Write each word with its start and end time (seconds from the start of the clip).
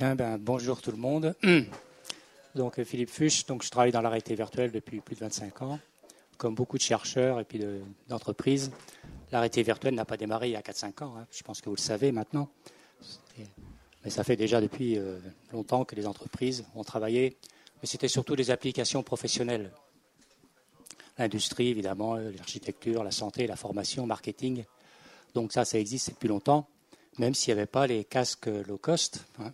Bien, 0.00 0.14
ben, 0.14 0.38
bonjour 0.38 0.80
tout 0.80 0.92
le 0.92 0.96
monde. 0.96 1.34
Donc 2.54 2.78
euh, 2.78 2.84
Philippe 2.84 3.10
Fuchs, 3.10 3.44
donc 3.44 3.62
je 3.62 3.68
travaille 3.68 3.92
dans 3.92 4.00
la 4.00 4.08
réalité 4.08 4.34
virtuelle 4.34 4.72
depuis 4.72 5.02
plus 5.02 5.14
de 5.14 5.20
25 5.20 5.60
ans. 5.60 5.78
Comme 6.38 6.54
beaucoup 6.54 6.78
de 6.78 6.82
chercheurs 6.82 7.38
et 7.38 7.44
puis 7.44 7.60
d'entreprises, 8.08 8.72
la 9.30 9.40
réalité 9.40 9.62
virtuelle 9.62 9.94
n'a 9.94 10.06
pas 10.06 10.16
démarré 10.16 10.48
il 10.48 10.52
y 10.52 10.56
a 10.56 10.62
4-5 10.62 11.04
ans. 11.04 11.14
Hein. 11.18 11.26
Je 11.30 11.42
pense 11.42 11.60
que 11.60 11.68
vous 11.68 11.76
le 11.76 11.82
savez 11.82 12.12
maintenant. 12.12 12.48
Mais 14.02 14.08
ça 14.08 14.24
fait 14.24 14.36
déjà 14.36 14.62
depuis 14.62 14.96
euh, 14.96 15.18
longtemps 15.52 15.84
que 15.84 15.94
les 15.94 16.06
entreprises 16.06 16.64
ont 16.74 16.82
travaillé. 16.82 17.36
Mais 17.82 17.86
c'était 17.86 18.08
surtout 18.08 18.36
des 18.36 18.50
applications 18.50 19.02
professionnelles. 19.02 19.70
L'industrie, 21.18 21.68
évidemment, 21.68 22.16
l'architecture, 22.16 23.04
la 23.04 23.10
santé, 23.10 23.46
la 23.46 23.56
formation, 23.56 24.06
marketing. 24.06 24.64
Donc 25.34 25.52
ça, 25.52 25.66
ça 25.66 25.78
existe 25.78 26.08
depuis 26.08 26.28
longtemps, 26.28 26.70
même 27.18 27.34
s'il 27.34 27.52
n'y 27.52 27.60
avait 27.60 27.66
pas 27.66 27.86
les 27.86 28.04
casques 28.04 28.46
low 28.46 28.78
cost. 28.78 29.26
Hein. 29.38 29.52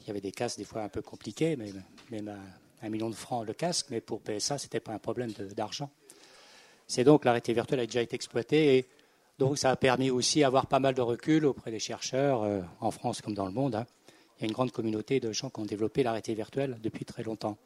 Il 0.00 0.06
y 0.06 0.10
avait 0.10 0.20
des 0.20 0.32
casques 0.32 0.58
des 0.58 0.64
fois 0.64 0.82
un 0.82 0.88
peu 0.88 1.02
compliqués, 1.02 1.56
même 1.56 2.34
un 2.82 2.88
million 2.88 3.10
de 3.10 3.14
francs 3.14 3.46
le 3.46 3.52
casque, 3.52 3.86
mais 3.90 4.00
pour 4.00 4.20
PSA, 4.20 4.58
ce 4.58 4.66
n'était 4.66 4.80
pas 4.80 4.92
un 4.92 4.98
problème 4.98 5.30
d'argent. 5.32 5.90
C'est 6.86 7.04
donc 7.04 7.24
la 7.24 7.32
réalité 7.32 7.52
virtuelle 7.52 7.80
a 7.80 7.86
déjà 7.86 8.02
été 8.02 8.16
exploitée 8.16 8.78
et 8.78 8.88
donc 9.38 9.58
ça 9.58 9.70
a 9.70 9.76
permis 9.76 10.10
aussi 10.10 10.40
d'avoir 10.40 10.66
pas 10.66 10.80
mal 10.80 10.94
de 10.94 11.00
recul 11.00 11.46
auprès 11.46 11.70
des 11.70 11.78
chercheurs 11.78 12.42
euh, 12.42 12.60
en 12.80 12.90
France 12.90 13.20
comme 13.20 13.34
dans 13.34 13.46
le 13.46 13.52
monde. 13.52 13.74
Hein. 13.74 13.86
Il 14.36 14.42
y 14.42 14.44
a 14.44 14.46
une 14.48 14.52
grande 14.52 14.72
communauté 14.72 15.20
de 15.20 15.32
gens 15.32 15.50
qui 15.50 15.60
ont 15.60 15.64
développé 15.64 16.02
la 16.02 16.12
réalité 16.12 16.34
virtuelle 16.34 16.78
depuis 16.82 17.04
très 17.04 17.22
longtemps. 17.22 17.56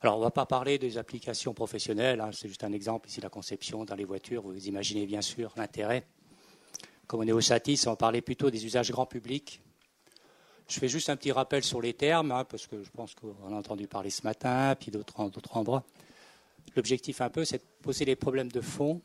Alors, 0.00 0.16
on 0.16 0.18
ne 0.18 0.24
va 0.24 0.30
pas 0.30 0.44
parler 0.44 0.78
des 0.78 0.98
applications 0.98 1.54
professionnelles, 1.54 2.20
hein. 2.20 2.30
c'est 2.32 2.48
juste 2.48 2.62
un 2.62 2.72
exemple 2.72 3.08
ici, 3.08 3.22
la 3.22 3.30
conception 3.30 3.84
dans 3.84 3.94
les 3.94 4.04
voitures. 4.04 4.42
Vous 4.42 4.68
imaginez 4.68 5.06
bien 5.06 5.22
sûr 5.22 5.52
l'intérêt. 5.56 6.04
Comme 7.06 7.20
on 7.20 7.26
est 7.26 7.32
au 7.32 7.40
SATIS, 7.40 7.84
on 7.86 7.96
parler 7.96 8.20
plutôt 8.20 8.50
des 8.50 8.64
usages 8.66 8.90
grand 8.90 9.06
public. 9.06 9.62
Je 10.68 10.78
fais 10.78 10.88
juste 10.88 11.10
un 11.10 11.16
petit 11.16 11.32
rappel 11.32 11.62
sur 11.62 11.80
les 11.80 11.92
termes, 11.92 12.32
hein, 12.32 12.44
parce 12.44 12.66
que 12.66 12.82
je 12.82 12.90
pense 12.90 13.14
qu'on 13.14 13.52
a 13.52 13.56
entendu 13.56 13.86
parler 13.86 14.10
ce 14.10 14.22
matin, 14.22 14.74
puis 14.78 14.90
d'autres 14.90 15.20
endroits. 15.52 15.84
L'objectif 16.74 17.20
un 17.20 17.28
peu, 17.28 17.44
c'est 17.44 17.58
de 17.58 17.64
poser 17.82 18.04
les 18.06 18.16
problèmes 18.16 18.50
de 18.50 18.62
fond, 18.62 19.02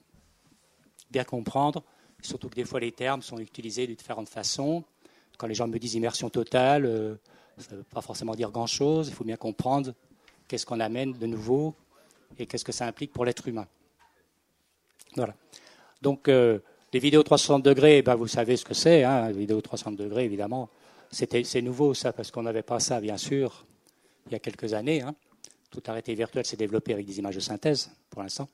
bien 1.11 1.25
comprendre, 1.25 1.83
surtout 2.21 2.49
que 2.49 2.55
des 2.55 2.63
fois 2.63 2.79
les 2.79 2.93
termes 2.93 3.21
sont 3.21 3.39
utilisés 3.39 3.87
de 3.87 3.93
différentes 3.93 4.29
façons. 4.29 4.85
Quand 5.37 5.47
les 5.47 5.53
gens 5.53 5.67
me 5.67 5.77
disent 5.77 5.95
immersion 5.95 6.29
totale, 6.29 6.85
euh, 6.85 7.15
ça 7.57 7.73
ne 7.73 7.77
veut 7.77 7.83
pas 7.83 8.01
forcément 8.01 8.35
dire 8.35 8.51
grand-chose, 8.51 9.09
il 9.09 9.13
faut 9.13 9.25
bien 9.25 9.35
comprendre 9.35 9.93
qu'est-ce 10.47 10.65
qu'on 10.65 10.79
amène 10.79 11.11
de 11.13 11.25
nouveau 11.25 11.75
et 12.37 12.45
qu'est-ce 12.45 12.65
que 12.65 12.71
ça 12.71 12.87
implique 12.87 13.11
pour 13.11 13.25
l'être 13.25 13.47
humain. 13.49 13.67
Voilà. 15.15 15.35
Donc, 16.01 16.29
euh, 16.29 16.59
les 16.93 16.99
vidéos 16.99 17.23
360 17.23 17.63
degrés, 17.63 18.01
ben, 18.01 18.15
vous 18.15 18.27
savez 18.27 18.55
ce 18.55 18.63
que 18.63 18.73
c'est, 18.73 19.03
hein, 19.03 19.27
les 19.27 19.39
vidéos 19.39 19.61
360 19.61 19.97
degrés, 19.97 20.23
évidemment 20.23 20.69
c'est 21.11 21.61
nouveau 21.61 21.93
ça, 21.93 22.13
parce 22.13 22.31
qu'on 22.31 22.43
n'avait 22.43 22.63
pas 22.63 22.79
ça, 22.79 23.01
bien 23.01 23.17
sûr, 23.17 23.65
il 24.27 24.33
y 24.33 24.35
a 24.35 24.39
quelques 24.39 24.73
années. 24.73 25.01
Hein. 25.01 25.15
Tout 25.71 25.83
arrêté 25.87 26.13
virtuel 26.13 26.45
s'est 26.45 26.57
développé 26.57 26.93
avec 26.93 27.05
des 27.05 27.19
images 27.19 27.35
de 27.35 27.39
synthèse, 27.39 27.91
pour 28.09 28.21
l'instant. 28.21 28.49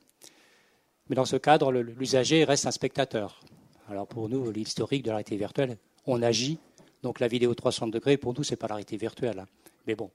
Mais 1.08 1.16
dans 1.16 1.24
ce 1.24 1.36
cadre, 1.36 1.72
l'usager 1.72 2.44
reste 2.44 2.66
un 2.66 2.70
spectateur. 2.70 3.40
Alors 3.88 4.06
pour 4.06 4.28
nous, 4.28 4.50
l'historique 4.50 5.02
de 5.02 5.10
la 5.10 5.16
réalité 5.16 5.36
virtuelle, 5.36 5.76
on 6.06 6.22
agit. 6.22 6.58
Donc 7.02 7.20
la 7.20 7.28
vidéo 7.28 7.54
360 7.54 7.92
degrés, 7.92 8.16
pour 8.16 8.34
nous, 8.34 8.42
ce 8.42 8.52
n'est 8.52 8.56
pas 8.56 8.66
la 8.66 8.74
réalité 8.74 8.96
virtuelle. 8.96 9.38
Hein. 9.38 9.46
Mais 9.86 9.94
bon, 9.94 10.10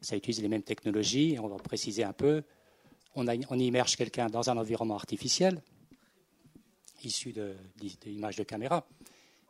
ça 0.00 0.16
utilise 0.16 0.42
les 0.42 0.48
mêmes 0.48 0.62
technologies. 0.62 1.36
On 1.40 1.46
va 1.46 1.56
préciser 1.56 2.02
un 2.02 2.12
peu. 2.12 2.42
On, 3.14 3.26
immerge 3.26 3.96
quelqu'un 3.96 4.26
dans 4.26 4.50
un 4.50 4.56
environnement 4.56 4.96
artificiel, 4.96 5.62
issu 7.04 7.32
d'images 7.32 8.34
de, 8.34 8.42
de 8.42 8.46
caméra, 8.46 8.84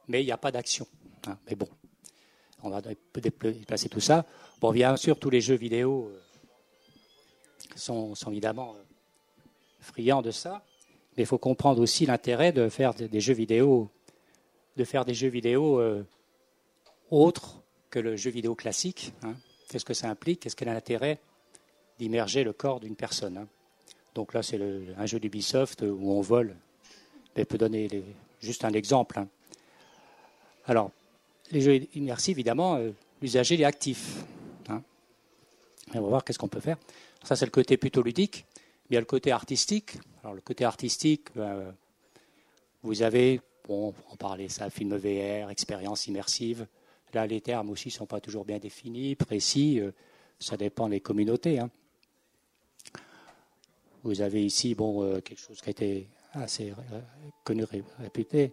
mais 0.07 0.23
il 0.23 0.27
n'y 0.27 0.33
a 0.33 0.37
pas 0.37 0.53
d'action. 0.53 0.87
Hein. 1.27 1.39
Mais 1.49 1.55
bon, 1.55 1.69
on 2.65 2.71
va 2.71 2.81
déplacer 3.15 3.89
tout 3.89 4.01
ça. 4.01 4.25
Bon, 4.61 4.73
bien 4.73 4.97
sûr, 4.97 5.19
tous 5.19 5.31
les 5.31 5.41
jeux 5.41 5.55
vidéo 5.55 6.11
euh, 6.11 6.21
sont, 7.77 8.15
évidemment 8.29 8.75
euh, 8.75 8.83
friands 9.81 10.23
de 10.23 10.31
ça, 10.31 10.65
mais 11.17 11.25
il 11.25 11.27
faut 11.27 11.39
comprendre 11.39 11.81
aussi 11.83 12.07
l'intérêt 12.07 12.53
de 12.53 12.69
faire 12.69 12.95
des 12.95 13.21
jeux 13.21 13.35
vidéo, 13.35 13.91
de 14.77 14.85
faire 14.85 15.05
des 15.05 15.15
jeux 15.15 15.29
vidéo 15.29 15.79
euh, 15.79 16.03
autres 17.11 17.63
que 17.91 17.99
le 17.99 18.17
jeu 18.17 18.31
vidéo 18.31 18.55
classique. 18.55 19.13
Hein. 19.23 19.35
Qu'est-ce 19.69 19.85
que 19.85 19.95
ça 19.95 20.09
implique 20.09 20.41
Qu'est-ce 20.41 20.57
qu'elle 20.57 20.71
a 20.71 20.75
l'intérêt 20.75 21.21
d'immerger 21.99 22.43
le 22.43 22.53
corps 22.53 22.81
d'une 22.81 22.97
personne 22.97 23.39
hein. 23.39 23.47
Donc 24.15 24.33
là, 24.33 24.45
c'est 24.45 24.61
un 24.97 25.07
jeu 25.07 25.19
d'Ubisoft 25.19 25.83
où 25.83 26.13
on 26.13 26.21
vole. 26.21 26.55
Mais 27.35 27.43
je 27.43 27.49
peux 27.49 27.59
donner 27.59 27.89
juste 28.41 28.65
un 28.65 28.71
exemple. 28.71 29.19
Hein. 29.19 29.29
Alors, 30.67 30.93
les 31.51 31.61
jeux 31.61 31.81
immersifs, 31.95 32.37
évidemment, 32.37 32.77
euh, 32.77 32.91
l'usager 33.21 33.61
est 33.61 33.65
actif. 33.65 34.25
Hein. 34.69 34.83
on 35.95 36.01
va 36.01 36.09
voir 36.09 36.25
qu'est-ce 36.25 36.39
qu'on 36.39 36.49
peut 36.49 36.61
faire. 36.61 36.79
Ça, 37.23 37.37
c'est 37.37 37.45
le 37.45 37.51
côté 37.51 37.77
plutôt 37.77 38.03
ludique. 38.03 38.47
il 38.91 38.95
y 38.95 38.97
a 38.97 39.01
le 39.01 39.07
côté 39.07 39.33
artistique. 39.33 39.99
Alors, 40.23 40.35
le 40.35 40.41
côté 40.41 40.65
artistique, 40.65 41.29
ben, 41.35 41.75
vous 42.83 43.03
avez, 43.03 43.41
bon, 43.67 43.95
on 44.11 44.17
parlait 44.17 44.49
ça, 44.49 44.71
film 44.71 44.97
VR, 44.97 45.51
expérience 45.51 46.07
immersive. 46.07 46.67
Là, 47.13 47.27
les 47.27 47.41
termes 47.41 47.71
aussi 47.71 47.89
ne 47.89 47.93
sont 47.93 48.07
pas 48.07 48.21
toujours 48.21 48.45
bien 48.45 48.59
définis, 48.59 49.15
précis. 49.15 49.81
Euh, 49.81 49.93
ça 50.39 50.57
dépend 50.57 50.89
des 50.89 51.01
communautés. 51.01 51.61
Hein. 51.61 51.71
Vous 54.03 54.21
avez 54.21 54.45
ici, 54.45 54.75
bon, 54.75 55.03
euh, 55.03 55.21
quelque 55.21 55.41
chose 55.41 55.61
qui 55.61 55.69
a 55.69 55.71
été 55.71 56.09
assez 56.35 56.75
connu, 57.45 57.65
réputé 58.01 58.53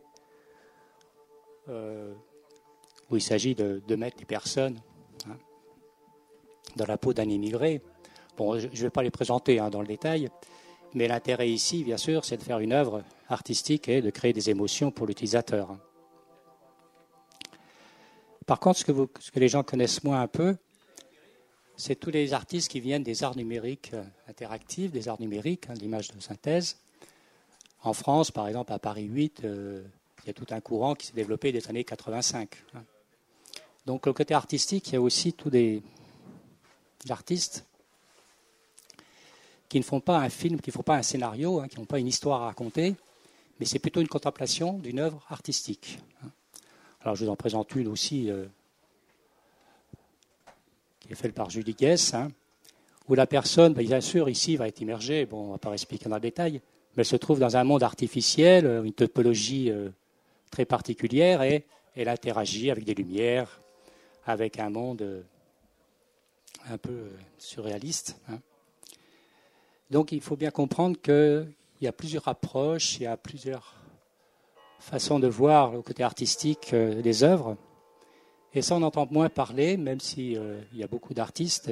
où 3.12 3.18
il 3.18 3.22
s'agit 3.22 3.56
de, 3.56 3.96
mettre 3.96 4.18
des 4.18 4.26
personnes 4.26 4.80
hein, 5.30 5.38
dans 6.78 6.86
la 6.86 6.98
peau 6.98 7.14
d'un 7.14 7.30
immigré. 7.30 7.82
Bon, 8.38 8.58
je 8.58 8.68
ne 8.68 8.72
vais 8.72 8.90
pas 8.90 9.04
les 9.04 9.12
présenter 9.12 9.60
hein, 9.60 9.70
dans 9.70 9.82
le 9.82 9.88
détail, 9.88 10.30
mais 10.94 11.08
l'intérêt 11.08 11.50
ici, 11.50 11.84
bien 11.84 11.98
sûr, 11.98 12.26
c'est 12.26 12.38
de 12.38 12.44
faire 12.44 12.60
une 12.60 12.74
œuvre 12.74 13.04
artistique 13.28 13.90
et 13.90 14.02
de 14.02 14.10
créer 14.10 14.34
des 14.34 14.50
émotions 14.50 14.92
pour 14.92 15.06
l'utilisateur. 15.06 15.78
Par 18.46 18.60
contre, 18.60 18.80
ce 18.80 18.86
que, 18.86 19.40
les 19.40 19.48
gens 19.48 19.64
connaissent 19.64 20.04
moins 20.04 20.22
un 20.22 20.28
peu, 20.28 20.58
c'est 21.76 21.96
tous 21.96 22.12
les 22.12 22.34
artistes 22.34 22.70
qui 22.70 22.80
viennent 22.80 23.04
des 23.04 23.24
arts 23.24 23.36
numériques 23.36 23.92
euh, 23.94 24.04
interactifs, 24.28 24.92
des 24.92 25.08
arts 25.08 25.20
numériques, 25.20 25.70
hein, 25.70 25.74
l'image 25.74 26.12
de 26.12 26.20
synthèse. 26.20 26.78
En 27.84 27.94
France, 27.94 28.30
par 28.30 28.48
exemple, 28.48 28.72
à 28.72 28.78
Paris 28.78 29.06
8, 29.06 29.42
euh, 29.44 29.84
il 30.24 30.28
y 30.28 30.30
a 30.30 30.34
tout 30.34 30.46
un 30.52 30.60
courant 30.60 30.94
qui 30.96 31.08
s'est 31.08 31.14
développé 31.14 31.52
des 31.52 31.68
années 31.68 31.84
85. 31.84 32.50
Donc, 33.86 34.06
le 34.06 34.14
côté 34.14 34.34
artistique, 34.34 34.90
il 34.90 34.94
y 34.94 34.96
a 34.98 35.02
aussi 35.02 35.34
tous 35.34 35.50
des 35.50 35.82
artistes 37.10 37.66
qui 39.72 39.80
ne 39.80 39.84
font 39.84 40.02
pas 40.02 40.18
un 40.20 40.30
film, 40.30 40.60
qui 40.60 40.70
ne 40.70 40.74
font 40.74 40.84
pas 40.84 40.98
un 40.98 41.02
scénario, 41.02 41.62
hein, 41.62 41.68
qui 41.70 41.80
n'ont 41.80 41.86
pas 41.86 41.98
une 41.98 42.08
histoire 42.08 42.42
à 42.42 42.48
raconter, 42.48 42.94
mais 43.58 43.66
c'est 43.66 43.80
plutôt 43.80 44.02
une 44.02 44.08
contemplation 44.10 44.74
d'une 44.74 45.00
œuvre 45.00 45.26
artistique. 45.30 46.00
Hein. 46.24 46.28
Alors, 47.00 47.16
je 47.16 47.24
vous 47.24 47.32
en 47.32 47.38
présente 47.38 47.74
une 47.76 47.88
aussi, 47.88 48.30
euh, 48.30 48.46
qui 51.00 51.14
est 51.14 51.16
faite 51.16 51.34
par 51.34 51.50
Julie 51.50 51.74
Guess, 51.74 52.14
hein, 52.14 52.34
où 53.08 53.16
la 53.16 53.26
personne, 53.26 53.74
ben, 53.74 53.86
bien 53.86 54.02
sûr, 54.02 54.28
ici, 54.28 54.58
va 54.58 54.68
être 54.68 54.82
immergée, 54.82 55.26
bon, 55.26 55.44
on 55.44 55.48
ne 55.48 55.52
va 55.54 55.58
pas 55.58 55.72
expliquer 55.72 56.10
dans 56.10 56.16
le 56.16 56.22
détail, 56.22 56.62
mais 56.98 57.04
elle 57.04 57.06
se 57.06 57.16
trouve 57.16 57.40
dans 57.40 57.56
un 57.56 57.64
monde 57.64 57.82
artificiel, 57.82 58.66
euh, 58.66 58.84
une 58.84 58.92
topologie 58.92 59.72
euh, 59.72 59.88
très 60.52 60.66
particulière, 60.66 61.44
et 61.44 61.66
elle 61.96 62.10
interagit 62.10 62.72
avec 62.72 62.84
des 62.84 62.94
lumières, 62.94 63.61
avec 64.26 64.60
un 64.60 64.70
monde 64.70 65.02
euh, 65.02 65.22
un 66.70 66.78
peu 66.78 66.92
euh, 66.92 67.10
surréaliste. 67.38 68.20
Hein. 68.30 68.40
Donc 69.90 70.12
il 70.12 70.22
faut 70.22 70.36
bien 70.36 70.52
comprendre 70.52 71.00
qu'il 71.02 71.54
y 71.82 71.88
a 71.88 71.92
plusieurs 71.92 72.28
approches, 72.28 72.98
il 72.98 73.04
y 73.04 73.08
a 73.08 73.18
plusieurs 73.18 73.76
façons 74.80 75.20
de 75.20 75.28
voir 75.28 75.72
le 75.72 75.82
côté 75.82 76.04
artistique 76.04 76.74
euh, 76.74 77.02
des 77.02 77.24
œuvres. 77.24 77.58
Et 78.54 78.62
ça, 78.62 78.76
on 78.76 78.82
entend 78.82 79.08
moins 79.12 79.30
parler, 79.30 79.78
même 79.78 80.02
s'il 80.02 80.38
y 80.74 80.84
a 80.84 80.88
beaucoup 80.88 81.14
d'artistes. 81.14 81.72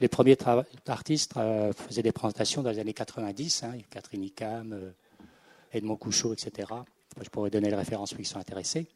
Les 0.00 0.08
premiers 0.08 0.36
artistes 0.86 1.32
faisaient 1.32 2.02
des 2.02 2.12
présentations 2.12 2.62
dans 2.62 2.68
les 2.68 2.78
années 2.78 2.92
90, 2.92 3.62
hein, 3.62 3.78
Catherine 3.88 4.22
Icam, 4.22 4.92
Edmond 5.72 5.96
Couchot, 5.96 6.34
etc. 6.34 6.68
Je 7.18 7.30
pourrais 7.30 7.48
donner 7.48 7.70
les 7.70 7.76
références 7.76 8.10
pour 8.10 8.18
qui 8.18 8.26
sont 8.26 8.38
intéressés. 8.38 8.86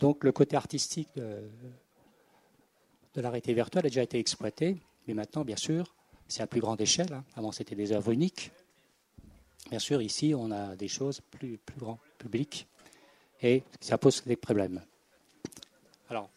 Donc 0.00 0.24
le 0.24 0.32
côté 0.32 0.56
artistique 0.56 1.10
de 3.14 3.20
la 3.20 3.30
réalité 3.30 3.54
virtuelle 3.54 3.86
a 3.86 3.88
déjà 3.88 4.02
été 4.02 4.18
exploité, 4.18 4.76
mais 5.06 5.14
maintenant, 5.14 5.44
bien 5.44 5.56
sûr, 5.56 5.94
c'est 6.28 6.42
à 6.42 6.46
plus 6.46 6.60
grande 6.60 6.80
échelle. 6.80 7.12
Hein. 7.12 7.24
Avant, 7.36 7.52
c'était 7.52 7.74
des 7.76 7.92
œuvres 7.92 8.12
uniques. 8.12 8.50
Bien 9.70 9.78
sûr, 9.78 10.02
ici, 10.02 10.34
on 10.36 10.50
a 10.50 10.76
des 10.76 10.88
choses 10.88 11.20
plus, 11.30 11.58
plus 11.58 11.78
grand 11.78 11.98
public, 12.18 12.66
et 13.42 13.62
ça 13.80 13.98
pose 13.98 14.22
des 14.24 14.36
problèmes. 14.36 14.82
Alors, 16.08 16.28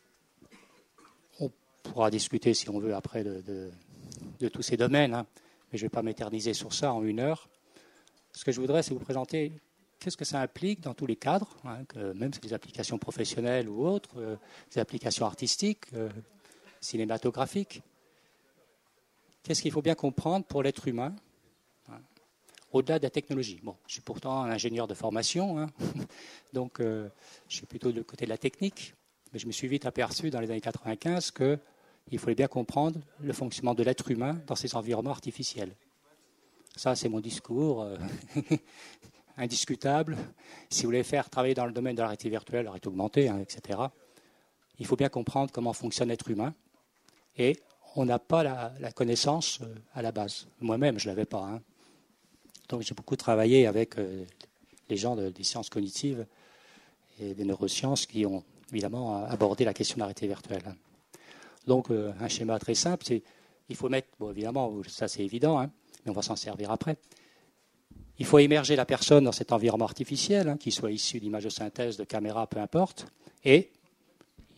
on 1.40 1.52
pourra 1.84 2.10
discuter, 2.10 2.54
si 2.54 2.70
on 2.70 2.80
veut, 2.80 2.96
après 2.96 3.24
de, 3.24 3.72
tous 4.50 4.62
ces 4.62 4.78
domaines, 4.78 5.14
hein, 5.14 5.26
mais 5.72 5.78
je 5.78 5.84
ne 5.84 5.88
vais 5.88 5.94
pas 5.94 6.04
m'éterniser 6.04 6.54
sur 6.54 6.74
ça 6.74 6.94
en 6.94 7.04
une 7.04 7.20
heure. 7.20 7.50
Ce 8.32 8.46
que 8.46 8.52
je 8.52 8.62
voudrais, 8.62 8.84
c'est 8.84 8.94
vous 8.94 9.00
présenter 9.00 9.52
qu'est-ce 10.00 10.18
que 10.18 10.26
ça 10.26 10.40
implique 10.40 10.82
dans 10.82 10.94
tous 10.94 11.06
les 11.06 11.16
cadres, 11.16 11.50
hein, 11.66 11.80
même 12.16 12.34
si 12.34 12.40
des 12.40 12.54
applications 12.54 12.98
professionnelles 12.98 13.68
ou 13.68 13.86
autres, 13.86 14.12
euh, 14.18 14.36
des 14.74 14.80
applications 14.80 15.26
artistiques, 15.26 15.86
euh, 15.94 16.10
cinématographiques. 16.88 17.82
Qu'est-ce 19.44 19.62
qu'il 19.62 19.72
faut 19.72 19.82
bien 19.82 19.96
comprendre 19.96 20.46
pour 20.46 20.64
l'être 20.64 20.88
humain 20.88 21.16
hein, 21.90 22.00
au-delà 22.72 23.00
de 23.00 23.04
la 23.04 23.10
technologie? 23.10 23.60
Bon, 23.64 23.76
je 23.88 23.94
suis 23.94 24.02
pourtant 24.02 24.44
ingénieur 24.44 24.88
de 24.88 24.94
formation, 24.94 25.60
hein, 25.60 25.68
donc 26.54 26.80
je 26.80 27.10
suis 27.48 27.66
plutôt 27.66 27.92
du 27.92 28.04
côté 28.04 28.26
de 28.26 28.30
la 28.30 28.38
technique, 28.38 28.94
mais 29.32 29.40
je 29.40 29.48
me 29.48 29.52
suis 29.52 29.68
vite 29.68 29.86
aperçu 29.86 30.30
dans 30.30 30.40
les 30.40 30.50
années 30.50 30.62
95 30.62 31.32
qu'il 31.32 32.20
fallait 32.20 32.36
bien 32.36 32.48
comprendre 32.48 33.00
le 33.20 33.34
fonctionnement 33.34 33.74
de 33.74 33.84
l'être 33.84 34.10
humain 34.10 34.42
dans 34.48 34.56
ces 34.56 34.76
environnements 34.76 35.12
artificiels. 35.12 35.76
Ça, 36.78 36.96
c'est 36.96 37.10
mon 37.10 37.20
discours 37.20 37.82
euh, 37.82 37.98
indiscutable. 39.38 40.16
Si 40.70 40.84
vous 40.84 40.90
voulez 40.90 41.04
faire 41.04 41.30
travailler 41.30 41.56
dans 41.56 41.66
le 41.66 41.72
domaine 41.72 41.96
de 41.96 42.02
la 42.02 42.08
réalité 42.08 42.30
virtuelle, 42.30 42.66
la 42.66 42.72
réalité 42.72 42.88
augmentée, 42.88 43.30
hein, 43.30 43.40
etc., 43.40 43.80
il 44.80 44.86
faut 44.86 44.96
bien 44.96 45.10
comprendre 45.10 45.52
comment 45.52 45.74
fonctionne 45.74 46.10
l'être 46.10 46.30
humain. 46.30 46.54
Et 47.38 47.58
on 47.96 48.06
n'a 48.06 48.20
pas 48.20 48.44
la, 48.44 48.92
connaissance 48.92 49.60
euh, 49.62 49.76
à 49.94 50.02
la 50.02 50.12
base. 50.12 50.48
Moi-même, 50.60 51.00
je 51.00 51.08
ne 51.08 51.14
l'avais 51.14 51.26
pas. 51.26 51.44
Hein. 51.44 51.62
Donc 52.70 52.82
j'ai 52.82 52.94
beaucoup 52.94 53.16
travaillé 53.16 53.68
avec 53.68 53.98
euh, 53.98 54.26
les 54.90 54.98
gens 54.98 55.16
des 55.16 55.44
sciences 55.44 55.70
cognitives 55.70 56.26
et 57.20 57.34
des 57.34 57.46
neurosciences 57.46 58.06
qui 58.06 58.26
ont 58.26 58.44
évidemment 58.72 59.24
abordé 59.26 59.66
la 59.66 59.74
question 59.74 59.96
de 59.96 60.00
la 60.00 60.06
réalité 60.06 60.28
virtuelle. 60.28 60.76
Donc 61.66 61.90
un 61.90 62.28
schéma 62.28 62.60
très 62.60 62.76
simple, 62.76 63.04
c'est 63.06 63.24
il 63.70 63.76
faut 63.76 63.90
mettre, 63.90 64.08
bon 64.20 64.32
évidemment, 64.32 64.74
ça 64.88 65.08
c'est 65.08 65.24
évident, 65.24 65.60
hein, 65.60 65.70
on 66.06 66.14
va 66.14 66.22
s'en 66.22 66.36
servir 66.36 66.72
après. 66.72 66.98
Il 68.20 68.26
faut 68.26 68.40
émerger 68.40 68.76
la 68.76 68.86
personne 68.86 69.26
dans 69.26 69.32
cet 69.32 69.52
environnement 69.52 69.86
artificiel, 69.86 70.50
hein, 70.50 70.58
qu'il 70.58 70.72
soit 70.72 70.92
issu 70.92 71.20
d'images 71.20 71.44
de 71.44 71.50
synthèse, 71.50 71.98
de 71.98 72.04
caméra, 72.04 72.48
peu 72.48 72.60
importe, 72.60 73.08
et 73.44 73.70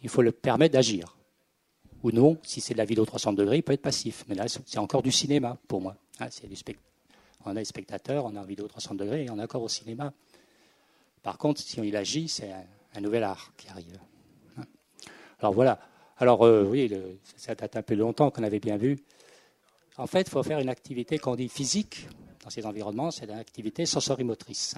il 0.02 0.10
faut 0.10 0.22
le 0.22 0.32
permettre 0.32 0.74
d'agir. 0.74 1.18
Ou 2.04 2.12
non, 2.12 2.38
si 2.44 2.62
c'est 2.62 2.74
de 2.74 2.78
la 2.78 2.86
vidéo 2.86 3.06
300 3.06 3.34
degrés, 3.34 3.58
il 3.58 3.64
peut 3.64 3.74
être 3.74 3.82
passif. 3.82 4.24
Mais 4.28 4.36
là, 4.36 4.46
c'est 4.48 4.78
encore 4.78 5.02
du 5.02 5.12
cinéma 5.12 5.58
pour 5.68 5.82
moi. 5.82 5.96
Hein, 6.20 6.28
on 7.46 7.52
a 7.52 7.54
des 7.56 7.66
spectateurs, 7.66 8.26
on 8.26 8.36
a 8.36 8.40
une 8.40 8.48
vidéo 8.48 8.68
300 8.68 8.96
degrés 8.96 9.26
et 9.26 9.30
on 9.30 9.40
est 9.40 9.44
encore 9.44 9.64
au 9.64 9.70
cinéma. 9.70 10.14
Par 11.24 11.38
contre, 11.38 11.62
si 11.62 11.80
il 11.82 11.96
agit, 11.96 12.28
c'est 12.28 12.52
un, 12.96 13.02
nouvel 13.02 13.24
art 13.24 13.52
qui 13.58 13.68
arrive. 13.70 14.00
Hein. 14.58 14.64
Alors 15.40 15.54
voilà. 15.54 15.80
Alors 16.18 16.46
euh, 16.46 16.66
oui, 16.66 16.92
ça 17.38 17.56
date 17.56 17.76
un 17.76 17.82
peu 17.82 17.96
longtemps 17.96 18.30
qu'on 18.30 18.44
avait 18.44 18.60
bien 18.60 18.78
vu 18.78 18.98
en 20.00 20.08
fait, 20.08 20.22
il 20.22 20.30
faut 20.30 20.44
faire 20.44 20.60
une 20.60 20.70
activité 20.70 21.20
qu'on 21.20 21.36
dit 21.36 21.50
physique 21.50 22.08
dans 22.42 22.50
ces 22.50 22.66
environnements, 22.66 23.12
c'est 23.12 23.26
une 23.26 23.32
activité 23.32 23.86
sensorimotrice. 23.86 24.76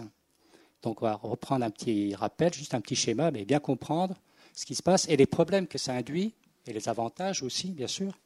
Donc 0.81 1.03
on 1.03 1.05
va 1.05 1.13
reprendre 1.13 1.63
un 1.63 1.69
petit 1.69 2.15
rappel, 2.15 2.51
juste 2.51 2.73
un 2.73 2.81
petit 2.81 2.95
schéma, 2.95 3.29
mais 3.29 3.45
bien 3.45 3.59
comprendre 3.59 4.15
ce 4.55 4.65
qui 4.65 4.73
se 4.73 4.81
passe 4.81 5.07
et 5.07 5.15
les 5.15 5.27
problèmes 5.27 5.67
que 5.67 5.77
ça 5.77 5.93
induit, 5.93 6.33
et 6.65 6.73
les 6.73 6.89
avantages 6.89 7.43
aussi, 7.43 7.71
bien 7.71 7.87
sûr, 7.87 8.17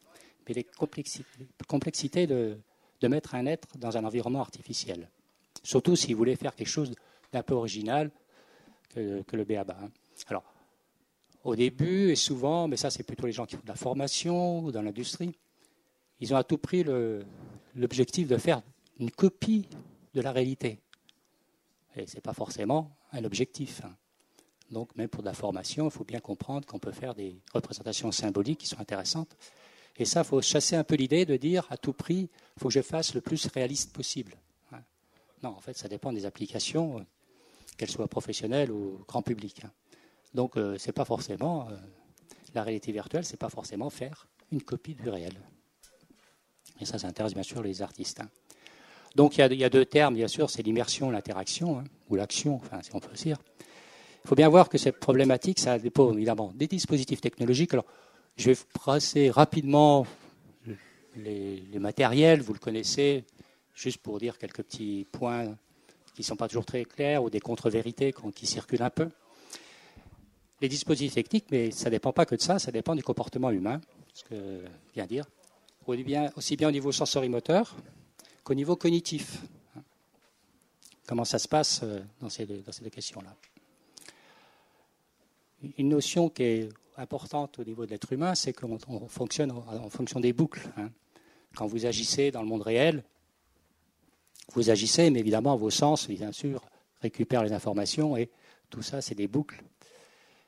mais 0.47 0.53
les 0.53 0.63
complexités, 0.63 2.27
de, 2.27 2.57
mettre 3.07 3.35
un 3.35 3.45
être 3.45 3.77
dans 3.77 3.97
un 3.97 4.03
environnement 4.03 4.41
artificiel. 4.41 5.09
Surtout 5.63 5.95
si 5.95 6.13
vous 6.13 6.17
voulez 6.17 6.35
faire 6.35 6.55
quelque 6.55 6.67
chose 6.67 6.93
d'un 7.31 7.43
peu 7.43 7.53
original 7.53 8.11
que, 8.89 9.23
le 9.31 9.43
BABA. 9.43 9.77
Hein. 9.79 9.89
Alors, 10.27 10.43
au 11.43 11.55
début 11.55 12.09
et 12.09 12.15
souvent, 12.15 12.67
mais 12.67 12.77
ça 12.77 12.89
c'est 12.89 13.03
plutôt 13.03 13.27
les 13.27 13.31
gens 13.31 13.45
qui 13.45 13.55
font 13.55 13.61
de 13.61 13.67
la 13.67 13.75
formation 13.75 14.61
ou 14.61 14.71
dans 14.71 14.81
l'industrie, 14.81 15.37
ils 16.19 16.33
ont 16.33 16.37
à 16.37 16.43
tout 16.43 16.57
prix 16.57 16.83
l'objectif 17.75 18.27
de 18.27 18.37
faire 18.37 18.61
une 18.99 19.11
copie 19.11 19.67
de 20.13 20.21
la 20.21 20.31
réalité. 20.31 20.79
Et 21.95 22.07
ce 22.07 22.15
n'est 22.15 22.21
pas 22.21 22.33
forcément 22.33 22.95
un 23.11 23.23
objectif. 23.23 23.81
Hein. 23.83 23.95
Donc, 24.71 24.95
même 24.95 25.07
pour 25.07 25.21
de 25.21 25.27
la 25.27 25.33
formation, 25.33 25.85
il 25.85 25.91
faut 25.91 26.03
bien 26.03 26.19
comprendre 26.19 26.65
qu'on 26.65 26.79
peut 26.79 26.91
faire 26.91 27.13
des 27.13 27.39
représentations 27.53 28.11
symboliques 28.11 28.59
qui 28.59 28.67
sont 28.67 28.79
intéressantes. 28.79 29.35
Et 29.97 30.05
ça, 30.05 30.21
il 30.21 30.25
faut 30.25 30.41
chasser 30.41 30.75
un 30.75 30.83
peu 30.83 30.95
l'idée 30.95 31.25
de 31.25 31.37
dire 31.37 31.67
à 31.69 31.77
tout 31.77 31.93
prix, 31.93 32.29
il 32.57 32.59
faut 32.59 32.67
que 32.67 32.73
je 32.73 32.81
fasse 32.81 33.13
le 33.13 33.21
plus 33.21 33.45
réaliste 33.47 33.93
possible. 33.93 34.35
Hein. 34.71 34.79
Non, 35.43 35.49
en 35.49 35.61
fait, 35.61 35.77
ça 35.77 35.87
dépend 35.87 36.11
des 36.11 36.25
applications, 36.25 36.99
euh, 36.99 37.03
qu'elles 37.77 37.91
soient 37.91 38.07
professionnelles 38.07 38.71
ou 38.71 39.03
grand 39.07 39.21
public. 39.21 39.61
Hein. 39.63 39.71
Donc, 40.33 40.57
euh, 40.57 40.77
c'est 40.77 40.91
pas 40.91 41.05
forcément 41.05 41.69
euh, 41.69 41.77
la 42.53 42.63
réalité 42.63 42.91
virtuelle, 42.91 43.25
c'est 43.25 43.37
pas 43.37 43.49
forcément 43.49 43.89
faire 43.89 44.27
une 44.51 44.61
copie 44.61 44.95
du 44.95 45.09
réel. 45.09 45.33
Et 46.81 46.85
ça, 46.85 46.97
ça 46.97 47.07
intéresse 47.07 47.33
bien 47.33 47.43
sûr 47.43 47.61
les 47.61 47.81
artistes. 47.81 48.19
Hein. 48.19 48.29
Donc 49.15 49.37
il 49.37 49.53
y, 49.53 49.63
a, 49.63 49.69
deux 49.69 49.85
termes, 49.85 50.13
bien 50.13 50.27
sûr, 50.27 50.49
c'est 50.49 50.61
l'immersion, 50.61 51.09
l'interaction, 51.09 51.81
ou 52.09 52.15
l'action, 52.15 52.55
enfin, 52.55 52.81
si 52.81 52.93
on 52.93 52.99
peut 52.99 53.15
dire. 53.15 53.37
Il 54.25 54.27
faut 54.27 54.35
bien 54.35 54.49
voir 54.49 54.69
que 54.69 54.79
cette 54.79 54.99
problématique, 54.99 55.59
ça 55.59 55.77
dépend 55.77 56.11
évidemment 56.11 56.51
des 56.55 56.65
dispositifs 56.65 57.21
technologiques. 57.21 57.73
Alors, 57.73 57.85
je 58.37 58.49
vais 58.49 58.57
passer 58.83 59.29
rapidement 59.29 60.07
les, 61.15 61.61
matériels, 61.77 62.41
vous 62.41 62.53
le 62.53 62.59
connaissez, 62.59 63.23
juste 63.75 63.99
pour 63.99 64.17
dire 64.17 64.39
quelques 64.39 64.63
petits 64.63 65.05
points 65.11 65.55
qui 66.15 66.21
ne 66.21 66.25
sont 66.25 66.35
pas 66.35 66.47
toujours 66.47 66.65
très 66.65 66.85
clairs 66.85 67.23
ou 67.23 67.29
des 67.29 67.39
contre-vérités 67.39 68.15
qui 68.33 68.47
circulent 68.47 68.81
un 68.81 68.89
peu. 68.89 69.09
Les 70.59 70.69
dispositifs 70.69 71.13
techniques, 71.13 71.45
mais 71.51 71.69
ça 71.69 71.85
ne 71.85 71.91
dépend 71.91 72.11
pas 72.11 72.25
que 72.25 72.33
de 72.33 72.41
ça, 72.41 72.57
ça 72.57 72.71
dépend 72.71 72.95
du 72.95 73.03
comportement 73.03 73.51
humain, 73.51 73.79
ce 74.15 74.23
que 74.23 74.35
je 74.35 74.93
viens 74.95 75.05
dire 75.05 75.25
aussi 76.35 76.55
bien 76.57 76.67
au 76.67 76.71
niveau 76.71 76.91
sensorimoteur 76.91 77.75
qu'au 78.43 78.55
niveau 78.55 78.75
cognitif. 78.75 79.37
Comment 81.07 81.25
ça 81.25 81.37
se 81.37 81.47
passe 81.47 81.81
euh, 81.83 81.99
dans 82.19 82.29
ces 82.29 82.47
deux, 82.47 82.63
questions-là 82.89 83.35
Une 85.77 85.89
notion 85.89 86.29
qui 86.29 86.43
est 86.43 86.69
importante 86.97 87.59
au 87.59 87.63
niveau 87.63 87.85
de 87.85 87.91
l'être 87.91 88.11
humain, 88.11 88.35
c'est 88.35 88.53
qu'on 88.53 88.77
fonctionne 89.07 89.51
en 89.51 89.89
fonction 89.89 90.19
des 90.19 90.33
boucles. 90.33 90.69
Hein. 90.77 90.89
Quand 91.55 91.67
vous 91.67 91.85
agissez 91.85 92.31
dans 92.31 92.41
le 92.41 92.47
monde 92.47 92.61
réel, 92.61 93.03
vous 94.53 94.69
agissez, 94.69 95.09
mais 95.09 95.19
évidemment, 95.19 95.55
vos 95.55 95.69
sens, 95.69 96.07
bien 96.07 96.31
sûr, 96.31 96.61
récupèrent 97.01 97.43
les 97.43 97.53
informations 97.53 98.15
et 98.17 98.29
tout 98.69 98.81
ça, 98.81 99.01
c'est 99.01 99.15
des 99.15 99.27
boucles. 99.27 99.63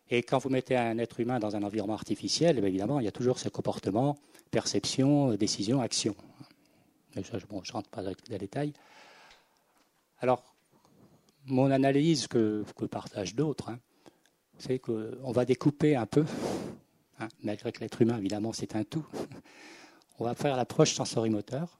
Et 0.09 0.23
quand 0.23 0.37
vous 0.37 0.49
mettez 0.49 0.75
un 0.75 0.97
être 0.97 1.19
humain 1.19 1.39
dans 1.39 1.55
un 1.55 1.63
environnement 1.63 1.95
artificiel, 1.95 2.59
eh 2.61 2.67
évidemment, 2.67 2.99
il 2.99 3.05
y 3.05 3.09
a 3.09 3.11
toujours 3.11 3.39
ce 3.39 3.49
comportement 3.49 4.17
perception, 4.51 5.33
décision, 5.33 5.81
action. 5.81 6.15
je 7.15 7.19
ne 7.19 7.71
rentre 7.71 7.89
pas 7.89 8.03
dans 8.03 8.13
les 8.29 8.37
détails. 8.37 8.73
Alors, 10.19 10.43
mon 11.45 11.69
analyse 11.71 12.27
que, 12.27 12.63
que 12.77 12.85
partagent 12.85 13.35
d'autres, 13.35 13.69
hein, 13.69 13.79
c'est 14.59 14.79
qu'on 14.79 15.31
va 15.31 15.45
découper 15.45 15.95
un 15.95 16.05
peu, 16.05 16.25
hein, 17.19 17.27
malgré 17.43 17.71
que 17.71 17.79
l'être 17.79 18.01
humain, 18.01 18.17
évidemment, 18.17 18.53
c'est 18.53 18.75
un 18.75 18.83
tout. 18.83 19.05
On 20.19 20.25
va 20.25 20.35
faire 20.35 20.57
l'approche 20.57 20.93
sensorimoteur, 20.93 21.79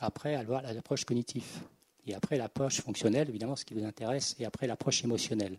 après 0.00 0.34
avoir 0.34 0.62
l'approche 0.62 1.04
cognitive, 1.04 1.62
et 2.06 2.14
après 2.14 2.36
l'approche 2.36 2.80
fonctionnelle, 2.80 3.28
évidemment, 3.28 3.56
ce 3.56 3.64
qui 3.64 3.74
vous 3.74 3.84
intéresse, 3.84 4.36
et 4.38 4.44
après 4.44 4.66
l'approche 4.66 5.04
émotionnelle. 5.04 5.58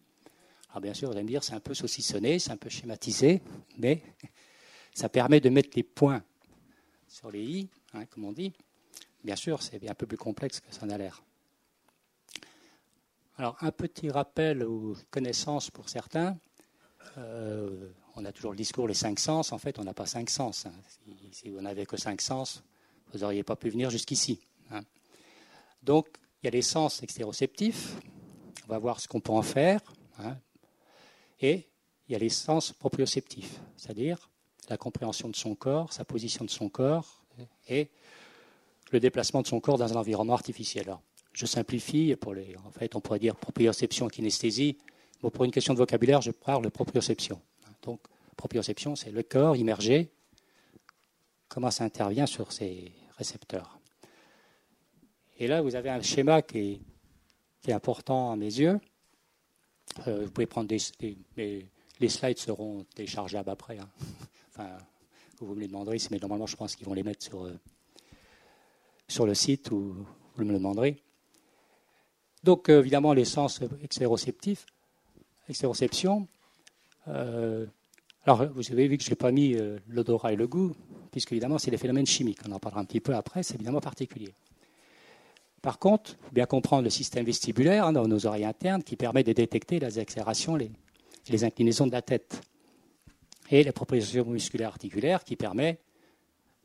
Alors 0.70 0.82
bien 0.82 0.94
sûr, 0.94 1.10
vous 1.10 1.16
allez 1.16 1.24
me 1.24 1.30
dire, 1.30 1.44
c'est 1.44 1.54
un 1.54 1.60
peu 1.60 1.74
saucissonné, 1.74 2.40
c'est 2.40 2.52
un 2.52 2.58
peu 2.58 2.70
schématisé, 2.70 3.42
mais 3.78 4.04
ça 4.94 5.10
permet 5.10 5.40
de 5.40 5.50
mettre 5.50 5.72
les 5.76 5.84
points 5.84 6.24
sur 7.08 7.32
les 7.32 7.44
i, 7.44 7.70
hein, 7.94 8.06
comme 8.06 8.26
on 8.26 8.32
dit. 8.32 8.54
Bien 9.24 9.36
sûr, 9.36 9.62
c'est 9.62 9.88
un 9.90 9.96
peu 9.96 10.06
plus 10.06 10.18
complexe 10.18 10.60
que 10.60 10.74
ça 10.74 10.86
n'a 10.86 10.98
l'air. 10.98 11.24
Alors, 13.40 13.56
un 13.62 13.72
petit 13.72 14.10
rappel 14.10 14.64
aux 14.64 14.98
connaissances 15.12 15.72
pour 15.72 15.88
certains. 15.88 16.38
Euh, 17.18 17.90
on 18.18 18.26
a 18.26 18.34
toujours 18.34 18.52
le 18.52 18.58
discours 18.58 18.86
les 18.86 18.94
cinq 18.94 19.18
sens. 19.18 19.54
En 19.54 19.58
fait, 19.58 19.80
on 19.80 19.86
n'a 19.86 19.94
pas 19.94 20.06
cinq 20.06 20.30
sens. 20.30 20.66
Hein. 20.66 20.74
Si, 21.32 21.50
vous 21.50 21.62
n'avez 21.62 21.86
que 21.86 21.96
cinq 21.96 22.20
sens, 22.20 22.62
vous 23.14 23.20
n'auriez 23.20 23.44
pas 23.44 23.56
pu 23.56 23.70
venir 23.70 23.92
jusqu'ici. 23.92 24.42
Hein. 24.72 24.82
Donc, 25.82 26.10
il 26.44 26.48
y 26.48 26.50
a 26.50 26.52
les 26.52 26.62
sens 26.62 27.02
extéroceptifs. 27.02 27.96
On 28.66 28.74
va 28.74 28.78
voir 28.78 29.00
ce 29.00 29.08
qu'on 29.08 29.22
peut 29.22 29.32
en 29.32 29.42
faire. 29.42 29.80
Et 31.40 31.70
il 32.10 32.12
y 32.12 32.16
a 32.16 32.20
les 32.20 32.28
sens 32.28 32.74
proprioceptifs, 32.74 33.62
c'est-à-dire 33.78 34.30
la 34.68 34.76
compréhension 34.76 35.30
de 35.30 35.36
son 35.38 35.56
corps, 35.56 35.94
sa 35.94 36.04
position 36.04 36.44
de 36.44 36.50
son 36.50 36.68
corps 36.68 37.24
et 37.70 37.90
le 38.92 39.00
déplacement 39.00 39.42
de 39.42 39.48
son 39.48 39.62
corps 39.62 39.78
dans 39.78 39.94
un 39.94 39.96
environnement 39.96 40.34
artificiel. 40.34 40.94
Je 41.40 41.46
simplifie, 41.46 42.14
pour 42.18 42.34
les, 42.34 42.54
en 42.66 42.70
fait, 42.70 42.98
on 42.98 43.00
pourrait 43.00 43.18
dire 43.18 43.34
proprioception, 43.34 44.10
kinesthésie. 44.10 44.78
Bon, 45.22 45.30
pour 45.30 45.46
une 45.46 45.52
question 45.52 45.74
de 45.74 45.80
vocabulaire, 45.80 46.22
je 46.22 46.32
parle 46.32 46.66
de 46.66 46.68
proprioception. 46.68 47.42
Donc, 47.82 48.02
proprioception, 48.36 48.98
c'est 48.98 49.12
le 49.12 49.24
corps 49.24 49.56
immergé, 49.56 50.12
comment 51.48 51.72
ça 51.72 51.86
intervient 51.86 52.26
sur 52.26 52.52
ces 52.52 52.92
récepteurs. 53.18 53.80
Et 55.38 55.48
là, 55.48 55.62
vous 55.62 55.76
avez 55.76 55.90
un 55.90 56.02
schéma 56.02 56.42
qui 56.42 56.82
est, 57.66 57.72
important 57.72 58.34
à 58.34 58.36
mes 58.36 58.60
yeux. 58.60 58.78
Euh, 60.08 60.26
vous 60.26 60.32
pouvez 60.32 60.48
prendre 60.48 60.68
des, 60.68 60.80
les 61.38 62.10
slides 62.10 62.38
seront 62.38 62.84
téléchargeables 62.96 63.50
après. 63.50 63.78
Hein 63.78 63.90
vous 65.40 65.56
me 65.56 65.62
les 65.62 65.68
demanderez, 65.68 66.00
mais 66.12 66.18
normalement, 66.18 66.48
je 66.48 66.58
pense 66.58 66.76
qu'ils 66.76 66.86
vont 66.86 66.94
les 66.94 67.04
mettre 67.04 67.24
sur, 67.24 67.46
euh, 67.46 67.58
sur 69.08 69.26
le 69.26 69.34
site 69.34 69.72
ou 69.72 70.06
vous 70.36 70.44
me 70.44 70.52
le 70.52 70.58
demanderez. 70.58 71.02
Donc, 72.44 72.70
euh, 72.70 72.80
évidemment, 72.80 73.14
les 73.14 73.26
sens 73.26 73.62
extéroceptifs, 73.84 74.66
extéroception. 75.50 76.28
Euh, 77.08 77.66
alors, 78.26 78.46
vous 78.54 78.72
avez 78.72 78.88
vu 78.88 78.98
que 78.98 79.04
je 79.04 79.10
n'ai 79.10 79.16
pas 79.16 79.32
mis 79.32 79.56
euh, 79.56 79.78
l'odorat 79.88 80.34
et 80.34 80.36
le 80.36 80.48
goût, 80.48 80.74
puisque 81.12 81.32
évidemment, 81.32 81.58
c'est 81.58 81.72
des 81.72 81.78
phénomènes 81.78 82.06
chimiques. 82.06 82.40
On 82.48 82.52
en 82.52 82.60
parlera 82.60 82.82
un 82.82 82.86
petit 82.86 83.00
peu 83.00 83.16
après, 83.16 83.44
c'est 83.44 83.56
évidemment 83.56 83.82
particulier. 83.82 84.34
Par 85.62 85.80
contre, 85.80 86.12
il 86.12 86.26
faut 86.28 86.34
bien 86.34 86.46
comprendre 86.46 86.84
le 86.84 86.90
système 86.90 87.26
vestibulaire 87.26 87.86
hein, 87.86 87.94
dans 87.94 88.08
nos 88.08 88.26
oreilles 88.26 88.46
internes 88.46 88.84
qui 88.84 88.96
permet 88.96 89.24
de 89.24 89.34
détecter 89.34 89.80
les 89.80 90.00
accélérations, 90.00 90.56
les, 90.56 90.72
les 91.28 91.44
inclinaisons 91.44 91.88
de 91.88 91.92
la 91.92 92.02
tête. 92.02 92.42
Et 93.52 93.64
la 93.64 93.74
proposition 93.74 94.26
musculaire 94.26 94.70
articulaire 94.70 95.24
qui 95.24 95.36
permet 95.36 95.80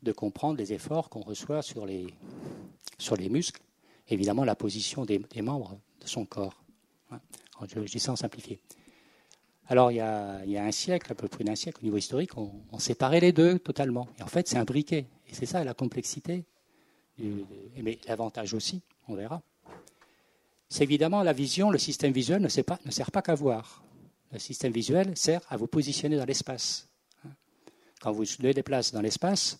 de 0.03 0.11
comprendre 0.11 0.57
les 0.57 0.71
efforts 0.71 1.09
qu'on 1.09 1.21
reçoit 1.21 1.61
sur 1.61 1.85
les, 1.85 2.05
sur 2.97 3.15
les 3.15 3.27
muscles, 3.27 3.61
évidemment 4.09 4.43
la 4.43 4.55
position 4.55 5.05
des, 5.05 5.19
membres 5.41 5.79
de 6.01 6.07
son 6.07 6.25
corps. 6.25 6.63
Hein, 7.11 7.19
je, 7.67 7.79
dis 7.79 7.99
ça 7.99 8.11
en 8.11 8.15
simplifié. 8.15 8.59
Alors, 9.67 9.91
il 9.91 9.95
y, 9.95 9.99
a, 9.99 10.63
un 10.63 10.71
siècle, 10.71 11.11
à 11.11 11.15
peu 11.15 11.27
près 11.27 11.43
d'un 11.43 11.55
siècle, 11.55 11.79
au 11.81 11.85
niveau 11.85 11.97
historique, 11.97 12.37
on, 12.37 12.79
séparait 12.79 13.19
les 13.19 13.31
deux 13.31 13.57
totalement. 13.57 14.07
Et 14.19 14.23
en 14.23 14.27
fait, 14.27 14.47
c'est 14.47 14.57
un 14.57 14.63
briquet. 14.63 15.07
Et 15.27 15.33
c'est 15.33 15.47
ça 15.47 15.63
la 15.63 15.73
complexité. 15.73 16.45
mais 17.17 17.97
l'avantage 18.07 18.53
aussi, 18.53 18.81
on 19.07 19.15
verra. 19.15 19.41
C'est 20.69 20.83
évidemment 20.83 21.23
la 21.23 21.33
vision, 21.33 21.71
le 21.71 21.77
système 21.77 22.11
visuel 22.11 22.41
ne, 22.41 22.47
sert 22.47 23.11
pas 23.11 23.21
qu'à 23.21 23.35
voir. 23.35 23.83
Le 24.31 24.39
système 24.39 24.71
visuel 24.71 25.17
sert 25.17 25.41
à 25.49 25.57
vous 25.57 25.67
positionner 25.67 26.17
dans 26.17 26.25
l'espace. 26.25 26.87
Quand 28.01 28.11
vous 28.11 28.23
vous 28.23 28.53
déplacez 28.53 28.93
dans 28.93 29.01
l'espace, 29.01 29.59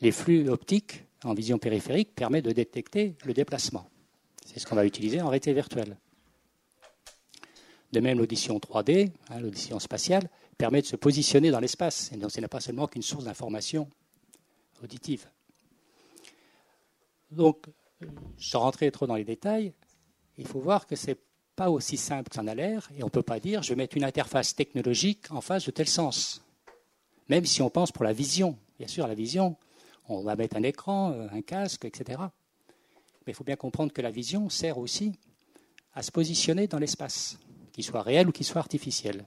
les 0.00 0.12
flux 0.12 0.48
optiques 0.48 1.04
en 1.24 1.34
vision 1.34 1.58
périphérique 1.58 2.14
permettent 2.14 2.44
de 2.44 2.52
détecter 2.52 3.16
le 3.24 3.32
déplacement. 3.32 3.88
C'est 4.44 4.58
ce 4.58 4.66
qu'on 4.66 4.76
va 4.76 4.84
utiliser 4.84 5.20
en 5.20 5.28
réalité 5.28 5.52
virtuelle. 5.52 5.96
De 7.92 8.00
même, 8.00 8.18
l'audition 8.18 8.58
3D, 8.58 9.12
hein, 9.28 9.40
l'audition 9.40 9.78
spatiale, 9.78 10.28
permet 10.56 10.80
de 10.80 10.86
se 10.86 10.96
positionner 10.96 11.50
dans 11.50 11.60
l'espace. 11.60 12.10
Donc, 12.12 12.30
ce 12.30 12.40
n'est 12.40 12.48
pas 12.48 12.60
seulement 12.60 12.86
qu'une 12.86 13.02
source 13.02 13.24
d'information 13.24 13.88
auditive. 14.82 15.26
Donc, 17.30 17.66
sans 18.38 18.60
rentrer 18.60 18.90
trop 18.90 19.06
dans 19.06 19.14
les 19.14 19.24
détails, 19.24 19.72
il 20.38 20.46
faut 20.46 20.60
voir 20.60 20.86
que 20.86 20.96
ce 20.96 21.08
n'est 21.08 21.18
pas 21.54 21.70
aussi 21.70 21.96
simple 21.96 22.30
que 22.30 22.34
ça 22.34 22.42
en 22.42 22.46
a 22.46 22.54
l'air, 22.54 22.88
et 22.96 23.02
on 23.02 23.06
ne 23.06 23.10
peut 23.10 23.22
pas 23.22 23.38
dire 23.40 23.62
je 23.62 23.70
vais 23.70 23.76
mettre 23.76 23.96
une 23.96 24.04
interface 24.04 24.54
technologique 24.54 25.30
en 25.30 25.40
face 25.40 25.66
de 25.66 25.70
tel 25.70 25.86
sens. 25.86 26.42
Même 27.28 27.44
si 27.44 27.62
on 27.62 27.70
pense 27.70 27.92
pour 27.92 28.04
la 28.04 28.12
vision. 28.12 28.58
Bien 28.78 28.88
sûr, 28.88 29.06
la 29.06 29.14
vision, 29.14 29.56
on 30.18 30.22
va 30.22 30.36
mettre 30.36 30.56
un 30.56 30.62
écran, 30.62 31.12
euh, 31.12 31.28
un 31.30 31.42
casque, 31.42 31.84
etc. 31.84 32.20
Mais 33.26 33.32
il 33.32 33.34
faut 33.34 33.44
bien 33.44 33.56
comprendre 33.56 33.92
que 33.92 34.02
la 34.02 34.10
vision 34.10 34.48
sert 34.48 34.78
aussi 34.78 35.12
à 35.94 36.02
se 36.02 36.10
positionner 36.10 36.66
dans 36.66 36.78
l'espace 36.78 37.38
qu'il 37.72 37.84
soit 37.84 38.02
réel 38.02 38.28
ou 38.28 38.32
qu'il 38.32 38.46
soit 38.46 38.60
artificiel. 38.60 39.26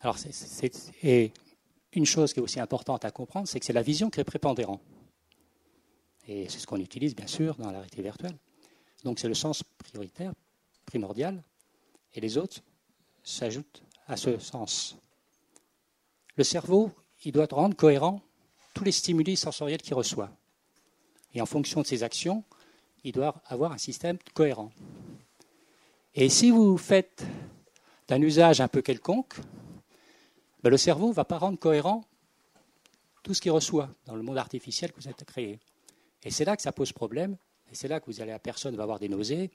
Alors, 0.00 0.16
et 1.02 1.32
une 1.92 2.06
chose 2.06 2.32
qui 2.32 2.40
est 2.40 2.42
aussi 2.42 2.60
importante 2.60 3.04
à 3.04 3.10
comprendre, 3.10 3.48
c'est 3.48 3.60
que 3.60 3.66
c'est 3.66 3.72
la 3.72 3.82
vision 3.82 4.10
qui 4.10 4.20
est 4.20 4.24
prépondérante. 4.24 4.80
Et 6.26 6.48
c'est 6.48 6.58
ce 6.58 6.66
qu'on 6.66 6.78
utilise, 6.78 7.14
bien 7.14 7.26
sûr, 7.26 7.56
dans 7.56 7.70
la 7.70 7.80
réalité 7.80 8.02
virtuelle. 8.02 8.36
Donc, 9.04 9.18
c'est 9.18 9.28
le 9.28 9.34
sens 9.34 9.62
prioritaire, 9.62 10.32
primordial, 10.86 11.42
et 12.14 12.20
les 12.20 12.38
autres 12.38 12.62
s'ajoutent 13.22 13.82
à 14.06 14.16
ce 14.16 14.38
sens. 14.38 14.96
Le 16.36 16.44
cerveau, 16.44 16.90
il 17.24 17.32
doit 17.32 17.48
rendre 17.50 17.76
cohérent 17.76 18.22
les 18.84 18.92
stimuli 18.92 19.36
sensoriels 19.36 19.82
qu'il 19.82 19.94
reçoit. 19.94 20.30
Et 21.34 21.40
en 21.40 21.46
fonction 21.46 21.82
de 21.82 21.86
ses 21.86 22.02
actions, 22.02 22.44
il 23.04 23.12
doit 23.12 23.42
avoir 23.46 23.72
un 23.72 23.78
système 23.78 24.18
cohérent. 24.34 24.72
Et 26.14 26.28
si 26.28 26.50
vous 26.50 26.76
faites 26.76 27.24
d'un 28.08 28.20
usage 28.20 28.60
un 28.60 28.68
peu 28.68 28.82
quelconque, 28.82 29.36
ben, 30.62 30.70
le 30.70 30.76
cerveau 30.76 31.08
ne 31.08 31.14
va 31.14 31.24
pas 31.24 31.38
rendre 31.38 31.58
cohérent 31.58 32.04
tout 33.22 33.34
ce 33.34 33.40
qu'il 33.40 33.52
reçoit 33.52 33.90
dans 34.06 34.16
le 34.16 34.22
monde 34.22 34.38
artificiel 34.38 34.92
que 34.92 35.00
vous 35.00 35.06
avez 35.06 35.24
créé. 35.24 35.60
Et 36.22 36.30
c'est 36.30 36.44
là 36.44 36.56
que 36.56 36.62
ça 36.62 36.72
pose 36.72 36.92
problème, 36.92 37.36
et 37.70 37.74
c'est 37.74 37.88
là 37.88 38.00
que 38.00 38.06
vous 38.06 38.20
allez, 38.20 38.32
la 38.32 38.38
personne 38.38 38.76
va 38.76 38.82
avoir 38.82 38.98
des 38.98 39.08
nausées, 39.08 39.50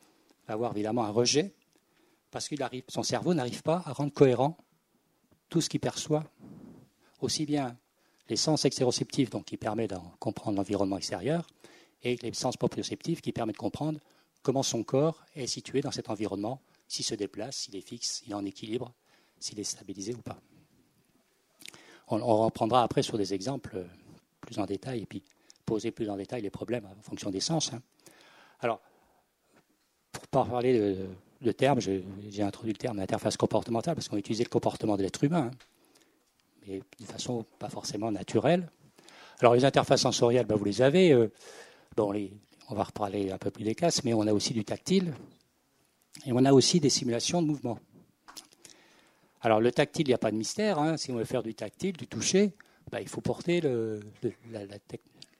va 0.47 0.53
avoir 0.53 0.71
évidemment 0.71 1.03
un 1.03 1.11
rejet, 1.11 1.53
parce 2.31 2.47
que 2.47 2.55
son 2.87 3.03
cerveau 3.03 3.33
n'arrive 3.33 3.61
pas 3.61 3.83
à 3.85 3.93
rendre 3.93 4.13
cohérent 4.13 4.57
tout 5.49 5.61
ce 5.61 5.69
qu'il 5.69 5.79
perçoit, 5.79 6.23
aussi 7.21 7.45
bien 7.45 7.77
les 8.29 8.35
sens 8.35 8.65
extéroceptifs, 8.65 9.29
donc 9.29 9.45
qui 9.45 9.57
permettent 9.57 9.91
de 9.91 9.97
comprendre 10.19 10.57
l'environnement 10.57 10.97
extérieur, 10.97 11.45
et 12.03 12.17
les 12.21 12.33
sens 12.33 12.57
proprioceptifs 12.57 13.21
qui 13.21 13.31
permettent 13.31 13.55
de 13.55 13.59
comprendre 13.59 13.99
comment 14.41 14.63
son 14.63 14.83
corps 14.83 15.23
est 15.35 15.47
situé 15.47 15.81
dans 15.81 15.91
cet 15.91 16.09
environnement, 16.09 16.61
s'il 16.87 17.05
se 17.05 17.15
déplace, 17.15 17.57
s'il 17.57 17.75
est 17.75 17.81
fixe, 17.81 18.21
s'il 18.21 18.31
est 18.31 18.35
en 18.35 18.45
équilibre, 18.45 18.93
s'il 19.39 19.59
est 19.59 19.63
stabilisé 19.63 20.13
ou 20.13 20.21
pas. 20.21 20.39
On, 22.07 22.43
reprendra 22.43 22.83
après 22.83 23.01
sur 23.01 23.17
des 23.17 23.33
exemples 23.33 23.83
plus 24.41 24.59
en 24.59 24.65
détail 24.65 25.01
et 25.01 25.05
puis 25.07 25.23
poser 25.65 25.89
plus 25.89 26.09
en 26.09 26.17
détail 26.17 26.43
les 26.43 26.51
problèmes 26.51 26.85
en 26.85 27.01
fonction 27.01 27.31
des 27.31 27.39
sens. 27.39 27.73
Hein. 27.73 27.81
Alors, 28.59 28.79
pour 30.29 30.45
parler 30.47 30.95
de, 31.41 31.51
termes, 31.51 31.79
j'ai 31.79 32.43
introduit 32.43 32.73
le 32.73 32.77
terme 32.77 32.97
d'interface 32.97 33.37
comportementale 33.37 33.95
parce 33.95 34.07
qu'on 34.07 34.17
utilisait 34.17 34.43
le 34.43 34.49
comportement 34.49 34.95
de 34.97 35.01
l'être 35.01 35.23
humain, 35.23 35.49
hein, 35.51 35.57
mais 36.67 36.81
de 36.99 37.05
façon 37.05 37.45
pas 37.59 37.69
forcément 37.69 38.11
naturelle. 38.11 38.69
Alors, 39.39 39.55
les 39.55 39.65
interfaces 39.65 40.01
sensorielles, 40.01 40.45
ben, 40.45 40.55
vous 40.55 40.65
les 40.65 40.81
avez. 40.81 41.11
Euh, 41.11 41.31
on 41.97 42.75
va 42.75 42.83
reparler 42.83 43.31
un 43.31 43.37
peu 43.37 43.51
plus 43.51 43.63
des 43.63 43.75
casques, 43.75 44.03
mais 44.03 44.13
on 44.13 44.27
a 44.27 44.33
aussi 44.33 44.53
du 44.53 44.65
tactile 44.65 45.13
et 46.25 46.31
on 46.31 46.43
a 46.45 46.51
aussi 46.51 46.79
des 46.79 46.89
simulations 46.89 47.41
de 47.41 47.47
mouvement. 47.47 47.79
Alors 49.41 49.61
le 49.61 49.71
tactile, 49.71 50.07
il 50.07 50.09
n'y 50.09 50.15
a 50.15 50.19
pas 50.19 50.31
de 50.31 50.37
mystère. 50.37 50.79
Hein. 50.79 50.97
Si 50.97 51.11
on 51.11 51.15
veut 51.15 51.25
faire 51.25 51.43
du 51.43 51.53
tactile, 51.53 51.95
du 51.95 52.07
toucher, 52.07 52.53
bah, 52.91 52.99
il 53.01 53.07
faut 53.07 53.21
porter 53.21 53.61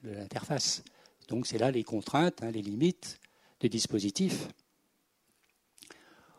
l'interface. 0.04 0.84
Donc 1.28 1.48
c'est 1.48 1.58
là 1.58 1.72
les 1.72 1.84
contraintes, 1.84 2.44
hein, 2.44 2.52
les 2.52 2.62
limites 2.62 3.20
du 3.60 3.68
dispositif. 3.68 4.48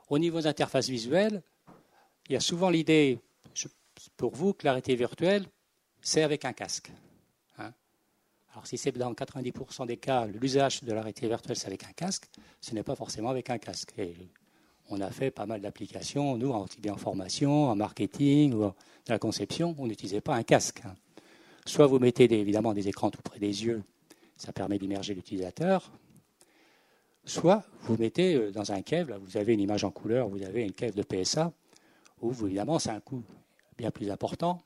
Au 0.09 0.19
niveau 0.19 0.39
des 0.39 0.47
interfaces 0.47 0.89
visuelles, 0.89 1.43
il 2.29 2.35
y 2.35 2.37
a 2.37 2.41
souvent 2.41 2.71
l'idée 2.71 3.19
pour 4.17 4.35
vous 4.35 4.53
que 4.53 4.67
l'arrêté 4.67 4.95
virtuel, 4.95 5.47
c'est 6.01 6.23
avec 6.23 6.45
un 6.45 6.53
casque. 6.53 6.91
Alors 8.57 8.67
si 8.67 8.79
c'est 8.79 8.91
dans 8.93 9.13
90% 9.13 9.87
des 9.87 9.99
cas, 9.99 10.25
l'usage 10.25 10.83
de 10.83 10.91
la 10.93 11.03
réalité 11.03 11.29
virtuelle, 11.29 11.57
c'est 11.57 11.67
avec 11.67 11.85
un 11.85 11.93
casque, 11.93 12.25
ce 12.63 12.75
n'est 12.75 12.83
pas 12.83 12.95
forcément 12.95 13.29
avec 13.29 13.51
un 13.51 13.59
casque. 13.59 13.93
Et 13.99 14.17
on 14.89 14.99
a 15.03 15.11
fait 15.11 15.31
pas 15.31 15.45
mal 15.45 15.61
d'applications, 15.61 16.39
nous, 16.39 16.53
en, 16.53 16.65
en 16.65 16.97
formation, 16.97 17.69
en 17.69 17.77
marketing 17.77 18.55
ou 18.55 18.61
dans 18.61 18.75
la 19.09 19.19
conception, 19.19 19.75
on 19.79 19.87
n'utilisait 19.87 20.23
pas 20.23 20.35
un 20.35 20.43
casque. 20.43 20.81
Hein. 20.87 20.95
Soit 21.67 21.87
vous 21.87 21.99
mettez 21.99 22.33
évidemment 22.33 22.73
des 22.73 22.89
écrans 22.89 23.11
tout 23.11 23.21
près 23.21 23.39
des 23.39 23.65
yeux, 23.65 23.83
ça 24.39 24.53
permet 24.53 24.79
d'immerger 24.79 25.13
l'utilisateur, 25.13 25.93
soit 27.27 27.63
vous 27.83 27.99
mettez 27.99 28.37
euh, 28.37 28.53
dans 28.53 28.73
un 28.73 28.81
cave, 28.81 29.19
vous 29.21 29.37
avez 29.37 29.53
une 29.53 29.61
image 29.61 29.85
en 29.85 29.91
couleur, 29.91 30.29
vous 30.29 30.43
avez 30.43 30.63
une 30.63 30.73
cave 30.73 30.95
de 30.95 31.03
PSA, 31.03 31.53
où 32.23 32.33
évidemment 32.47 32.79
c'est 32.79 32.89
un 32.89 33.01
coût 33.01 33.23
bien 33.77 33.91
plus 33.91 34.11
important, 34.11 34.63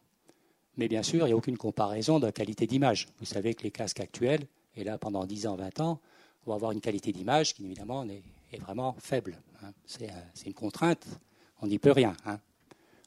mais 0.76 0.88
bien 0.88 1.02
sûr, 1.02 1.26
il 1.26 1.26
n'y 1.26 1.32
a 1.32 1.36
aucune 1.36 1.58
comparaison 1.58 2.20
de 2.20 2.30
qualité 2.30 2.66
d'image. 2.66 3.08
Vous 3.18 3.26
savez 3.26 3.54
que 3.54 3.62
les 3.62 3.70
casques 3.70 4.00
actuels, 4.00 4.46
et 4.76 4.84
là 4.84 4.98
pendant 4.98 5.24
10 5.26 5.46
ans, 5.46 5.56
20 5.56 5.80
ans, 5.80 6.00
vont 6.46 6.54
avoir 6.54 6.72
une 6.72 6.80
qualité 6.80 7.12
d'image 7.12 7.54
qui 7.54 7.64
évidemment 7.64 8.04
est, 8.04 8.58
vraiment 8.58 8.96
faible. 8.98 9.36
Hein. 9.62 9.72
Euh, 10.02 10.08
c'est 10.34 10.46
une 10.46 10.54
contrainte, 10.54 11.06
on 11.60 11.66
n'y 11.66 11.78
peut 11.78 11.92
rien. 11.92 12.16
Hein. 12.24 12.40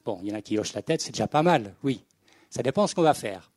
Bon, 0.04 0.18
il 0.22 0.28
y 0.28 0.32
en 0.32 0.36
a 0.36 0.42
qui 0.42 0.58
hochent 0.58 0.74
la 0.74 0.82
tête, 0.82 1.00
c'est 1.00 1.12
déjà 1.12 1.26
pas 1.26 1.42
mal, 1.42 1.74
oui. 1.82 2.04
Ça 2.50 2.62
dépend 2.62 2.84
de 2.84 2.90
ce 2.90 2.94
qu'on 2.94 3.02
va 3.02 3.14
faire. 3.14 3.50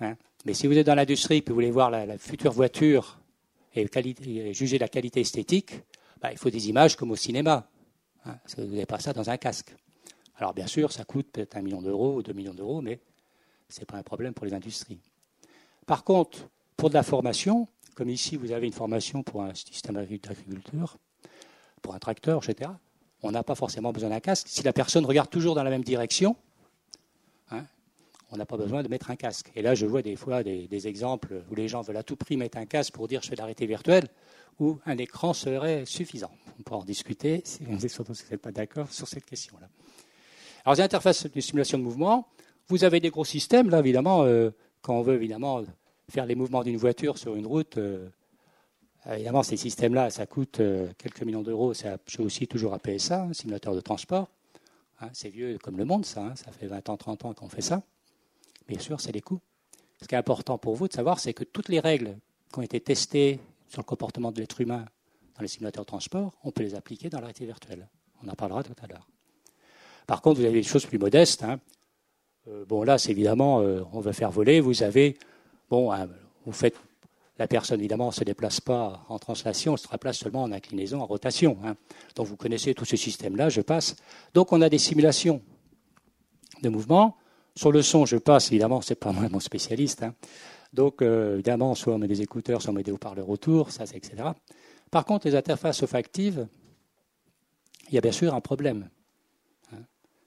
Hein. 0.00 0.16
Mais 0.44 0.54
si 0.54 0.66
vous 0.66 0.78
êtes 0.78 0.86
dans 0.86 0.94
l'industrie 0.94 1.36
et 1.36 1.42
que 1.42 1.50
vous 1.50 1.56
voulez 1.56 1.70
voir 1.70 1.90
la, 1.90 2.18
future 2.18 2.52
voiture 2.52 3.18
et, 3.74 3.86
juger 4.54 4.78
la 4.78 4.88
qualité 4.88 5.20
esthétique, 5.20 5.74
bah, 6.20 6.32
il 6.32 6.38
faut 6.38 6.50
des 6.50 6.68
images 6.68 6.96
comme 6.96 7.10
au 7.10 7.16
cinéma. 7.16 7.68
Parce 8.24 8.54
que 8.54 8.62
vous 8.62 8.72
n'avez 8.72 8.86
pas 8.86 8.98
ça 8.98 9.12
dans 9.12 9.28
un 9.28 9.36
casque. 9.36 9.74
Alors 10.38 10.54
bien 10.54 10.66
sûr, 10.66 10.92
ça 10.92 11.04
coûte 11.04 11.28
peut-être 11.32 11.56
un 11.56 11.62
million 11.62 11.80
d'euros 11.80 12.16
ou 12.16 12.22
deux 12.22 12.32
millions 12.32 12.54
d'euros, 12.54 12.82
mais 12.82 13.00
ce 13.68 13.80
n'est 13.80 13.86
pas 13.86 13.96
un 13.96 14.02
problème 14.02 14.34
pour 14.34 14.46
les 14.46 14.54
industries. 14.54 14.98
Par 15.86 16.04
contre, 16.04 16.48
pour 16.76 16.90
de 16.90 16.94
la 16.94 17.02
formation, 17.02 17.68
comme 17.94 18.10
ici 18.10 18.36
vous 18.36 18.52
avez 18.52 18.66
une 18.66 18.72
formation 18.72 19.22
pour 19.22 19.42
un 19.42 19.54
système 19.54 19.94
d'agriculture, 19.94 20.98
pour 21.80 21.94
un 21.94 21.98
tracteur, 21.98 22.42
etc., 22.42 22.70
on 23.22 23.30
n'a 23.30 23.42
pas 23.42 23.54
forcément 23.54 23.92
besoin 23.92 24.10
d'un 24.10 24.20
casque. 24.20 24.46
Si 24.48 24.62
la 24.62 24.72
personne 24.72 25.06
regarde 25.06 25.30
toujours 25.30 25.54
dans 25.54 25.62
la 25.62 25.70
même 25.70 25.82
direction, 25.82 26.36
hein, 27.50 27.64
on 28.30 28.36
n'a 28.36 28.44
pas 28.44 28.58
besoin 28.58 28.82
de 28.82 28.88
mettre 28.88 29.10
un 29.10 29.16
casque. 29.16 29.50
Et 29.56 29.62
là, 29.62 29.74
je 29.74 29.86
vois 29.86 30.02
des 30.02 30.16
fois 30.16 30.42
des, 30.42 30.86
exemples 30.86 31.42
où 31.50 31.54
les 31.54 31.66
gens 31.66 31.80
veulent 31.80 31.96
à 31.96 32.02
tout 32.02 32.16
prix 32.16 32.36
mettre 32.36 32.58
un 32.58 32.66
casque 32.66 32.92
pour 32.92 33.08
dire 33.08 33.22
je 33.22 33.28
fais 33.28 33.34
de 33.34 33.40
l'arrêté 33.40 33.66
virtuelle, 33.66 34.08
où 34.60 34.78
un 34.84 34.98
écran 34.98 35.32
serait 35.32 35.86
suffisant. 35.86 36.30
On 36.58 36.62
pourra 36.62 36.80
en 36.80 36.84
discuter, 36.84 37.42
si 37.44 37.64
vous 37.64 37.72
n'êtes 37.72 38.42
pas 38.42 38.52
d'accord 38.52 38.92
sur 38.92 39.08
cette 39.08 39.24
question-là. 39.24 39.68
Alors, 40.66 40.74
les 40.74 40.82
interfaces 40.82 41.30
de 41.30 41.40
simulation 41.40 41.78
de 41.78 41.84
mouvement, 41.84 42.26
vous 42.66 42.82
avez 42.82 42.98
des 42.98 43.10
gros 43.10 43.24
systèmes, 43.24 43.70
là, 43.70 43.78
évidemment, 43.78 44.24
euh, 44.24 44.50
quand 44.82 44.98
on 44.98 45.02
veut 45.02 45.14
évidemment 45.14 45.62
faire 46.10 46.26
les 46.26 46.34
mouvements 46.34 46.64
d'une 46.64 46.76
voiture 46.76 47.18
sur 47.18 47.36
une 47.36 47.46
route, 47.46 47.78
euh, 47.78 48.08
évidemment, 49.08 49.44
ces 49.44 49.56
systèmes-là, 49.56 50.10
ça 50.10 50.26
coûte 50.26 50.60
quelques 50.98 51.22
millions 51.22 51.42
d'euros. 51.42 51.72
C'est 51.72 51.96
aussi 52.18 52.48
toujours 52.48 52.74
à 52.74 52.80
PSA, 52.80 53.22
un 53.22 53.32
simulateur 53.32 53.76
de 53.76 53.80
transport. 53.80 54.28
Hein, 55.00 55.08
c'est 55.12 55.28
vieux 55.28 55.56
comme 55.62 55.78
le 55.78 55.84
monde, 55.84 56.04
ça. 56.04 56.22
Hein. 56.22 56.34
ça 56.34 56.50
fait 56.50 56.66
20 56.66 56.88
ans, 56.88 56.96
30 56.96 57.24
ans 57.26 57.32
qu'on 57.32 57.48
fait 57.48 57.62
ça. 57.62 57.82
Bien 58.66 58.80
sûr, 58.80 59.00
c'est 59.00 59.12
des 59.12 59.20
coûts. 59.20 59.40
Ce 60.02 60.08
qui 60.08 60.16
est 60.16 60.18
important 60.18 60.58
pour 60.58 60.74
vous 60.74 60.88
de 60.88 60.92
savoir, 60.92 61.20
c'est 61.20 61.32
que 61.32 61.44
toutes 61.44 61.68
les 61.68 61.78
règles 61.78 62.18
qui 62.52 62.58
ont 62.58 62.62
été 62.62 62.80
testées 62.80 63.38
sur 63.68 63.82
le 63.82 63.86
comportement 63.86 64.32
de 64.32 64.40
l'être 64.40 64.60
humain 64.60 64.84
dans 65.36 65.42
les 65.42 65.48
simulateurs 65.48 65.84
de 65.84 65.88
transport, 65.88 66.32
on 66.42 66.50
peut 66.50 66.64
les 66.64 66.74
appliquer 66.74 67.08
dans 67.08 67.18
la 67.18 67.26
réalité 67.26 67.46
virtuelle. 67.46 67.86
On 68.24 68.28
en 68.28 68.34
parlera 68.34 68.64
tout 68.64 68.74
à 68.82 68.88
l'heure. 68.88 69.06
Par 70.06 70.22
contre, 70.22 70.40
vous 70.40 70.46
avez 70.46 70.60
des 70.60 70.62
choses 70.62 70.86
plus 70.86 70.98
modestes. 70.98 71.42
Hein. 71.42 71.60
Euh, 72.48 72.64
bon, 72.64 72.82
là, 72.82 72.98
c'est 72.98 73.10
évidemment, 73.10 73.60
euh, 73.60 73.82
on 73.92 74.00
veut 74.00 74.12
faire 74.12 74.30
voler. 74.30 74.60
Vous 74.60 74.82
avez, 74.82 75.18
bon, 75.70 75.92
vous 76.44 76.52
faites, 76.52 76.76
la 77.38 77.48
personne 77.48 77.80
évidemment 77.80 78.06
ne 78.06 78.12
se 78.12 78.24
déplace 78.24 78.60
pas 78.60 79.04
en 79.08 79.18
translation, 79.18 79.74
elle 79.74 79.78
se 79.78 79.88
déplace 79.88 80.18
seulement 80.18 80.42
en 80.42 80.52
inclinaison, 80.52 81.00
en 81.00 81.06
rotation. 81.06 81.58
Donc 82.14 82.26
vous 82.26 82.36
connaissez 82.36 82.72
tout 82.72 82.86
ce 82.86 82.96
système-là, 82.96 83.50
je 83.50 83.60
passe. 83.60 83.96
Donc 84.32 84.52
on 84.52 84.62
a 84.62 84.68
des 84.68 84.78
simulations 84.78 85.42
de 86.62 86.68
mouvement. 86.68 87.16
Sur 87.54 87.72
le 87.72 87.82
son, 87.82 88.04
je 88.06 88.16
passe, 88.16 88.48
évidemment, 88.48 88.80
ce 88.80 88.92
n'est 88.92 88.96
pas 88.96 89.12
moi 89.12 89.28
mon 89.30 89.40
spécialiste. 89.40 90.02
Hein. 90.02 90.14
Donc, 90.72 91.00
euh, 91.00 91.34
évidemment, 91.34 91.74
soit 91.74 91.94
on 91.94 91.98
met 91.98 92.08
des 92.08 92.20
écouteurs, 92.20 92.60
soit 92.60 92.70
on 92.70 92.74
met 92.74 92.82
des 92.82 92.92
haut-parleurs 92.92 93.30
autour, 93.30 93.70
ça, 93.70 93.86
c'est 93.86 93.96
etc. 93.96 94.28
Par 94.90 95.04
contre, 95.06 95.26
les 95.26 95.34
interfaces 95.34 95.82
olfactives, 95.82 96.46
il 97.88 97.94
y 97.94 97.98
a 97.98 98.00
bien 98.02 98.12
sûr 98.12 98.34
un 98.34 98.40
problème. 98.40 98.90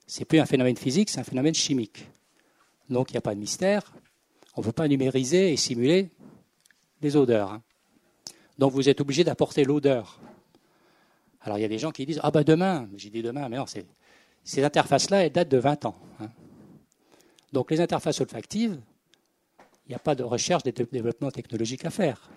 Hein. 0.09 0.11
Ce 0.11 0.19
n'est 0.19 0.25
plus 0.25 0.39
un 0.39 0.45
phénomène 0.45 0.77
physique, 0.77 1.09
c'est 1.09 1.19
un 1.19 1.23
phénomène 1.23 1.53
chimique. 1.53 2.09
Donc, 2.89 3.11
il 3.11 3.13
n'y 3.13 3.17
a 3.17 3.21
pas 3.21 3.35
de 3.35 3.39
mystère. 3.39 3.93
On 4.55 4.61
ne 4.61 4.65
peut 4.65 4.71
pas 4.71 4.87
numériser 4.87 5.53
et 5.53 5.57
simuler 5.57 6.09
les 7.01 7.15
odeurs. 7.15 7.51
Hein. 7.53 7.61
Donc, 8.57 8.73
vous 8.73 8.89
êtes 8.89 8.99
obligé 8.99 9.23
d'apporter 9.23 9.63
l'odeur. 9.63 10.19
Alors, 11.41 11.57
il 11.57 11.61
y 11.61 11.65
a 11.65 11.69
des 11.69 11.79
gens 11.79 11.91
qui 11.91 12.05
disent 12.05 12.19
Ah, 12.23 12.31
ben 12.31 12.43
demain, 12.43 12.89
j'ai 12.95 13.09
dit 13.09 13.21
demain, 13.21 13.47
mais 13.47 13.57
non, 13.57 13.65
ces 14.43 14.63
interfaces-là, 14.63 15.25
elles 15.25 15.31
datent 15.31 15.49
de 15.49 15.57
20 15.57 15.85
ans. 15.85 15.95
Donc 17.51 17.71
les 17.71 17.81
interfaces 17.81 18.21
olfactives, 18.21 18.79
il 19.85 19.89
n'y 19.89 19.95
a 19.95 19.99
pas 19.99 20.15
de 20.15 20.23
recherche 20.23 20.63
de 20.63 20.71
développement 20.71 21.31
technologique 21.31 21.85
à 21.85 21.89
faire. 21.89 22.29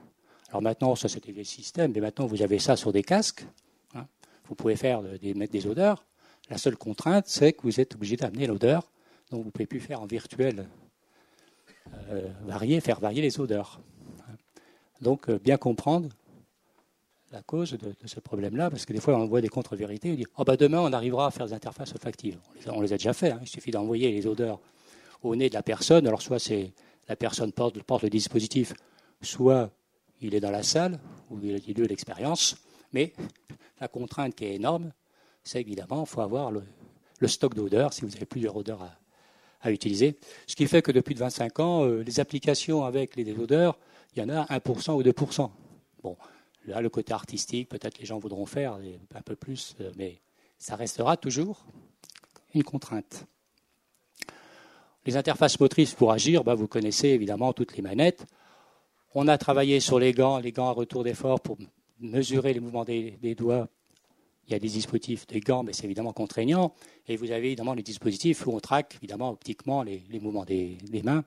Alors 0.49 0.63
maintenant, 0.63 0.95
ça 0.95 1.09
c'était 1.09 1.33
des 1.33 1.45
systèmes, 1.45 1.93
mais 1.95 2.01
maintenant 2.01 2.27
vous 2.27 2.43
avez 2.43 2.59
ça 2.59 2.77
sur 2.77 2.93
des 2.93 3.03
casques. 3.03 3.45
Hein. 3.95 4.07
Vous 4.47 4.55
pouvez 4.55 4.77
faire 4.77 5.03
des, 5.03 5.35
mettre 5.35 5.53
des 5.53 5.67
odeurs. 5.67 6.05
La 6.51 6.59
seule 6.59 6.77
contrainte, 6.77 7.27
c'est 7.29 7.53
que 7.53 7.63
vous 7.63 7.81
êtes 7.81 7.95
obligé 7.95 8.17
d'amener 8.17 8.47
l'odeur. 8.47 8.91
Donc 9.31 9.41
vous 9.41 9.47
ne 9.47 9.51
pouvez 9.51 9.67
plus 9.67 9.81
faire 9.81 10.03
en 10.03 10.07
virtuel 10.07 10.67
euh, 12.11 12.29
varier, 12.45 12.81
faire 12.81 13.01
varier 13.01 13.23
les 13.23 13.41
odeurs. 13.41 13.81
Donc 15.01 15.29
euh, 15.29 15.39
bien 15.39 15.57
comprendre 15.57 16.09
la 17.33 17.43
cause 17.43 17.73
de, 17.73 17.95
ce 18.05 18.21
problème-là, 18.21 18.71
parce 18.71 18.85
que 18.85 18.93
des 18.93 19.01
fois 19.01 19.17
on 19.17 19.27
voit 19.27 19.41
des 19.41 19.49
contre-vérités, 19.49 20.13
on 20.13 20.15
dit 20.15 20.27
oh, 20.37 20.45
bah, 20.45 20.57
demain 20.57 20.81
on 20.81 20.93
arrivera 20.93 21.27
à 21.27 21.31
faire 21.31 21.47
des 21.47 21.55
interfaces 21.55 21.93
olfactives. 21.93 22.39
On 22.67 22.83
les 22.83 22.93
a, 22.93 22.97
déjà 22.99 23.15
fait, 23.15 23.33
hein. 23.33 23.39
il 23.41 23.49
suffit 23.49 23.71
d'envoyer 23.71 24.13
les 24.13 24.27
odeurs 24.27 24.61
au 25.23 25.35
nez 25.35 25.49
de 25.49 25.55
la 25.55 25.63
personne. 25.63 26.07
Alors 26.07 26.21
soit 26.21 26.39
c'est 26.39 26.73
la 27.09 27.17
personne 27.17 27.53
porte, 27.53 27.83
porte, 27.83 28.03
le 28.03 28.11
dispositif, 28.11 28.75
soit 29.23 29.71
il 30.21 30.35
est 30.35 30.41
dans 30.41 30.51
la 30.51 30.63
salle 30.63 30.99
où 31.31 31.39
il 31.43 31.55
a 31.55 31.79
lieu 31.79 31.87
l'expérience. 31.87 32.57
Mais 32.93 33.15
la 33.81 33.89
contrainte 33.89 34.35
qui 34.35 34.45
est 34.45 34.55
énorme, 34.57 34.93
c'est 35.45 35.61
évidemment 35.61 36.05
qu'il 36.05 36.11
faut 36.11 36.21
avoir 36.21 36.51
le, 36.51 36.63
stock 37.29 37.55
d'odeurs 37.55 37.93
si 37.93 38.03
vous 38.03 38.15
avez 38.17 38.27
plusieurs 38.27 38.57
odeurs 38.57 38.83
à, 39.61 39.71
utiliser. 39.71 40.19
Ce 40.49 40.57
qui 40.57 40.67
fait 40.67 40.83
que 40.83 40.91
depuis 40.91 41.15
25 41.15 41.61
ans, 41.61 41.85
euh, 41.85 42.03
les 42.03 42.19
applications 42.19 42.85
avec 42.85 43.15
les 43.15 43.39
odeurs, 43.39 43.79
il 44.15 44.21
y 44.21 44.25
en 44.25 44.29
a 44.29 44.45
1% 44.47 44.93
ou 44.93 45.03
2%. 45.03 45.51
Bon, 46.03 46.17
là, 46.67 46.81
le 46.81 46.89
côté 46.89 47.13
artistique, 47.13 47.69
peut-être 47.69 47.99
les 48.01 48.05
gens 48.05 48.19
voudront 48.19 48.45
faire 48.45 48.79
un 49.15 49.23
peu 49.23 49.37
plus, 49.37 49.77
euh, 49.81 49.93
mais 49.97 50.21
ça 50.59 50.75
restera 50.75 51.17
toujours 51.17 51.65
une 52.55 52.65
contrainte. 52.65 53.27
Les 55.05 55.17
interfaces 55.17 55.59
motrices 55.59 55.95
pour 55.95 56.13
agir, 56.13 56.45
bah, 56.45 56.55
vous 56.55 56.69
connaissez 56.69 57.09
évidemment 57.09 57.53
toutes 57.53 57.77
les 57.77 57.83
manettes. 57.83 58.27
On 59.15 59.27
a 59.29 59.37
travaillé 59.37 59.81
sur 59.81 59.99
les 59.99 60.13
gants, 60.13 60.39
les 60.39 60.53
gants 60.53 60.69
à 60.69 60.73
retour 60.73 61.03
d'effort 61.03 61.41
pour 61.41 61.59
mesurer 61.99 62.55
les 62.55 62.61
mouvements 62.61 62.85
des, 62.85 63.35
doigts. 63.37 63.69
Il 64.47 64.53
y 64.53 64.57
a 64.57 64.59
des 64.59 64.69
dispositifs 64.69 65.27
des 65.27 65.41
gants, 65.41 65.63
mais 65.63 65.73
c'est 65.73 65.85
évidemment 65.85 66.13
contraignant. 66.13 66.75
Et 67.07 67.17
vous 67.17 67.31
avez 67.31 67.47
évidemment 67.47 67.75
les 67.75 67.83
dispositifs 67.83 68.47
où 68.47 68.53
on 68.53 68.61
traque 68.61 68.97
évidemment 68.97 69.31
optiquement 69.31 69.83
les, 69.83 70.03
mouvements 70.21 70.45
des, 70.45 70.79
mains, 71.05 71.25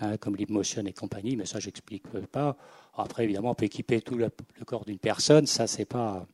hein, 0.00 0.16
comme 0.16 0.36
l'Imotion 0.36 0.84
et 0.86 0.92
compagnie, 0.92 1.36
mais 1.36 1.46
ça, 1.46 1.58
je 1.58 1.66
n'explique 1.66 2.06
pas. 2.30 2.56
Après, 2.94 3.24
évidemment, 3.24 3.50
on 3.50 3.54
peut 3.54 3.64
équiper 3.64 4.00
tout 4.00 4.14
le, 4.14 4.30
le 4.58 4.64
corps 4.64 4.84
d'une 4.84 4.98
personne, 4.98 5.46
ça, 5.46 5.66
c'est 5.66 5.84
pas. 5.86 6.26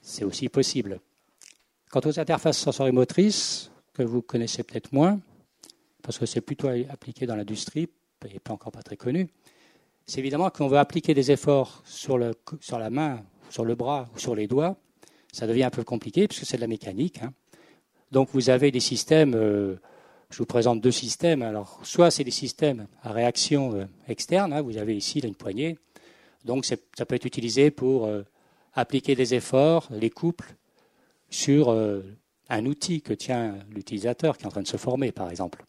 C'est 0.00 0.24
aussi 0.24 0.48
possible. 0.48 1.00
Quant 1.90 2.00
aux 2.04 2.18
interfaces 2.20 2.58
sensorimotrices, 2.58 3.70
que 3.92 4.02
vous 4.02 4.22
connaissez 4.22 4.62
peut-être 4.62 4.92
moins, 4.92 5.20
parce 6.02 6.18
que 6.18 6.26
c'est 6.26 6.40
plutôt 6.42 6.68
appliqué 6.68 7.26
dans 7.26 7.34
l'industrie 7.34 7.88
et 8.28 8.38
pas 8.38 8.52
encore 8.52 8.70
pas 8.70 8.82
très 8.82 8.96
connu, 8.96 9.28
c'est 10.04 10.20
évidemment 10.20 10.50
qu'on 10.50 10.68
veut 10.68 10.78
appliquer 10.78 11.14
des 11.14 11.32
efforts 11.32 11.82
sur, 11.84 12.18
le, 12.18 12.32
sur 12.60 12.78
la 12.78 12.90
main, 12.90 13.24
sur 13.50 13.64
le 13.64 13.74
bras 13.74 14.08
ou 14.14 14.18
sur 14.18 14.34
les 14.34 14.46
doigts. 14.46 14.76
Ça 15.32 15.46
devient 15.46 15.64
un 15.64 15.70
peu 15.70 15.84
compliqué 15.84 16.28
puisque 16.28 16.46
c'est 16.46 16.56
de 16.56 16.62
la 16.62 16.66
mécanique. 16.66 17.22
Hein. 17.22 17.32
Donc 18.12 18.28
vous 18.32 18.50
avez 18.50 18.70
des 18.70 18.80
systèmes, 18.80 19.34
euh, 19.34 19.76
je 20.30 20.38
vous 20.38 20.46
présente 20.46 20.80
deux 20.80 20.92
systèmes. 20.92 21.42
Alors 21.42 21.80
soit 21.82 22.10
c'est 22.10 22.24
des 22.24 22.30
systèmes 22.30 22.86
à 23.02 23.12
réaction 23.12 23.74
euh, 23.74 23.84
externe, 24.08 24.52
hein. 24.52 24.62
vous 24.62 24.76
avez 24.76 24.96
ici 24.96 25.20
une 25.20 25.34
poignée. 25.34 25.78
Donc 26.44 26.64
ça 26.64 26.76
peut 26.76 27.14
être 27.14 27.24
utilisé 27.24 27.70
pour 27.70 28.06
euh, 28.06 28.22
appliquer 28.74 29.14
des 29.14 29.34
efforts, 29.34 29.88
les 29.90 30.10
couples, 30.10 30.54
sur 31.28 31.76
un 32.48 32.66
outil 32.66 33.02
que 33.02 33.12
tient 33.12 33.56
l'utilisateur 33.74 34.36
qui 34.36 34.44
est 34.44 34.46
en 34.46 34.50
train 34.50 34.62
de 34.62 34.68
se 34.68 34.76
former, 34.76 35.10
par 35.10 35.28
exemple. 35.28 35.64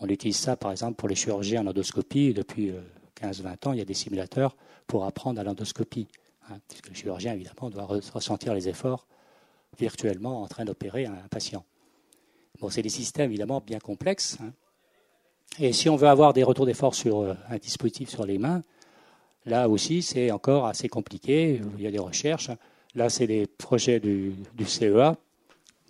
On 0.00 0.08
utilise 0.08 0.36
ça, 0.36 0.56
par 0.56 0.72
exemple, 0.72 0.96
pour 0.96 1.08
les 1.08 1.14
chirurgiens 1.14 1.62
en 1.62 1.68
endoscopie. 1.68 2.34
Depuis 2.34 2.72
15-20 3.20 3.46
euh, 3.46 3.68
ans, 3.68 3.72
il 3.72 3.78
y 3.78 3.82
a 3.82 3.84
des 3.84 3.94
simulateurs 3.94 4.56
pour 4.88 5.04
apprendre 5.04 5.40
à 5.40 5.44
l'endoscopie. 5.44 6.08
Hein, 6.50 6.58
puisque 6.68 6.88
le 6.88 6.94
chirurgien, 6.94 7.34
évidemment, 7.34 7.70
doit 7.70 7.84
ressentir 7.84 8.54
les 8.54 8.68
efforts 8.68 9.06
virtuellement 9.78 10.42
en 10.42 10.48
train 10.48 10.64
d'opérer 10.64 11.06
un 11.06 11.28
patient. 11.30 11.64
Bon, 12.60 12.68
c'est 12.68 12.82
des 12.82 12.88
systèmes, 12.88 13.30
évidemment, 13.30 13.62
bien 13.64 13.78
complexes. 13.78 14.38
Hein. 14.40 14.52
Et 15.58 15.72
si 15.72 15.88
on 15.88 15.96
veut 15.96 16.08
avoir 16.08 16.32
des 16.32 16.42
retours 16.42 16.66
d'efforts 16.66 16.94
sur 16.94 17.20
euh, 17.20 17.34
un 17.48 17.58
dispositif 17.58 18.08
sur 18.08 18.26
les 18.26 18.38
mains, 18.38 18.62
là 19.46 19.68
aussi, 19.68 20.02
c'est 20.02 20.30
encore 20.30 20.66
assez 20.66 20.88
compliqué. 20.88 21.60
Il 21.78 21.82
y 21.82 21.86
a 21.86 21.90
des 21.90 21.98
recherches. 21.98 22.50
Là, 22.94 23.08
c'est 23.08 23.26
les 23.26 23.46
projets 23.46 24.00
du 24.00 24.34
CEA 24.66 25.16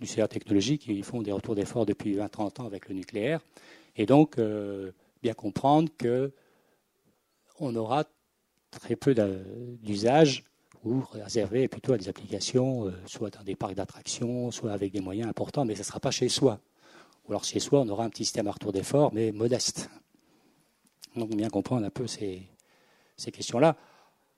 du 0.03 0.09
CEA 0.09 0.27
technologique, 0.29 0.87
ils 0.89 1.05
font 1.05 1.23
des 1.23 1.33
retours 1.33 1.55
d'efforts 1.55 1.87
depuis 1.87 2.17
20-30 2.17 2.61
ans 2.61 2.67
avec 2.67 2.89
le 2.89 2.95
nucléaire. 2.97 3.41
Et 3.97 4.05
donc, 4.05 4.37
euh, 4.39 4.91
bien 5.23 5.33
comprendre 5.33 5.89
qu'on 5.99 7.77
aura 7.77 8.05
très 8.73 8.97
peu 8.97 9.15
d'usage 9.83 10.45
ou 10.85 11.01
réservé 11.13 11.69
plutôt 11.69 11.93
à 11.93 11.99
des 11.99 12.09
applications, 12.09 12.87
euh, 12.89 12.93
soit 13.07 13.31
dans 13.31 13.45
des 13.45 13.55
parcs 13.55 13.75
d'attractions, 13.75 14.51
soit 14.51 14.73
avec 14.73 14.93
des 14.93 15.01
moyens 15.01 15.29
importants, 15.29 15.65
mais 15.65 15.75
ce 15.75 15.81
ne 15.81 15.85
sera 15.85 16.01
pas 16.01 16.11
chez 16.11 16.29
soi. 16.29 16.59
Ou 17.27 17.33
alors 17.33 17.45
chez 17.45 17.61
soi, 17.61 17.81
on 17.81 17.89
aura 17.89 18.05
un 18.05 18.11
petit 18.11 18.25
système 18.25 18.49
à 18.49 18.51
retour 18.51 18.73
d'effort, 18.73 19.15
mais 19.15 19.31
modeste. 19.31 19.89
Donc 21.15 21.31
bien 21.37 21.51
comprendre 21.51 21.87
un 21.87 21.91
peu 21.91 22.09
ces, 22.09 22.43
ces 23.17 23.31
questions-là. 23.31 23.77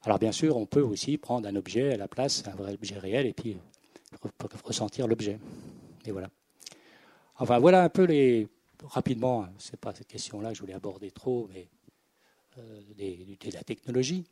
Alors 0.03 0.19
bien 0.19 0.33
sûr, 0.33 0.59
on 0.59 0.67
peut 0.67 0.83
aussi 0.83 1.17
prendre 1.17 1.49
un 1.49 1.57
objet 1.57 1.95
à 1.95 1.97
la 1.97 2.09
place, 2.09 2.45
un 2.47 2.55
vrai 2.55 2.75
objet 2.75 2.99
réel, 2.99 3.27
et 3.27 3.33
puis 3.33 3.57
ressentir 4.65 5.09
l'objet. 5.09 5.39
Et 6.05 6.13
voilà. 6.13 6.29
Enfin, 7.39 7.59
voilà 7.59 7.83
un 7.83 7.89
peu 7.89 8.05
les. 8.05 8.49
Rapidement, 8.83 9.47
c'est 9.57 9.81
pas 9.81 9.95
cette 9.95 10.09
question-là 10.09 10.51
que 10.51 10.57
je 10.57 10.61
voulais 10.61 10.75
aborder 10.75 11.11
trop, 11.11 11.49
mais 11.51 11.69
euh, 12.59 12.81
de 12.97 13.53
la 13.53 13.63
technologie. 13.63 14.25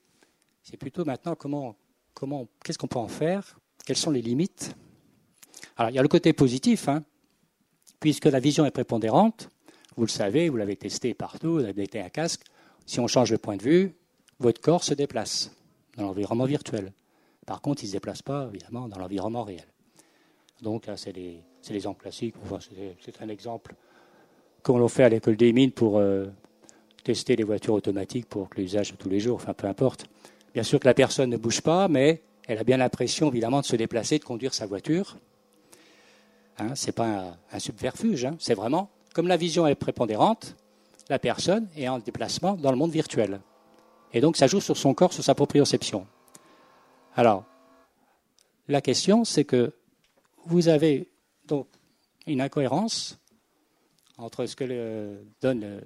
C'est 0.63 0.77
plutôt 0.77 1.05
maintenant 1.05 1.35
comment, 1.35 1.77
comment, 2.15 2.47
qu'est-ce 2.65 2.79
qu'on 2.79 2.87
peut 2.87 2.99
en 2.99 3.09
faire, 3.09 3.59
quelles 3.85 3.97
sont 3.97 4.11
les 4.11 4.23
limites. 4.23 4.75
Alors, 5.77 5.91
il 5.91 5.95
y 5.95 5.99
a 5.99 6.03
le 6.03 6.09
côté 6.09 6.33
positif, 6.33 6.89
hein, 6.89 7.05
puisque 8.01 8.27
la 8.27 8.41
vision 8.41 8.65
est 8.65 8.71
prépondérante. 8.71 9.49
Vous 9.97 10.05
le 10.05 10.11
savez, 10.11 10.49
vous 10.49 10.57
l'avez 10.57 10.77
testé 10.77 11.15
partout, 11.15 11.55
vous 11.55 11.65
avez 11.65 11.83
été 11.83 12.01
un 12.01 12.09
casque. 12.09 12.43
Si 12.87 13.01
on 13.01 13.07
change 13.07 13.31
de 13.31 13.37
point 13.37 13.57
de 13.57 13.63
vue, 13.63 13.95
votre 14.39 14.61
corps 14.61 14.85
se 14.85 14.95
déplace 14.95 15.55
dans 15.97 16.05
l'environnement 16.05 16.47
virtuel. 16.47 16.93
Par 17.47 17.61
contre, 17.61 17.83
il 17.83 17.87
ne 17.87 17.89
se 17.89 17.97
déplace 17.97 18.23
pas, 18.23 18.49
évidemment, 18.53 18.89
dans 18.89 18.99
l'environnement 18.99 19.45
réel. 19.45 19.67
Donc, 20.63 20.89
c'est 20.97 21.13
l'exemple 21.71 22.01
classique. 22.01 22.35
c'est 23.01 23.21
un 23.21 23.29
exemple 23.29 23.75
qu'on 24.63 24.79
l'a 24.79 24.89
fait 24.89 25.03
à 25.03 25.09
l'école 25.09 25.37
des 25.37 25.53
mines 25.53 25.73
pour 25.73 25.99
euh, 25.99 26.27
tester 27.05 27.37
les 27.37 27.45
voitures 27.45 27.75
automatiques 27.75 28.29
pour 28.29 28.49
l'usage 28.57 28.93
de 28.93 28.97
tous 28.97 29.09
les 29.09 29.21
jours, 29.21 29.37
enfin 29.37 29.55
peu 29.55 29.67
importe. 29.67 30.07
Bien 30.55 30.63
sûr 30.63 30.79
que 30.79 30.87
la 30.87 30.95
personne 30.95 31.31
ne 31.31 31.37
bouge 31.37 31.61
pas, 31.61 31.89
mais 31.89 32.23
elle 32.47 32.59
a 32.59 32.65
bien 32.65 32.77
l'impression, 32.77 33.29
évidemment, 33.29 33.61
de 33.61 33.67
se 33.67 33.77
déplacer, 33.77 34.19
de 34.19 34.25
conduire 34.25 34.55
sa 34.55 34.67
voiture. 34.67 35.17
Hein, 36.59 36.75
ce 36.75 36.87
n'est 36.87 36.93
pas 36.93 37.39
un, 37.51 37.59
subterfuge, 37.59 38.25
hein. 38.27 38.37
c'est 38.39 38.55
vraiment, 38.55 38.91
comme 39.15 39.29
la 39.29 39.37
vision 39.37 39.67
est 39.67 39.75
prépondérante, 39.75 40.57
la 41.09 41.19
personne 41.19 41.69
est 41.77 41.89
en 41.89 41.99
déplacement 41.99 42.55
dans 42.55 42.71
le 42.71 42.77
monde 42.77 42.91
virtuel. 42.91 43.41
Et 44.13 44.21
donc, 44.21 44.37
ça 44.37 44.47
joue 44.47 44.61
sur 44.61 44.77
son 44.77 44.93
corps, 44.95 45.13
sur 45.13 45.25
sa 45.25 45.35
proprioception. 45.35 46.07
Alors, 47.17 47.45
la 48.69 48.81
question, 48.81 49.25
c'est 49.25 49.45
que 49.45 49.73
vous 50.45 50.69
avez 50.69 51.11
donc 51.47 51.67
une 52.27 52.41
incohérence 52.41 53.19
entre 54.19 54.47
ce 54.47 54.55
que 54.55 55.19
donne 55.41 55.81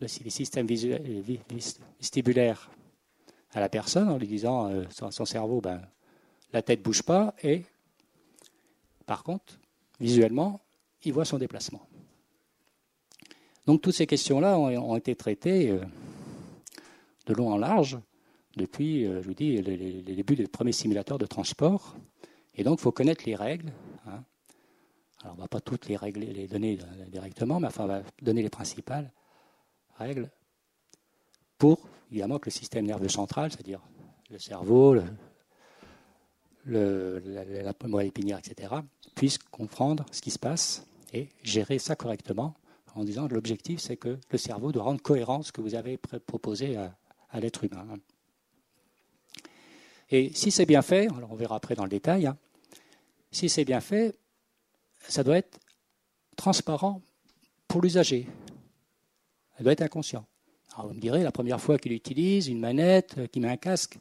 le, 0.00 0.06
les 0.24 0.30
systèmes 0.30 0.66
vestibulaires 0.66 2.70
à 3.52 3.60
la 3.60 3.68
personne 3.68 4.08
en 4.08 4.18
lui 4.18 4.26
disant 4.26 4.70
euh, 4.70 4.84
son, 4.90 5.24
cerveau, 5.24 5.60
ben, 5.60 5.80
la 6.52 6.62
tête 6.62 6.82
bouge 6.82 7.02
pas, 7.02 7.34
et 7.42 7.64
par 9.06 9.24
contre, 9.24 9.58
visuellement, 9.98 10.60
il 11.04 11.12
voit 11.12 11.24
son 11.24 11.38
déplacement. 11.38 11.82
Donc 13.66 13.82
toutes 13.82 13.94
ces 13.94 14.06
questions-là 14.06 14.58
ont, 14.58 14.96
été 14.96 15.14
traitées 15.14 15.70
euh, 15.70 15.80
de 17.26 17.34
long 17.34 17.52
en 17.52 17.58
large 17.58 17.98
depuis, 18.56 19.06
euh, 19.06 19.22
je 19.22 19.28
vous 19.28 19.34
dis, 19.34 19.60
les, 19.60 20.02
débuts 20.02 20.36
des 20.36 20.46
premiers 20.46 20.72
simulateurs 20.72 21.18
de 21.18 21.26
transport. 21.26 21.96
Et 22.56 22.64
donc, 22.64 22.80
il 22.80 22.82
faut 22.82 22.92
connaître 22.92 23.24
les 23.26 23.36
règles. 23.36 23.72
Hein. 24.06 24.24
Alors, 25.22 25.34
on 25.34 25.36
ne 25.36 25.42
va 25.42 25.48
pas 25.48 25.60
toutes 25.60 25.86
les 25.86 25.96
règles 25.96 26.20
les 26.20 26.48
donner 26.48 26.78
directement, 27.08 27.60
mais 27.60 27.68
enfin, 27.68 27.84
on 27.84 27.88
va 27.88 28.02
donner 28.20 28.42
les 28.42 28.50
principales 28.50 29.12
règles 30.00 30.30
pour, 31.58 31.88
évidemment, 32.10 32.38
que 32.38 32.46
le 32.46 32.52
système 32.52 32.86
nerveux 32.86 33.08
central, 33.08 33.52
c'est-à-dire 33.52 33.80
le 34.30 34.38
cerveau, 34.38 34.94
la, 36.66 37.72
moelle 37.86 38.06
épinière, 38.06 38.38
etc., 38.38 38.74
puisse 39.14 39.38
comprendre 39.38 40.06
ce 40.10 40.22
qui 40.22 40.30
se 40.30 40.38
passe 40.38 40.86
et 41.12 41.28
gérer 41.42 41.78
ça 41.78 41.96
correctement 41.96 42.54
en 42.94 43.04
disant 43.04 43.28
que 43.28 43.34
l'objectif, 43.34 43.80
c'est 43.80 43.96
que 43.96 44.18
le 44.30 44.38
cerveau 44.38 44.72
doit 44.72 44.84
rendre 44.84 45.02
cohérent 45.02 45.42
ce 45.42 45.52
que 45.52 45.60
vous 45.60 45.74
avez 45.74 45.96
proposé 45.96 46.76
à, 46.76 47.40
l'être 47.40 47.62
humain. 47.62 47.86
Et 50.10 50.32
si 50.34 50.50
c'est 50.50 50.66
bien 50.66 50.82
fait, 50.82 51.06
alors 51.12 51.30
on 51.30 51.36
verra 51.36 51.56
après 51.56 51.76
dans 51.76 51.84
le 51.84 51.90
détail, 51.90 52.26
hein, 52.26 52.36
si 53.30 53.48
c'est 53.48 53.64
bien 53.64 53.80
fait, 53.80 54.18
ça 54.98 55.22
doit 55.22 55.38
être 55.38 55.60
transparent 56.36 57.00
pour 57.68 57.82
l'usager. 57.82 58.26
Ça 59.60 59.64
doit 59.64 59.74
être 59.74 59.82
inconscient. 59.82 60.24
Alors 60.74 60.88
vous 60.88 60.94
me 60.94 61.00
direz, 61.00 61.22
la 61.22 61.32
première 61.32 61.60
fois 61.60 61.76
qu'il 61.76 61.92
utilise 61.92 62.48
une 62.48 62.60
manette, 62.60 63.16
euh, 63.18 63.26
qu'il 63.26 63.42
met 63.42 63.48
un 63.48 63.58
casque, 63.58 63.98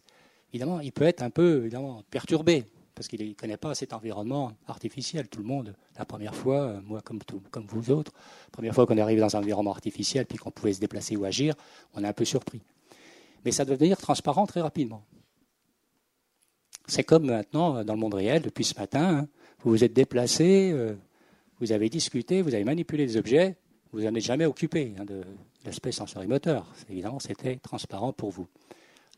évidemment, 0.53 0.79
il 0.79 0.93
peut 0.93 1.03
être 1.03 1.21
un 1.21 1.29
peu 1.29 1.69
perturbé, 2.09 2.63
parce 2.95 3.09
qu'il 3.09 3.27
ne 3.27 3.33
connaît 3.33 3.57
pas 3.57 3.75
cet 3.75 3.91
environnement 3.91 4.53
artificiel. 4.67 5.27
Tout 5.27 5.39
le 5.39 5.45
monde, 5.45 5.75
la 5.97 6.05
première 6.05 6.33
fois, 6.33 6.61
euh, 6.61 6.81
moi 6.81 7.01
comme, 7.01 7.19
comme 7.51 7.65
vous 7.65 7.91
autres, 7.91 8.13
la 8.45 8.51
première 8.51 8.73
fois 8.73 8.87
qu'on 8.87 8.95
est 8.95 9.01
arrivé 9.01 9.19
dans 9.19 9.35
un 9.35 9.39
environnement 9.39 9.71
artificiel, 9.71 10.25
puis 10.25 10.37
qu'on 10.37 10.49
pouvait 10.49 10.71
se 10.71 10.79
déplacer 10.79 11.17
ou 11.17 11.25
agir, 11.25 11.55
on 11.93 12.05
est 12.05 12.07
un 12.07 12.13
peu 12.13 12.23
surpris. 12.23 12.61
Mais 13.43 13.51
ça 13.51 13.65
doit 13.65 13.75
devenir 13.75 13.97
transparent 13.97 14.45
très 14.45 14.61
rapidement. 14.61 15.03
C'est 16.87 17.03
comme 17.03 17.25
maintenant 17.25 17.75
euh, 17.75 17.83
dans 17.83 17.95
le 17.95 17.99
monde 17.99 18.13
réel, 18.13 18.43
depuis 18.43 18.63
ce 18.63 18.79
matin, 18.79 19.17
hein, 19.17 19.27
vous 19.61 19.71
vous 19.71 19.83
êtes 19.83 19.91
déplacé, 19.91 20.73
vous 21.59 21.73
avez 21.73 21.89
discuté, 21.89 22.41
vous 22.41 22.55
avez 22.55 22.63
manipulé 22.63 23.05
des 23.05 23.17
objets, 23.17 23.57
vous 23.91 24.01
n'en 24.01 24.13
êtes 24.13 24.23
jamais 24.23 24.45
occupé 24.45 24.93
hein, 24.97 25.05
de, 25.05 25.23
l'aspect 25.65 25.91
sensorimoteur. 25.91 26.71
Évidemment, 26.89 27.19
c'était 27.19 27.57
transparent 27.57 28.13
pour 28.13 28.31
vous. 28.31 28.47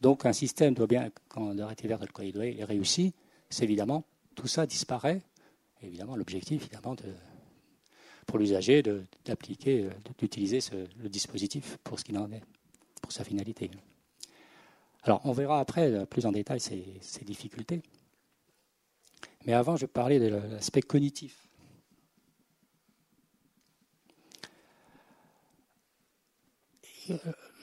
Donc, 0.02 0.26
un 0.26 0.34
système 0.34 0.74
doit 0.74 0.88
bien, 0.88 1.10
quand 1.30 1.54
le 1.54 1.64
rétiver 1.64 1.96
de 1.96 2.06
colloïdoïde 2.08 2.60
est 2.60 2.64
réussi, 2.64 3.14
c'est 3.50 3.66
évidemment, 3.66 4.04
tout 4.36 4.48
ça 4.48 4.66
disparaît. 4.66 5.22
évidemment, 5.84 6.16
l'objectif, 6.16 6.64
évidemment, 6.64 6.96
de, 6.96 7.04
pour 8.26 8.40
l'usager, 8.40 8.82
d'appliquer, 9.26 9.90
d'utiliser 10.18 10.60
le 10.98 11.10
dispositif 11.10 11.78
pour 11.84 12.00
ce 12.00 12.06
qu'il 12.06 12.18
en 12.18 12.32
est, 12.32 12.44
pour 13.02 13.12
sa 13.12 13.24
finalité. 13.24 13.70
Alors, 15.04 15.22
on 15.26 15.32
verra 15.32 15.60
après 15.60 16.06
plus 16.06 16.26
en 16.26 16.32
détail 16.32 16.60
ces, 16.60 17.02
difficultés. 17.24 17.82
Mais 19.46 19.54
avant, 19.54 19.76
je 19.76 19.86
parler 19.86 20.20
de 20.20 20.28
l'aspect 20.28 20.82
cognitif. 20.82 21.48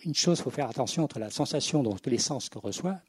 Une 0.04 0.14
chose, 0.14 0.38
il 0.38 0.42
faut 0.42 0.50
faire 0.50 0.68
attention 0.68 1.04
entre 1.04 1.18
la 1.18 1.30
sensation, 1.30 1.82
donc 1.82 2.04
les 2.06 2.18
sens 2.18 2.48
qu'on 2.48 2.61
reçoit. 2.61 3.00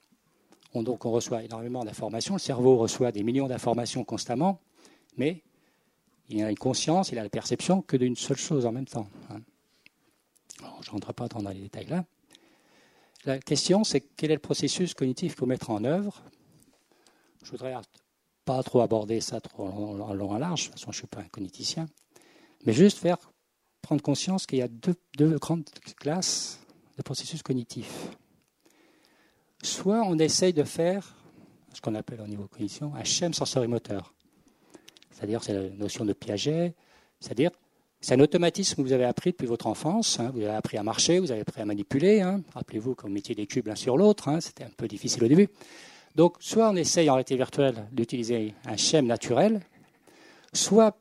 On, 0.73 0.83
donc 0.83 1.05
on 1.05 1.11
reçoit 1.11 1.43
énormément 1.43 1.83
d'informations, 1.83 2.35
le 2.35 2.39
cerveau 2.39 2.77
reçoit 2.77 3.11
des 3.11 3.23
millions 3.23 3.47
d'informations 3.47 4.03
constamment, 4.03 4.59
mais 5.17 5.41
il 6.29 6.43
a 6.43 6.49
une 6.51 6.57
conscience, 6.57 7.11
il 7.11 7.17
a 7.17 7.23
la 7.23 7.29
perception 7.29 7.81
que 7.81 7.97
d'une 7.97 8.15
seule 8.15 8.37
chose 8.37 8.65
en 8.65 8.71
même 8.71 8.85
temps. 8.85 9.07
Hein. 9.31 9.41
je 10.81 10.89
ne 10.89 10.91
rentre 10.91 11.13
pas 11.13 11.27
dans 11.27 11.49
les 11.49 11.61
détails 11.61 11.87
là. 11.87 12.05
La 13.25 13.39
question, 13.39 13.83
c'est 13.83 14.01
quel 14.01 14.31
est 14.31 14.35
le 14.35 14.39
processus 14.39 14.93
cognitif 14.93 15.33
qu'il 15.33 15.39
faut 15.39 15.45
mettre 15.45 15.71
en 15.71 15.83
œuvre? 15.83 16.23
Je 17.43 17.51
voudrais 17.51 17.75
pas 18.45 18.63
trop 18.63 18.81
aborder 18.81 19.21
ça 19.21 19.41
trop 19.41 19.67
en 19.67 20.13
long, 20.13 20.37
et 20.37 20.39
large, 20.39 20.61
de 20.61 20.65
toute 20.65 20.73
façon 20.79 20.91
je 20.91 20.97
ne 20.97 21.01
suis 21.01 21.07
pas 21.07 21.21
un 21.21 21.27
cogniticien, 21.27 21.87
mais 22.65 22.73
juste 22.73 22.99
faire 22.99 23.17
prendre 23.81 24.01
conscience 24.01 24.45
qu'il 24.45 24.59
y 24.59 24.61
a 24.61 24.67
deux, 24.67 25.37
grandes 25.37 25.69
classes 25.99 26.59
de 26.97 27.03
processus 27.03 27.41
cognitifs. 27.41 28.09
Soit 29.63 30.01
on 30.05 30.17
essaye 30.19 30.53
de 30.53 30.63
faire 30.63 31.15
ce 31.73 31.81
qu'on 31.81 31.95
appelle 31.95 32.21
au 32.21 32.27
niveau 32.27 32.47
cognition 32.47 32.93
un 32.95 33.03
schème 33.03 33.33
sensorimoteur. 33.33 34.13
C'est-à-dire, 35.11 35.43
c'est 35.43 35.53
la 35.53 35.69
notion 35.69 36.05
de 36.05 36.13
Piaget, 36.13 36.75
c'est-à-dire, 37.19 37.51
c'est 38.01 38.13
un 38.13 38.19
automatisme 38.21 38.77
que 38.77 38.81
vous 38.81 38.93
avez 38.93 39.03
appris 39.03 39.31
depuis 39.31 39.47
votre 39.47 39.67
enfance. 39.67 40.19
Hein. 40.19 40.31
vous 40.33 40.41
avez 40.41 40.55
appris 40.55 40.77
à 40.77 40.83
marcher, 40.83 41.19
vous 41.19 41.31
avez 41.31 41.41
appris 41.41 41.61
à 41.61 41.65
manipuler. 41.65 42.21
Hein. 42.21 42.41
Rappelez-vous 42.53 42.95
quand 42.95 43.07
vous 43.07 43.13
mettiez 43.13 43.35
des 43.35 43.45
cubes 43.45 43.67
l'un 43.67 43.75
sur 43.75 43.97
l'autre, 43.97 44.29
hein. 44.29 44.39
c'était 44.39 44.63
un 44.63 44.69
peu 44.69 44.87
difficile 44.87 45.23
au 45.25 45.27
début. 45.27 45.49
Donc, 46.15 46.37
soit 46.39 46.69
on 46.69 46.75
essaye 46.75 47.09
en 47.09 47.13
réalité 47.13 47.35
virtuelle 47.35 47.87
d'utiliser 47.91 48.53
un 48.65 48.77
schème 48.77 49.05
naturel, 49.05 49.61
soit 50.53 50.97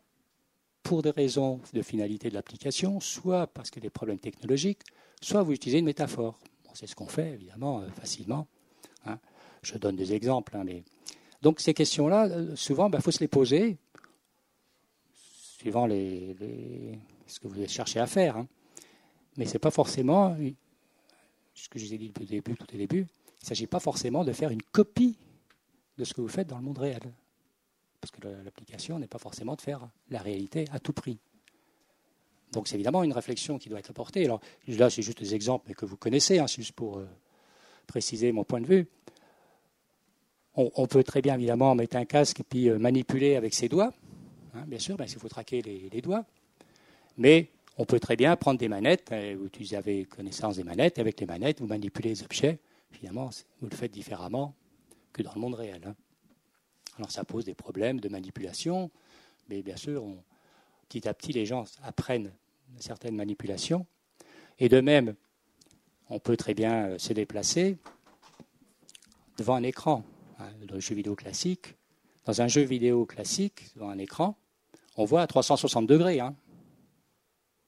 pour 0.88 1.02
des 1.02 1.10
raisons 1.10 1.60
de 1.74 1.82
finalité 1.82 2.30
de 2.30 2.34
l'application, 2.34 2.98
soit 2.98 3.46
parce 3.46 3.70
qu'il 3.70 3.82
y 3.82 3.84
a 3.84 3.88
des 3.88 3.90
problèmes 3.90 4.18
technologiques, 4.18 4.80
soit 5.20 5.42
vous 5.42 5.52
utilisez 5.52 5.80
une 5.80 5.84
métaphore. 5.84 6.38
c'est 6.72 6.86
ce 6.86 6.96
qu'on 6.96 7.06
fait, 7.06 7.32
évidemment, 7.32 7.82
euh, 7.82 7.90
facilement. 7.90 8.46
Hein. 9.04 9.18
Je 9.60 9.76
donne 9.76 9.96
des 9.96 10.14
exemples. 10.14 10.56
Hein. 10.56 10.64
Donc 11.42 11.60
ces 11.60 11.74
questions-là, 11.74 12.28
euh, 12.28 12.56
souvent, 12.56 12.86
il 12.86 12.92
bah, 12.92 13.00
faut 13.02 13.10
se 13.10 13.20
les 13.20 13.28
poser, 13.28 13.76
suivant 15.58 15.86
ce 15.86 17.38
que 17.38 17.48
vous 17.48 17.68
cherchez 17.68 18.00
à 18.00 18.06
faire. 18.06 18.38
Hein. 18.38 18.48
Mais 19.36 19.44
ce 19.44 19.52
n'est 19.52 19.58
pas 19.58 19.70
forcément, 19.70 20.38
ce 21.52 21.68
que 21.68 21.78
je 21.78 21.84
vous 21.84 21.92
ai 21.92 21.98
dit 21.98 22.12
au 22.18 22.24
début, 22.24 22.54
tout 22.54 22.74
au 22.74 22.78
début, 22.78 23.00
il 23.00 23.42
ne 23.42 23.46
s'agit 23.46 23.66
pas 23.66 23.78
forcément 23.78 24.24
de 24.24 24.32
faire 24.32 24.48
une 24.48 24.62
copie 24.62 25.18
de 25.98 26.04
ce 26.04 26.14
que 26.14 26.22
vous 26.22 26.28
faites 26.28 26.46
dans 26.46 26.56
le 26.56 26.64
monde 26.64 26.78
réel 26.78 27.12
parce 28.00 28.10
que 28.10 28.26
l'application 28.44 28.98
n'est 28.98 29.06
pas 29.08 29.18
forcément 29.18 29.54
de 29.54 29.60
faire 29.60 29.88
la 30.10 30.20
réalité 30.20 30.66
à 30.72 30.78
tout 30.78 30.92
prix. 30.92 31.18
Donc 32.52 32.68
c'est 32.68 32.76
évidemment 32.76 33.02
une 33.04 33.12
réflexion 33.12 33.58
qui 33.58 33.68
doit 33.68 33.78
être 33.78 33.90
apportée. 33.90 34.24
Alors 34.24 34.40
là, 34.66 34.88
c'est 34.90 35.02
juste 35.02 35.18
des 35.18 35.34
exemples 35.34 35.74
que 35.74 35.84
vous 35.84 35.96
connaissez, 35.96 36.38
hein, 36.38 36.46
juste 36.46 36.72
pour 36.72 36.98
euh, 36.98 37.06
préciser 37.86 38.32
mon 38.32 38.44
point 38.44 38.60
de 38.60 38.66
vue. 38.66 38.86
On, 40.60 40.88
peut 40.88 41.04
très 41.04 41.22
bien 41.22 41.34
évidemment 41.34 41.76
mettre 41.76 41.96
un 41.96 42.04
casque 42.04 42.40
et 42.40 42.42
puis 42.42 42.68
euh, 42.68 42.80
manipuler 42.80 43.36
avec 43.36 43.54
ses 43.54 43.68
doigts, 43.68 43.92
hein, 44.54 44.64
bien 44.66 44.80
sûr, 44.80 44.96
ben, 44.96 45.04
il 45.04 45.16
faut 45.16 45.28
traquer 45.28 45.62
les, 45.62 46.00
doigts. 46.00 46.24
Mais 47.16 47.50
on 47.76 47.84
peut 47.84 48.00
très 48.00 48.16
bien 48.16 48.34
prendre 48.34 48.58
des 48.58 48.66
manettes, 48.66 49.12
euh, 49.12 49.36
vous 49.38 49.74
avez 49.74 50.06
connaissance 50.06 50.56
des 50.56 50.64
manettes, 50.64 50.98
et 50.98 51.00
avec 51.00 51.20
les 51.20 51.26
manettes, 51.26 51.60
vous 51.60 51.68
manipulez 51.68 52.08
les 52.08 52.22
objets. 52.24 52.58
Finalement, 52.90 53.30
vous 53.60 53.68
le 53.68 53.76
faites 53.76 53.92
différemment 53.92 54.52
que 55.12 55.22
dans 55.22 55.32
le 55.32 55.40
monde 55.40 55.54
réel. 55.54 55.94
Alors 56.98 57.10
ça 57.10 57.24
pose 57.24 57.44
des 57.44 57.54
problèmes 57.54 58.00
de 58.00 58.08
manipulation, 58.08 58.90
mais 59.48 59.62
bien 59.62 59.76
sûr, 59.76 60.04
petit 60.88 61.08
à 61.08 61.14
petit, 61.14 61.32
les 61.32 61.46
gens 61.46 61.64
apprennent 61.82 62.32
certaines 62.78 63.14
manipulations. 63.14 63.86
Et 64.58 64.68
de 64.68 64.80
même, 64.80 65.14
on 66.10 66.18
peut 66.18 66.36
très 66.36 66.54
bien 66.54 66.88
euh, 66.88 66.98
se 66.98 67.12
déplacer 67.12 67.78
devant 69.36 69.54
un 69.54 69.62
écran. 69.62 70.04
Hein, 70.40 70.50
dans 70.66 70.74
le 70.74 70.80
jeu 70.80 70.94
vidéo 70.94 71.14
classique, 71.14 71.74
dans 72.24 72.42
un 72.42 72.48
jeu 72.48 72.62
vidéo 72.62 73.06
classique, 73.06 73.74
devant 73.74 73.90
un 73.90 73.98
écran, 73.98 74.36
on 74.96 75.04
voit 75.04 75.22
à 75.22 75.26
360 75.26 75.86
degrés. 75.86 76.20
Hein. 76.20 76.34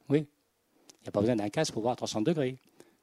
Oui, 0.08 0.18
il 0.18 1.02
n'y 1.02 1.08
a 1.08 1.12
pas 1.12 1.20
besoin 1.20 1.36
d'un 1.36 1.48
casque 1.48 1.72
pour 1.72 1.82
voir 1.82 1.92
à 1.92 1.96
360 1.96 2.26
degrés. 2.26 2.58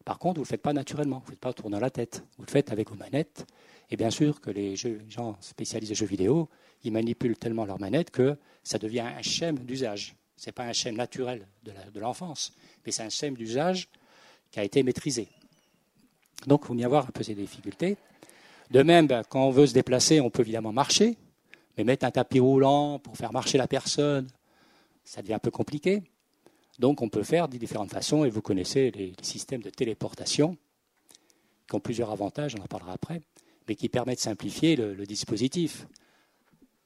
Par 0.08 0.20
contre, 0.20 0.36
vous 0.36 0.44
ne 0.44 0.46
le 0.46 0.50
faites 0.50 0.62
pas 0.62 0.72
naturellement, 0.72 1.18
vous 1.18 1.26
ne 1.26 1.30
faites 1.32 1.42
pas 1.42 1.52
tourner 1.52 1.82
la 1.82 1.90
tête. 1.90 2.24
Vous 2.38 2.46
le 2.46 2.50
faites 2.50 2.72
avec 2.72 2.90
vos 2.90 2.96
manettes 2.96 3.46
et 3.90 3.98
bien 3.98 4.10
sûr 4.10 4.40
que 4.40 4.50
les 4.50 4.78
gens 4.78 5.36
spécialisés 5.42 5.96
de 5.96 5.98
jeux 5.98 6.06
vidéo, 6.06 6.48
ils 6.86 6.94
manipulent 6.94 7.36
tellement 7.36 7.66
leur 7.66 7.78
manette 7.78 8.10
que 8.10 8.38
ça 8.64 8.78
devient 8.78 9.02
un 9.02 9.22
schème 9.22 9.60
d'usage. 9.60 10.16
Ce 10.38 10.46
n'est 10.46 10.54
pas 10.54 10.64
un 10.64 10.72
schème 10.72 10.96
naturel 10.96 11.46
de 11.62 12.00
l'enfance, 12.00 12.54
mais 12.86 12.94
c'est 12.94 13.04
un 13.04 13.10
schème 13.10 13.36
d'usage 13.36 13.90
qui 14.50 14.62
a 14.62 14.64
été 14.64 14.82
maîtrisé. 14.82 15.28
Donc, 16.46 16.62
il 16.64 16.68
faut 16.68 16.76
y 16.76 16.86
avoir 16.86 17.06
un 17.06 17.12
peu 17.12 17.24
ces 17.24 17.36
difficultés. 17.36 17.98
De 18.72 18.84
même, 18.84 19.08
ben, 19.08 19.24
quand 19.28 19.44
on 19.44 19.52
veut 19.52 19.68
se 19.68 19.74
déplacer, 19.74 20.22
on 20.22 20.30
peut 20.30 20.44
évidemment 20.44 20.72
marcher, 20.72 21.18
mais 21.78 21.84
mettre 21.84 22.06
un 22.06 22.12
tapis 22.12 22.40
roulant 22.40 22.98
pour 22.98 23.18
faire 23.18 23.34
marcher 23.34 23.58
la 23.58 23.68
personne, 23.68 24.30
ça 25.04 25.22
devient 25.22 25.34
un 25.34 25.40
peu 25.40 25.52
compliqué. 25.52 26.02
Donc, 26.80 27.02
on 27.02 27.10
peut 27.10 27.24
faire 27.24 27.48
de 27.48 27.58
différentes 27.58 27.92
façons, 27.92 28.24
et 28.24 28.30
vous 28.30 28.42
connaissez 28.42 28.92
les 28.92 29.14
systèmes 29.22 29.62
de 29.62 29.70
téléportation 29.70 30.58
qui 31.68 31.76
ont 31.76 31.80
plusieurs 31.80 32.12
avantages, 32.12 32.56
on 32.58 32.64
en 32.64 32.68
parlera 32.68 32.94
après, 32.94 33.22
mais 33.68 33.76
qui 33.76 33.90
permettent 33.90 34.20
de 34.20 34.24
simplifier 34.24 34.76
le, 34.76 35.06
dispositif. 35.06 35.88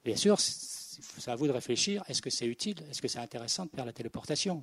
Bien 0.03 0.15
sûr, 0.15 0.39
c'est 0.39 1.29
à 1.29 1.35
vous 1.35 1.47
de 1.47 1.51
réfléchir, 1.51 2.03
est-ce 2.07 2.21
que 2.21 2.29
c'est 2.29 2.47
utile, 2.47 2.77
est-ce 2.89 3.01
que 3.01 3.07
c'est 3.07 3.19
intéressant 3.19 3.65
de 3.65 3.71
faire 3.71 3.85
la 3.85 3.93
téléportation? 3.93 4.61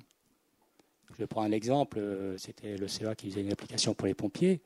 Je 1.17 1.25
prends 1.25 1.43
un 1.43 1.51
exemple, 1.51 1.99
euh, 1.99 2.37
c'était 2.37 2.77
le 2.77 2.87
CEA 2.87 3.15
qui 3.15 3.29
faisait 3.29 3.41
une 3.41 3.51
application 3.51 3.93
pour 3.93 4.07
les 4.07 4.13
pompiers, 4.13 4.61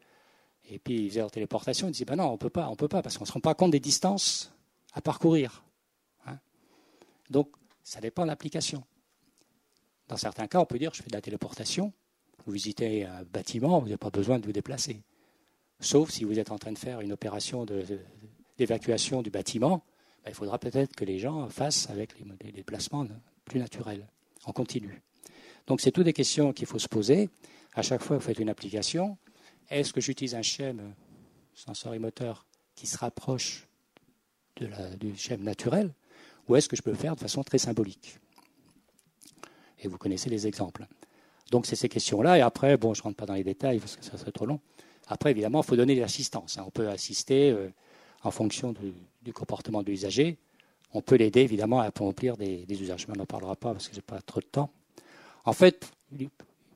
et 0.69 0.79
puis 0.79 1.05
il 1.05 1.09
faisait 1.09 1.21
la 1.21 1.29
téléportation, 1.29 1.87
il 1.87 1.91
disait, 1.91 2.05
ben 2.05 2.15
non, 2.15 2.29
on 2.29 2.33
ne 2.33 2.37
peut 2.37 2.49
pas, 2.49 2.69
on 2.69 2.75
peut 2.75 2.87
pas, 2.87 3.01
parce 3.01 3.17
qu'on 3.17 3.23
ne 3.23 3.27
se 3.27 3.33
rend 3.33 3.39
pas 3.39 3.53
compte 3.53 3.71
des 3.71 3.79
distances 3.79 4.51
à 4.93 5.01
parcourir. 5.01 5.63
Hein. 6.25 6.39
Donc, 7.29 7.49
ça 7.83 8.01
dépend 8.01 8.23
de 8.23 8.27
l'application. 8.27 8.83
Dans 10.13 10.17
certains 10.17 10.45
cas, 10.45 10.59
on 10.59 10.65
peut 10.65 10.77
dire, 10.77 10.93
je 10.93 11.01
fais 11.01 11.09
de 11.09 11.15
la 11.15 11.21
téléportation, 11.21 11.91
vous 12.45 12.51
visitez 12.51 13.03
un 13.03 13.23
bâtiment, 13.23 13.79
vous 13.79 13.85
n'avez 13.85 13.97
pas 13.97 14.11
besoin 14.11 14.37
de 14.37 14.45
vous 14.45 14.51
déplacer. 14.51 15.01
Sauf 15.79 16.11
si 16.11 16.23
vous 16.23 16.37
êtes 16.37 16.51
en 16.51 16.59
train 16.59 16.71
de 16.71 16.77
faire 16.77 17.01
une 17.01 17.11
opération 17.11 17.65
d'évacuation 18.59 19.23
du 19.23 19.31
bâtiment, 19.31 19.83
ben, 20.23 20.29
il 20.29 20.35
faudra 20.35 20.59
peut-être 20.59 20.95
que 20.95 21.03
les 21.03 21.17
gens 21.17 21.49
fassent 21.49 21.89
avec 21.89 22.13
les, 22.43 22.51
déplacements 22.51 23.07
plus 23.43 23.59
naturels, 23.59 24.07
en 24.45 24.51
continu. 24.51 25.01
Donc 25.65 25.81
c'est 25.81 25.89
toutes 25.89 26.05
des 26.05 26.13
questions 26.13 26.53
qu'il 26.53 26.67
faut 26.67 26.77
se 26.77 26.87
poser. 26.87 27.31
À 27.73 27.81
chaque 27.81 28.03
fois 28.03 28.15
que 28.17 28.21
vous 28.21 28.27
faites 28.27 28.37
une 28.37 28.49
application, 28.49 29.17
est-ce 29.71 29.93
que 29.93 29.99
j'utilise 29.99 30.35
un 30.35 30.43
schème 30.43 30.93
sensorimoteur 31.55 32.45
qui 32.75 32.85
se 32.85 32.99
rapproche 32.99 33.67
du 34.57 35.17
schème 35.17 35.41
naturel 35.41 35.91
ou 36.47 36.55
est-ce 36.55 36.69
que 36.69 36.75
je 36.75 36.83
peux 36.83 36.91
le 36.91 36.97
faire 36.97 37.15
de 37.15 37.21
façon 37.21 37.43
très 37.43 37.57
symbolique? 37.57 38.19
Et 39.83 39.87
vous 39.87 39.97
connaissez 39.97 40.29
les 40.29 40.47
exemples. 40.47 40.87
Donc 41.51 41.65
c'est 41.65 41.75
ces 41.75 41.89
questions-là. 41.89 42.37
Et 42.37 42.41
après, 42.41 42.77
bon, 42.77 42.93
je 42.93 43.01
ne 43.01 43.03
rentre 43.03 43.17
pas 43.17 43.25
dans 43.25 43.35
les 43.35 43.43
détails 43.43 43.79
parce 43.79 43.95
que 43.95 44.03
ça 44.03 44.17
serait 44.17 44.31
trop 44.31 44.45
long. 44.45 44.59
Après, 45.07 45.31
évidemment, 45.31 45.61
il 45.61 45.65
faut 45.65 45.75
donner 45.75 45.95
de 45.95 46.01
l'assistance. 46.01 46.57
Hein. 46.57 46.63
On 46.65 46.71
peut 46.71 46.89
assister 46.89 47.51
euh, 47.51 47.69
en 48.23 48.31
fonction 48.31 48.73
du, 49.21 49.33
comportement 49.33 49.83
de 49.83 49.89
l'usager. 49.89 50.37
On 50.93 51.01
peut 51.01 51.15
l'aider, 51.15 51.41
évidemment, 51.41 51.81
à 51.81 51.85
accomplir 51.85 52.37
des, 52.37 52.65
usages. 52.69 53.07
Mais 53.07 53.15
on 53.15 53.19
n'en 53.19 53.25
parlera 53.25 53.55
pas 53.55 53.73
parce 53.73 53.87
que 53.87 53.93
je 53.93 53.99
n'ai 53.99 54.03
pas 54.03 54.21
trop 54.21 54.39
de 54.39 54.45
temps. 54.45 54.71
En 55.45 55.53
fait, 55.53 55.91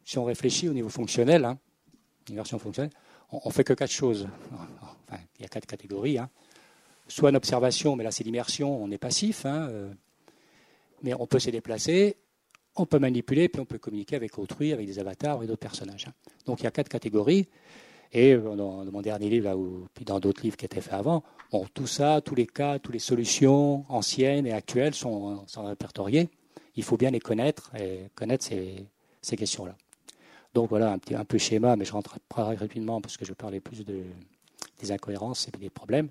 si 0.03 0.17
on 0.17 0.25
réfléchit 0.25 0.67
au 0.67 0.73
niveau 0.73 0.89
fonctionnel, 0.89 1.45
hein, 1.45 1.57
fonctionnelle, 2.43 2.91
on 3.31 3.47
ne 3.47 3.53
fait 3.53 3.63
que 3.63 3.73
quatre 3.73 3.91
choses. 3.91 4.27
Enfin, 4.53 5.21
il 5.37 5.43
y 5.43 5.45
a 5.45 5.47
quatre 5.47 5.65
catégories. 5.65 6.17
Hein. 6.17 6.29
Soit 7.07 7.29
une 7.29 7.37
observation, 7.37 7.95
mais 7.95 8.03
là 8.03 8.11
c'est 8.11 8.23
l'immersion, 8.25 8.83
on 8.83 8.91
est 8.91 8.97
passif. 8.97 9.43
Euh, 9.45 9.93
mais 11.03 11.13
on 11.13 11.27
peut 11.27 11.39
se 11.39 11.49
déplacer, 11.49 12.17
on 12.77 12.85
peut 12.85 12.99
manipuler, 12.99 13.49
puis 13.49 13.61
on 13.61 13.65
peut 13.65 13.77
communiquer 13.77 14.15
avec 14.15 14.37
autrui, 14.37 14.73
avec 14.73 14.85
des 14.85 14.99
avatars 14.99 15.43
et 15.43 15.47
d'autres 15.47 15.59
personnages. 15.59 16.05
Hein. 16.07 16.13
Donc 16.45 16.61
il 16.61 16.63
y 16.63 16.67
a 16.67 16.71
quatre 16.71 16.89
catégories. 16.89 17.47
Et 18.13 18.33
euh, 18.33 18.55
dans, 18.55 18.85
mon 18.85 19.01
dernier 19.01 19.29
livre, 19.29 19.53
ou, 19.55 19.87
puis 19.93 20.05
dans 20.05 20.19
d'autres 20.19 20.41
livres 20.43 20.55
qui 20.55 20.65
étaient 20.65 20.81
faits 20.81 20.93
avant, 20.93 21.23
bon, 21.51 21.65
tout 21.73 21.87
ça, 21.87 22.21
tous 22.21 22.35
les 22.35 22.47
cas, 22.47 22.79
toutes 22.79 22.93
les 22.93 22.99
solutions 22.99 23.85
anciennes 23.89 24.47
et 24.47 24.53
actuelles 24.53 24.95
sont, 24.95 25.45
répertoriées. 25.57 26.29
Il 26.75 26.83
faut 26.83 26.97
bien 26.97 27.11
les 27.11 27.19
connaître 27.19 27.71
et 27.75 28.09
connaître 28.15 28.45
ces, 28.45 29.35
questions-là. 29.35 29.75
Donc 30.53 30.69
voilà 30.69 30.91
un, 30.93 30.99
petit, 30.99 31.15
un 31.15 31.25
peu 31.25 31.37
schéma, 31.37 31.75
mais 31.75 31.83
je 31.83 31.91
rentre 31.91 32.17
rapidement 32.33 33.01
parce 33.01 33.17
que 33.17 33.25
je 33.25 33.33
parlais 33.33 33.59
plus 33.59 33.83
de, 33.83 34.03
des 34.79 34.91
incohérences 34.91 35.47
et 35.47 35.57
des 35.57 35.69
problèmes. 35.69 36.09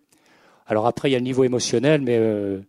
Alors 0.67 0.87
après, 0.87 1.09
il 1.09 1.13
y 1.13 1.17
a 1.17 1.19
le 1.19 1.25
niveau 1.25 1.45
émotionnel, 1.45 2.03
mais 2.03 2.19
euh, 2.19 2.61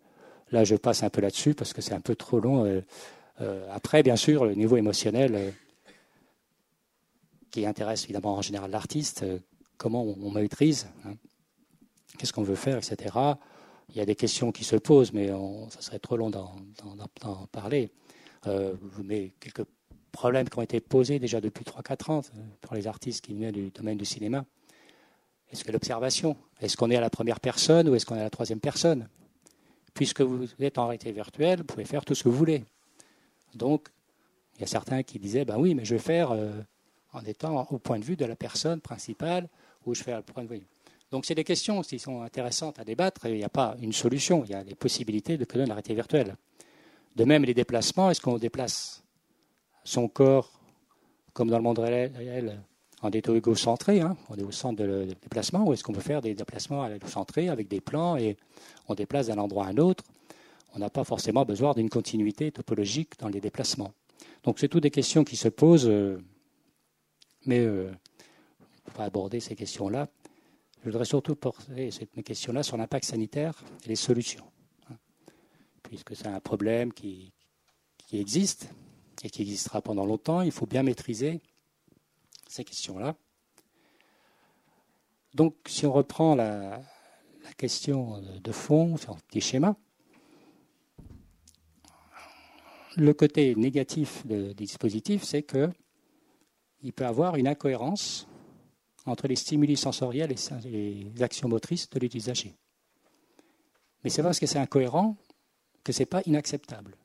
là, 0.51 0.63
je 0.63 0.75
passe 0.75 1.03
un 1.03 1.09
peu 1.09 1.21
là-dessus 1.21 1.53
parce 1.53 1.73
que 1.73 1.81
c'est 1.81 1.93
un 1.93 1.99
peu 1.99 2.15
trop 2.15 2.39
long. 2.39 2.65
Euh, 2.65 2.81
après, 3.71 4.03
bien 4.03 4.15
sûr, 4.15 4.45
le 4.45 4.55
niveau 4.55 4.77
émotionnel 4.77 5.35
euh, 5.35 5.51
qui 7.51 7.65
intéresse 7.65 8.03
évidemment 8.05 8.35
en 8.35 8.41
général 8.41 8.71
l'artiste, 8.71 9.23
euh, 9.23 9.39
comment 9.77 10.03
on, 10.03 10.31
maîtrise, 10.31 10.87
hein. 11.05 11.13
qu'est-ce 12.17 12.33
qu'on 12.33 12.43
veut 12.43 12.55
faire, 12.55 12.77
etc. 12.77 13.15
Il 13.89 13.95
y 13.95 14.01
a 14.01 14.05
des 14.05 14.15
questions 14.15 14.51
qui 14.51 14.63
se 14.63 14.75
posent, 14.75 15.13
mais 15.13 15.29
ça 15.69 15.81
serait 15.81 15.99
trop 15.99 16.17
long 16.17 16.29
d'en 16.29 16.55
parler. 17.51 17.89
mais 19.03 19.33
quelques 19.39 19.65
problèmes 20.11 20.49
qui 20.49 20.57
ont 20.57 20.63
été 20.63 20.81
posés 20.81 21.19
déjà 21.19 21.39
depuis 21.39 21.63
3-4 21.63 22.11
ans 22.11 22.21
pour 22.59 22.75
les 22.75 22.87
artistes 22.87 23.23
qui 23.23 23.33
viennent 23.33 23.53
du 23.53 23.69
domaine 23.69 23.97
du 23.97 24.03
cinéma. 24.03 24.43
Est-ce 25.51 25.63
que 25.63 25.71
l'observation 25.71 26.35
Est-ce 26.59 26.75
qu'on 26.75 26.91
est 26.91 26.97
à 26.97 27.01
la 27.01 27.09
première 27.09 27.39
personne 27.39 27.87
ou 27.87 27.95
est-ce 27.95 28.05
qu'on 28.05 28.15
est 28.15 28.19
à 28.19 28.23
la 28.23 28.29
troisième 28.29 28.59
personne? 28.59 29.07
Puisque 29.93 30.21
vous 30.21 30.47
êtes 30.59 30.77
en 30.77 30.87
réalité 30.87 31.11
virtuelle, 31.11 31.59
vous 31.59 31.65
pouvez 31.65 31.85
faire 31.85 32.03
tout 32.03 32.15
ce 32.15 32.23
que 32.23 32.29
vous 32.29 32.37
voulez. 32.37 32.65
Donc, 33.57 33.89
il 34.55 34.61
y 34.61 34.63
a 34.63 34.67
certains 34.67 35.03
qui 35.03 35.19
disaient, 35.19 35.45
ben 35.45 35.57
oui, 35.57 35.75
mais 35.75 35.85
je 35.85 35.95
vais 35.95 36.01
faire 36.01 36.31
euh, 36.31 36.51
en 37.13 37.23
étant 37.25 37.67
au 37.69 37.79
point 37.79 37.99
de 37.99 38.05
vue 38.05 38.15
de 38.15 38.25
la 38.25 38.35
personne 38.35 38.81
principale, 38.81 39.49
ou 39.85 39.93
je 39.93 40.03
fais 40.03 40.15
le 40.15 40.21
point 40.21 40.43
de 40.43 40.49
vue. 40.49 40.63
Donc, 41.11 41.25
c'est 41.25 41.35
des 41.35 41.43
questions 41.43 41.81
qui 41.81 41.99
sont 41.99 42.21
intéressantes 42.21 42.79
à 42.79 42.83
débattre, 42.83 43.25
il 43.25 43.35
n'y 43.35 43.43
a 43.43 43.49
pas 43.49 43.75
une 43.81 43.93
solution, 43.93 44.43
il 44.45 44.51
y 44.51 44.55
a 44.55 44.63
des 44.63 44.75
possibilités 44.75 45.37
de 45.37 45.45
que 45.45 45.57
donne 45.57 45.69
la 45.69 45.75
réalité 45.75 45.93
virtuelle. 45.93 46.35
De 47.15 47.23
même, 47.23 47.43
les 47.45 47.53
déplacements, 47.53 48.11
est-ce 48.11 48.21
qu'on 48.21 48.37
déplace 48.37 49.03
son 49.83 50.07
corps, 50.07 50.51
comme 51.33 51.49
dans 51.49 51.57
le 51.57 51.63
monde 51.63 51.79
réel, 51.79 52.61
en 53.01 53.09
égocentré, 53.11 54.01
hein, 54.01 54.17
on 54.29 54.35
est 54.35 54.43
au 54.43 54.51
centre 54.51 54.83
de, 54.83 55.05
déplacement, 55.21 55.65
ou 55.65 55.73
est-ce 55.73 55.83
qu'on 55.83 55.93
peut 55.93 56.01
faire 56.01 56.21
des 56.21 56.33
déplacements 56.33 56.83
à 56.83 56.89
centrés 57.07 57.47
avec 57.47 57.67
des 57.67 57.79
plans 57.79 58.17
et 58.17 58.37
on 58.87 58.95
déplace 58.95 59.27
d'un 59.27 59.37
endroit 59.37 59.67
à 59.67 59.69
un 59.69 59.77
autre? 59.77 60.03
On 60.77 60.79
n'a 60.79 60.91
pas 60.91 61.03
forcément 61.03 61.43
besoin 61.43 61.73
d'une 61.73 61.89
continuité 61.89 62.51
topologique 62.51 63.17
dans 63.17 63.29
les 63.29 63.41
déplacements. 63.41 63.93
Donc 64.43 64.59
c'est 64.59 64.67
toutes 64.67 64.83
des 64.83 64.91
questions 64.91 65.23
qui 65.23 65.35
se 65.35 65.47
posent, 65.47 65.87
euh, 65.87 66.23
mais 67.47 67.59
euh, 67.59 67.91
on 68.85 68.97
va 68.97 69.05
aborder 69.05 69.39
ces 69.39 69.55
questions-là. 69.55 70.07
Je 70.83 70.91
voudrais 70.91 71.05
surtout 71.05 71.35
porter 71.35 71.89
ces 71.89 72.05
questions-là 72.05 72.61
sur 72.61 72.77
l'impact 72.77 73.05
sanitaire 73.05 73.55
et 73.85 73.89
les 73.89 73.95
solutions, 73.95 74.45
hein, 74.91 74.97
puisque 75.81 76.15
c'est 76.15 76.27
un 76.27 76.39
problème 76.39 76.93
qui, 76.93 77.33
existe 78.13 78.69
et 79.23 79.29
qui 79.31 79.41
existera 79.41 79.81
pendant 79.81 80.05
longtemps. 80.05 80.43
Il 80.43 80.51
faut 80.51 80.67
bien 80.67 80.83
maîtriser 80.83 81.41
ces 82.47 82.63
questions-là. 82.63 83.15
Donc 85.33 85.55
si 85.65 85.87
on 85.87 85.91
reprend 85.91 86.35
la, 86.35 86.81
la 87.43 87.53
question 87.57 88.21
de 88.21 88.51
fond, 88.51 88.95
sur 88.95 89.13
un 89.13 89.19
petit 89.27 89.41
schéma, 89.41 89.75
le 92.97 93.13
côté 93.13 93.55
négatif 93.55 94.25
des 94.25 94.53
dispositifs, 94.53 95.23
c'est 95.23 95.43
qu'il 95.43 96.93
peut 96.93 97.05
avoir 97.05 97.35
une 97.35 97.47
incohérence 97.47 98.27
entre 99.05 99.27
les 99.27 99.35
stimuli 99.35 99.77
sensoriels 99.77 100.33
et 100.65 101.05
les 101.13 101.23
actions 101.23 101.47
motrices 101.47 101.89
de 101.89 101.99
l'utilisager. 101.99 102.55
Mais 104.03 104.09
c'est 104.09 104.23
parce 104.23 104.39
que 104.39 104.47
c'est 104.47 104.59
incohérent 104.59 105.15
que 105.83 105.91
ce 105.91 105.99
n'est 105.99 106.05
pas 106.07 106.21
inacceptable. 106.25 106.95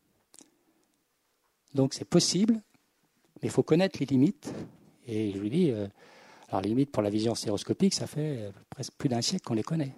Donc 1.74 1.94
c'est 1.94 2.09
possible, 2.09 2.55
mais 3.37 3.48
il 3.48 3.50
faut 3.50 3.62
connaître 3.62 3.98
les 4.00 4.07
limites. 4.07 4.52
Et 5.07 5.33
je 5.33 5.38
vous 5.38 5.48
dis, 5.48 5.70
euh, 5.70 5.87
les 6.62 6.68
limites 6.68 6.90
pour 6.90 7.02
la 7.02 7.11
vision 7.11 7.35
stéroscopique, 7.35 7.94
ça 7.94 8.07
fait 8.07 8.38
euh, 8.38 8.52
presque 8.70 8.94
plus 8.94 9.09
d'un 9.09 9.22
siècle 9.22 9.44
qu'on 9.44 9.55
les 9.55 9.62
connaît, 9.62 9.94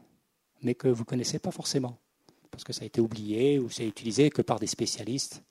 mais 0.63 0.75
que 0.75 0.89
vous 0.89 1.03
ne 1.03 1.07
connaissez 1.07 1.39
pas 1.39 1.51
forcément, 1.51 1.99
parce 2.51 2.65
que 2.65 2.73
ça 2.73 2.83
a 2.83 2.87
été 2.87 3.01
oublié 3.01 3.59
ou 3.59 3.71
c'est 3.71 3.87
utilisé 3.87 4.31
que 4.31 4.43
par 4.43 4.59
des 4.59 4.67
spécialistes 4.67 5.43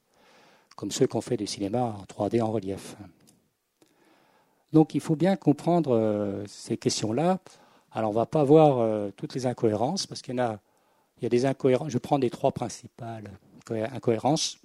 comme 0.75 0.91
ceux 0.91 1.07
qu'on 1.07 1.21
fait 1.21 1.37
du 1.37 1.47
cinéma 1.47 1.81
en 1.81 2.03
3D 2.03 2.41
en 2.41 2.51
relief. 2.51 2.95
Donc 4.71 4.95
il 4.95 5.01
faut 5.01 5.15
bien 5.15 5.35
comprendre 5.35 5.95
euh, 5.95 6.43
ces 6.47 6.77
questions-là. 6.77 7.39
Alors 7.91 8.09
on 8.09 8.13
ne 8.13 8.19
va 8.19 8.25
pas 8.25 8.43
voir 8.43 8.79
euh, 8.79 9.11
toutes 9.15 9.35
les 9.35 9.45
incohérences, 9.45 10.07
parce 10.07 10.21
qu'il 10.21 10.35
y 10.35 10.41
en 10.41 10.43
a, 10.43 10.59
des 11.21 11.45
incohérences. 11.45 11.89
Je 11.89 11.99
prends 11.99 12.17
les 12.17 12.29
trois 12.29 12.51
principales 12.51 13.29
incohérences. 13.69 14.57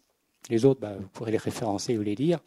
Les 0.50 0.64
autres, 0.64 0.80
bah, 0.80 0.94
vous 0.98 1.06
pourrez 1.08 1.30
les 1.30 1.38
référencer 1.38 1.96
ou 1.96 2.02
les 2.02 2.14
lire. 2.14 2.40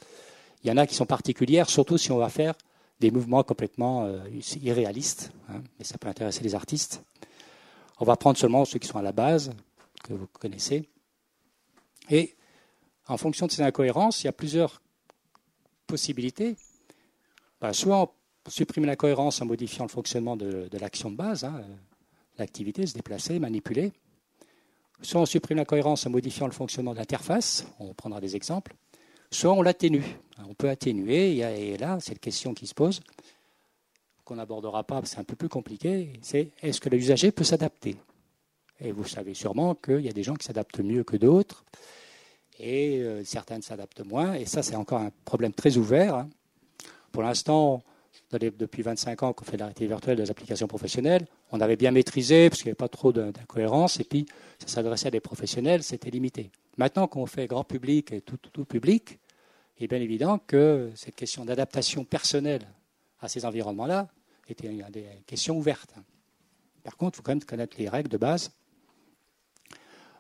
Il 0.64 0.70
y 0.70 0.72
en 0.74 0.78
a 0.78 0.86
qui 0.86 0.96
sont 0.96 1.06
particulières, 1.06 1.70
surtout 1.70 1.98
si 1.98 2.12
on 2.12 2.18
va 2.18 2.30
faire 2.30 2.56
des 3.00 3.10
mouvements 3.10 3.44
complètement 3.44 4.06
euh, 4.06 4.20
irréalistes, 4.62 5.32
hein, 5.50 5.62
mais 5.78 5.86
ça 5.86 5.98
peut 5.98 6.08
intéresser 6.08 6.44
les 6.44 6.56
artistes. 6.56 7.04
On 8.00 8.06
va 8.06 8.16
prendre 8.16 8.38
seulement 8.38 8.66
ceux 8.66 8.80
qui 8.80 8.88
sont 8.88 8.98
à 8.98 9.02
la 9.02 9.12
base, 9.12 9.52
que 10.04 10.14
vous 10.14 10.28
connaissez. 10.28 10.90
Et 12.10 12.36
en 13.12 13.18
fonction 13.18 13.46
de 13.46 13.52
ces 13.52 13.62
incohérences, 13.62 14.24
il 14.24 14.28
y 14.28 14.30
a 14.30 14.34
plusieurs 14.34 14.82
possibilités. 15.86 16.56
Ben, 17.60 17.74
soit 17.74 17.98
on 17.98 18.50
supprime 18.50 18.86
l'incohérence 18.86 19.42
en 19.42 19.46
modifiant 19.46 19.84
le 19.84 19.90
fonctionnement 19.90 20.38
de, 20.38 20.70
l'action 20.80 21.12
de 21.12 21.18
base, 21.18 21.44
hein, 21.44 21.62
l'activité, 22.38 22.88
se 22.88 22.94
déplacer, 22.94 23.38
manipuler. 23.38 23.92
Soit 25.02 25.20
on 25.20 25.26
supprime 25.26 25.58
l'incohérence 25.58 26.06
en 26.06 26.10
modifiant 26.10 26.46
le 26.46 26.54
fonctionnement 26.54 26.94
de 26.94 27.00
l'interface, 27.00 27.68
on 27.80 27.94
prendra 27.94 28.22
des 28.22 28.38
exemples. 28.38 28.76
Soit 29.30 29.52
on 29.52 29.62
l'atténue. 29.62 30.06
On 30.48 30.54
peut 30.54 30.70
atténuer, 30.70 31.38
et 31.38 31.78
là, 31.78 31.98
c'est 32.00 32.14
la 32.14 32.20
question 32.20 32.54
qui 32.54 32.66
se 32.66 32.74
pose, 32.74 33.02
qu'on 34.24 34.36
n'abordera 34.36 34.86
pas, 34.86 35.02
c'est 35.04 35.20
un 35.20 35.24
peu 35.26 35.36
plus 35.36 35.50
compliqué, 35.50 36.14
c'est 36.22 36.52
est-ce 36.62 36.80
que 36.80 36.88
l'usager 36.88 37.32
peut 37.32 37.44
s'adapter? 37.44 37.98
Et 38.80 38.92
vous 38.92 39.06
savez 39.06 39.34
sûrement 39.34 39.76
qu'il 39.76 40.02
y 40.02 40.10
a 40.10 40.14
des 40.14 40.24
gens 40.24 40.36
qui 40.36 40.46
s'adaptent 40.46 40.80
mieux 40.80 41.04
que 41.04 41.18
d'autres 41.18 41.66
et 42.62 43.00
euh, 43.02 43.24
certaines 43.24 43.64
s'adaptent 43.64 44.06
moins. 44.06 44.34
Et 44.34 44.46
ça, 44.46 44.62
c'est 44.62 44.76
encore 44.76 45.00
un 45.00 45.12
problème 45.26 45.52
très 45.52 45.78
ouvert. 45.78 46.16
Hein. 46.16 46.30
Pour 47.12 47.24
l'instant, 47.24 47.84
depuis 48.32 48.84
25 48.84 49.24
ans 49.24 49.34
qu'on 49.34 49.44
fait 49.44 49.54
de 49.54 49.60
la 49.60 49.66
réalité 49.66 49.88
virtuelle 49.88 50.18
des 50.18 50.30
applications 50.30 50.68
professionnelles, 50.68 51.26
on 51.52 51.60
avait 51.60 51.76
bien 51.76 51.92
maîtrisé 51.92 52.50
parce 52.50 52.62
qu'il 52.62 52.68
n'y 52.68 52.72
avait 52.72 52.76
pas 52.76 52.88
trop 52.88 53.12
d'incohérence 53.12 54.00
et 54.00 54.04
puis 54.04 54.26
ça 54.60 54.68
s'adressait 54.68 55.08
à 55.08 55.12
des 55.12 55.20
professionnels, 55.20 55.84
c'était 55.84 56.12
limité. 56.12 56.52
Maintenant 56.78 57.08
qu'on 57.08 57.26
fait 57.26 57.48
grand 57.48 57.64
public 57.64 58.14
et 58.14 58.22
tout, 58.22 58.38
public, 58.66 59.20
il 59.78 59.86
est 59.86 59.88
bien 59.88 60.00
évident 60.00 60.38
que 60.38 60.92
cette 60.96 61.16
question 61.16 61.44
d'adaptation 61.44 62.06
personnelle 62.06 62.68
à 63.20 63.28
ces 63.28 63.46
environnements-là 63.46 64.08
était 64.48 64.68
une 64.68 64.86
des 64.92 65.06
questions 65.26 65.58
ouvertes. 65.58 65.94
Par 66.84 66.96
contre, 66.96 67.16
il 67.16 67.18
faut 67.18 67.24
quand 67.24 67.32
même 67.32 67.44
connaître 67.44 67.78
les 67.80 67.90
règles 67.90 68.10
de 68.10 68.18
base. 68.18 68.52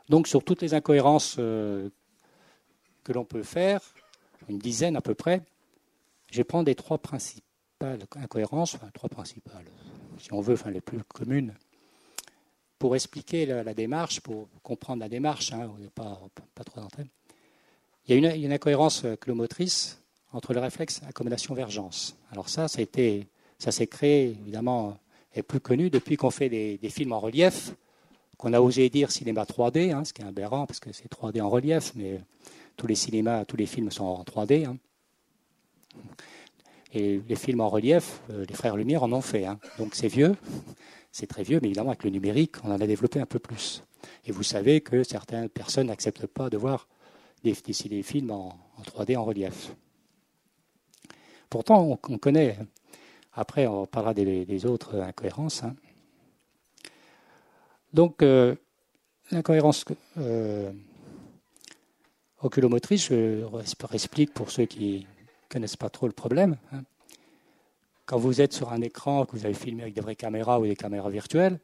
Donc, 0.09 0.27
sur 0.27 0.43
toutes 0.43 0.61
les 0.61 0.73
incohérences 0.73 1.37
euh, 1.39 1.89
que 3.03 3.13
l'on 3.13 3.25
peut 3.25 3.43
faire, 3.43 3.81
une 4.49 4.59
dizaine 4.59 4.95
à 4.95 5.01
peu 5.01 5.15
près, 5.15 5.41
je 6.31 6.37
vais 6.37 6.43
prendre 6.43 6.65
les 6.67 6.75
trois 6.75 6.97
principes 6.97 7.43
incohérences, 8.15 8.75
enfin, 8.75 8.89
trois 8.93 9.09
principales, 9.09 9.65
si 10.17 10.31
on 10.33 10.41
veut, 10.41 10.53
enfin, 10.53 10.71
les 10.71 10.81
plus 10.81 11.03
communes, 11.03 11.53
pour 12.77 12.95
expliquer 12.95 13.45
la, 13.45 13.73
démarche, 13.73 14.21
pour 14.21 14.47
comprendre 14.63 15.01
la 15.01 15.09
démarche, 15.09 15.53
hein, 15.53 15.71
pas, 15.93 16.19
pas, 16.55 16.63
trop 16.63 16.81
d'entrée. 16.81 17.05
Il 18.07 18.15
y 18.15 18.25
a 18.25 18.35
une, 18.35 18.51
incohérence 18.51 19.05
clomotrice 19.19 20.01
entre 20.31 20.53
le 20.53 20.59
réflexe 20.59 21.01
accommodation-vergence. 21.07 22.17
Alors 22.31 22.49
ça, 22.49 22.67
ça, 22.67 22.81
ça 23.59 23.71
s'est 23.71 23.87
créé, 23.87 24.29
évidemment, 24.29 24.97
est 25.33 25.43
plus 25.43 25.59
connu 25.59 25.89
depuis 25.89 26.17
qu'on 26.17 26.31
fait 26.31 26.49
des, 26.49 26.89
films 26.89 27.13
en 27.13 27.19
relief, 27.19 27.73
qu'on 28.37 28.53
a 28.53 28.59
osé 28.59 28.89
dire 28.89 29.11
cinéma 29.11 29.43
3D, 29.43 29.93
hein, 29.93 30.03
ce 30.03 30.13
qui 30.13 30.21
est 30.21 30.25
aberrant 30.25 30.65
parce 30.65 30.79
que 30.79 30.91
c'est 30.91 31.09
3D 31.11 31.41
en 31.41 31.49
relief, 31.49 31.93
mais 31.95 32.19
tous 32.81 32.87
les 32.87 32.95
cinémas, 32.95 33.45
tous 33.45 33.57
les 33.57 33.67
films 33.67 33.91
sont 33.91 34.05
en 34.05 34.23
3D. 34.23 34.67
Et 36.93 37.21
les 37.29 37.35
films 37.35 37.61
en 37.61 37.69
relief, 37.69 38.21
euh, 38.31 38.43
les 38.49 38.55
frères 38.55 38.75
Lumière 38.75 39.03
en 39.03 39.13
ont 39.13 39.21
fait. 39.21 39.45
Hein. 39.45 39.59
Donc 39.77 39.93
c'est 39.93 40.07
vieux, 40.07 40.35
c'est 41.11 41.27
très 41.27 41.43
vieux, 41.43 41.59
mais 41.61 41.67
évidemment 41.67 41.91
avec 41.91 42.03
le 42.03 42.09
numérique, 42.09 42.55
on 42.63 42.71
en 42.71 42.81
a 42.81 42.87
développé 42.87 43.19
un 43.19 43.27
peu 43.27 43.37
plus. 43.37 43.83
Et 44.25 44.31
vous 44.31 44.41
savez 44.41 44.81
que 44.81 45.03
certaines 45.03 45.47
personnes 45.47 45.87
n'acceptent 45.87 46.25
pas 46.25 46.49
de 46.49 46.57
voir 46.57 46.87
des, 47.43 47.53
des, 47.53 48.01
films 48.01 48.31
en, 48.31 48.57
3D 48.83 49.15
en 49.15 49.25
relief. 49.25 49.75
Pourtant, 51.51 51.99
on, 52.09 52.17
connaît, 52.17 52.57
après 53.33 53.67
on 53.67 53.85
parlera 53.85 54.15
des, 54.15 54.65
autres 54.65 54.99
incohérences. 55.01 55.63
Hein. 55.63 55.75
Donc, 57.93 58.23
euh, 58.23 58.55
l'incohérence 59.29 59.85
euh, 60.17 60.71
oculomotrice, 62.41 63.07
je 63.09 63.45
explique 63.93 64.33
pour 64.33 64.51
ceux 64.51 64.65
qui 64.65 65.07
connaissent 65.49 65.77
pas 65.77 65.89
trop 65.89 66.07
le 66.07 66.13
problème. 66.13 66.57
Hein. 66.71 66.83
Quand 68.05 68.17
vous 68.17 68.41
êtes 68.41 68.53
sur 68.53 68.71
un 68.73 68.81
écran, 68.81 69.25
que 69.25 69.35
vous 69.35 69.45
avez 69.45 69.53
filmé 69.53 69.83
avec 69.83 69.93
des 69.93 70.01
vraies 70.01 70.15
caméras 70.15 70.59
ou 70.59 70.65
des 70.65 70.75
caméras 70.75 71.09
virtuelles, 71.09 71.59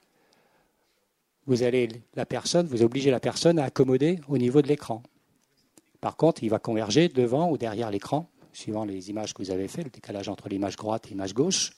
vous 1.46 1.64
allez 1.64 1.90
la 2.16 2.26
personne, 2.26 2.68
vous 2.68 2.84
obligez 2.84 3.10
la 3.10 3.20
personne 3.20 3.58
à 3.60 3.66
accommoder 3.66 4.20
au 4.28 4.38
niveau 4.38 4.62
de 4.62 4.68
l'écran. 4.68 5.02
Par 6.02 6.16
contre, 6.16 6.44
il 6.44 6.50
va 6.50 6.60
converger 6.60 7.08
devant 7.08 7.50
ou 7.50 7.58
derrière 7.58 7.90
l'écran, 7.90 8.30
suivant 8.54 8.86
les 8.86 9.10
images 9.10 9.34
que 9.34 9.42
vous 9.42 9.52
avez 9.52 9.68
faites, 9.68 9.86
le 9.86 9.90
décalage 9.90 10.30
entre 10.30 10.50
l'image 10.50 10.76
droite 10.76 11.08
et 11.08 11.10
l'image 11.10 11.34
gauche. 11.34 11.72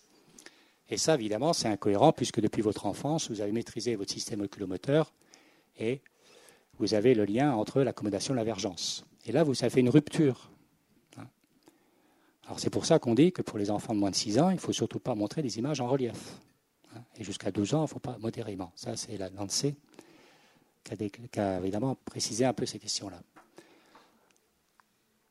Et 0.90 0.98
ça, 0.98 1.16
évidemment, 1.16 1.54
c'est 1.54 1.68
incohérent 1.68 2.12
puisque 2.12 2.42
depuis 2.42 2.62
votre 2.62 2.86
enfance, 2.88 3.30
vous 3.30 3.42
avez 3.42 3.52
maîtrisé 3.52 3.96
votre 3.96 4.12
système 4.12 4.42
oculomoteur 4.42 5.14
et 5.80 6.02
vous 6.80 6.94
avez 6.94 7.14
le 7.14 7.26
lien 7.26 7.54
entre 7.54 7.82
l'accommodation 7.82 8.34
et 8.34 8.38
la 8.38 8.44
vergence. 8.44 9.06
Et 9.26 9.32
là, 9.32 9.44
vous 9.44 9.54
avez 9.62 9.70
fait 9.70 9.82
une 9.82 9.90
rupture 9.90 10.50
alors 12.50 12.60
c'est 12.60 12.72
pour 12.72 12.88
ça 12.88 12.98
qu'on 12.98 13.14
dit 13.14 13.32
que 13.32 13.44
pour 13.44 13.60
les 13.60 13.70
enfants 13.70 13.94
de 13.94 14.00
moins 14.00 14.10
de 14.10 14.16
6 14.16 14.40
ans, 14.40 14.50
il 14.50 14.56
ne 14.56 14.60
faut 14.60 14.74
surtout 14.74 14.98
pas 14.98 15.14
montrer 15.14 15.44
des 15.44 15.60
images 15.60 15.82
en 15.82 15.88
relief. 15.88 16.40
Hein. 16.96 17.02
Et 17.16 17.24
jusqu'à 17.24 17.52
12 17.52 17.76
ans, 17.76 17.82
il 17.82 17.84
ne 17.84 17.88
faut 17.88 18.00
pas 18.00 18.18
modérément. 18.18 18.72
Ça, 18.76 18.98
c'est 18.98 19.18
la 19.18 19.30
lancée 19.30 19.76
qui 20.84 21.40
a, 21.40 21.60
évidemment 21.60 21.96
précisé 22.06 22.46
un 22.46 22.54
peu 22.54 22.66
ces 22.66 22.80
questions-là. 22.80 23.22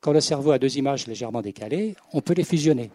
Quand 0.00 0.12
le 0.12 0.20
cerveau 0.20 0.52
a 0.52 0.60
deux 0.60 0.78
images 0.78 1.08
légèrement 1.08 1.42
décalées, 1.42 1.96
on 2.12 2.20
peut 2.20 2.34
les 2.34 2.44
fusionner. 2.44 2.92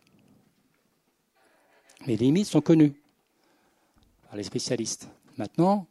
Mais 2.08 2.16
les 2.16 2.26
limites 2.26 2.48
sont 2.48 2.62
connues 2.62 2.94
par 4.28 4.38
les 4.38 4.44
spécialistes. 4.44 5.10
Maintenant, 5.38 5.86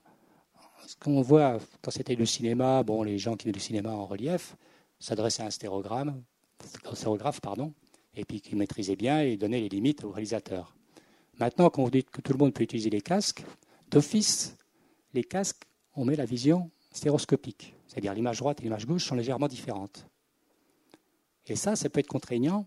ce 0.93 0.97
qu'on 0.99 1.23
voit 1.23 1.59
quand 1.81 1.91
c'était 1.91 2.17
le 2.17 2.27
cinéma, 2.27 2.83
bon, 2.83 3.03
les 3.03 3.17
gens 3.17 3.35
qui 3.35 3.45
faisaient 3.45 3.53
du 3.53 3.61
cinéma 3.61 3.93
en 3.93 4.05
relief 4.05 4.57
s'adressaient 5.01 5.43
à 5.43 5.47
un 5.47 5.51
stérogramme, 5.51 6.23
stérographe, 6.93 7.41
pardon, 7.41 7.73
et 8.15 8.27
puis 8.27 8.43
qui 8.43 8.55
maîtrisait 8.57 8.95
bien 8.95 9.21
et 9.21 9.39
donnait 9.39 9.61
les 9.61 9.71
limites 9.71 10.05
au 10.05 10.11
réalisateur. 10.11 10.77
Maintenant, 11.41 11.71
quand 11.71 11.83
vous 11.83 11.91
dites 11.91 12.11
que 12.11 12.21
tout 12.21 12.33
le 12.33 12.39
monde 12.39 12.53
peut 12.53 12.63
utiliser 12.63 12.91
les 12.91 13.01
casques, 13.01 13.43
d'office, 13.91 14.59
les 15.15 15.25
casques, 15.25 15.65
on 15.97 16.05
met 16.05 16.15
la 16.15 16.27
vision 16.27 16.71
stéroscopique, 16.91 17.75
c'est-à-dire 17.89 18.13
l'image 18.13 18.41
droite 18.41 18.61
et 18.61 18.65
l'image 18.65 18.87
gauche 18.87 19.07
sont 19.07 19.15
légèrement 19.15 19.49
différentes. 19.49 20.07
Et 21.47 21.57
ça, 21.57 21.75
ça 21.75 21.89
peut 21.89 22.01
être 22.01 22.07
contraignant 22.07 22.67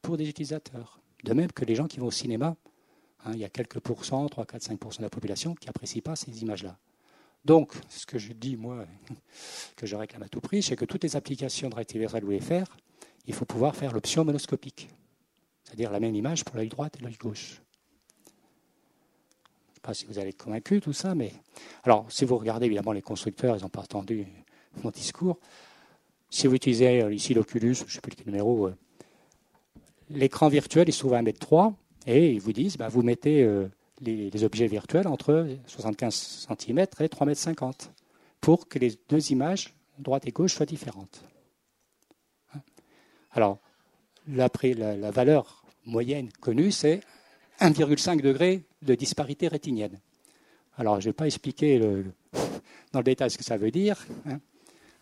pour 0.00 0.16
des 0.16 0.28
utilisateurs. 0.28 1.00
De 1.24 1.34
même 1.34 1.50
que 1.50 1.64
les 1.64 1.74
gens 1.74 1.88
qui 1.88 1.98
vont 1.98 2.06
au 2.06 2.12
cinéma, 2.12 2.54
hein, 3.24 3.32
il 3.32 3.40
y 3.40 3.44
a 3.44 3.48
quelques 3.48 3.80
pourcents, 3.80 4.28
3, 4.28 4.46
4, 4.46 4.62
5 4.62 4.98
de 4.98 5.02
la 5.02 5.10
population 5.10 5.56
qui 5.56 5.66
n'apprécient 5.66 6.02
pas 6.02 6.14
ces 6.14 6.40
images-là. 6.40 6.78
Donc, 7.44 7.74
ce 7.88 8.06
que 8.06 8.18
je 8.18 8.32
dis, 8.32 8.56
moi, 8.56 8.86
que 9.76 9.86
je 9.86 9.96
réclame 9.96 10.22
à 10.22 10.28
tout 10.28 10.40
prix, 10.40 10.62
c'est 10.62 10.76
que 10.76 10.84
toutes 10.84 11.04
les 11.04 11.16
applications 11.16 11.68
de 11.68 11.74
réalité 11.74 11.98
virtuelle 11.98 12.24
voulez 12.24 12.40
faire, 12.40 12.76
il 13.26 13.34
faut 13.34 13.44
pouvoir 13.44 13.74
faire 13.74 13.92
l'option 13.92 14.24
monoscopique, 14.24 14.88
c'est-à-dire 15.62 15.90
la 15.90 16.00
même 16.00 16.14
image 16.14 16.44
pour 16.44 16.56
l'œil 16.56 16.68
droit 16.68 16.88
et 16.88 17.02
l'œil 17.02 17.16
gauche. 17.16 17.60
Je 18.26 18.30
ne 19.70 19.74
sais 19.74 19.80
pas 19.82 19.94
si 19.94 20.06
vous 20.06 20.18
allez 20.18 20.30
être 20.30 20.42
convaincu 20.42 20.80
tout 20.80 20.92
ça, 20.92 21.14
mais 21.14 21.32
alors 21.84 22.10
si 22.10 22.24
vous 22.24 22.36
regardez 22.36 22.66
évidemment 22.66 22.92
les 22.92 23.02
constructeurs, 23.02 23.56
ils 23.56 23.62
n'ont 23.62 23.68
pas 23.68 23.80
entendu 23.82 24.26
mon 24.82 24.90
discours. 24.90 25.38
Si 26.30 26.46
vous 26.46 26.54
utilisez 26.54 27.02
euh, 27.02 27.14
ici 27.14 27.34
l'Oculus, 27.34 27.74
je 27.74 27.84
ne 27.84 27.88
sais 27.88 28.00
plus 28.00 28.12
quel 28.12 28.26
numéro, 28.26 28.66
euh, 28.66 28.76
l'écran 30.10 30.48
virtuel 30.48 30.88
il 30.88 30.96
trouve 30.96 31.14
à 31.14 31.22
1m3 31.22 31.74
et 32.06 32.32
ils 32.32 32.40
vous 32.40 32.52
disent 32.52 32.76
bah, 32.76 32.88
vous 32.88 33.02
mettez 33.02 33.42
euh, 33.42 33.68
les, 34.00 34.44
objets 34.44 34.66
virtuels 34.66 35.06
entre 35.06 35.48
75 35.66 36.48
cm 36.58 36.78
et 36.78 36.84
3,50 36.84 37.64
m 37.64 37.72
pour 38.40 38.68
que 38.68 38.78
les 38.78 38.98
deux 39.08 39.30
images, 39.32 39.74
droite 39.98 40.26
et 40.26 40.32
gauche, 40.32 40.54
soient 40.54 40.66
différentes. 40.66 41.24
Alors, 43.30 43.58
la, 44.28 44.48
la, 44.76 45.10
valeur 45.10 45.64
moyenne 45.86 46.30
connue, 46.40 46.70
c'est 46.70 47.00
1,5 47.60 48.20
degré 48.20 48.64
de 48.82 48.94
disparité 48.94 49.48
rétinienne. 49.48 49.98
Alors, 50.76 51.00
je 51.00 51.06
ne 51.06 51.10
vais 51.10 51.14
pas 51.14 51.26
expliquer 51.26 51.78
dans 52.92 53.00
le 53.00 53.04
détail 53.04 53.30
ce 53.30 53.38
que 53.38 53.44
ça 53.44 53.56
veut 53.56 53.70
dire, 53.70 54.06
hein, 54.26 54.40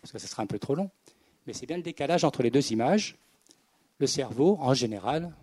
parce 0.01 0.11
que 0.11 0.19
ce 0.19 0.27
sera 0.27 0.43
un 0.43 0.47
peu 0.47 0.59
trop 0.59 0.75
long, 0.75 0.89
mais 1.45 1.53
c'est 1.53 1.65
bien 1.65 1.77
le 1.77 1.83
décalage 1.83 2.23
entre 2.23 2.43
les 2.43 2.51
deux 2.51 2.71
images. 2.71 3.17
Le 3.99 4.07
cerveau, 4.07 4.57
en 4.59 4.73
général, 4.73 5.33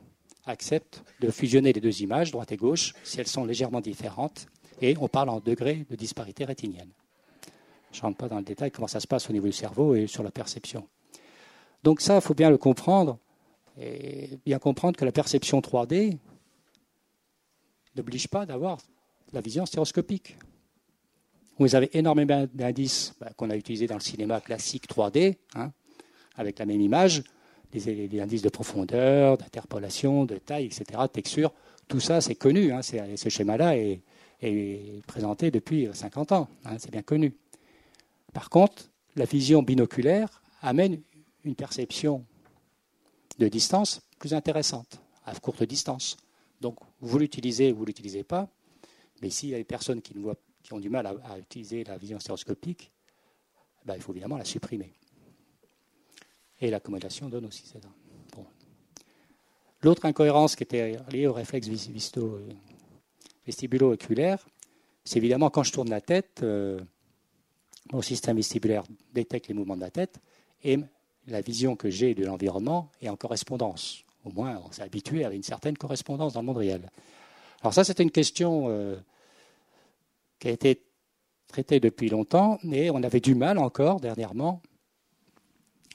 accepte 0.46 1.03
de 1.20 1.31
fusionner 1.31 1.72
les 1.72 1.81
deux 1.81 2.03
images, 2.03 2.31
droite 2.31 2.53
et 2.53 2.57
gauche, 2.57 2.94
si 3.05 3.20
elles 3.20 3.26
sont 3.26 3.44
légèrement 3.44 3.81
différentes, 3.81 4.46
et 4.81 4.96
on 4.98 5.09
parle 5.09 5.29
en 5.29 5.40
degrés 5.40 5.87
de 5.90 5.96
disparité 5.96 6.44
rétinienne. 6.44 6.90
Je 7.92 7.98
ne 7.98 8.03
rentre 8.03 8.18
pas 8.18 8.29
dans 8.29 8.38
le 8.38 8.44
détail 8.44 8.70
comment 8.70 8.87
ça 8.87 9.00
se 9.00 9.07
passe 9.07 9.29
au 9.29 9.33
niveau 9.33 9.46
du 9.46 9.53
cerveau 9.53 9.94
et 9.94 10.07
sur 10.07 10.22
la 10.22 10.31
perception. 10.31 10.88
Donc 11.83 12.00
ça, 12.00 12.16
il 12.16 12.20
faut 12.20 12.35
bien 12.35 12.50
le 12.50 12.59
comprendre, 12.59 13.18
et 13.79 14.38
bien 14.44 14.59
comprendre 14.59 14.96
que 14.96 15.05
la 15.05 15.12
perception 15.12 15.61
3D 15.61 16.18
n'oblige 17.96 18.29
pas 18.29 18.46
d'avoir 18.46 18.79
la 19.33 19.40
vision 19.40 19.66
stéréoscopique. 19.66 20.37
Vous 21.59 21.74
avez 21.74 21.90
énormément 21.96 22.46
d'indices 22.55 23.14
bah, 23.20 23.31
qu'on 23.37 23.50
a 23.50 23.57
utilisés 23.57 23.87
dans 23.87 23.96
le 23.96 24.00
cinéma 24.00 24.40
classique 24.40 24.88
3D, 24.88 25.37
hein, 25.55 25.72
avec 26.37 26.59
la 26.59 26.66
même 26.66 26.81
image, 26.81 27.22
les, 27.72 28.20
indices 28.20 28.42
de 28.42 28.48
profondeur, 28.48 29.38
d'interpolation, 29.38 30.24
de 30.24 30.37
taille, 30.38 30.66
etc., 30.66 30.85
texture. 31.12 31.52
Tout 31.88 32.00
ça, 32.00 32.20
c'est 32.20 32.35
connu. 32.35 32.72
Hein, 32.72 32.80
ce 32.83 33.28
schéma-là 33.28 33.76
est, 33.76 34.00
présenté 35.06 35.50
depuis 35.50 35.88
50 35.92 36.32
ans. 36.32 36.49
Hein, 36.64 36.76
c'est 36.78 36.90
bien 36.90 37.03
connu. 37.03 37.34
Par 38.32 38.49
contre, 38.49 38.90
la 39.16 39.24
vision 39.24 39.62
binoculaire 39.62 40.42
amène 40.62 41.01
une 41.45 41.55
perception 41.55 42.24
de 43.38 43.49
distance 43.49 44.03
plus 44.18 44.34
intéressante, 44.34 45.01
à 45.24 45.34
courte 45.34 45.62
distance. 45.62 46.16
Donc, 46.61 46.76
vous 47.01 47.18
l'utilisez 47.18 47.72
ou 47.72 47.76
vous 47.76 47.82
ne 47.82 47.86
l'utilisez 47.86 48.22
pas, 48.22 48.49
mais 49.22 49.30
s'il 49.30 49.51
y 49.51 49.55
a 49.55 49.59
des 49.59 49.64
personnes 49.64 50.03
qui, 50.03 50.14
qui 50.62 50.72
ont 50.72 50.78
du 50.78 50.90
mal 50.90 51.07
à, 51.07 51.38
utiliser 51.38 51.84
la 51.84 51.97
vision 51.97 52.20
stéréoscopique, 52.20 52.92
ben, 53.84 53.95
il 53.97 54.03
faut 54.03 54.12
évidemment 54.12 54.36
la 54.36 54.45
supprimer. 54.45 54.92
Et 56.61 56.70
l'accommodation 56.70 57.28
donne 57.28 57.46
aussi 57.46 57.66
ça. 57.66 57.78
Bon. 58.34 58.44
L'autre 59.82 60.04
incohérence 60.04 60.56
qui 60.56 60.62
était 60.62 60.96
liée 61.11 61.26
au 61.26 61.32
réflexe 61.32 61.68
vestibulo-oculaire, 63.46 64.46
c'est 65.04 65.16
évidemment 65.18 65.50
quand 65.50 65.62
je 65.62 65.72
tourne 65.72 65.88
la 65.90 66.00
tête, 66.00 66.40
euh, 66.42 66.80
mon 67.92 68.02
système 68.02 68.36
vestibulaire 68.36 68.84
détecte 69.12 69.48
les 69.48 69.54
mouvements 69.54 69.76
de 69.76 69.80
la 69.80 69.90
tête 69.90 70.20
et 70.62 70.78
la 71.26 71.40
vision 71.40 71.76
que 71.76 71.88
j'ai 71.88 72.14
de 72.14 72.24
l'environnement 72.24 72.90
est 73.00 73.08
en 73.08 73.16
correspondance. 73.16 74.04
Au 74.24 74.30
moins, 74.30 74.61
on 74.66 74.72
s'est 74.72 74.82
habitué 74.82 75.24
à 75.24 75.32
une 75.32 75.42
certaine 75.42 75.78
correspondance 75.78 76.34
dans 76.34 76.40
le 76.40 76.46
monde 76.46 76.58
réel. 76.58 76.90
Alors 77.62 77.72
ça, 77.72 77.84
c'était 77.84 78.02
une 78.02 78.11
question 78.11 78.66
euh, 78.68 78.96
qui 80.38 80.48
a 80.48 80.50
été 80.50 80.82
traitée 81.48 81.80
depuis 81.80 82.08
longtemps, 82.08 82.58
mais 82.62 82.90
on 82.90 83.02
avait 83.02 83.20
du 83.20 83.34
mal 83.34 83.58
encore 83.58 84.00
dernièrement 84.00 84.62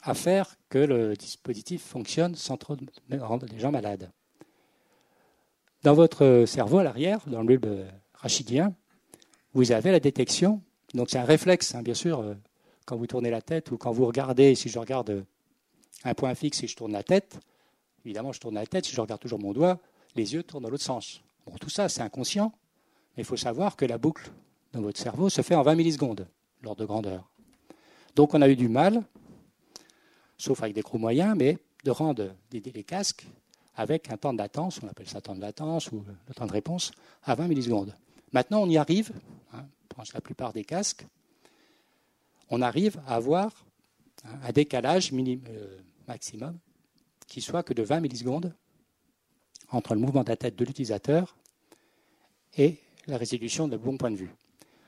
à 0.06 0.14
faire 0.14 0.56
que 0.68 0.78
le 0.78 1.14
dispositif 1.14 1.82
fonctionne 1.82 2.36
sans 2.36 2.56
trop 2.56 2.76
rendre 3.18 3.46
les 3.50 3.58
gens 3.58 3.72
malades. 3.72 4.10
Dans 5.82 5.94
votre 5.94 6.44
cerveau 6.46 6.78
à 6.78 6.84
l'arrière, 6.84 7.20
dans 7.26 7.40
le 7.40 7.46
bulbe 7.46 7.84
rachidien, 8.14 8.72
vous 9.52 9.72
avez 9.72 9.90
la 9.90 10.00
détection. 10.00 10.62
Donc 10.94 11.10
c'est 11.10 11.18
un 11.18 11.24
réflexe, 11.24 11.74
hein, 11.74 11.82
bien 11.82 11.94
sûr, 11.94 12.20
euh, 12.20 12.34
quand 12.84 12.96
vous 12.96 13.08
tournez 13.08 13.30
la 13.30 13.42
tête 13.42 13.72
ou 13.72 13.76
quand 13.76 13.90
vous 13.90 14.06
regardez, 14.06 14.54
si 14.54 14.68
je 14.68 14.78
regarde 14.78 15.24
un 16.04 16.14
point 16.14 16.34
fixe 16.36 16.62
et 16.62 16.68
je 16.68 16.76
tourne 16.76 16.92
la 16.92 17.02
tête, 17.02 17.40
évidemment 18.04 18.32
je 18.32 18.38
tourne 18.38 18.54
la 18.54 18.66
tête, 18.66 18.86
si 18.86 18.94
je 18.94 19.00
regarde 19.00 19.20
toujours 19.20 19.40
mon 19.40 19.52
doigt, 19.52 19.80
les 20.14 20.34
yeux 20.34 20.44
tournent 20.44 20.62
dans 20.62 20.70
l'autre 20.70 20.84
sens. 20.84 21.20
Bon, 21.46 21.56
tout 21.58 21.70
ça 21.70 21.88
c'est 21.88 22.02
inconscient, 22.02 22.52
mais 23.16 23.22
il 23.22 23.26
faut 23.26 23.36
savoir 23.36 23.74
que 23.74 23.84
la 23.84 23.98
boucle 23.98 24.30
dans 24.72 24.82
votre 24.82 25.00
cerveau 25.00 25.28
se 25.28 25.42
fait 25.42 25.56
en 25.56 25.62
20 25.62 25.74
millisecondes, 25.74 26.28
l'ordre 26.62 26.80
de 26.80 26.86
grandeur. 26.86 27.28
Donc 28.14 28.34
on 28.34 28.42
a 28.42 28.48
eu 28.48 28.56
du 28.56 28.68
mal, 28.68 29.02
sauf 30.38 30.62
avec 30.62 30.74
des 30.74 30.82
gros 30.82 30.98
moyens, 30.98 31.34
mais 31.36 31.58
de 31.84 31.90
rendre 31.90 32.34
des, 32.50 32.60
casques 32.82 33.26
avec 33.74 34.10
un 34.10 34.16
temps 34.16 34.32
de 34.32 34.38
latence, 34.38 34.80
on 34.82 34.88
appelle 34.88 35.08
ça 35.08 35.20
temps 35.20 35.34
de 35.34 35.40
latence 35.40 35.92
ou 35.92 36.04
le 36.28 36.34
temps 36.34 36.46
de 36.46 36.52
réponse, 36.52 36.90
à 37.22 37.34
20 37.34 37.48
millisecondes. 37.48 37.94
Maintenant 38.32 38.62
on 38.62 38.68
y 38.68 38.76
arrive, 38.76 39.12
hein, 39.52 39.64
la 40.12 40.20
plupart 40.20 40.52
des 40.52 40.64
casques, 40.64 41.06
on 42.50 42.62
arrive 42.62 43.00
à 43.06 43.16
avoir 43.16 43.66
un 44.42 44.52
décalage 44.52 45.10
euh, 45.12 45.78
maximum 46.08 46.58
qui 47.26 47.40
soit 47.40 47.62
que 47.62 47.74
de 47.74 47.82
20 47.82 48.00
millisecondes 48.00 48.54
entre 49.70 49.94
le 49.94 50.00
mouvement 50.00 50.22
de 50.22 50.28
la 50.28 50.36
tête 50.36 50.56
de 50.56 50.64
l'utilisateur 50.64 51.36
et 52.56 52.78
la 53.06 53.16
résolution 53.16 53.68
de 53.68 53.76
bon 53.76 53.96
point 53.96 54.10
de 54.10 54.16
vue. 54.16 54.30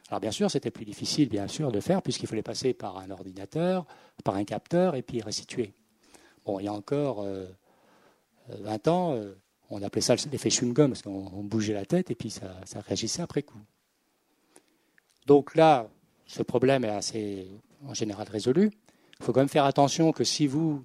Alors 0.09 0.21
bien 0.21 0.31
sûr, 0.31 0.51
c'était 0.51 0.71
plus 0.71 0.85
difficile, 0.85 1.29
bien 1.29 1.49
sûr, 1.49 1.71
de 1.71 1.81
faire 1.81 2.03
puisqu'il 2.03 2.27
fallait 2.27 2.43
passer 2.43 2.73
par 2.73 2.99
un 2.99 3.11
ordinateur, 3.11 3.87
par 4.25 4.35
un 4.37 4.45
capteur 4.45 4.95
et 4.95 5.03
puis 5.03 5.21
restituer. 5.21 5.75
Bon, 6.47 6.59
il 6.61 6.65
y 6.65 6.69
a 6.69 6.73
encore 6.73 7.25
20 7.25 7.29
euh, 7.29 8.91
ans, 8.91 9.13
euh, 9.13 9.35
on 9.69 9.83
appelait 9.83 10.01
ça 10.01 10.15
l'effet 10.33 10.49
chewing-gum 10.49 10.89
parce 10.89 11.03
qu'on 11.03 11.45
bougeait 11.45 11.75
la 11.75 11.85
tête 11.85 12.11
et 12.11 12.15
puis 12.15 12.31
ça, 12.31 12.57
ça 12.65 12.81
réagissait 12.81 13.21
après 13.21 13.43
coup. 13.43 13.61
Donc 15.27 15.55
là, 15.55 15.89
ce 16.27 16.43
problème 16.43 16.87
est 16.87 16.89
assez, 16.89 17.49
en 17.87 17.93
général, 17.93 18.27
résolu. 18.31 18.71
Il 19.21 19.25
faut 19.27 19.33
quand 19.33 19.41
même 19.41 19.49
faire 19.49 19.67
attention 19.67 20.13
que 20.13 20.25
si 20.25 20.47
vous, 20.47 20.83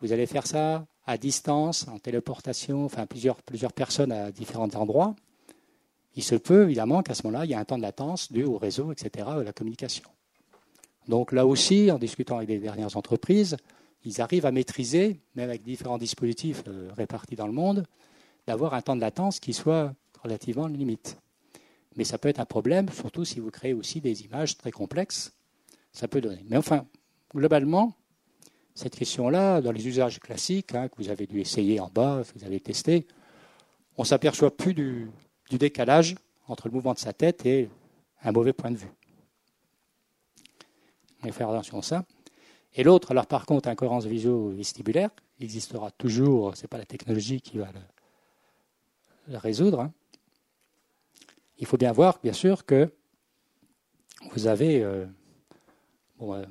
vous 0.00 0.12
allez 0.12 0.26
faire 0.26 0.46
ça 0.46 0.86
à 1.04 1.18
distance, 1.18 1.86
en 1.88 1.98
téléportation, 1.98 2.86
enfin 2.86 3.04
plusieurs, 3.04 3.42
plusieurs 3.42 3.74
personnes 3.74 4.12
à 4.12 4.30
différents 4.30 4.70
endroits, 4.74 5.14
il 6.18 6.24
se 6.24 6.34
peut 6.34 6.64
évidemment 6.64 7.04
qu'à 7.04 7.14
ce 7.14 7.24
moment-là, 7.24 7.44
il 7.44 7.52
y 7.52 7.54
a 7.54 7.60
un 7.60 7.64
temps 7.64 7.76
de 7.76 7.82
latence 7.82 8.32
dû 8.32 8.42
au 8.42 8.58
réseau, 8.58 8.90
etc., 8.90 9.24
de 9.36 9.42
la 9.42 9.52
communication. 9.52 10.02
Donc 11.06 11.30
là 11.30 11.46
aussi, 11.46 11.92
en 11.92 11.98
discutant 12.00 12.38
avec 12.38 12.48
les 12.48 12.58
dernières 12.58 12.96
entreprises, 12.96 13.56
ils 14.04 14.20
arrivent 14.20 14.44
à 14.44 14.50
maîtriser, 14.50 15.20
même 15.36 15.48
avec 15.48 15.62
différents 15.62 15.96
dispositifs 15.96 16.64
euh, 16.66 16.90
répartis 16.96 17.36
dans 17.36 17.46
le 17.46 17.52
monde, 17.52 17.86
d'avoir 18.48 18.74
un 18.74 18.82
temps 18.82 18.96
de 18.96 19.00
latence 19.00 19.38
qui 19.38 19.52
soit 19.52 19.94
relativement 20.20 20.66
limite. 20.66 21.18
Mais 21.94 22.02
ça 22.02 22.18
peut 22.18 22.28
être 22.28 22.40
un 22.40 22.46
problème, 22.46 22.88
surtout 22.88 23.24
si 23.24 23.38
vous 23.38 23.52
créez 23.52 23.72
aussi 23.72 24.00
des 24.00 24.24
images 24.24 24.58
très 24.58 24.72
complexes. 24.72 25.32
Ça 25.92 26.08
peut 26.08 26.20
donner. 26.20 26.44
Mais 26.48 26.56
enfin, 26.56 26.84
globalement, 27.32 27.92
cette 28.74 28.96
question-là, 28.96 29.60
dans 29.60 29.70
les 29.70 29.86
usages 29.86 30.18
classiques, 30.18 30.74
hein, 30.74 30.88
que 30.88 30.96
vous 30.98 31.10
avez 31.10 31.28
dû 31.28 31.40
essayer 31.40 31.78
en 31.78 31.88
bas, 31.94 32.24
que 32.24 32.40
vous 32.40 32.44
avez 32.44 32.58
testé, 32.58 33.06
on 33.96 34.02
s'aperçoit 34.02 34.56
plus 34.56 34.74
du, 34.74 35.08
décalage 35.56 36.16
entre 36.46 36.68
le 36.68 36.74
mouvement 36.74 36.94
de 36.94 36.98
sa 36.98 37.12
tête 37.12 37.46
et 37.46 37.70
un 38.22 38.32
mauvais 38.32 38.52
point 38.52 38.70
de 38.70 38.76
vue. 38.76 38.92
On 41.22 41.26
va 41.26 41.32
faire 41.32 41.48
attention 41.48 41.78
à 41.78 41.82
ça. 41.82 42.04
Et 42.74 42.84
l'autre, 42.84 43.12
alors 43.12 43.26
par 43.26 43.46
contre, 43.46 43.68
incohérence 43.68 44.04
visio-vestibulaire, 44.04 45.10
il 45.38 45.44
existera 45.44 45.90
toujours, 45.92 46.56
ce 46.56 46.62
n'est 46.62 46.68
pas 46.68 46.78
la 46.78 46.84
technologie 46.84 47.40
qui 47.40 47.58
va 47.58 47.68
le, 49.28 49.38
résoudre. 49.38 49.80
Hein 49.80 49.92
il 51.58 51.66
faut 51.66 51.76
bien 51.76 51.92
voir, 51.92 52.18
bien 52.22 52.32
sûr, 52.32 52.64
que 52.64 52.92
vous 54.32 54.46
avez. 54.46 54.82
Euh, 54.82 55.06
euh, 56.22 56.44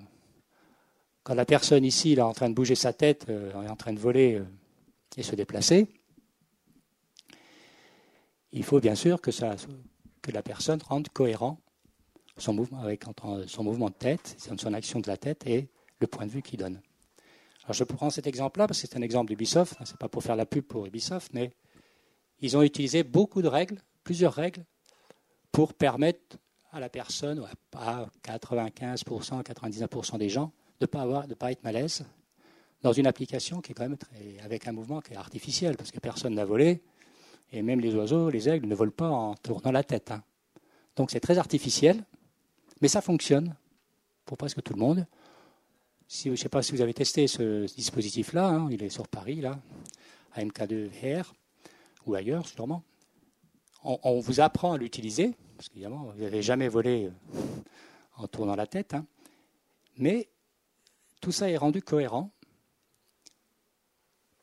quand 1.24 1.34
la 1.34 1.46
personne 1.46 1.84
ici 1.84 2.14
est 2.14 2.22
en 2.22 2.34
train 2.34 2.50
de 2.50 2.54
bouger 2.54 2.76
sa 2.76 2.94
tête, 2.94 3.26
euh, 3.30 3.64
est 3.64 3.70
en 3.70 3.76
train 3.76 3.94
de 3.94 4.00
voler 4.00 4.42
et 5.18 5.24
se 5.24 5.36
déplacer, 5.36 5.88
il 8.58 8.64
faut 8.64 8.80
bien 8.80 8.96
sûr 8.96 9.22
que, 9.22 9.32
la 10.34 10.42
personne 10.42 10.82
rende 10.82 11.08
cohérent 11.10 11.62
son 12.38 12.54
mouvement 12.54 12.82
avec 12.82 13.04
son 13.48 13.64
mouvement 13.64 13.90
de 13.90 13.96
tête, 13.96 14.36
son 14.38 14.74
action 14.74 15.00
de 15.00 15.08
la 15.08 15.18
tête 15.18 15.48
et 15.48 15.70
le 16.00 16.08
point 16.08 16.26
de 16.26 16.32
vue 16.32 16.42
qu'il 16.42 16.60
donne. 16.60 16.82
Alors 17.64 17.74
je 17.74 17.84
prends 17.84 18.10
cet 18.10 18.28
exemple-là 18.28 18.68
parce 18.68 18.82
que 18.82 18.88
c'est 18.88 18.98
un 18.98 19.02
exemple 19.02 19.30
d'Ubisoft, 19.30 19.76
hein, 19.80 19.86
ce 19.86 19.92
n'est 19.92 19.98
pas 19.98 20.10
pour 20.10 20.24
faire 20.24 20.36
la 20.36 20.46
pub 20.46 20.64
pour 20.64 20.86
Ubisoft, 20.86 21.32
mais 21.34 21.52
ils 22.40 22.58
ont 22.58 22.62
utilisé 22.62 23.04
beaucoup 23.04 23.42
de 23.42 23.48
règles, 23.48 23.82
plusieurs 24.04 24.34
règles, 24.34 24.66
pour 25.52 25.74
permettre 25.74 26.38
à 26.72 26.80
la 26.80 26.90
personne, 26.90 27.44
à 27.74 28.06
95%, 28.24 29.44
99% 29.44 30.18
des 30.18 30.30
gens, 30.30 30.52
de 30.80 30.84
ne 30.84 30.86
pas, 30.86 31.02
avoir, 31.02 31.28
de 31.28 31.34
pas 31.34 31.52
être 31.52 31.64
malaise 31.64 32.06
dans 32.84 32.94
une 32.94 33.08
application 33.08 33.62
qui 33.62 33.72
est 33.72 33.76
quand 33.76 33.88
même 33.88 33.98
très, 33.98 34.40
avec 34.44 34.68
un 34.68 34.72
mouvement 34.72 35.02
qui 35.02 35.14
est 35.14 35.18
artificiel, 35.18 35.78
parce 35.78 35.92
que 35.92 36.00
personne 36.00 36.36
n'a 36.36 36.46
volé, 36.46 36.84
et 37.52 37.62
même 37.62 37.80
les 37.80 37.96
oiseaux, 37.96 38.30
les 38.30 38.50
aigles 38.50 38.68
ne 38.68 38.76
volent 38.76 38.92
pas 38.92 39.10
en 39.10 39.36
tournant 39.36 39.72
la 39.72 39.84
tête. 39.84 40.12
Hein. 40.12 40.24
Donc 40.96 41.12
c'est 41.12 41.20
très 41.20 41.38
artificiel, 41.38 42.04
mais 42.82 42.88
ça 42.88 43.02
fonctionne 43.02 43.56
pour 44.26 44.38
presque 44.38 44.62
tout 44.62 44.74
le 44.74 44.80
monde. 44.80 45.06
Je 46.10 46.30
ne 46.30 46.36
sais 46.36 46.50
pas 46.50 46.62
si 46.62 46.72
vous 46.72 46.82
avez 46.82 46.94
testé 46.94 47.28
ce 47.28 47.66
dispositif-là, 47.76 48.48
hein, 48.48 48.68
il 48.72 48.82
est 48.84 48.90
sur 48.90 49.08
Paris, 49.08 49.42
là, 49.42 49.60
à 50.34 50.44
MK2VR, 50.44 51.34
ou 52.06 52.16
ailleurs 52.16 52.48
sûrement. 52.48 52.84
on 53.84 54.20
vous 54.20 54.40
apprend 54.40 54.74
à 54.74 54.78
l'utiliser, 54.78 55.36
parce 55.58 55.70
qu'évidemment, 55.70 56.12
vous 56.16 56.22
n'avez 56.22 56.42
jamais 56.42 56.70
volé 56.70 57.06
euh, 57.06 57.40
en 58.18 58.28
tournant 58.28 58.56
la 58.56 58.68
tête, 58.68 58.94
hein. 58.94 59.06
mais 59.98 60.30
tout 61.20 61.32
ça 61.32 61.50
est 61.50 61.58
rendu 61.58 61.82
cohérent 61.82 62.32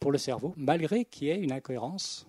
pour 0.00 0.12
le 0.12 0.18
cerveau, 0.18 0.52
malgré 0.56 1.06
qu'il 1.06 1.28
y 1.28 1.30
ait 1.30 1.40
une 1.40 1.52
incohérence, 1.52 2.26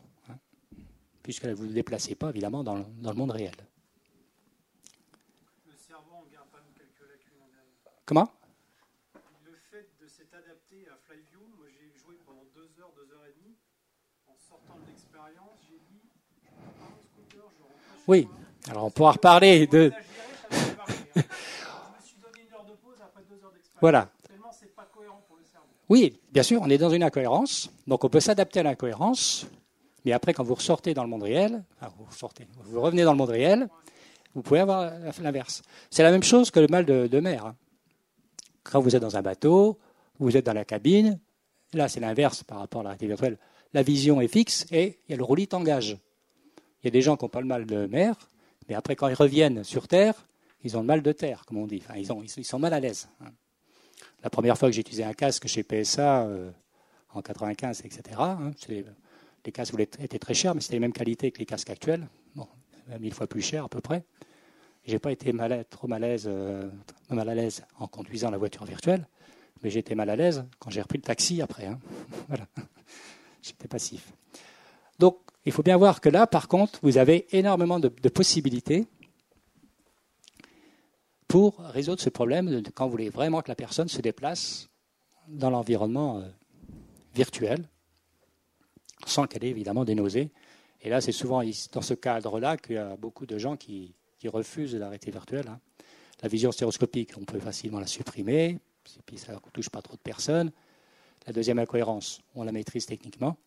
puisque 1.25 1.45
vous 1.45 1.63
ne 1.63 1.69
vous 1.69 1.73
déplacez 1.73 2.13
pas, 2.13 2.29
évidemment, 2.29 2.63
dans 2.63 2.75
le, 2.75 3.13
monde 3.15 3.31
réel. 3.31 3.55
Le 5.65 5.73
cerveau 5.75 6.13
en 6.13 6.25
garde 6.31 6.49
pas 6.49 6.59
quelques 6.77 7.09
lacunes. 7.09 7.41
Comment? 8.05 8.31
Le 9.43 9.53
fait 9.53 9.89
de 9.99 10.07
s'être 10.07 10.35
adapté 10.35 10.85
à 10.87 10.95
Flyview, 10.97 11.41
moi 11.57 11.65
j'ai 11.67 11.91
joué 11.99 12.19
pendant 12.27 12.45
deux 12.53 12.69
heures, 12.79 12.93
deux 12.95 13.11
heures 13.11 13.25
et 13.25 13.33
demie. 13.41 13.55
En 14.27 14.35
sortant 14.37 14.75
de 14.75 14.87
l'expérience, 14.87 15.57
j'ai 15.67 15.79
dit, 15.89 16.03
je 16.43 16.49
prends 16.51 16.69
pas 16.77 16.93
mon 16.93 17.01
scooter, 17.01 17.49
je 17.57 17.63
rentre 17.63 17.73
chez 17.73 18.03
Oui. 18.07 18.27
Alors 18.69 18.85
on 18.85 18.91
pourra 18.91 19.13
reparler 19.13 19.65
de. 19.65 19.91
Voilà. 23.81 24.11
Oui, 25.89 26.19
bien 26.31 26.43
sûr, 26.43 26.61
on 26.61 26.69
est 26.69 26.77
dans 26.77 26.89
une 26.89 27.03
incohérence, 27.03 27.71
donc 27.87 28.03
on 28.03 28.09
peut 28.09 28.19
s'adapter 28.19 28.59
à 28.59 28.63
l'incohérence, 28.63 29.47
mais 30.05 30.11
après, 30.11 30.33
quand 30.33 30.43
vous 30.43 30.53
ressortez 30.53 30.93
dans 30.93 31.03
le 31.03 31.09
monde 31.09 31.23
réel, 31.23 31.63
vous, 31.81 32.11
sortez, 32.11 32.47
vous 32.63 32.79
revenez 32.79 33.03
dans 33.03 33.11
le 33.11 33.17
monde 33.17 33.29
réel, 33.29 33.67
vous 34.35 34.43
pouvez 34.43 34.59
avoir 34.59 34.91
l'inverse. 35.21 35.63
C'est 35.89 36.03
la 36.03 36.11
même 36.11 36.23
chose 36.23 36.51
que 36.51 36.59
le 36.59 36.67
mal 36.67 36.85
de, 36.85 37.19
mer. 37.19 37.45
Hein. 37.47 37.55
Quand 38.63 38.79
vous 38.79 38.95
êtes 38.95 39.01
dans 39.01 39.17
un 39.17 39.21
bateau, 39.21 39.79
vous 40.19 40.37
êtes 40.37 40.45
dans 40.45 40.53
la 40.53 40.65
cabine, 40.65 41.19
là 41.73 41.87
c'est 41.89 41.99
l'inverse 41.99 42.43
par 42.43 42.59
rapport 42.59 42.81
à 42.81 42.83
la 42.83 42.89
réalité 42.91 43.07
virtuelle. 43.07 43.37
La 43.73 43.81
vision 43.81 44.21
est 44.21 44.27
fixe 44.27 44.65
et 44.71 44.99
il 45.07 45.11
y 45.11 45.13
a 45.15 45.17
le 45.17 45.23
roulis 45.23 45.47
tangage. 45.47 45.97
Il 46.81 46.85
y 46.85 46.87
a 46.87 46.91
des 46.91 47.01
gens 47.01 47.17
qui 47.17 47.25
n'ont 47.25 47.29
pas 47.29 47.41
le 47.41 47.47
mal 47.47 47.65
de 47.65 47.87
mer, 47.87 48.15
mais 48.69 48.75
après, 48.75 48.95
quand 48.95 49.07
ils 49.07 49.15
reviennent 49.15 49.63
sur 49.63 49.87
Terre, 49.87 50.27
ils 50.63 50.77
ont 50.77 50.81
le 50.81 50.87
mal 50.87 51.01
de 51.01 51.11
terre, 51.11 51.45
comme 51.45 51.57
on 51.57 51.67
dit. 51.67 51.83
ils, 51.95 52.11
ont, 52.11 52.23
ils, 52.23 52.45
sont 52.45 52.59
mal 52.59 52.73
à 52.73 52.79
l'aise. 52.79 53.07
Hein. 53.21 53.29
La 54.23 54.29
première 54.29 54.57
fois 54.57 54.69
que 54.69 54.75
j'ai 54.75 54.81
utilisé 54.81 55.03
un 55.03 55.13
casque 55.13 55.47
chez 55.47 55.63
PSA, 55.63 56.23
euh, 56.23 56.51
en 57.13 57.21
95, 57.21 57.81
etc., 57.85 58.01
hein, 58.19 58.51
les 59.45 59.51
casques 59.51 59.75
étaient 59.79 60.19
très 60.19 60.33
chers, 60.33 60.55
mais 60.55 60.61
c'était 60.61 60.75
les 60.75 60.79
mêmes 60.79 60.93
qualités 60.93 61.31
que 61.31 61.39
les 61.39 61.45
casques 61.45 61.69
actuels. 61.69 62.07
Mille 62.99 63.15
fois 63.15 63.25
plus 63.25 63.41
cher 63.41 63.65
à 63.65 63.69
peu 63.69 63.81
près. 63.81 64.03
Je 64.85 64.91
n'ai 64.91 64.99
pas 64.99 65.11
été 65.11 65.33
trop 65.71 65.87
mal 65.87 66.03
à, 66.03 66.07
l'aise, 66.07 66.25
euh, 66.27 66.69
mal 67.09 67.27
à 67.27 67.33
l'aise 67.33 67.63
en 67.79 67.87
conduisant 67.87 68.29
la 68.29 68.37
voiture 68.37 68.63
virtuelle, 68.63 69.07
mais 69.63 69.71
j'ai 69.71 69.79
été 69.79 69.95
mal 69.95 70.07
à 70.11 70.15
l'aise 70.15 70.45
quand 70.59 70.69
j'ai 70.69 70.81
repris 70.81 70.99
le 70.99 71.03
taxi 71.03 71.41
après. 71.41 71.65
Hein. 71.65 71.79
voilà. 72.27 72.45
J'étais 73.41 73.67
passif. 73.67 74.13
Donc, 74.99 75.17
il 75.45 75.51
faut 75.51 75.63
bien 75.63 75.77
voir 75.77 75.99
que 75.99 76.09
là, 76.09 76.27
par 76.27 76.47
contre, 76.47 76.79
vous 76.83 76.99
avez 76.99 77.25
énormément 77.35 77.79
de, 77.79 77.89
possibilités 78.09 78.85
pour 81.27 81.57
résoudre 81.57 82.01
ce 82.01 82.09
problème 82.09 82.61
quand 82.75 82.85
vous 82.85 82.91
voulez 82.91 83.09
vraiment 83.09 83.41
que 83.41 83.49
la 83.49 83.55
personne 83.55 83.87
se 83.87 84.01
déplace 84.01 84.69
dans 85.27 85.49
l'environnement 85.49 86.19
euh, 86.19 86.29
virtuel 87.15 87.67
sans 89.05 89.27
qu'elle 89.27 89.45
ait 89.45 89.49
évidemment 89.49 89.85
des 89.85 89.95
nausées. 89.95 90.31
Et 90.81 90.89
là, 90.89 91.01
c'est 91.01 91.11
souvent 91.11 91.41
dans 91.71 91.81
ce 91.81 91.93
cadre-là 91.93 92.57
qu'il 92.57 92.75
y 92.75 92.77
a 92.77 92.95
beaucoup 92.95 93.25
de 93.25 93.37
gens 93.37 93.55
qui, 93.55 93.93
refusent 94.27 94.73
l'arrêté 94.73 95.11
virtuel. 95.11 95.47
Hein. 95.47 95.59
La 96.23 96.29
vision 96.29 96.51
stéréoscopique, 96.51 97.11
on 97.15 97.25
peut 97.25 97.39
facilement 97.39 97.79
la 97.79 97.85
supprimer, 97.85 98.57
puis 99.05 99.19
ça 99.19 99.33
ne 99.33 99.37
touche 99.53 99.69
pas 99.69 99.83
trop 99.83 99.93
de 99.93 100.01
personnes. 100.01 100.51
La 101.27 101.33
deuxième 101.33 101.59
incohérence, 101.59 102.21
on 102.33 102.43
la 102.43 102.51
maîtrise 102.51 102.87
techniquement. 102.87 103.37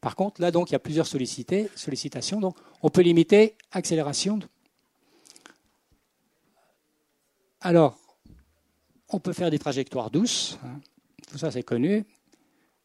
Par 0.00 0.16
contre, 0.16 0.40
là, 0.40 0.50
donc, 0.50 0.70
il 0.70 0.72
y 0.72 0.74
a 0.74 0.80
plusieurs 0.80 1.06
sollicitations. 1.06 2.40
Donc, 2.40 2.56
on 2.82 2.90
peut 2.90 3.02
limiter 3.02 3.56
accélération. 3.70 4.40
Alors, 7.60 7.96
on 9.08 9.20
peut 9.20 9.32
faire 9.32 9.50
des 9.50 9.58
trajectoires 9.58 10.10
douces. 10.10 10.58
Hein. 10.64 10.80
Tout 11.30 11.38
ça, 11.38 11.50
c'est 11.50 11.62
connu. 11.62 12.04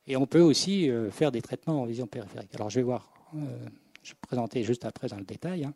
Et 0.10 0.18
on 0.18 0.26
peut 0.26 0.42
aussi 0.42 0.90
euh, 0.90 1.12
faire 1.12 1.32
des 1.32 1.42
traitements 1.42 1.84
en 1.84 1.86
vision 1.86 2.08
périphérique. 2.08 2.54
Alors, 2.56 2.72
je 2.72 2.80
vais 2.80 2.84
voir. 2.84 3.14
Euh, 3.36 3.70
je 4.02 4.12
vais 4.12 4.18
présenter 4.22 4.64
juste 4.64 4.84
après 4.84 5.08
dans 5.08 5.18
le 5.18 5.24
détail. 5.24 5.66
Hein. 5.66 5.74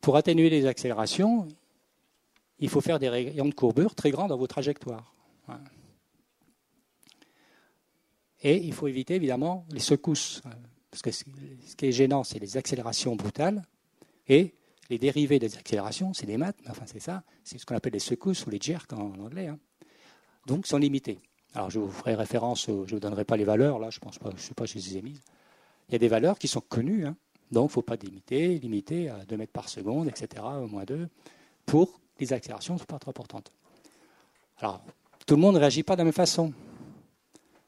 Pour 0.00 0.16
atténuer 0.16 0.48
les 0.48 0.66
accélérations, 0.66 1.48
il 2.60 2.68
faut 2.68 2.80
faire 2.80 3.00
des 3.00 3.08
rayons 3.08 3.46
de 3.46 3.54
courbure 3.54 3.96
très 3.96 4.12
grands 4.12 4.28
dans 4.28 4.36
vos 4.36 4.46
trajectoires. 4.46 5.12
Et 8.42 8.56
il 8.58 8.72
faut 8.72 8.86
éviter 8.86 9.16
évidemment 9.16 9.66
les 9.70 9.80
secousses. 9.80 10.40
Parce 10.90 11.02
que 11.02 11.10
ce 11.10 11.24
qui 11.24 11.86
est 11.86 11.92
gênant, 11.92 12.22
c'est 12.22 12.38
les 12.38 12.56
accélérations 12.56 13.16
brutales. 13.16 13.64
Et 14.28 14.54
les 14.88 14.98
dérivés 14.98 15.40
des 15.40 15.56
accélérations, 15.56 16.12
c'est 16.12 16.26
des 16.26 16.36
maths, 16.36 16.58
mais 16.62 16.70
enfin 16.70 16.84
c'est 16.86 17.00
ça, 17.00 17.24
c'est 17.42 17.58
ce 17.58 17.66
qu'on 17.66 17.74
appelle 17.74 17.92
les 17.92 17.98
secousses 17.98 18.46
ou 18.46 18.50
les 18.50 18.60
jerks 18.60 18.92
en, 18.92 19.14
anglais. 19.18 19.48
Hein. 19.48 19.58
Donc 20.46 20.66
sont 20.66 20.78
limités. 20.78 21.18
Alors 21.54 21.70
je 21.70 21.78
vous 21.78 21.90
ferai 21.90 22.14
référence, 22.14 22.66
je 22.66 22.72
ne 22.72 22.84
vous 22.86 23.00
donnerai 23.00 23.24
pas 23.24 23.36
les 23.36 23.44
valeurs, 23.44 23.78
là 23.78 23.90
je 23.90 23.98
pense 23.98 24.18
pas, 24.18 24.30
je 24.30 24.36
ne 24.36 24.40
sais 24.40 24.54
pas, 24.54 24.64
je 24.64 24.74
les 24.74 24.96
ai 24.96 25.02
mises. 25.02 25.20
Il 25.88 25.92
y 25.92 25.96
a 25.96 25.98
des 25.98 26.08
valeurs 26.08 26.38
qui 26.38 26.48
sont 26.48 26.62
connues, 26.62 27.06
hein. 27.06 27.16
donc 27.50 27.64
il 27.64 27.66
ne 27.66 27.72
faut 27.72 27.82
pas 27.82 27.96
limiter, 27.96 28.58
limiter 28.58 29.08
à 29.10 29.24
2 29.24 29.36
mètres 29.36 29.52
par 29.52 29.68
seconde, 29.68 30.08
etc., 30.08 30.42
au 30.62 30.66
moins 30.66 30.84
2, 30.84 31.08
pour 31.66 32.00
les 32.18 32.32
accélérations 32.32 32.74
ne 32.74 32.78
pas 32.78 32.98
trop 32.98 33.10
importantes. 33.10 33.52
Alors, 34.58 34.82
tout 35.26 35.34
le 35.34 35.40
monde 35.40 35.56
ne 35.56 35.60
réagit 35.60 35.82
pas 35.82 35.94
de 35.94 35.98
la 35.98 36.04
même 36.04 36.12
façon. 36.12 36.52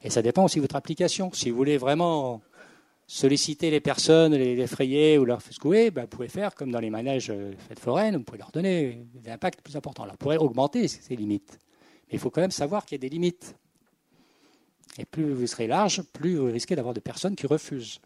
Et 0.01 0.09
ça 0.09 0.21
dépend 0.21 0.45
aussi 0.45 0.57
de 0.57 0.61
votre 0.61 0.75
application. 0.75 1.31
Si 1.33 1.49
vous 1.49 1.57
voulez 1.57 1.77
vraiment 1.77 2.41
solliciter 3.07 3.69
les 3.69 3.79
personnes, 3.79 4.33
les 4.33 4.59
effrayer 4.59 5.17
ou 5.17 5.25
leur 5.25 5.41
secouer, 5.41 5.91
ben, 5.91 6.03
vous 6.03 6.07
pouvez 6.07 6.27
faire 6.27 6.55
comme 6.55 6.71
dans 6.71 6.79
les 6.79 6.89
manèges 6.89 7.29
euh, 7.29 7.53
fêtes 7.67 7.79
foraines, 7.79 8.17
vous 8.17 8.23
pouvez 8.23 8.39
leur 8.39 8.51
donner 8.51 9.05
des 9.13 9.29
impacts 9.29 9.61
plus 9.61 9.75
importants. 9.75 10.03
Alors, 10.03 10.13
vous 10.13 10.19
pourrez 10.19 10.37
augmenter 10.37 10.87
ces 10.87 11.15
limites. 11.15 11.59
Mais 12.07 12.13
il 12.13 12.19
faut 12.19 12.29
quand 12.29 12.41
même 12.41 12.51
savoir 12.51 12.85
qu'il 12.85 12.95
y 12.95 12.99
a 12.99 13.03
des 13.07 13.09
limites. 13.09 13.55
Et 14.97 15.05
plus 15.05 15.33
vous 15.33 15.47
serez 15.47 15.67
large, 15.67 16.01
plus 16.01 16.35
vous 16.35 16.45
risquez 16.45 16.75
d'avoir 16.75 16.93
des 16.93 17.01
personnes 17.01 17.35
qui 17.35 17.47
refusent. 17.47 17.99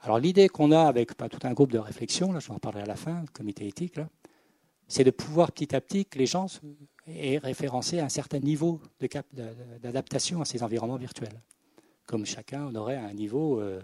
Alors 0.00 0.18
l'idée 0.18 0.48
qu'on 0.48 0.72
a 0.72 0.82
avec 0.82 1.14
pas 1.14 1.28
tout 1.28 1.46
un 1.46 1.52
groupe 1.52 1.70
de 1.70 1.78
réflexion, 1.78 2.32
là 2.32 2.40
je 2.40 2.48
vous 2.48 2.54
en 2.54 2.58
parlerai 2.58 2.82
à 2.82 2.86
la 2.86 2.96
fin, 2.96 3.20
le 3.20 3.28
comité 3.32 3.66
éthique, 3.66 4.00
c'est 4.88 5.04
de 5.04 5.10
pouvoir 5.10 5.52
petit 5.52 5.74
à 5.74 5.80
petit 5.80 6.04
que 6.04 6.18
les 6.18 6.26
gens 6.26 6.46
aient 7.06 7.38
référencé 7.38 8.00
un 8.00 8.08
certain 8.08 8.40
niveau 8.40 8.80
d'adaptation 9.80 10.42
à 10.42 10.44
ces 10.44 10.62
environnements 10.62 10.96
virtuels. 10.96 11.40
Comme 12.06 12.26
chacun 12.26 12.74
aurait 12.74 12.96
un 12.96 13.14
niveau, 13.14 13.60
euh, 13.60 13.80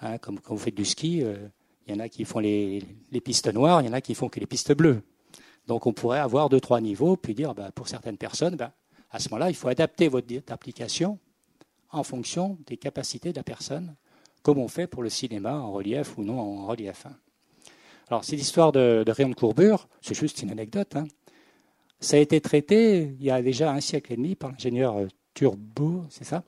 hein, 0.00 0.18
comme 0.18 0.40
quand 0.40 0.54
vous 0.54 0.60
faites 0.60 0.74
du 0.74 0.84
ski, 0.84 1.18
il 1.18 1.24
euh, 1.24 1.48
y 1.86 1.92
en 1.92 2.00
a 2.00 2.08
qui 2.08 2.24
font 2.24 2.38
les, 2.38 2.82
pistes 3.22 3.52
noires, 3.52 3.82
il 3.82 3.86
y 3.86 3.90
en 3.90 3.92
a 3.92 4.00
qui 4.00 4.14
font 4.14 4.28
que 4.28 4.40
les 4.40 4.46
pistes 4.46 4.72
bleues. 4.72 5.02
Donc 5.66 5.86
on 5.86 5.92
pourrait 5.92 6.18
avoir 6.18 6.48
deux, 6.48 6.60
trois 6.60 6.80
niveaux, 6.80 7.16
puis 7.16 7.34
dire 7.34 7.54
bah, 7.54 7.70
pour 7.74 7.88
certaines 7.88 8.16
personnes, 8.16 8.56
bah, 8.56 8.72
à 9.10 9.18
ce 9.18 9.28
moment-là, 9.30 9.50
il 9.50 9.54
faut 9.54 9.68
adapter 9.68 10.08
votre 10.08 10.26
application 10.48 11.18
en 11.90 12.02
fonction 12.02 12.58
des 12.66 12.76
capacités 12.76 13.32
de 13.32 13.36
la 13.36 13.42
personne, 13.42 13.94
comme 14.42 14.58
on 14.58 14.68
fait 14.68 14.86
pour 14.86 15.02
le 15.02 15.10
cinéma 15.10 15.54
en 15.54 15.72
relief 15.72 16.16
ou 16.18 16.24
non 16.24 16.40
en 16.40 16.66
relief. 16.66 17.06
Hein. 17.06 17.16
Alors, 18.08 18.24
cette 18.24 18.40
histoire 18.40 18.72
de, 18.72 19.04
rayon 19.06 19.28
de 19.28 19.34
courbure, 19.34 19.88
c'est 20.00 20.14
juste 20.14 20.42
une 20.42 20.50
anecdote. 20.50 20.96
Hein. 20.96 21.06
Ça 22.00 22.16
a 22.16 22.20
été 22.20 22.40
traité 22.40 23.14
il 23.18 23.24
y 23.24 23.30
a 23.30 23.40
déjà 23.42 23.70
un 23.72 23.80
siècle 23.80 24.12
et 24.12 24.16
demi 24.16 24.34
par 24.34 24.50
l'ingénieur 24.50 24.98
euh, 24.98 25.08
Turbo, 25.34 26.04
c'est 26.10 26.24
ça? 26.24 26.42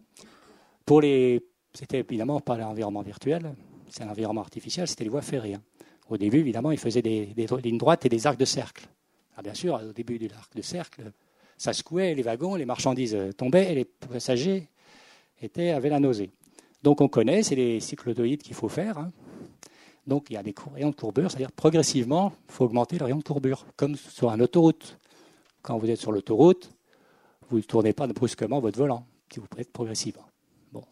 Pour 0.85 1.01
les, 1.01 1.43
C'était 1.73 2.01
évidemment 2.01 2.41
pas 2.41 2.57
l'environnement 2.57 3.03
virtuel, 3.03 3.55
c'est 3.89 4.03
un 4.03 4.09
environnement 4.09 4.43
artificiel, 4.43 4.89
c'était 4.89 5.05
les 5.05 5.11
voies 5.11 5.23
ferrées. 5.23 5.55
Hein. 5.55 5.63
Au 6.09 6.17
début, 6.17 6.39
évidemment, 6.39 6.71
il 6.71 6.79
faisait 6.79 7.01
des, 7.03 7.35
lignes 7.63 7.79
droites 7.79 8.05
et 8.05 8.09
des 8.09 8.27
arcs 8.27 8.39
de 8.39 8.45
cercle. 8.45 8.87
Alors, 9.35 9.43
bien 9.43 9.55
sûr, 9.55 9.75
au 9.75 9.93
début 9.93 10.19
de 10.19 10.29
l'arc 10.29 10.55
de 10.55 10.63
cercle, 10.63 11.13
ça 11.59 11.73
secouait 11.73 12.15
les 12.15 12.23
wagons, 12.23 12.55
les 12.55 12.65
marchandises 12.65 13.17
tombaient 13.37 13.73
et 13.73 13.75
les 13.75 13.85
passagers 13.85 14.69
étaient, 15.41 15.71
avaient 15.71 15.89
la 15.91 16.01
nausée. 16.01 16.31
Donc 16.83 17.01
on 17.01 17.09
connaît, 17.09 17.43
c'est 17.43 17.55
les 17.55 17.81
cyclotoïdes 17.81 18.43
qu'il 18.43 18.55
faut 18.55 18.69
faire. 18.69 18.99
Hein. 18.99 19.11
Donc 20.07 20.27
il 20.29 20.35
y 20.35 20.37
a 20.37 20.43
des 20.43 20.55
rayons 20.75 20.91
de 20.91 20.95
courbure, 20.95 21.31
c'est-à-dire 21.31 21.53
progressivement, 21.53 22.33
il 22.49 22.53
faut 22.53 22.65
augmenter 22.67 22.99
le 22.99 23.07
rayon 23.07 23.19
de 23.19 23.23
courbure, 23.23 23.65
comme 23.77 23.97
sur 23.97 24.31
une 24.31 24.43
autoroute. 24.43 24.99
Quand 25.63 25.79
vous 25.79 25.89
êtes 25.89 25.99
sur 25.99 26.13
l'autoroute, 26.13 26.71
vous 27.49 27.57
ne 27.57 27.63
tournez 27.63 27.95
pas 27.95 28.07
brusquement 28.07 28.61
votre 28.61 28.79
volant, 28.79 29.07
si 29.33 29.41
vous 29.41 29.47
prêtez 29.47 29.71
progressivement. 29.71 30.27
Bon. 30.73 30.85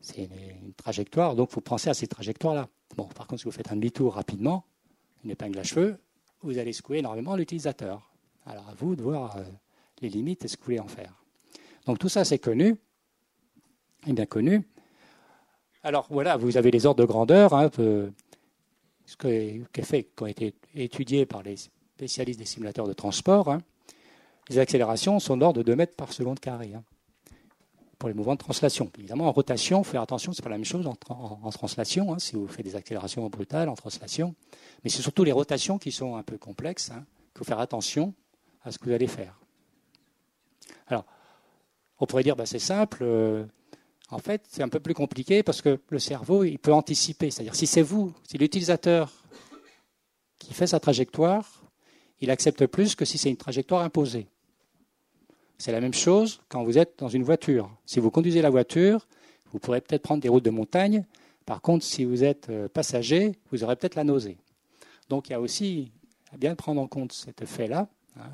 C'est 0.00 0.22
une, 0.22 0.72
trajectoire, 0.76 1.34
donc 1.34 1.48
il 1.50 1.54
faut 1.54 1.60
penser 1.60 1.90
à 1.90 1.94
ces 1.94 2.06
trajectoires-là. 2.06 2.68
Bon, 2.96 3.06
par 3.06 3.26
contre, 3.26 3.40
si 3.40 3.46
vous 3.46 3.50
faites 3.50 3.72
un 3.72 3.76
demi-tour 3.76 4.14
rapidement, 4.14 4.64
une 5.24 5.32
épingle 5.32 5.58
à 5.58 5.64
cheveux, 5.64 5.98
vous 6.44 6.58
allez 6.58 6.72
secouer 6.72 6.98
énormément 6.98 7.36
l'utilisateur. 7.36 8.10
Alors 8.46 8.68
à 8.68 8.74
vous 8.74 8.94
de 8.94 9.02
voir 9.02 9.36
euh, 9.36 9.44
les 10.00 10.08
limites 10.08 10.44
et 10.44 10.48
ce 10.48 10.56
que 10.56 10.62
vous 10.62 10.66
voulez 10.66 10.80
en 10.80 10.88
faire. 10.88 11.12
Donc 11.86 11.98
tout 11.98 12.08
ça, 12.08 12.24
c'est 12.24 12.38
connu, 12.38 12.76
et 14.06 14.12
bien 14.12 14.26
connu. 14.26 14.62
Alors 15.82 16.06
voilà, 16.10 16.36
vous 16.36 16.56
avez 16.56 16.70
les 16.70 16.86
ordres 16.86 17.00
de 17.00 17.06
grandeur, 17.06 17.52
hein, 17.54 17.70
ce 17.76 19.16
qui, 19.16 19.82
fait, 19.82 20.08
ont 20.20 20.26
été 20.26 20.54
étudiés 20.74 21.26
par 21.26 21.42
les 21.42 21.56
spécialistes 21.56 22.38
des 22.38 22.46
simulateurs 22.46 22.86
de 22.86 22.94
transport. 22.94 23.50
Hein. 23.50 23.58
Les 24.48 24.58
accélérations 24.58 25.18
sont 25.20 25.36
d'ordre 25.36 25.58
de 25.58 25.62
2 25.62 25.76
mètres 25.76 25.96
par 25.96 26.12
seconde 26.12 26.40
carré 26.40 26.72
hein, 26.74 26.82
pour 28.04 28.10
les 28.10 28.14
mouvements 28.14 28.34
de 28.34 28.38
translation. 28.38 28.90
Évidemment, 28.98 29.28
en 29.28 29.32
rotation, 29.32 29.82
faut 29.82 29.92
faire 29.92 30.02
attention, 30.02 30.34
ce 30.34 30.42
n'est 30.42 30.44
pas 30.44 30.50
la 30.50 30.58
même 30.58 30.66
chose 30.66 30.86
en, 30.86 31.50
translation, 31.50 32.18
si 32.18 32.36
vous 32.36 32.46
faites 32.46 32.66
des 32.66 32.76
accélérations 32.76 33.26
brutales 33.30 33.70
en 33.70 33.74
translation. 33.76 34.34
Mais 34.82 34.90
c'est 34.90 35.00
surtout 35.00 35.24
les 35.24 35.32
rotations 35.32 35.78
qui 35.78 35.90
sont 35.90 36.14
un 36.16 36.22
peu 36.22 36.36
complexes. 36.36 36.92
Il 36.94 37.38
faut 37.38 37.44
faire 37.44 37.60
attention 37.60 38.12
à 38.62 38.72
ce 38.72 38.78
que 38.78 38.84
vous 38.84 38.92
allez 38.92 39.06
faire. 39.06 39.40
Alors, 40.86 41.06
on 41.98 42.04
pourrait 42.04 42.24
dire, 42.24 42.36
bah, 42.36 42.44
c'est 42.44 42.58
simple. 42.58 42.98
Euh, 43.00 43.46
en 44.10 44.18
fait, 44.18 44.42
c'est 44.50 44.62
un 44.62 44.68
peu 44.68 44.80
plus 44.80 44.92
compliqué 44.92 45.42
parce 45.42 45.62
que 45.62 45.80
le 45.88 45.98
cerveau, 45.98 46.44
il 46.44 46.58
peut 46.58 46.74
anticiper. 46.74 47.30
C'est-à-dire, 47.30 47.54
si 47.54 47.66
c'est 47.66 47.80
vous, 47.80 48.12
si 48.28 48.36
l'utilisateur 48.36 49.10
qui 50.38 50.52
fait 50.52 50.66
sa 50.66 50.78
trajectoire, 50.78 51.64
il 52.20 52.30
accepte 52.30 52.66
plus 52.66 52.96
que 52.96 53.06
si 53.06 53.16
c'est 53.16 53.30
une 53.30 53.38
trajectoire 53.38 53.80
imposée. 53.80 54.26
C'est 55.58 55.72
la 55.72 55.80
même 55.80 55.94
chose 55.94 56.40
quand 56.48 56.64
vous 56.64 56.78
êtes 56.78 56.98
dans 56.98 57.08
une 57.08 57.22
voiture. 57.22 57.70
Si 57.86 58.00
vous 58.00 58.10
conduisez 58.10 58.42
la 58.42 58.50
voiture, 58.50 59.06
vous 59.52 59.58
pourrez 59.58 59.80
peut-être 59.80 60.02
prendre 60.02 60.22
des 60.22 60.28
routes 60.28 60.44
de 60.44 60.50
montagne. 60.50 61.04
Par 61.46 61.60
contre, 61.60 61.84
si 61.84 62.04
vous 62.04 62.24
êtes 62.24 62.48
euh, 62.50 62.68
passager, 62.68 63.38
vous 63.50 63.62
aurez 63.62 63.76
peut-être 63.76 63.94
la 63.94 64.04
nausée. 64.04 64.38
Donc, 65.08 65.28
il 65.28 65.32
y 65.32 65.34
a 65.34 65.40
aussi 65.40 65.92
à 66.32 66.36
bien 66.36 66.54
prendre 66.54 66.80
en 66.80 66.88
compte 66.88 67.12
cet 67.12 67.44
fait-là. 67.44 67.88
Hein. 68.18 68.30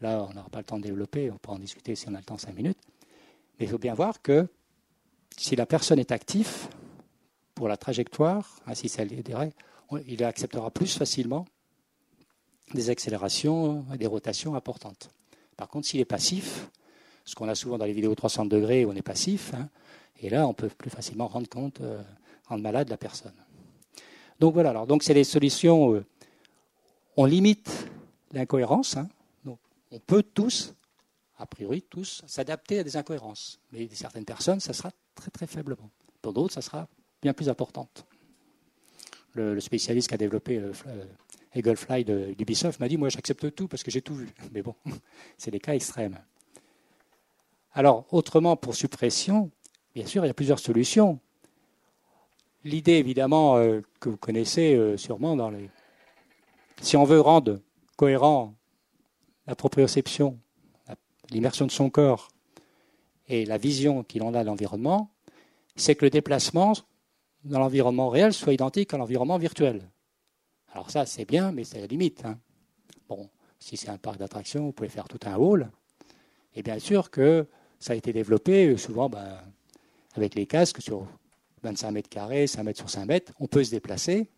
Là, 0.00 0.26
on 0.28 0.34
n'aura 0.34 0.48
pas 0.50 0.58
le 0.58 0.64
temps 0.64 0.78
de 0.78 0.82
développer, 0.82 1.30
on 1.30 1.38
pourra 1.38 1.56
en 1.56 1.60
discuter 1.60 1.94
si 1.94 2.08
on 2.08 2.14
a 2.14 2.18
le 2.18 2.24
temps 2.24 2.36
cinq 2.36 2.54
minutes. 2.54 2.78
Mais 3.58 3.66
il 3.66 3.68
faut 3.68 3.78
bien 3.78 3.94
voir 3.94 4.20
que 4.20 4.48
si 5.36 5.56
la 5.56 5.66
personne 5.66 5.98
est 5.98 6.12
active 6.12 6.68
pour 7.54 7.68
la 7.68 7.76
trajectoire, 7.76 8.60
ainsi 8.66 8.88
ça 8.88 9.04
il 10.06 10.24
acceptera 10.24 10.70
plus 10.70 10.96
facilement 10.98 11.46
des 12.74 12.90
accélérations 12.90 13.84
et 13.94 13.98
des 13.98 14.06
rotations 14.06 14.54
importantes. 14.54 15.10
Par 15.56 15.68
contre, 15.68 15.86
s'il 15.86 16.00
est 16.00 16.04
passif, 16.04 16.68
ce 17.24 17.34
qu'on 17.34 17.48
a 17.48 17.54
souvent 17.54 17.78
dans 17.78 17.84
les 17.84 17.92
vidéos 17.92 18.14
300 18.14 18.46
degrés 18.46 18.84
on 18.84 18.92
est 18.92 19.02
passif, 19.02 19.54
hein, 19.54 19.68
et 20.20 20.30
là, 20.30 20.46
on 20.46 20.54
peut 20.54 20.68
plus 20.68 20.90
facilement 20.90 21.26
rendre 21.26 21.48
compte, 21.48 21.80
euh, 21.80 22.02
rendre 22.46 22.62
malade 22.62 22.88
la 22.88 22.96
personne. 22.96 23.34
Donc 24.40 24.54
voilà, 24.54 24.86
donc 24.86 25.02
c'est 25.02 25.14
des 25.14 25.24
solutions. 25.24 25.94
Euh, 25.94 26.04
on 27.16 27.24
limite 27.24 27.88
l'incohérence. 28.32 28.96
Hein, 28.96 29.08
donc 29.44 29.58
on 29.90 29.98
peut 29.98 30.22
tous, 30.22 30.74
a 31.38 31.46
priori 31.46 31.82
tous, 31.82 32.22
s'adapter 32.26 32.78
à 32.78 32.84
des 32.84 32.96
incohérences. 32.96 33.60
Mais 33.72 33.88
certaines 33.92 34.24
personnes, 34.24 34.60
ça 34.60 34.72
sera 34.72 34.90
très 35.14 35.30
très 35.30 35.46
faiblement. 35.46 35.90
Pour 36.22 36.32
d'autres, 36.32 36.54
ça 36.54 36.62
sera 36.62 36.88
bien 37.22 37.32
plus 37.32 37.48
importante. 37.48 38.06
Le, 39.34 39.58
spécialiste 39.60 40.08
qui 40.08 40.14
a 40.14 40.18
développé 40.18 40.58
euh, 40.58 40.72
euh 41.54 41.58
Eaglefly 41.58 42.04
d'Ubisoft 42.04 42.80
m'a 42.80 42.88
dit 42.88 42.96
Moi, 42.96 43.08
j'accepte 43.08 43.54
tout 43.54 43.68
parce 43.68 43.82
que 43.82 43.90
j'ai 43.90 44.02
tout 44.02 44.14
vu. 44.14 44.28
Mais 44.52 44.62
bon, 44.62 44.74
c'est 45.38 45.50
des 45.50 45.60
cas 45.60 45.74
extrêmes. 45.74 46.18
Alors, 47.72 48.06
autrement, 48.10 48.56
pour 48.56 48.74
suppression, 48.74 49.50
bien 49.94 50.06
sûr, 50.06 50.24
il 50.24 50.28
y 50.28 50.30
a 50.30 50.34
plusieurs 50.34 50.60
solutions. 50.60 51.18
L'idée, 52.64 52.92
évidemment, 52.92 53.56
euh, 53.56 53.80
que 54.00 54.08
vous 54.08 54.16
connaissez 54.16 54.74
euh, 54.74 54.96
sûrement 54.96 55.36
dans 55.36 55.50
les. 55.50 55.70
Si 56.80 56.96
on 56.96 57.04
veut 57.04 57.20
rendre 57.20 57.60
cohérent 57.96 58.54
la 59.46 59.54
proprioception, 59.54 60.38
l'immersion 61.30 61.66
de 61.66 61.70
son 61.70 61.90
corps 61.90 62.30
et 63.28 63.44
la 63.44 63.58
vision 63.58 64.02
qu'il 64.02 64.22
en 64.22 64.34
a 64.34 64.42
de 64.42 64.46
l'environnement, 64.46 65.10
c'est 65.76 65.94
que 65.94 66.04
le 66.04 66.10
déplacement 66.10 66.72
dans 67.44 67.58
l'environnement 67.58 68.08
réel 68.08 68.32
soit 68.32 68.52
identique 68.52 68.92
à 68.94 68.98
l'environnement 68.98 69.38
virtuel. 69.38 69.88
Alors 70.74 70.90
ça, 70.90 71.06
c'est 71.06 71.24
bien, 71.24 71.52
mais 71.52 71.62
c'est 71.62 71.80
la 71.80 71.86
limite. 71.86 72.24
Hein. 72.24 72.36
Bon, 73.08 73.30
si 73.60 73.76
c'est 73.76 73.90
un 73.90 73.96
parc 73.96 74.18
d'attractions, 74.18 74.64
vous 74.64 74.72
pouvez 74.72 74.88
faire 74.88 75.06
tout 75.06 75.20
un 75.24 75.36
hall. 75.36 75.70
Et 76.56 76.62
bien 76.62 76.80
sûr 76.80 77.12
que 77.12 77.46
ça 77.78 77.92
a 77.92 77.96
été 77.96 78.12
développé 78.12 78.66
euh, 78.66 78.76
souvent 78.76 79.08
ben, 79.08 79.38
avec 80.14 80.34
les 80.34 80.46
casques 80.46 80.82
sur 80.82 81.06
25 81.62 81.90
mètres 81.92 82.08
carrés, 82.08 82.48
5 82.48 82.64
mètres 82.64 82.80
sur 82.80 82.90
5 82.90 83.06
mètres. 83.06 83.32
On 83.38 83.46
peut 83.46 83.62
se 83.62 83.70
déplacer. 83.70 84.28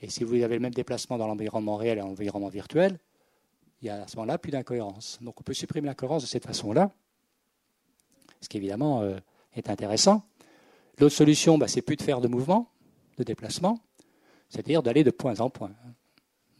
Et 0.00 0.08
si 0.08 0.24
vous 0.24 0.42
avez 0.42 0.54
le 0.54 0.60
même 0.60 0.72
déplacement 0.72 1.18
dans 1.18 1.26
l'environnement 1.26 1.76
réel 1.76 1.98
et 1.98 2.00
l'environnement 2.00 2.48
virtuel, 2.48 2.98
il 3.82 3.88
y 3.88 3.90
a 3.90 4.04
à 4.04 4.08
ce 4.08 4.16
moment-là 4.16 4.38
plus 4.38 4.50
d'incohérence. 4.50 5.18
Donc 5.20 5.38
on 5.38 5.42
peut 5.42 5.54
supprimer 5.54 5.88
l'incohérence 5.88 6.22
de 6.22 6.28
cette 6.28 6.46
façon-là, 6.46 6.92
ce 8.40 8.48
qui 8.48 8.56
évidemment 8.56 9.02
euh, 9.02 9.18
est 9.54 9.68
intéressant. 9.68 10.24
L'autre 10.98 11.14
solution, 11.14 11.58
bah, 11.58 11.68
c'est 11.68 11.82
plus 11.82 11.96
de 11.96 12.02
faire 12.02 12.22
de 12.22 12.28
mouvement, 12.28 12.70
de 13.18 13.24
déplacement, 13.24 13.78
c'est-à-dire 14.48 14.82
d'aller 14.82 15.04
de 15.04 15.10
point 15.10 15.38
en 15.40 15.50
point. 15.50 15.72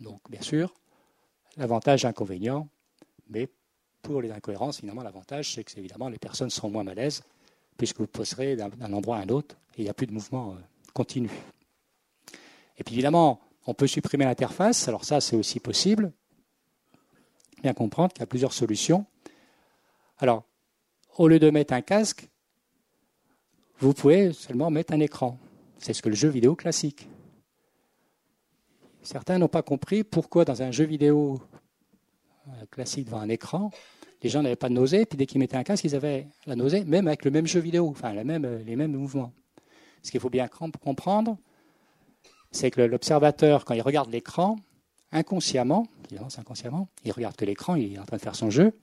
Donc 0.01 0.21
bien 0.31 0.43
sûr, 0.43 0.75
l'avantage 1.57 2.05
inconvénient, 2.05 2.69
mais 3.29 3.49
pour 4.03 4.23
les 4.23 4.31
incohérences, 4.31 4.79
finalement, 4.79 5.03
l'avantage, 5.03 5.55
c'est 5.55 5.65
que 5.65 5.79
évidemment 5.79 6.09
les 6.09 6.19
personnes 6.19 6.51
seront 6.51 6.71
moins 6.71 6.85
malaises, 6.85 7.23
puisque 7.77 8.01
vous 8.01 8.07
passerez 8.07 8.57
d'un 8.57 8.93
endroit 8.93 9.19
à 9.19 9.21
un 9.21 9.29
autre 9.29 9.57
et 9.77 9.83
il 9.83 9.85
n'y 9.85 9.91
a 9.91 9.95
plus 9.95 10.07
de 10.07 10.13
mouvement 10.13 10.53
euh, 10.53 10.57
continu. 10.93 11.31
Et 12.77 12.85
puis 12.85 12.95
évidemment, 12.95 13.41
on 13.67 13.75
peut 13.75 13.87
supprimer 13.87 14.25
l'interface, 14.25 14.89
alors 14.89 15.05
ça 15.05 15.21
c'est 15.21 15.37
aussi 15.37 15.61
possible, 15.61 16.13
bien 17.63 17.75
comprendre 17.75 18.13
qu'il 18.13 18.21
y 18.21 18.25
a 18.25 18.27
plusieurs 18.27 18.53
solutions. 18.53 19.05
Alors, 20.19 20.45
au 21.17 21.29
lieu 21.29 21.39
de 21.39 21.51
mettre 21.51 21.75
un 21.75 21.83
casque, 21.83 22.29
vous 23.79 23.95
pouvez 23.95 24.33
seulement 24.33 24.71
mettre 24.71 24.93
un 24.93 25.01
écran. 25.01 25.39
C'est 25.79 25.93
ce 25.93 26.03
que 26.03 26.09
le 26.09 26.17
jeu 26.17 26.29
vidéo 26.29 26.57
classique. 26.57 27.09
Certains 29.09 29.39
n'ont 29.39 29.49
pas 29.49 29.63
compris 29.63 30.05
pourquoi 30.05 30.45
dans 30.45 30.61
un 30.61 30.71
jeu 30.71 30.85
vidéo 30.85 31.41
euh, 32.47 32.51
classique 32.71 33.07
devant 33.07 33.21
un 33.21 33.31
écran, 33.31 33.71
les 34.23 34.29
gens 34.29 34.43
n'avaient 34.43 34.55
pas 34.55 34.69
de 34.69 34.75
nausée, 34.75 35.07
puis 35.07 35.17
dès 35.17 35.25
qu'ils 35.25 35.39
mettaient 35.39 35.57
un 35.57 35.63
casque, 35.63 35.85
ils 35.85 35.97
avaient 35.97 36.29
la 36.45 36.57
nausée, 36.57 36.85
même 36.85 37.07
avec 37.07 37.25
le 37.25 37.31
même 37.31 37.47
jeu 37.47 37.59
vidéo, 37.59 37.89
enfin 37.89 38.13
les 38.13 38.23
mêmes 38.23 38.93
mouvements. 38.93 39.33
Ce 40.03 40.11
qu'il 40.11 40.21
faut 40.21 40.29
bien 40.29 40.47
comprendre, 40.47 41.39
c'est 42.51 42.71
que 42.71 42.83
l'observateur, 42.83 43.65
quand 43.65 43.73
il 43.73 43.81
regarde 43.81 44.11
l'écran, 44.11 44.57
inconsciemment, 45.11 45.87
inconsciemment, 46.37 46.89
il 47.07 47.13
regarde 47.13 47.35
que 47.35 47.47
l'écran, 47.47 47.77
il 47.77 47.95
est 47.95 47.99
en 47.99 48.05
train 48.05 48.19
de 48.19 48.23
faire 48.23 48.37
son 48.37 48.51
jeu, 48.51 48.79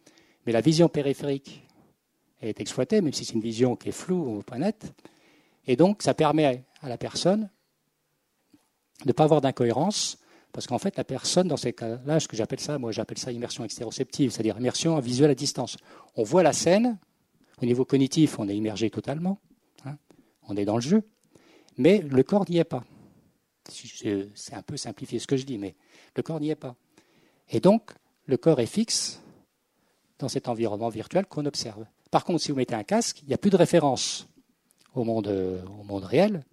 mais 0.47 0.53
la 0.53 0.61
vision 0.61 0.89
périphérique 0.89 1.67
est 2.41 2.59
exploitée, 2.59 2.99
même 3.01 3.13
si 3.13 3.25
c'est 3.25 3.33
une 3.33 3.41
vision 3.41 3.75
qui 3.75 3.89
est 3.89 3.91
floue 3.91 4.37
ou 4.37 4.41
pas 4.41 4.57
nette. 4.57 4.91
Et 5.67 5.75
donc, 5.75 6.01
ça 6.01 6.15
permet 6.15 6.63
à 6.81 6.89
la 6.89 6.97
personne 6.97 7.47
ne 9.03 9.11
pas 9.11 9.25
avoir 9.25 9.41
d'incohérence, 9.41 10.17
parce 10.53 10.67
qu'en 10.67 10.77
fait, 10.77 10.95
la 10.95 11.03
personne, 11.03 11.49
dans 11.49 11.57
ces 11.57 11.73
cas-là, 11.73 12.19
ce 12.21 12.29
que 12.29 12.37
j'appelle 12.37 12.61
ça, 12.61 12.77
moi 12.77 12.93
j'appelle 12.93 13.17
ça 13.17 13.31
immersion 13.31 13.65
extéroceptive, 13.65 14.31
c'est-à-dire 14.31 14.57
immersion 14.57 14.97
visuelle 14.99 15.31
à 15.31 15.35
distance. 15.35 15.75
On 16.15 16.23
voit 16.23 16.43
la 16.43 16.53
scène, 16.53 16.97
au 17.61 17.65
niveau 17.65 17.83
cognitif, 17.83 18.39
on 18.39 18.47
est 18.47 18.55
immergé 18.55 18.89
totalement, 18.89 19.39
hein, 19.85 19.97
on 20.47 20.55
est 20.55 20.63
dans 20.63 20.75
le 20.75 20.81
jeu, 20.81 21.03
mais 21.77 21.99
le 21.99 22.23
corps 22.23 22.45
n'y 22.49 22.57
est 22.57 22.63
pas. 22.63 22.85
C'est 23.67 24.53
un 24.53 24.61
peu 24.61 24.77
simplifié 24.77 25.19
ce 25.19 25.27
que 25.27 25.35
je 25.35 25.45
dis, 25.45 25.57
mais 25.57 25.75
le 26.15 26.23
corps 26.23 26.39
n'y 26.39 26.51
est 26.51 26.55
pas. 26.55 26.75
Et 27.49 27.59
donc, 27.59 27.91
le 28.25 28.37
corps 28.37 28.59
est 28.59 28.65
fixe 28.65 29.21
dans 30.19 30.29
cet 30.29 30.47
environnement 30.47 30.89
virtuel 30.89 31.25
qu'on 31.25 31.45
observe. 31.45 31.85
Par 32.11 32.23
contre, 32.23 32.41
si 32.41 32.51
vous 32.51 32.57
mettez 32.57 32.75
un 32.75 32.83
casque, 32.83 33.21
il 33.23 33.27
n'y 33.27 33.33
a 33.33 33.37
plus 33.37 33.49
de 33.49 33.57
référence 33.57 34.27
au 34.93 35.03
monde, 35.03 35.27
au 35.27 35.83
monde 35.83 36.05
réel. 36.05 36.45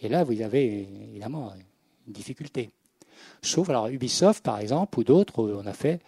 Et 0.00 0.08
là, 0.08 0.24
vous 0.24 0.42
avez 0.42 0.88
évidemment 1.08 1.54
difficulté. 2.06 2.70
Sauf, 3.42 3.68
alors 3.68 3.88
Ubisoft, 3.88 4.44
par 4.44 4.58
exemple, 4.58 4.98
ou 4.98 5.04
d'autres, 5.04 5.42
on 5.42 5.66
a 5.66 5.72
fait 5.72 6.00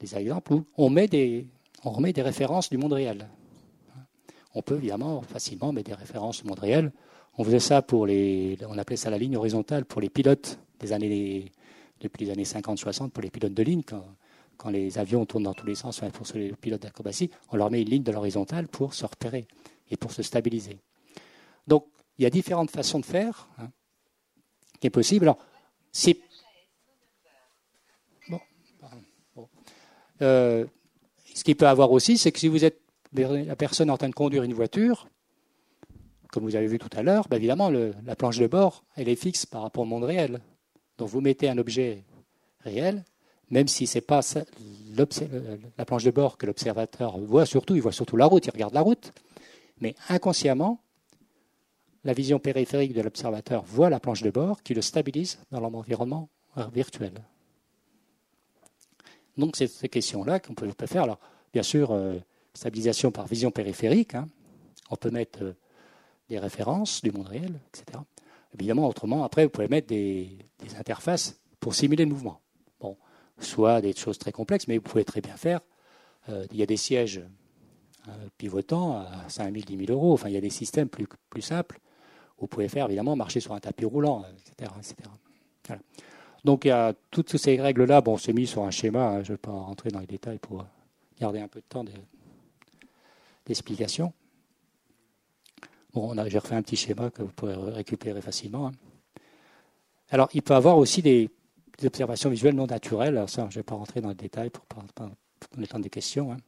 des 0.00 0.16
exemples 0.16 0.54
où 0.54 0.64
on 0.76 0.90
met 0.90 1.08
des, 1.08 1.46
remet 1.82 2.12
des 2.12 2.22
références 2.22 2.70
du 2.70 2.78
monde 2.78 2.92
réel. 2.92 3.28
On 4.54 4.62
peut 4.62 4.76
évidemment 4.76 5.22
facilement 5.22 5.72
mettre 5.72 5.90
des 5.90 5.96
références 5.96 6.42
du 6.42 6.48
monde 6.48 6.58
réel. 6.58 6.92
On 7.36 7.44
faisait 7.44 7.60
ça 7.60 7.82
pour 7.82 8.06
les, 8.06 8.58
on 8.68 8.78
appelait 8.78 8.96
ça 8.96 9.10
la 9.10 9.18
ligne 9.18 9.36
horizontale 9.36 9.84
pour 9.84 10.00
les 10.00 10.08
pilotes 10.08 10.58
des 10.80 10.92
années, 10.92 11.52
depuis 12.00 12.24
les 12.24 12.32
années 12.32 12.44
50-60 12.44 13.10
pour 13.10 13.22
les 13.22 13.30
pilotes 13.30 13.54
de 13.54 13.62
ligne. 13.62 13.82
Quand, 13.82 14.04
quand, 14.56 14.70
les 14.70 14.98
avions 14.98 15.24
tournent 15.26 15.44
dans 15.44 15.54
tous 15.54 15.66
les 15.66 15.76
sens, 15.76 16.00
pour 16.12 16.26
les 16.34 16.52
pilotes 16.52 16.82
d'acrobatie, 16.82 17.30
on 17.52 17.56
leur 17.56 17.70
met 17.70 17.82
une 17.82 17.88
ligne 17.88 18.02
de 18.02 18.10
l'horizontale 18.10 18.66
pour 18.66 18.94
se 18.94 19.04
repérer 19.04 19.46
et 19.90 19.96
pour 19.96 20.10
se 20.10 20.22
stabiliser. 20.22 20.78
Donc, 21.66 21.86
il 22.18 22.24
y 22.24 22.26
a 22.26 22.30
différentes 22.30 22.70
façons 22.70 22.98
de 22.98 23.04
faire 23.04 23.48
hein, 23.58 23.68
qui 24.80 24.86
est 24.86 24.90
possible. 24.90 25.24
Alors, 25.24 25.38
euh, 30.20 30.66
ce 31.34 31.44
qu'il 31.44 31.56
peut 31.56 31.68
avoir 31.68 31.92
aussi, 31.92 32.18
c'est 32.18 32.32
que 32.32 32.38
si 32.38 32.48
vous 32.48 32.64
êtes 32.64 32.80
la 33.12 33.56
personne 33.56 33.90
en 33.90 33.96
train 33.96 34.08
de 34.08 34.14
conduire 34.14 34.42
une 34.42 34.54
voiture, 34.54 35.08
comme 36.30 36.44
vous 36.44 36.56
avez 36.56 36.66
vu 36.66 36.78
tout 36.78 36.90
à 36.92 37.02
l'heure, 37.02 37.26
ben 37.28 37.36
évidemment, 37.36 37.70
la 37.70 38.16
planche 38.16 38.38
de 38.38 38.46
bord, 38.46 38.84
elle 38.96 39.08
est 39.08 39.16
fixe 39.16 39.46
par 39.46 39.62
rapport 39.62 39.84
au 39.84 39.86
monde 39.86 40.04
réel. 40.04 40.40
Donc 40.98 41.08
vous 41.08 41.20
mettez 41.20 41.48
un 41.48 41.58
objet 41.58 42.04
réel, 42.60 43.04
même 43.50 43.68
si 43.68 43.86
ce 43.86 43.98
n'est 43.98 44.02
pas 44.02 44.20
la 44.96 45.84
planche 45.84 46.04
de 46.04 46.10
bord 46.10 46.36
que 46.36 46.46
l'observateur 46.46 47.18
voit 47.18 47.46
surtout, 47.46 47.76
il 47.76 47.80
voit 47.80 47.92
surtout 47.92 48.16
la 48.16 48.26
route, 48.26 48.46
il 48.46 48.50
regarde 48.50 48.74
la 48.74 48.82
route, 48.82 49.12
mais 49.80 49.94
inconsciemment, 50.08 50.82
la 52.04 52.12
vision 52.12 52.38
périphérique 52.38 52.92
de 52.92 53.02
l'observateur 53.02 53.62
voit 53.64 53.90
la 53.90 54.00
planche 54.00 54.22
de 54.22 54.30
bord 54.30 54.62
qui 54.62 54.74
le 54.74 54.82
stabilise 54.82 55.38
dans 55.50 55.60
l'environnement 55.60 56.28
virtuel. 56.72 57.12
Donc 59.36 59.56
c'est 59.56 59.68
ces 59.68 59.88
questions-là 59.88 60.40
qu'on 60.40 60.54
peut, 60.54 60.68
faire. 60.86 61.04
Alors, 61.04 61.20
bien 61.52 61.62
sûr, 61.62 61.92
euh, 61.92 62.18
stabilisation 62.54 63.12
par 63.12 63.26
vision 63.26 63.50
périphérique, 63.50 64.14
hein. 64.14 64.28
on 64.90 64.96
peut 64.96 65.10
mettre... 65.10 65.42
Euh, 65.42 65.56
des 66.28 66.38
références 66.38 67.02
du 67.02 67.10
monde 67.10 67.28
réel, 67.28 67.60
etc. 67.68 67.98
Évidemment, 68.54 68.88
autrement, 68.88 69.24
après, 69.24 69.44
vous 69.44 69.50
pouvez 69.50 69.68
mettre 69.68 69.88
des, 69.88 70.38
interfaces 70.78 71.40
pour 71.60 71.74
simuler 71.74 72.04
le 72.04 72.10
mouvement. 72.10 72.40
Bon, 72.80 72.96
soit 73.38 73.80
des 73.80 73.94
choses 73.94 74.18
très 74.18 74.32
complexes, 74.32 74.68
mais 74.68 74.76
vous 74.76 74.82
pouvez 74.82 75.04
très 75.04 75.20
bien 75.20 75.36
faire. 75.36 75.60
Euh, 76.28 76.46
il 76.52 76.58
y 76.58 76.62
a 76.62 76.66
des 76.66 76.76
sièges 76.76 77.22
euh, 78.08 78.12
pivotants 78.36 78.98
à 78.98 79.28
5 79.28 79.52
000, 79.52 79.64
10 79.64 79.86
000 79.86 79.92
euros. 79.92 80.12
Enfin, 80.12 80.28
il 80.28 80.34
y 80.34 80.36
a 80.36 80.40
des 80.40 80.50
systèmes 80.50 80.88
plus 80.88 81.42
simples. 81.42 81.78
Vous 82.38 82.46
pouvez 82.46 82.68
faire, 82.68 82.86
évidemment, 82.86 83.16
marcher 83.16 83.40
sur 83.40 83.52
un 83.54 83.60
tapis 83.60 83.84
roulant, 83.84 84.24
etc. 84.46 84.70
Donc, 86.44 86.64
il 86.64 86.68
y 86.68 86.70
a 86.70 86.94
toutes 87.10 87.36
ces 87.36 87.60
règles-là. 87.60 88.00
Bon, 88.00 88.16
c'est 88.16 88.32
mis 88.32 88.46
sur 88.46 88.62
un 88.62 88.70
schéma. 88.70 89.08
Hein, 89.08 89.22
je 89.24 89.32
ne 89.32 89.34
vais 89.34 89.38
pas 89.38 89.50
rentrer 89.50 89.90
dans 89.90 90.00
les 90.00 90.06
détails 90.06 90.38
pour 90.38 90.64
garder 91.20 91.40
un 91.40 91.48
peu 91.48 91.60
de 91.60 91.66
temps 91.68 91.84
d'explication. 93.46 94.12
Bon, 95.92 96.14
j'ai 96.28 96.38
refait 96.38 96.54
un 96.54 96.62
petit 96.62 96.76
schéma 96.76 97.10
que 97.10 97.22
vous 97.22 97.32
pourrez 97.32 97.54
récupérer 97.54 98.20
facilement. 98.20 98.68
Hein. 98.68 98.72
Alors, 100.10 100.28
il 100.32 100.42
peut 100.42 100.54
avoir 100.54 100.78
aussi 100.78 101.02
des, 101.02 101.30
observations 101.84 102.30
visuelles 102.30 102.54
non 102.54 102.66
naturelles. 102.66 103.16
Alors 103.16 103.30
ça, 103.30 103.42
je 103.50 103.56
ne 103.56 103.60
vais 103.60 103.64
pas 103.64 103.74
rentrer 103.74 104.00
dans 104.00 104.08
les 104.08 104.14
détails 104.14 104.50
pour 104.50 104.64
pas 104.64 104.82
donner 104.98 105.16
le 105.56 105.66
temps 105.66 105.78
des 105.78 105.90
questions. 105.90 106.32
Hein. 106.32 106.38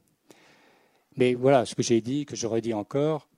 Mais 1.17 1.35
voilà, 1.35 1.67
ce 1.67 1.75
que 1.75 1.83
j'ai 1.83 2.01
dit, 2.01 2.27
que 2.27 2.37
j'aurais 2.37 2.61
dit 2.61 2.75
encore, 2.75 3.29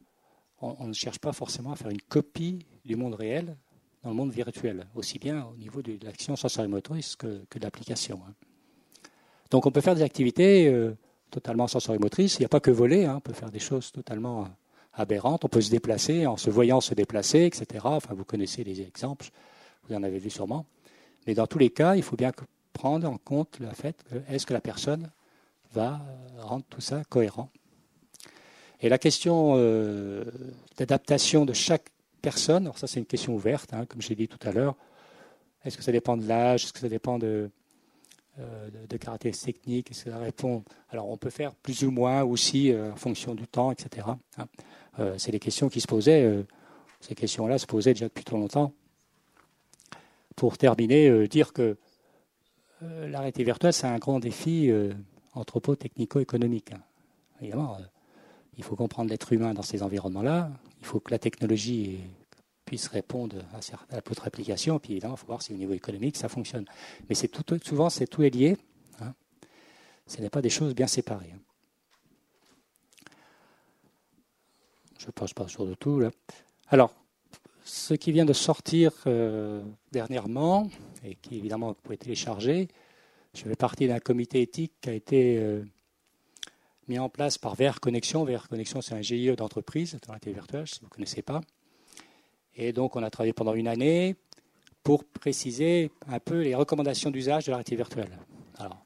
on, 0.62 0.86
ne 0.86 0.92
cherche 0.92 1.18
pas 1.18 1.32
forcément 1.32 1.72
à 1.72 1.76
faire 1.76 1.90
une 1.90 2.00
copie 2.00 2.64
du 2.84 2.96
monde 2.96 3.14
réel 3.14 3.56
dans 4.02 4.10
le 4.10 4.16
monde 4.16 4.32
virtuel, 4.32 4.86
aussi 4.94 5.18
bien 5.18 5.44
au 5.44 5.56
niveau 5.56 5.82
de 5.82 5.98
l'action 6.02 6.36
sensorimotrice 6.36 7.16
que, 7.16 7.26
de 7.26 7.60
l'application. 7.60 8.20
Hein. 8.26 8.32
Donc 9.50 9.66
on 9.66 9.70
peut 9.70 9.80
faire 9.80 9.94
des 9.94 10.02
activités 10.02 10.68
euh, 10.68 10.96
totalement 11.30 11.66
sensorimotrices. 11.68 12.36
Il 12.36 12.42
n'y 12.42 12.46
a 12.46 12.48
pas 12.48 12.60
que 12.60 12.70
voler, 12.70 13.08
on 13.08 13.20
peut 13.20 13.32
faire 13.32 13.50
des 13.50 13.58
choses 13.58 13.92
totalement 13.92 14.48
aberrante. 14.94 15.44
On 15.44 15.48
peut 15.48 15.60
se 15.60 15.70
déplacer 15.70 16.26
en 16.26 16.36
se 16.36 16.50
voyant 16.50 16.80
se 16.80 16.94
déplacer, 16.94 17.44
etc. 17.44 17.84
Enfin, 17.84 18.14
vous 18.14 18.24
connaissez 18.24 18.64
les 18.64 18.80
exemples, 18.80 19.28
vous 19.88 19.94
en 19.94 20.02
avez 20.02 20.18
vu 20.18 20.30
sûrement. 20.30 20.66
Mais 21.26 21.34
dans 21.34 21.46
tous 21.46 21.58
les 21.58 21.70
cas, 21.70 21.96
il 21.96 22.02
faut 22.02 22.16
bien 22.16 22.32
prendre 22.72 23.08
en 23.08 23.18
compte 23.18 23.58
le 23.60 23.68
fait 23.70 24.04
est-ce 24.28 24.46
que 24.46 24.54
la 24.54 24.60
personne 24.60 25.10
va 25.72 26.00
rendre 26.38 26.64
tout 26.68 26.80
ça 26.80 27.02
cohérent? 27.04 27.50
Et 28.82 28.88
la 28.88 28.98
question 28.98 29.54
euh, 29.56 30.24
d'adaptation 30.76 31.44
de 31.44 31.52
chaque 31.52 31.86
personne, 32.20 32.64
alors 32.64 32.78
ça 32.78 32.86
c'est 32.86 33.00
une 33.00 33.06
question 33.06 33.34
ouverte, 33.34 33.72
hein, 33.72 33.86
comme 33.86 34.02
j'ai 34.02 34.14
dit 34.14 34.28
tout 34.28 34.46
à 34.46 34.52
l'heure. 34.52 34.74
Est-ce 35.64 35.76
que 35.76 35.82
ça 35.82 35.92
dépend 35.92 36.16
de 36.16 36.26
l'âge? 36.26 36.64
Est-ce 36.64 36.72
que 36.72 36.80
ça 36.80 36.88
dépend 36.88 37.18
de, 37.18 37.50
euh, 38.38 38.70
de, 38.88 38.96
caractéristiques 38.96 39.56
techniques 39.56 39.90
Est-ce 39.90 40.04
que 40.04 40.10
ça 40.10 40.18
répond? 40.18 40.64
Alors 40.88 41.10
on 41.10 41.18
peut 41.18 41.28
faire 41.28 41.54
plus 41.54 41.84
ou 41.84 41.90
moins 41.90 42.22
aussi 42.22 42.72
euh, 42.72 42.90
en 42.92 42.96
fonction 42.96 43.34
du 43.34 43.46
temps, 43.46 43.70
etc. 43.70 44.06
Euh, 44.98 45.14
c'est 45.18 45.32
des 45.32 45.38
questions 45.38 45.68
qui 45.68 45.82
se 45.82 45.86
posaient. 45.86 46.44
Ces 47.00 47.14
questions-là 47.14 47.58
se 47.58 47.66
posaient 47.66 47.92
déjà 47.92 48.06
depuis 48.06 48.24
trop 48.24 48.38
longtemps. 48.38 48.72
Pour 50.34 50.56
terminer, 50.56 51.28
dire 51.28 51.52
que 51.52 51.76
la 52.80 53.18
réalité 53.18 53.44
virtuelle, 53.44 53.74
c'est 53.74 53.86
un 53.86 53.98
grand 53.98 54.18
défi 54.18 54.72
anthropo-technico-économique. 55.34 56.70
Évidemment, 57.40 57.76
il 58.56 58.64
faut 58.64 58.76
comprendre 58.76 59.10
l'être 59.10 59.32
humain 59.32 59.54
dans 59.54 59.62
ces 59.62 59.82
environnements-là. 59.82 60.50
Il 60.80 60.86
faut 60.86 61.00
que 61.00 61.10
la 61.10 61.18
technologie 61.18 62.00
puisse 62.64 62.88
répondre 62.88 63.36
à, 63.90 64.00
d'autres 64.00 64.26
applications. 64.26 64.78
Puis 64.78 64.92
évidemment, 64.92 65.14
il 65.14 65.20
faut 65.20 65.26
voir 65.26 65.42
si 65.42 65.52
au 65.52 65.56
niveau 65.56 65.72
économique, 65.72 66.16
ça 66.16 66.28
fonctionne. 66.28 66.64
Mais 67.08 67.14
souvent, 67.14 67.90
c'est 67.90 68.06
tout 68.06 68.22
est 68.22 68.30
lié. 68.30 68.56
Hein. 69.00 69.14
Ce 70.06 70.20
n'est 70.20 70.30
pas 70.30 70.42
des 70.42 70.50
choses 70.50 70.74
bien 70.74 70.86
séparées. 70.86 71.32
Hein. 71.34 71.40
Je 74.98 75.06
ne 75.06 75.12
passe 75.12 75.34
pas 75.34 75.48
sur 75.48 75.66
de 75.66 75.74
tout. 75.74 75.98
Là. 75.98 76.10
Alors, 76.68 76.94
ce 77.64 77.94
qui 77.94 78.12
vient 78.12 78.24
de 78.24 78.32
sortir 78.32 78.92
euh, 79.06 79.62
dernièrement, 79.90 80.68
et 81.04 81.16
qui 81.16 81.36
évidemment 81.38 81.68
vous 81.68 81.78
pouvez 81.82 81.96
télécharger, 81.96 82.68
je 83.34 83.42
fais 83.42 83.56
partie 83.56 83.88
d'un 83.88 83.98
comité 83.98 84.42
éthique 84.42 84.74
qui 84.80 84.90
a 84.90 84.92
été 84.92 85.38
euh, 85.38 85.64
mis 86.92 86.98
en 86.98 87.08
place 87.08 87.38
par 87.38 87.54
VR 87.54 87.80
Connexion. 87.80 88.24
VR 88.24 88.48
Connexion, 88.48 88.82
c'est 88.82 88.94
un 88.94 89.00
GIE 89.00 89.34
d'entreprise 89.34 89.98
dans 90.06 90.12
la 90.12 90.18
virtuelle, 90.32 90.68
si 90.68 90.80
vous 90.80 90.86
ne 90.86 90.90
connaissez 90.90 91.22
pas. 91.22 91.40
Et 92.54 92.72
donc, 92.72 92.96
on 92.96 93.02
a 93.02 93.08
travaillé 93.08 93.32
pendant 93.32 93.54
une 93.54 93.66
année 93.66 94.14
pour 94.82 95.04
préciser 95.04 95.90
un 96.06 96.18
peu 96.18 96.42
les 96.42 96.54
recommandations 96.54 97.10
d'usage 97.10 97.46
de 97.46 97.50
la 97.50 97.56
réalité 97.56 97.76
virtuelle. 97.76 98.10
Alors, 98.58 98.84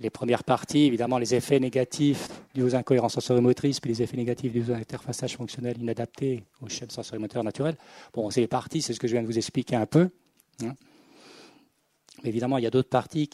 les 0.00 0.08
premières 0.08 0.44
parties, 0.44 0.84
évidemment, 0.84 1.18
les 1.18 1.34
effets 1.34 1.60
négatifs 1.60 2.28
dus 2.54 2.62
aux 2.62 2.74
incohérences 2.74 3.14
sensorimotrices, 3.14 3.80
puis 3.80 3.90
les 3.90 4.02
effets 4.02 4.16
négatifs 4.16 4.52
dus 4.52 4.70
aux 4.70 4.74
interfaçages 4.74 5.36
fonctionnels 5.36 5.78
inadaptés 5.78 6.44
aux 6.62 6.68
chaînes 6.68 6.90
sensorimoteurs 6.90 7.44
naturelles. 7.44 7.76
Bon, 8.14 8.30
c'est 8.30 8.40
les 8.40 8.46
parties, 8.46 8.80
c'est 8.80 8.94
ce 8.94 9.00
que 9.00 9.08
je 9.08 9.12
viens 9.12 9.22
de 9.22 9.26
vous 9.26 9.36
expliquer 9.36 9.76
un 9.76 9.86
peu. 9.86 10.08
Hein. 10.62 10.74
Évidemment, 12.24 12.56
il 12.56 12.64
y 12.64 12.66
a 12.66 12.70
d'autres 12.70 12.88
parties 12.88 13.28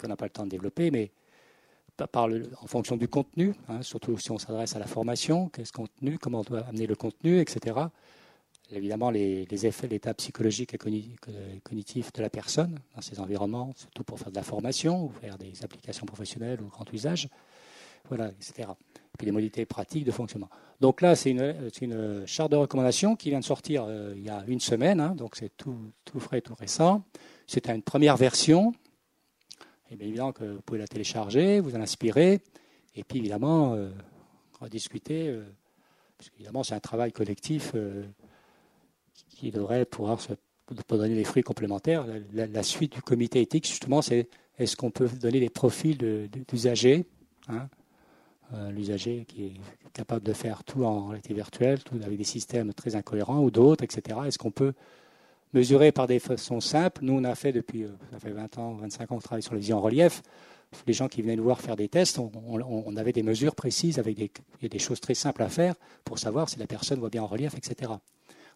qu'on 0.00 0.08
n'a 0.08 0.16
pas 0.16 0.26
le 0.26 0.30
temps 0.30 0.44
de 0.44 0.50
développer, 0.50 0.92
mais 0.92 1.10
par 2.06 2.28
en 2.62 2.66
fonction 2.66 2.96
du 2.96 3.08
contenu, 3.08 3.54
hein, 3.68 3.82
surtout 3.82 4.18
si 4.18 4.30
on 4.30 4.38
s'adresse 4.38 4.76
à 4.76 4.78
la 4.78 4.86
formation, 4.86 5.48
qu'est-ce 5.48 5.72
contenu, 5.72 6.18
comment 6.18 6.40
on 6.40 6.44
doit 6.44 6.60
amener 6.60 6.86
le 6.86 6.94
contenu, 6.94 7.40
etc 7.40 7.74
évidemment 8.72 9.10
les, 9.10 9.66
effets, 9.66 9.88
l'état 9.88 10.14
psychologique 10.14 10.74
et 10.74 10.78
cognitif 11.62 12.12
de 12.12 12.22
la 12.22 12.30
personne 12.30 12.78
dans 12.94 13.02
ces 13.02 13.20
environnements, 13.20 13.72
surtout 13.76 14.04
pour 14.04 14.18
faire 14.18 14.30
de 14.30 14.36
la 14.36 14.42
formation 14.42 15.04
ou 15.04 15.10
faire 15.10 15.38
des 15.38 15.64
applications 15.64 16.06
professionnelles 16.06 16.60
ou 16.60 16.68
grand 16.68 16.90
usage, 16.92 17.28
voilà, 18.08 18.28
etc. 18.28 18.68
Et 18.68 19.16
puis 19.18 19.26
les 19.26 19.32
modalités 19.32 19.66
pratiques 19.66 20.04
de 20.04 20.10
fonctionnement. 20.10 20.48
Donc 20.80 21.00
là, 21.00 21.14
c'est 21.14 21.30
une, 21.30 22.26
charte 22.26 22.52
de 22.52 22.56
recommandation 22.56 23.16
qui 23.16 23.30
vient 23.30 23.40
de 23.40 23.44
sortir 23.44 23.84
euh, 23.86 24.14
il 24.16 24.24
y 24.24 24.30
a 24.30 24.42
une 24.46 24.60
semaine, 24.60 25.00
hein, 25.00 25.14
donc 25.14 25.36
c'est 25.36 25.54
tout, 25.56 25.76
frais, 26.18 26.40
tout 26.40 26.54
récent. 26.54 27.02
C'est 27.46 27.68
une 27.68 27.82
première 27.82 28.16
version. 28.16 28.72
Et 29.90 29.96
bien 29.96 30.06
évidemment 30.06 30.32
que 30.32 30.44
vous 30.44 30.60
pouvez 30.62 30.78
la 30.78 30.88
télécharger, 30.88 31.60
vous 31.60 31.76
en 31.76 31.80
inspirer, 31.80 32.40
et 32.94 33.04
puis 33.04 33.18
évidemment 33.18 33.74
euh, 33.74 33.90
rediscuter, 34.60 35.28
euh, 35.28 35.44
parce 36.16 36.68
c'est 36.68 36.74
un 36.74 36.80
travail 36.80 37.12
collectif 37.12 37.74
qui 39.28 39.50
devrait 39.50 39.86
pouvoir 39.86 40.20
se, 40.20 40.34
donner 40.88 41.14
des 41.14 41.24
fruits 41.24 41.42
complémentaires. 41.42 42.06
La, 42.32 42.62
suite 42.62 42.92
du 42.92 43.02
comité 43.02 43.40
éthique, 43.40 43.66
justement, 43.66 44.02
c'est 44.02 44.28
est-ce 44.58 44.76
qu'on 44.76 44.90
peut 44.90 45.08
donner 45.08 45.40
des 45.40 45.48
profils 45.48 45.96
d'usagers 46.48 47.06
hein, 47.48 47.68
euh, 48.54 48.70
L'usager 48.70 49.24
qui 49.26 49.46
est 49.46 49.52
capable 49.92 50.24
de 50.24 50.32
faire 50.32 50.62
tout 50.64 50.84
en 50.84 51.08
réalité 51.08 51.34
virtuelle, 51.34 51.82
tout 51.82 51.98
avec 52.04 52.18
des 52.18 52.24
systèmes 52.24 52.72
très 52.74 52.96
incohérents 52.96 53.40
ou 53.40 53.50
d'autres, 53.50 53.84
etc. 53.84 54.18
Est-ce 54.26 54.38
qu'on 54.38 54.50
peut 54.50 54.74
mesurer 55.52 55.92
par 55.92 56.06
des 56.06 56.18
façons 56.18 56.60
simples 56.60 57.04
Nous, 57.04 57.12
on 57.12 57.24
a 57.24 57.34
fait 57.34 57.52
depuis, 57.52 57.84
euh, 57.84 57.90
ça 58.12 58.18
fait 58.18 58.30
20 58.30 58.58
ans, 58.58 58.74
25 58.74 59.12
ans, 59.12 59.16
on 59.16 59.20
travaille 59.20 59.42
sur 59.42 59.54
la 59.54 59.60
vision 59.60 59.78
en 59.78 59.80
relief. 59.80 60.22
Les 60.86 60.92
gens 60.92 61.08
qui 61.08 61.20
venaient 61.22 61.36
nous 61.36 61.42
voir 61.42 61.60
faire 61.60 61.74
des 61.74 61.88
tests, 61.88 62.18
on, 62.18 62.96
avait 62.96 63.12
des 63.12 63.24
mesures 63.24 63.56
précises 63.56 63.98
avec 63.98 64.16
des, 64.16 64.68
des 64.68 64.78
choses 64.78 65.00
très 65.00 65.14
simples 65.14 65.42
à 65.42 65.48
faire 65.48 65.74
pour 66.04 66.20
savoir 66.20 66.48
si 66.48 66.60
la 66.60 66.68
personne 66.68 67.00
voit 67.00 67.10
bien 67.10 67.24
en 67.24 67.26
relief, 67.26 67.56
etc. 67.56 67.90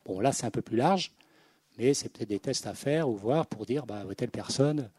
Bon, 0.05 0.20
là, 0.20 0.30
c'est 0.30 0.47
un 0.47 0.51
peu 0.51 0.62
plus 0.62 0.76
large, 0.76 1.11
mais 1.76 1.92
c'est 1.92 2.09
peut-être 2.09 2.28
des 2.28 2.38
tests 2.38 2.68
à 2.68 2.74
faire 2.74 3.09
ou 3.09 3.16
voir 3.16 3.47
pour 3.47 3.66
dire, 3.66 3.84
bah, 3.84 4.05
telle 4.16 4.30
personne, 4.30 4.90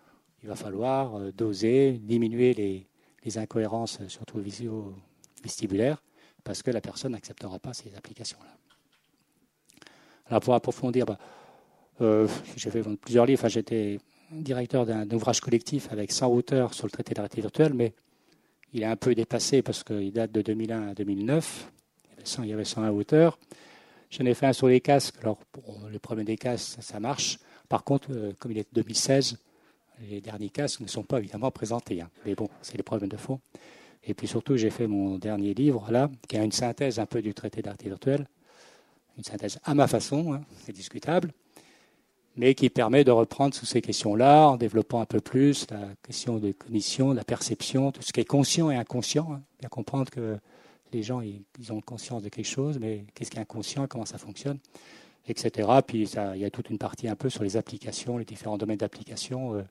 il 0.43 0.49
va 0.49 0.55
falloir 0.55 1.15
euh, 1.15 1.31
doser, 1.31 1.93
diminuer 1.93 2.53
les, 2.53 2.87
incohérences, 3.37 4.05
surtout 4.07 4.39
visio-vestibulaires, 4.39 6.03
parce 6.43 6.61
que 6.61 6.69
la 6.69 6.79
personne 6.79 7.13
n'acceptera 7.13 7.57
pas 7.57 7.73
ces 7.73 7.95
applications-là. 7.95 8.55
Alors, 10.27 10.41
pour 10.41 10.53
approfondir, 10.53 11.07
bah, 11.07 11.17
euh, 11.19 11.44
j'ai 11.99 12.71
fait 12.71 12.83
plusieurs 13.01 13.25
livres, 13.25 13.47
j'étais 13.47 13.99
directeur 14.31 14.85
d'un 14.85 15.09
ouvrage 15.11 15.39
collectif 15.39 15.91
avec 15.91 16.11
100 16.11 16.27
auteurs 16.27 16.73
sur 16.73 16.85
le 16.85 16.91
traité 16.91 17.13
de 17.13 17.21
la 17.21 17.27
réalité 17.27 17.73
mais 17.73 17.93
il 18.75 18.83
est 18.83 18.87
un 18.87 18.97
peu 18.97 19.15
dépassé 19.15 19.61
parce 19.61 19.85
qu'il 19.85 20.11
date 20.11 20.33
de 20.33 20.41
2001 20.41 20.89
à 20.89 20.93
2009. 20.93 21.71
Il 22.39 22.45
y 22.45 22.53
avait 22.53 22.65
101 22.65 22.89
auteurs. 22.89 23.39
J'en 24.09 24.25
ai 24.25 24.33
fait 24.33 24.47
un 24.47 24.53
sur 24.53 24.67
les 24.67 24.81
casques. 24.81 25.15
Alors, 25.21 25.39
le 25.89 25.97
problème 25.97 26.25
des 26.25 26.35
casques, 26.35 26.81
ça, 26.81 26.99
marche. 26.99 27.39
Par 27.69 27.85
contre, 27.85 28.09
euh, 28.11 28.33
comme 28.37 28.51
il 28.51 28.57
est 28.57 28.67
2016, 28.73 29.37
les 30.09 30.19
derniers 30.19 30.49
casques 30.49 30.81
ne 30.81 30.87
sont 30.87 31.03
pas 31.03 31.19
évidemment 31.19 31.51
présentés. 31.51 32.01
Hein. 32.01 32.09
Mais 32.25 32.35
bon, 32.35 32.49
c'est 32.61 32.75
les 32.75 32.83
problèmes 32.83 33.09
de 33.09 33.15
fond. 33.15 33.39
Et 34.03 34.13
puis 34.13 34.27
surtout, 34.27 34.57
j'ai 34.57 34.69
fait 34.69 34.87
mon 34.87 35.17
dernier 35.17 35.53
livre, 35.53 35.89
là, 35.89 36.09
qui 36.27 36.37
a 36.37 36.43
une 36.43 36.51
synthèse 36.51 36.99
un 36.99 37.05
peu 37.05 37.21
du 37.21 37.33
traité 37.33 37.61
d'art 37.61 37.77
virtuelle. 37.81 38.27
Une 39.17 39.23
synthèse 39.23 39.57
à 39.63 39.73
ma 39.73 39.87
façon, 39.87 40.33
hein, 40.33 40.41
c'est 40.65 40.73
discutable, 40.73 41.31
mais 42.37 42.53
qui 42.53 42.69
permet 42.69 43.03
de 43.03 43.11
reprendre 43.11 43.55
sous 43.55 43.65
ces 43.65 43.81
questions-là, 43.81 44.49
en 44.49 44.57
développant 44.57 44.99
un 44.99 45.05
peu 45.05 45.21
plus 45.21 45.67
la 45.69 45.87
question 46.03 46.37
de 46.37 46.51
cognition, 46.51 47.11
de 47.11 47.15
la 47.15 47.23
perception, 47.23 47.91
tout 47.91 48.01
ce 48.01 48.11
qui 48.11 48.19
est 48.19 48.25
conscient 48.25 48.69
et 48.69 48.75
inconscient. 48.75 49.31
Hein. 49.31 49.41
Bien 49.59 49.69
comprendre 49.69 50.09
que 50.09 50.37
les 50.91 51.03
gens 51.03 51.21
ils, 51.21 51.43
ont 51.71 51.81
conscience 51.81 52.23
de 52.23 52.29
quelque 52.29 52.47
chose, 52.47 52.77
mais 52.79 53.05
qu'est-ce 53.13 53.31
qui 53.31 53.37
est 53.37 53.41
inconscient, 53.41 53.87
comment 53.87 54.05
ça 54.05 54.17
fonctionne, 54.17 54.59
etc. 55.27 55.69
Puis 55.85 56.03
il 56.03 56.39
y 56.39 56.45
a 56.45 56.49
toute 56.49 56.69
une 56.69 56.77
partie 56.77 57.07
un 57.07 57.15
peu 57.15 57.29
sur 57.29 57.43
les 57.43 57.57
applications, 57.57 58.17
les 58.17 58.25
différents 58.25 58.57
domaines 58.57 58.77
d'application, 58.77 59.55
euh, 59.55 59.63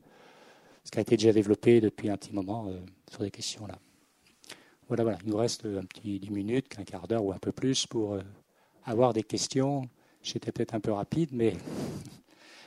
ce 0.85 0.91
qui 0.91 0.99
a 0.99 1.03
été 1.03 1.17
déjà 1.17 1.33
développé 1.33 1.81
depuis 1.81 2.09
un 2.09 2.17
petit 2.17 2.33
moment 2.33 2.67
euh, 2.69 2.79
sur 3.11 3.23
des 3.23 3.31
questions-là. 3.31 3.79
Voilà, 4.89 5.03
voilà. 5.03 5.19
Il 5.25 5.31
nous 5.31 5.37
reste 5.37 5.65
un 5.65 5.85
petit 5.85 6.19
10 6.19 6.31
minutes, 6.31 6.67
un 6.79 6.85
quart 6.85 7.09
d'heure 7.09 7.25
ou 7.25 7.33
un 7.33 7.39
peu 7.39 7.53
plus 7.53 7.87
pour 7.87 8.15
euh, 8.15 8.23
avoir 8.85 9.13
des 9.13 9.23
questions. 9.23 9.89
J'étais 10.23 10.53
peut-être 10.53 10.75
un 10.75 10.81
peu 10.81 10.93
rapide, 10.93 11.31
mais 11.33 11.55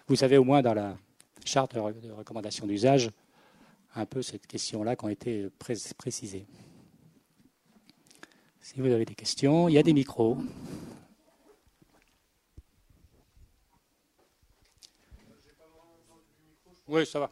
vous 0.08 0.16
savez 0.16 0.38
au 0.38 0.44
moins 0.44 0.62
dans 0.62 0.74
la 0.74 0.98
charte 1.44 1.76
de 1.76 2.12
recommandation 2.12 2.66
d'usage 2.66 3.12
un 3.96 4.06
peu 4.06 4.22
cette 4.22 4.48
question-là 4.48 4.96
qui 4.96 5.06
ont 5.06 5.10
été 5.10 5.50
précisées. 5.98 6.46
Si 8.62 8.80
vous 8.80 8.88
avez 8.88 9.06
des 9.06 9.16
questions, 9.16 9.68
il 9.68 9.74
y 9.74 9.78
a 9.78 9.84
des 9.84 9.94
micros. 9.94 10.38
Oui, 16.88 17.06
ça 17.06 17.20
va. 17.20 17.30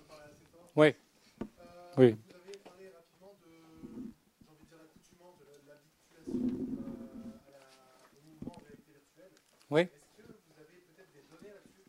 Oui. 0.75 0.93
Oui. 1.97 2.11
Vous 2.11 2.35
avez 2.35 2.57
parlé 2.57 2.89
rapidement 2.89 3.33
de, 3.39 3.51
j'ai 4.41 4.49
envie 4.49 4.63
de 4.63 4.67
dire, 4.67 4.79
l'accoutumance 4.79 5.39
de 5.39 5.45
l'habituation 5.45 5.79
au 8.11 8.21
mouvement 8.27 8.59
de 8.59 8.65
réalité 8.65 8.91
virtuelle. 8.91 9.31
Oui. 9.69 9.81
Est-ce 9.81 10.17
que 10.17 10.23
vous 10.27 10.59
avez 10.59 10.83
peut-être 10.91 11.13
des 11.13 11.23
données 11.31 11.53
là-dessus 11.53 11.87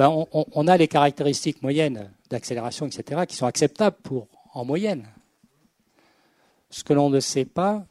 ben, 0.00 0.08
on, 0.32 0.46
on, 0.54 0.66
a 0.66 0.78
les 0.78 0.88
caractéristiques 0.88 1.60
moyennes 1.60 2.10
d'accélération, 2.30 2.86
etc., 2.86 3.26
qui 3.28 3.36
sont 3.36 3.44
acceptables 3.44 3.98
en 4.54 4.64
moyenne. 4.64 5.06
Ce 6.70 6.82
que 6.82 6.94
l'on 6.94 7.10
ne 7.10 7.20
sait 7.20 7.44
pas, 7.44 7.84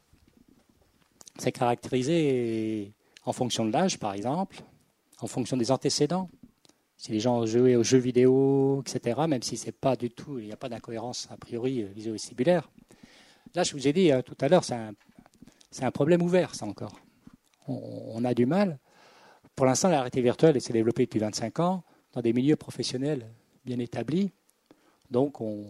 c'est 1.38 1.52
caractériser 1.52 2.94
en 3.26 3.32
fonction 3.32 3.64
de 3.64 3.72
l'âge, 3.72 4.00
par 4.00 4.16
exemple, 4.16 4.64
en 5.22 5.28
fonction 5.28 5.56
des 5.56 5.70
antécédents. 5.70 6.32
Si 6.98 7.12
les 7.12 7.20
gens 7.20 7.42
ont 7.42 7.46
joué 7.46 7.76
aux 7.76 7.84
jeux 7.84 8.00
vidéo, 8.00 8.82
etc., 8.82 9.22
même 9.28 9.44
si 9.44 9.56
c'est 9.56 9.72
pas 9.72 9.96
du 9.96 10.10
tout, 10.10 10.40
il 10.40 10.46
n'y 10.46 10.52
a 10.52 10.58
pas 10.58 10.68
d'incohérence 10.68 11.28
a 11.30 11.38
priori 11.38 11.84
visio-vestibulaire. 11.84 12.72
Là, 13.54 13.62
je 13.62 13.74
vous 13.74 13.88
ai 13.88 13.94
dit 13.94 14.12
hein, 14.12 14.24
tout 14.24 14.38
à 14.42 14.48
l'heure, 14.48 14.64
c'est 14.64 14.74
un, 15.84 15.92
problème 15.92 16.24
ouvert, 16.24 16.56
ça 16.56 16.66
encore. 16.66 17.00
On, 17.68 18.26
a 18.26 18.34
du 18.34 18.48
mal. 18.48 18.80
Pour 19.56 19.68
l'instant, 19.68 19.90
la 19.90 19.98
réalité 19.98 20.22
virtuelle 20.24 20.60
s'est 20.60 20.74
développée 20.74 21.06
depuis 21.06 21.20
25 21.20 21.60
ans 21.60 21.84
des 22.22 22.34
milieux 22.34 22.56
professionnels 22.56 23.26
bien 23.66 23.80
établis. 23.80 24.32
Donc, 25.12 25.42
on 25.42 25.66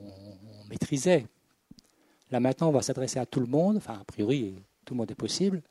maîtrisait 0.70 1.26
Là 2.32 2.39
maintenant, 2.39 2.70
on 2.70 2.72
va 2.72 2.82
s'adresser 2.82 3.20
à 3.20 3.26
tout 3.26 3.39
le 3.39 3.47
monde, 3.47 3.78
enfin 3.78 3.97
a 4.00 4.04
priori, 4.04 4.56
tout 4.86 4.93
le 4.93 5.00
monde 5.00 5.12
est 5.12 5.16
possible, 5.16 5.62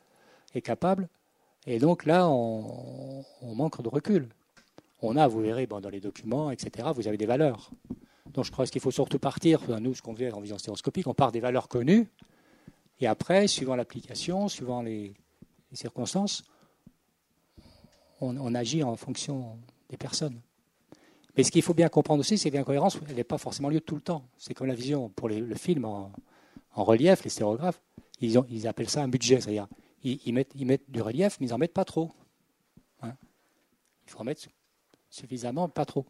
est 0.54 0.60
capable, 0.60 1.08
et 1.66 1.78
donc 1.78 2.04
là, 2.04 2.28
on, 2.28 3.24
manque 3.54 3.80
de 3.80 3.88
recul. 3.88 4.28
On 5.00 5.16
a, 5.16 5.28
vous 5.28 5.40
verrez 5.40 5.66
dans 5.66 5.88
les 5.88 6.00
documents, 6.00 6.50
etc., 6.50 6.88
vous 6.94 7.06
avez 7.06 7.16
des 7.16 7.26
valeurs. 7.26 7.70
Donc 8.32 8.44
je 8.44 8.50
crois 8.50 8.66
qu'il 8.66 8.80
faut 8.80 8.90
surtout 8.90 9.18
partir, 9.18 9.60
nous, 9.80 9.94
ce 9.94 10.02
qu'on 10.02 10.14
fait 10.14 10.32
en 10.32 10.40
vision 10.40 10.58
stéréoscopique, 10.58 11.06
on 11.06 11.14
part 11.14 11.30
des 11.30 11.40
valeurs 11.40 11.68
connues, 11.68 12.08
et 13.00 13.06
après, 13.06 13.46
suivant 13.46 13.76
l'application, 13.76 14.48
suivant 14.48 14.82
les, 14.82 15.14
circonstances, 15.72 16.42
on, 18.20 18.54
agit 18.54 18.82
en 18.82 18.96
fonction 18.96 19.58
des 19.88 19.96
personnes. 19.96 20.40
Mais 21.38 21.44
ce 21.44 21.52
qu'il 21.52 21.62
faut 21.62 21.72
bien 21.72 21.88
comprendre 21.88 22.18
aussi, 22.18 22.36
c'est 22.36 22.50
que 22.50 22.56
l'incohérence, 22.56 23.00
n'est 23.14 23.22
pas 23.22 23.38
forcément 23.38 23.68
lieu 23.68 23.80
tout 23.80 23.94
le 23.94 24.00
temps. 24.00 24.24
C'est 24.38 24.54
comme 24.54 24.66
la 24.66 24.74
vision 24.74 25.08
pour 25.08 25.28
le 25.28 25.54
film 25.54 25.84
en, 25.84 26.10
relief, 26.74 27.22
les 27.22 27.30
stéréographes, 27.30 27.80
Ils, 28.20 28.66
appellent 28.66 28.90
ça 28.90 29.04
un 29.04 29.08
budget, 29.08 29.40
c'est-à-dire 29.40 29.68
ils, 30.02 30.32
mettent, 30.32 30.50
ils 30.56 30.66
mettent 30.66 30.90
du 30.90 31.00
relief, 31.00 31.38
mais 31.38 31.46
ils 31.46 31.50
n'en 31.50 31.58
mettent 31.58 31.72
pas 31.72 31.84
trop. 31.84 32.10
Hein. 33.02 33.12
il 34.04 34.10
faut 34.10 34.18
en 34.18 34.24
mettre 34.24 34.48
suffisamment, 35.10 35.68
pas 35.68 35.84
trop. 35.84 36.06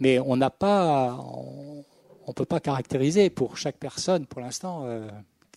Mais 0.00 0.18
on 0.18 0.38
n'a 0.38 0.48
pas, 0.48 1.18
on 1.18 1.84
ne 2.26 2.32
peut 2.32 2.46
pas 2.46 2.60
caractériser 2.60 3.28
pour 3.28 3.58
chaque 3.58 3.76
personne, 3.76 4.24
pour 4.24 4.40
l'instant, 4.40 4.84
euh, 4.86 5.06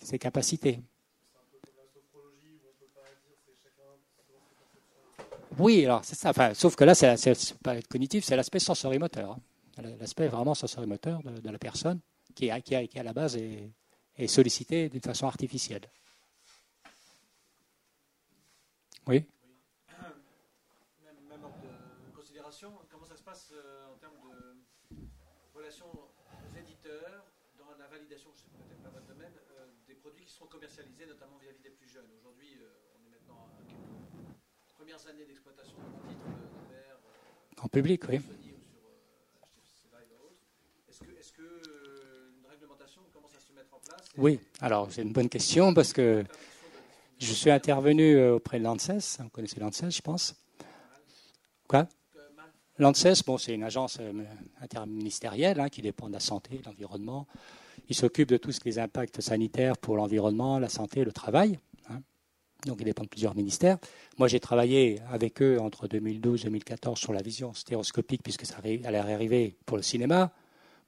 ses 0.01 0.19
capacités. 0.19 0.81
Oui, 5.59 5.85
alors 5.85 6.05
c'est 6.05 6.15
ça. 6.15 6.29
Enfin, 6.29 6.53
sauf 6.53 6.75
que 6.75 6.83
là, 6.83 6.93
c'est 6.93 7.57
pas 7.63 7.81
cognitif, 7.81 8.23
c'est 8.23 8.35
l'aspect 8.35 8.59
sensorimoteur. 8.59 9.31
Hein. 9.31 9.83
L'aspect 9.99 10.27
vraiment 10.27 10.55
sensorimoteur 10.55 11.21
de, 11.23 11.39
de 11.39 11.49
la 11.49 11.59
personne 11.59 11.99
qui, 12.35 12.49
qui, 12.63 12.87
qui, 12.87 12.99
à 12.99 13.03
la 13.03 13.13
base 13.13 13.37
est, 13.37 13.71
est 14.17 14.27
sollicité 14.27 14.89
d'une 14.89 15.01
façon 15.01 15.27
artificielle. 15.27 15.89
Oui 19.07 19.25
même, 21.29 21.43
ordre 21.43 21.55
de 21.61 22.15
considération, 22.15 22.71
comment 22.89 23.05
ça 23.05 23.15
se 23.15 23.23
passe 23.23 23.51
euh, 23.53 23.93
en 23.93 23.97
termes 23.97 24.17
de 24.91 24.97
relations 25.53 25.87
aux 25.93 26.57
éditeurs 26.57 27.25
dans 27.57 27.71
la 27.77 27.87
validation, 27.87 28.29
je 28.33 28.39
sais 28.39 28.49
peut-être 28.67 28.81
pas 28.81 28.89
votre 28.89 29.07
domaine, 29.07 29.33
euh, 29.51 29.67
des 29.87 29.95
produits 29.95 30.25
qui 30.25 30.33
seront 30.33 30.47
commercialisés, 30.47 31.05
notamment 31.05 31.37
vis-à-vis 31.37 31.61
des 31.61 31.69
plus 31.69 31.87
jeunes? 31.87 32.09
Aujourd'hui, 32.19 32.57
euh, 32.61 32.67
on 32.99 33.05
est 33.05 33.11
maintenant 33.11 33.47
à 33.47 33.63
quelques 33.63 33.77
premières 34.87 35.07
années 35.09 35.25
d'exploitation 35.25 35.75
de 35.75 35.83
mon 35.83 36.09
titre 36.09 36.25
de 37.57 37.61
En 37.61 37.67
public, 37.67 38.03
oui. 38.07 38.21
Oui, 44.17 44.39
alors 44.61 44.89
c'est 44.89 45.01
une 45.01 45.11
bonne 45.11 45.27
question 45.27 45.73
parce 45.73 45.91
que 45.91 46.23
je 47.19 47.33
suis 47.33 47.51
intervenu 47.51 48.15
euh, 48.15 48.35
auprès 48.35 48.59
de 48.59 48.63
l'ANSES. 48.63 49.19
Vous 49.19 49.29
connaissez 49.29 49.59
l'ANSES, 49.59 49.91
je 49.91 50.01
pense. 50.01 50.35
Quoi? 51.67 51.87
L'ANSES, 52.77 53.23
bon, 53.25 53.37
c'est 53.37 53.53
une 53.53 53.63
agence 53.63 53.97
euh, 53.99 54.23
interministérielle 54.61 55.59
hein, 55.59 55.69
qui 55.69 55.81
dépend 55.81 56.07
de 56.07 56.13
la 56.13 56.19
santé, 56.21 56.59
de 56.59 56.65
l'environnement. 56.65 57.27
Il 57.89 57.95
s'occupe 57.95 58.29
de 58.29 58.37
tous 58.37 58.63
les 58.63 58.79
impacts 58.79 59.19
sanitaires 59.19 59.77
pour 59.77 59.97
l'environnement, 59.97 60.59
la 60.59 60.69
santé, 60.69 61.03
le 61.03 61.11
travail. 61.11 61.59
Donc, 62.65 62.77
il 62.79 62.85
dépend 62.85 63.03
de 63.03 63.09
plusieurs 63.09 63.35
ministères. 63.35 63.77
Moi, 64.17 64.27
j'ai 64.27 64.39
travaillé 64.39 64.99
avec 65.11 65.41
eux 65.41 65.59
entre 65.59 65.87
2012 65.87 66.41
et 66.41 66.43
2014 66.45 66.99
sur 66.99 67.13
la 67.13 67.21
vision 67.21 67.53
stéréoscopique, 67.53 68.23
puisque 68.23 68.45
ça 68.45 68.55
allait 68.57 68.97
arriver 68.97 69.55
pour 69.65 69.77
le 69.77 69.83
cinéma. 69.83 70.31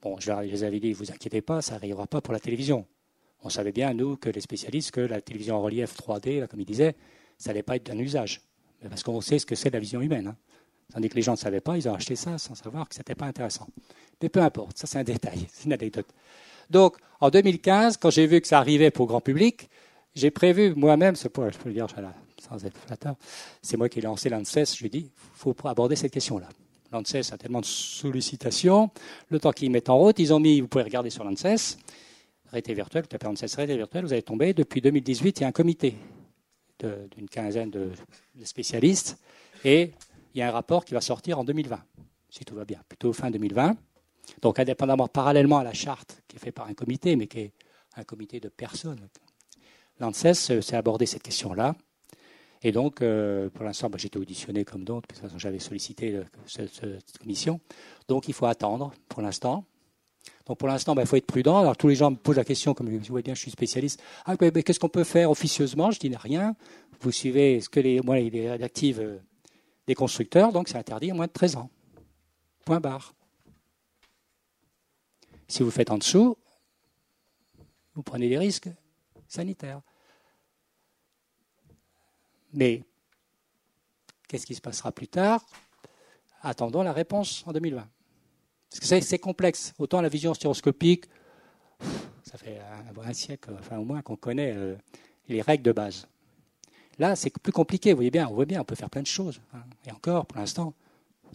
Bon, 0.02 0.18
je 0.18 0.32
les 0.32 0.64
avais 0.64 0.80
dit, 0.80 0.92
vous 0.92 1.10
inquiétez 1.10 1.42
pas, 1.42 1.62
ça 1.62 1.74
n'arrivera 1.74 2.06
pas 2.06 2.20
pour 2.20 2.32
la 2.32 2.40
télévision. 2.40 2.86
On 3.42 3.48
savait 3.50 3.72
bien, 3.72 3.94
nous, 3.94 4.16
que 4.16 4.28
les 4.28 4.40
spécialistes, 4.40 4.90
que 4.90 5.00
la 5.00 5.20
télévision 5.20 5.56
en 5.56 5.62
relief 5.62 5.94
3D, 5.96 6.46
comme 6.48 6.60
ils 6.60 6.66
disaient, 6.66 6.96
ça 7.38 7.50
n'allait 7.50 7.62
pas 7.62 7.76
être 7.76 7.86
d'un 7.86 7.98
usage. 7.98 8.42
Parce 8.88 9.02
qu'on 9.02 9.20
sait 9.20 9.38
ce 9.38 9.46
que 9.46 9.54
c'est 9.54 9.70
la 9.70 9.78
vision 9.78 10.00
humaine. 10.00 10.28
Hein. 10.28 10.36
Tandis 10.92 11.08
que 11.08 11.14
les 11.14 11.22
gens 11.22 11.32
ne 11.32 11.36
savaient 11.36 11.60
pas, 11.60 11.76
ils 11.76 11.88
ont 11.88 11.94
acheté 11.94 12.16
ça 12.16 12.36
sans 12.38 12.54
savoir 12.54 12.88
que 12.88 12.94
ce 12.94 13.00
n'était 13.00 13.14
pas 13.14 13.26
intéressant. 13.26 13.68
Mais 14.20 14.28
peu 14.28 14.40
importe, 14.40 14.78
ça 14.78 14.86
c'est 14.86 14.98
un 14.98 15.04
détail, 15.04 15.46
c'est 15.52 15.66
une 15.66 15.72
anecdote. 15.72 16.08
Donc, 16.68 16.96
en 17.20 17.30
2015, 17.30 17.96
quand 17.96 18.10
j'ai 18.10 18.26
vu 18.26 18.40
que 18.40 18.46
ça 18.46 18.58
arrivait 18.58 18.90
pour 18.90 19.06
le 19.06 19.08
grand 19.08 19.20
public, 19.20 19.68
j'ai 20.14 20.30
prévu 20.30 20.74
moi-même, 20.74 21.16
je 21.16 21.28
peux 21.28 21.50
le 21.66 21.72
dire 21.72 21.86
sans 22.40 22.64
être 22.64 22.78
flatteur, 22.78 23.16
c'est 23.62 23.76
moi 23.76 23.88
qui 23.88 23.98
ai 23.98 24.02
lancé 24.02 24.28
l'ANSES, 24.28 24.74
je 24.74 24.80
lui 24.80 24.86
ai 24.86 24.90
dit, 24.90 25.10
il 25.12 25.28
faut 25.34 25.54
aborder 25.64 25.96
cette 25.96 26.12
question-là. 26.12 26.48
L'ANSES 26.92 27.32
a 27.32 27.38
tellement 27.38 27.60
de 27.60 27.66
sollicitations, 27.66 28.90
le 29.28 29.38
temps 29.38 29.52
qu'ils 29.52 29.70
mettent 29.70 29.90
en 29.90 29.98
route, 29.98 30.18
ils 30.18 30.32
ont 30.32 30.40
mis, 30.40 30.60
vous 30.60 30.68
pouvez 30.68 30.84
regarder 30.84 31.10
sur 31.10 31.22
l'ANSES, 31.22 31.78
réalité 32.48 32.74
virtuelle, 32.74 33.02
vous 33.02 33.08
tapez 33.08 33.26
ANSES 33.26 33.54
réalité 33.54 33.76
virtuelle, 33.76 34.04
vous 34.04 34.12
allez 34.12 34.22
tomber, 34.22 34.54
depuis 34.54 34.80
2018, 34.80 35.38
il 35.38 35.42
y 35.42 35.44
a 35.44 35.48
un 35.48 35.52
comité 35.52 35.96
d'une 36.80 37.28
quinzaine 37.28 37.70
de 37.70 37.92
spécialistes, 38.42 39.18
et 39.64 39.92
il 40.34 40.38
y 40.38 40.42
a 40.42 40.48
un 40.48 40.52
rapport 40.52 40.84
qui 40.84 40.94
va 40.94 41.00
sortir 41.00 41.38
en 41.38 41.44
2020, 41.44 41.78
si 42.30 42.44
tout 42.44 42.54
va 42.54 42.64
bien, 42.64 42.80
plutôt 42.88 43.12
fin 43.12 43.30
2020. 43.30 43.76
Donc, 44.42 44.58
indépendamment, 44.58 45.08
parallèlement 45.08 45.58
à 45.58 45.64
la 45.64 45.72
charte 45.72 46.22
qui 46.26 46.36
est 46.36 46.38
faite 46.38 46.54
par 46.54 46.68
un 46.68 46.74
comité, 46.74 47.16
mais 47.16 47.26
qui 47.26 47.38
est 47.40 47.52
un 47.96 48.04
comité 48.04 48.40
de 48.40 48.48
personnes, 48.48 49.08
l'ANSES 50.00 50.50
euh, 50.50 50.60
s'est 50.60 50.76
abordé 50.76 51.06
cette 51.06 51.22
question-là. 51.22 51.74
Et 52.62 52.72
donc, 52.72 53.00
euh, 53.00 53.48
pour 53.50 53.64
l'instant, 53.64 53.88
j'étais 53.96 54.18
auditionné 54.18 54.64
comme 54.64 54.84
d'autres, 54.84 55.08
de 55.08 55.14
toute 55.14 55.22
façon, 55.22 55.38
j'avais 55.38 55.58
sollicité 55.58 56.20
cette, 56.46 57.18
commission. 57.18 57.60
Donc, 58.08 58.28
il 58.28 58.34
faut 58.34 58.46
attendre 58.46 58.92
pour 59.08 59.22
l'instant. 59.22 59.64
Donc, 60.46 60.58
pour 60.58 60.68
l'instant, 60.68 60.94
bah, 60.94 61.02
il 61.02 61.08
faut 61.08 61.16
être 61.16 61.26
prudent. 61.26 61.58
Alors, 61.58 61.76
tous 61.76 61.88
les 61.88 61.94
gens 61.94 62.10
me 62.10 62.16
posent 62.16 62.36
la 62.36 62.44
question, 62.44 62.74
comme 62.74 62.90
vous 62.90 63.02
voyez 63.08 63.22
bien, 63.22 63.34
je 63.34 63.40
suis 63.40 63.50
spécialiste. 63.50 64.02
Ah, 64.26 64.34
mais, 64.38 64.62
qu'est-ce 64.62 64.80
qu'on 64.80 64.90
peut 64.90 65.04
faire 65.04 65.30
officieusement? 65.30 65.90
Je 65.90 66.00
dis 66.00 66.14
rien. 66.14 66.54
Vous 67.00 67.12
suivez 67.12 67.60
ce 67.60 67.70
que 67.70 67.80
les, 67.80 68.00
moi, 68.00 68.18
les 68.18 68.46
euh, 68.46 69.18
des 69.86 69.94
constructeurs, 69.94 70.52
donc 70.52 70.68
c'est 70.68 70.76
interdit 70.76 71.10
à 71.10 71.14
moins 71.14 71.26
de 71.26 71.32
13 71.32 71.56
ans. 71.56 71.70
Point 72.64 72.80
barre. 72.80 73.14
Si 75.48 75.62
vous 75.62 75.70
faites 75.70 75.90
en 75.90 75.98
dessous, 75.98 76.36
vous 77.94 78.02
prenez 78.02 78.28
des 78.28 78.38
risques 78.38 78.68
sanitaires. 79.26 79.80
Mais 82.52 82.82
qu'est-ce 84.28 84.46
qui 84.46 84.54
se 84.54 84.60
passera 84.60 84.92
plus 84.92 85.08
tard? 85.08 85.44
Attendons 86.42 86.82
la 86.82 86.92
réponse 86.92 87.44
en 87.46 87.52
2020. 87.52 87.86
Parce 88.70 88.80
que 88.80 89.00
c'est 89.00 89.18
complexe. 89.18 89.74
Autant 89.78 90.00
la 90.00 90.08
vision 90.08 90.32
stéroscopique, 90.32 91.06
ça 92.22 92.38
fait 92.38 92.60
un, 93.02 93.12
siècle, 93.12 93.50
enfin 93.58 93.78
au 93.78 93.84
moins 93.84 94.02
qu'on 94.02 94.16
connaît 94.16 94.52
euh, 94.54 94.76
les 95.28 95.42
règles 95.42 95.64
de 95.64 95.72
base. 95.72 96.06
Là, 96.98 97.16
c'est 97.16 97.30
plus 97.30 97.52
compliqué. 97.52 97.92
Vous 97.92 97.96
voyez 97.96 98.10
bien, 98.10 98.28
on 98.28 98.34
voit 98.34 98.44
bien, 98.44 98.60
on 98.60 98.64
peut 98.64 98.74
faire 98.74 98.90
plein 98.90 99.02
de 99.02 99.06
choses. 99.06 99.40
Hein. 99.54 99.62
Et 99.86 99.90
encore, 99.90 100.26
pour 100.26 100.38
l'instant, 100.38 100.74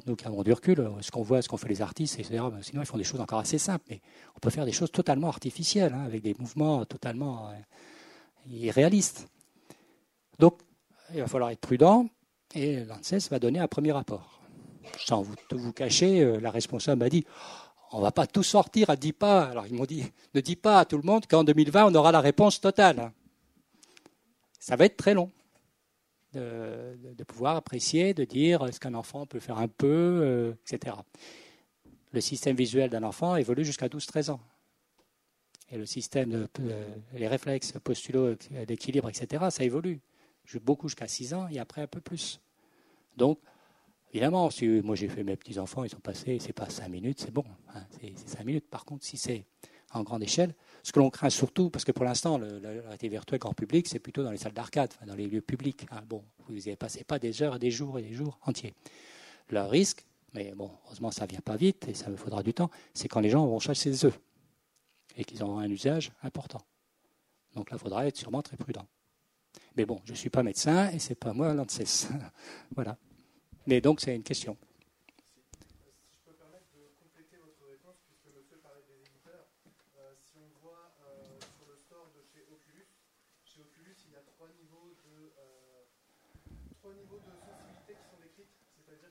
nous 0.05 0.15
qui 0.15 0.25
avons 0.25 0.43
du 0.43 0.53
recul, 0.53 0.79
euh, 0.79 1.01
ce 1.01 1.11
qu'on 1.11 1.23
voit, 1.23 1.41
ce 1.41 1.49
qu'on 1.49 1.57
fait 1.57 1.67
les 1.67 1.81
artistes, 1.81 2.19
etc., 2.19 2.43
sinon 2.61 2.81
ils 2.81 2.85
font 2.85 2.97
des 2.97 3.03
choses 3.03 3.19
encore 3.19 3.39
assez 3.39 3.57
simples. 3.57 3.85
Mais 3.89 4.01
on 4.35 4.39
peut 4.39 4.49
faire 4.49 4.65
des 4.65 4.71
choses 4.71 4.91
totalement 4.91 5.27
artificielles, 5.27 5.93
hein, 5.93 6.05
avec 6.05 6.21
des 6.21 6.35
mouvements 6.37 6.85
totalement 6.85 7.49
euh, 7.49 7.53
irréalistes. 8.49 9.27
Donc, 10.39 10.59
il 11.13 11.21
va 11.21 11.27
falloir 11.27 11.51
être 11.51 11.59
prudent. 11.59 12.07
Et 12.53 12.83
l'ANSES 12.85 13.29
va 13.29 13.39
donner 13.39 13.59
un 13.59 13.67
premier 13.67 13.91
rapport. 13.91 14.41
Sans 15.05 15.21
vous, 15.21 15.35
vous 15.51 15.73
cacher, 15.73 16.21
euh, 16.21 16.39
la 16.39 16.51
responsable 16.51 16.99
m'a 16.99 17.09
dit 17.09 17.25
on 17.91 17.99
ne 17.99 18.03
va 18.03 18.11
pas 18.11 18.27
tout 18.27 18.43
sortir 18.43 18.89
à 18.89 18.95
10 18.95 19.13
pas. 19.13 19.45
Alors 19.45 19.67
ils 19.67 19.73
m'ont 19.73 19.85
dit 19.85 20.05
ne 20.33 20.41
dis 20.41 20.55
pas 20.55 20.79
à 20.79 20.85
tout 20.85 20.97
le 20.97 21.03
monde 21.03 21.25
qu'en 21.27 21.43
2020, 21.43 21.85
on 21.85 21.95
aura 21.95 22.11
la 22.11 22.21
réponse 22.21 22.61
totale. 22.61 23.11
Ça 24.59 24.75
va 24.75 24.85
être 24.85 24.97
très 24.97 25.13
long 25.13 25.31
de, 26.33 27.23
pouvoir 27.25 27.55
apprécier, 27.55 28.13
de 28.13 28.25
dire 28.25 28.65
est-ce 28.65 28.79
qu'un 28.79 28.93
enfant 28.93 29.25
peut 29.25 29.39
faire 29.39 29.57
un 29.57 29.67
peu, 29.67 29.87
euh, 29.87 30.53
etc. 30.69 30.97
Le 32.11 32.21
système 32.21 32.55
visuel 32.55 32.89
d'un 32.89 33.03
enfant 33.03 33.35
évolue 33.35 33.63
jusqu'à 33.63 33.87
12-13 33.87 34.31
ans. 34.31 34.41
Et 35.71 35.77
le 35.77 35.85
système, 35.85 36.47
euh, 36.59 36.95
les 37.13 37.27
réflexes 37.27 37.73
postulaux 37.83 38.35
d'équilibre, 38.67 39.09
etc., 39.09 39.45
ça 39.49 39.63
évolue. 39.63 40.01
Beaucoup 40.63 40.87
jusqu'à 40.87 41.07
6 41.07 41.33
ans 41.33 41.47
et 41.49 41.59
après 41.59 41.81
un 41.81 41.87
peu 41.87 42.01
plus. 42.01 42.39
Donc, 43.17 43.39
évidemment, 44.11 44.49
si 44.49 44.67
moi 44.67 44.95
j'ai 44.95 45.09
fait 45.09 45.23
mes 45.23 45.35
petits-enfants, 45.35 45.83
ils 45.83 45.89
sont 45.89 45.99
passés, 45.99 46.37
c'est 46.39 46.53
pas 46.53 46.69
5 46.69 46.87
minutes, 46.89 47.19
c'est 47.19 47.31
bon. 47.31 47.45
Hein, 47.73 47.83
c'est 47.99 48.17
5 48.17 48.45
minutes. 48.45 48.69
Par 48.69 48.85
contre, 48.85 49.03
si 49.03 49.17
c'est 49.17 49.45
en 49.91 50.03
grande 50.03 50.23
échelle, 50.23 50.53
ce 50.83 50.91
que 50.91 50.99
l'on 50.99 51.09
craint 51.09 51.29
surtout, 51.29 51.69
parce 51.69 51.85
que 51.85 51.91
pour 51.91 52.05
l'instant, 52.05 52.37
la 52.37 52.69
réalité 52.69 53.09
virtuelle 53.09 53.39
grand 53.39 53.53
public, 53.53 53.87
c'est 53.87 53.99
plutôt 53.99 54.23
dans 54.23 54.31
les 54.31 54.37
salles 54.37 54.53
d'arcade, 54.53 54.93
dans 55.05 55.15
les 55.15 55.27
lieux 55.27 55.41
publics. 55.41 55.85
Hein. 55.91 56.01
Bon, 56.07 56.23
vous 56.47 56.53
n'y 56.53 56.75
passez 56.75 57.03
pas 57.03 57.17
des 57.17 57.41
heures 57.41 57.59
des 57.59 57.71
jours 57.71 57.97
et 57.97 58.01
des 58.01 58.13
jours 58.13 58.37
entiers. 58.43 58.73
Le 59.49 59.61
risque, 59.61 60.05
mais 60.33 60.53
bon, 60.53 60.69
heureusement, 60.85 61.11
ça 61.11 61.25
ne 61.25 61.29
vient 61.29 61.39
pas 61.39 61.55
vite 61.55 61.87
et 61.87 61.93
ça 61.93 62.09
me 62.09 62.17
faudra 62.17 62.43
du 62.43 62.53
temps, 62.53 62.69
c'est 62.93 63.07
quand 63.07 63.21
les 63.21 63.29
gens 63.29 63.45
vont 63.47 63.59
chercher 63.59 63.89
des 63.89 64.05
œufs 64.05 64.19
et 65.15 65.23
qu'ils 65.23 65.41
auront 65.43 65.59
un 65.59 65.69
usage 65.69 66.11
important. 66.23 66.61
Donc 67.55 67.71
là, 67.71 67.77
il 67.77 67.81
faudra 67.81 68.05
être 68.05 68.17
sûrement 68.17 68.41
très 68.41 68.57
prudent. 68.57 68.85
Mais 69.75 69.85
bon, 69.85 70.01
je 70.05 70.11
ne 70.11 70.17
suis 70.17 70.29
pas 70.29 70.43
médecin 70.43 70.89
et 70.91 70.99
ce 70.99 71.09
n'est 71.09 71.15
pas 71.15 71.33
moi 71.33 71.53
l'ANSES. 71.53 72.09
voilà. 72.75 72.97
Mais 73.67 73.81
donc, 73.81 73.99
c'est 73.99 74.15
une 74.15 74.23
question. 74.23 74.57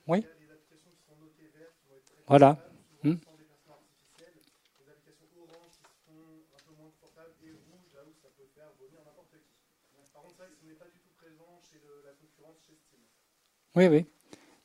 Oui. 0.06 0.26
Voilà. 2.26 2.58
Hmm. 3.02 3.14
Oui, 13.76 13.86
oui. 13.88 14.06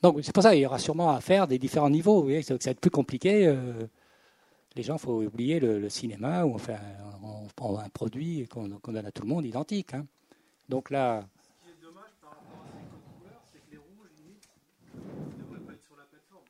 Donc 0.01 0.20
c'est 0.24 0.34
pour 0.34 0.43
ça 0.43 0.51
qu'il 0.51 0.62
y 0.62 0.66
aura 0.66 0.80
sûrement 0.80 1.12
à 1.12 1.22
faire 1.22 1.47
des 1.47 1.60
différents 1.60 1.89
niveaux. 1.89 2.18
Vous 2.18 2.24
voyez, 2.24 2.41
ça 2.41 2.55
va 2.55 2.72
être 2.72 2.80
plus 2.80 2.91
compliqué. 2.91 3.47
Euh, 3.47 3.88
les 4.76 4.84
gens, 4.84 4.95
il 4.95 5.01
faut 5.01 5.24
oublier 5.24 5.60
le, 5.60 5.89
cinéma 5.89 6.45
où 6.45 6.53
on 6.53 6.57
fait, 6.57 6.78
prend 7.55 7.78
un 7.78 7.89
produit 7.89 8.47
qu'on 8.47 8.68
donne 8.68 9.05
à 9.05 9.12
tout 9.12 9.24
le 9.24 9.28
monde 9.28 9.45
identique. 9.45 9.93
Hein. 9.93 10.05
Donc 10.70 10.89
là. 10.89 11.28
Ce 11.41 11.66
qui 11.66 11.72
est 11.72 11.82
dommage 11.82 12.14
par 12.22 12.32
rapport 12.32 12.62
à 12.64 12.68
ces 12.72 12.86
codes 12.88 13.03
couleurs, 13.18 13.43
c'est 13.51 13.60
que 13.60 13.72
les 13.72 13.78
rouges, 13.78 14.14
limite, 14.16 14.47
ne 14.93 15.43
devraient 15.43 15.66
pas 15.66 15.74
être 15.74 15.84
sur 15.84 15.97
la 15.97 16.05
plateforme. 16.05 16.45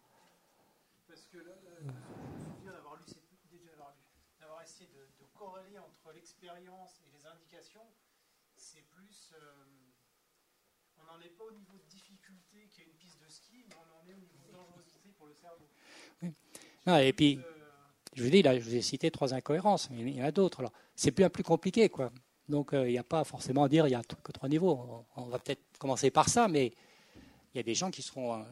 Parce 1.07 1.26
que 1.32 1.38
là, 1.38 1.55
là, 1.64 1.74
je 1.80 1.88
me 1.88 2.39
souviens 2.43 2.74
d'avoir 2.76 2.99
lu, 2.99 3.07
déjà 3.49 3.72
avoir 3.74 3.95
lu, 3.95 4.03
d'avoir 4.39 4.62
essayé 4.62 4.89
de, 4.91 4.99
de, 4.99 5.26
corréler 5.34 5.80
entre 5.80 6.14
l'expérience 6.14 6.99
et 7.07 7.10
les 7.16 7.26
indications. 7.26 7.88
C'est 8.53 8.84
plus. 8.91 9.32
Euh, 9.34 9.66
on 10.99 11.05
n'en 11.07 11.20
est 11.24 11.34
pas 11.34 11.45
au 11.45 11.55
niveau 11.55 11.80
de 11.80 11.88
difficulté 11.89 12.68
qui 12.70 12.82
est 12.82 12.86
une 12.86 12.99
piste 12.99 13.24
de 13.24 13.30
ski, 13.30 13.64
mais 13.70 13.76
on 13.80 13.89
en 13.97 14.03
est 14.05 14.14
au 14.14 14.20
niveau 14.20 14.43
de 14.45 14.53
dangerosité 14.53 15.10
pour 15.18 15.28
le 15.28 15.34
cerveau. 15.34 15.66
Oui. 16.22 16.36
Non, 16.90 16.98
et 16.98 17.14
puis. 17.14 17.40
Je 18.16 18.24
vous 18.24 18.32
dis, 18.32 18.42
là, 18.42 18.58
je 18.58 18.64
vous 18.64 18.76
ai 18.76 18.82
cité 18.82 19.12
trois 19.12 19.34
incohérences, 19.36 19.90
mais 19.92 20.02
il 20.02 20.16
y 20.16 20.22
en 20.22 20.26
a 20.26 20.32
d'autres. 20.32 20.64
C'est 20.96 21.16
bien 21.16 21.30
plus 21.30 21.44
compliqué, 21.44 21.90
quoi. 21.90 22.12
Donc, 22.50 22.74
euh, 22.74 22.90
il 22.90 22.92
n'y 22.92 22.98
a 22.98 23.04
pas 23.04 23.24
forcément 23.24 23.64
à 23.64 23.70
dire 23.70 23.88
il 23.88 23.92
y 23.92 23.96
a 23.96 24.02
que 24.02 24.32
trois 24.32 24.50
niveaux. 24.50 25.06
On, 25.16 25.26
va 25.26 25.38
peut-être 25.38 25.62
commencer 25.78 26.10
par 26.10 26.28
ça, 26.28 26.48
mais 26.48 26.74
il 27.54 27.58
y 27.58 27.60
a 27.60 27.64
des 27.64 27.76
gens 27.76 27.92
qui 27.92 28.02
seront, 28.02 28.34
euh, 28.34 28.44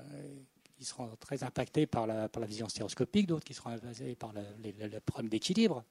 qui 0.78 0.86
seront 0.86 1.10
très 1.20 1.44
impactés 1.44 1.88
par 1.88 2.06
la, 2.06 2.30
par 2.30 2.40
la 2.40 2.48
vision 2.48 2.70
stéréoscopique, 2.70 3.26
d'autres 3.26 3.44
qui 3.44 3.56
seront 3.56 3.72
impactés 3.72 4.16
par 4.16 4.32
le, 4.32 5.00
problème 5.00 5.30
d'équilibre, 5.30 5.84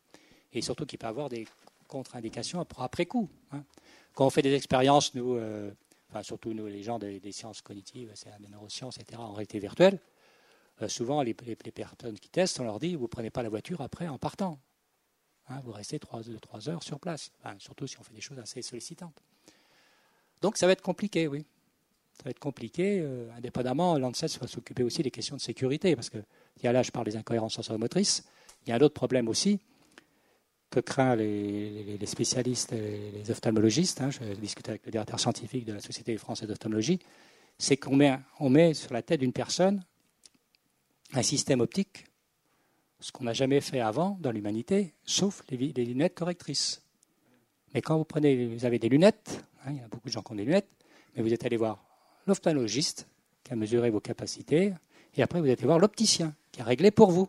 et 0.52 0.62
surtout 0.62 0.86
qui 0.86 0.96
peuvent 0.96 1.10
avoir 1.10 1.28
des 1.28 1.46
contre-indications 1.88 2.64
après 2.78 3.06
coup. 3.06 3.28
Hein. 3.50 3.64
Quand 4.14 4.26
on 4.26 4.30
fait 4.30 4.42
des 4.42 4.54
expériences, 4.54 5.12
nous, 5.14 5.34
euh, 5.34 5.72
surtout 6.22 6.54
nous, 6.54 6.66
les 6.66 6.84
gens 6.84 7.00
des, 7.00 7.32
sciences 7.32 7.60
cognitives, 7.60 8.14
des 8.40 8.48
neurosciences, 8.48 8.98
etc., 8.98 9.20
en 9.20 9.32
réalité 9.32 9.58
virtuelle, 9.58 9.98
euh, 10.82 10.88
souvent, 10.88 11.22
les, 11.22 11.34
personnes 11.34 12.18
qui 12.18 12.28
testent, 12.28 12.60
on 12.60 12.64
leur 12.64 12.78
dit, 12.78 12.96
vous 12.96 13.02
ne 13.02 13.08
prenez 13.08 13.30
pas 13.30 13.42
la 13.42 13.48
voiture 13.48 13.80
après 13.80 14.08
en 14.08 14.18
partant. 14.18 14.58
Hein, 15.48 15.60
vous 15.64 15.72
restez 15.72 15.98
trois, 15.98 16.20
heures 16.68 16.82
sur 16.82 16.98
place, 16.98 17.30
surtout 17.58 17.86
si 17.86 17.98
on 17.98 18.02
fait 18.02 18.14
des 18.14 18.20
choses 18.20 18.38
assez 18.38 18.62
sollicitantes. 18.62 19.22
Donc 20.42 20.56
ça 20.56 20.66
va 20.66 20.72
être 20.72 20.82
compliqué, 20.82 21.28
oui. 21.28 21.46
Ça 22.12 22.24
va 22.24 22.30
être 22.30 22.38
compliqué. 22.38 23.00
Euh, 23.00 23.30
indépendamment, 23.36 23.98
l'ANSES 23.98 24.38
va 24.40 24.46
s'occuper 24.46 24.82
aussi 24.82 25.02
des 25.02 25.10
questions 25.10 25.36
de 25.36 25.40
sécurité, 25.40 25.94
parce 25.94 26.10
qu'il 26.10 26.24
y 26.62 26.66
a 26.66 26.72
là, 26.72 26.82
je 26.82 26.90
parle 26.90 27.06
des 27.06 27.16
incohérences 27.16 27.54
sensorimotrices, 27.54 28.24
il 28.66 28.70
y 28.70 28.72
a 28.72 28.76
un 28.76 28.80
autre 28.80 28.94
problème 28.94 29.28
aussi 29.28 29.60
que 30.68 30.80
craignent 30.80 31.18
les, 31.18 32.06
spécialistes 32.06 32.72
et 32.72 33.12
les 33.12 33.30
ophtalmologistes. 33.30 34.00
Hein, 34.00 34.10
je 34.10 34.34
discutais 34.34 34.70
avec 34.70 34.84
le 34.84 34.90
directeur 34.90 35.20
scientifique 35.20 35.64
de 35.64 35.72
la 35.72 35.80
Société 35.80 36.16
française 36.18 36.48
d'ophtalmologie, 36.48 36.98
c'est 37.58 37.76
qu'on 37.76 37.98
on 38.40 38.50
met 38.50 38.74
sur 38.74 38.92
la 38.92 39.02
tête 39.02 39.20
d'une 39.20 39.32
personne 39.32 39.82
un 41.12 41.22
système 41.22 41.60
optique, 41.60 42.06
ce 43.00 43.12
qu'on 43.12 43.24
n'a 43.24 43.32
jamais 43.32 43.60
fait 43.60 43.80
avant 43.80 44.18
dans 44.20 44.30
l'humanité, 44.30 44.94
sauf 45.04 45.42
les, 45.50 45.56
lunettes 45.56 46.14
correctrices. 46.14 46.82
Mais 47.74 47.82
quand 47.82 47.96
vous 47.96 48.04
prenez, 48.04 48.46
vous 48.46 48.64
avez 48.64 48.78
des 48.78 48.88
lunettes, 48.88 49.44
hein, 49.64 49.72
il 49.72 49.76
y 49.76 49.80
a 49.80 49.88
beaucoup 49.88 50.08
de 50.08 50.12
gens 50.12 50.22
qui 50.22 50.32
ont 50.32 50.36
des 50.36 50.44
lunettes, 50.44 50.70
mais 51.14 51.22
vous 51.22 51.32
êtes 51.32 51.44
allé 51.44 51.56
voir 51.56 51.84
l'ophtalmologiste 52.26 53.06
qui 53.44 53.52
a 53.52 53.56
mesuré 53.56 53.90
vos 53.90 54.00
capacités, 54.00 54.72
et 55.14 55.22
après 55.22 55.40
vous 55.40 55.46
êtes 55.46 55.60
allé 55.60 55.66
voir 55.66 55.78
l'opticien 55.78 56.34
qui 56.52 56.60
a 56.60 56.64
réglé 56.64 56.90
pour 56.90 57.10
vous. 57.10 57.28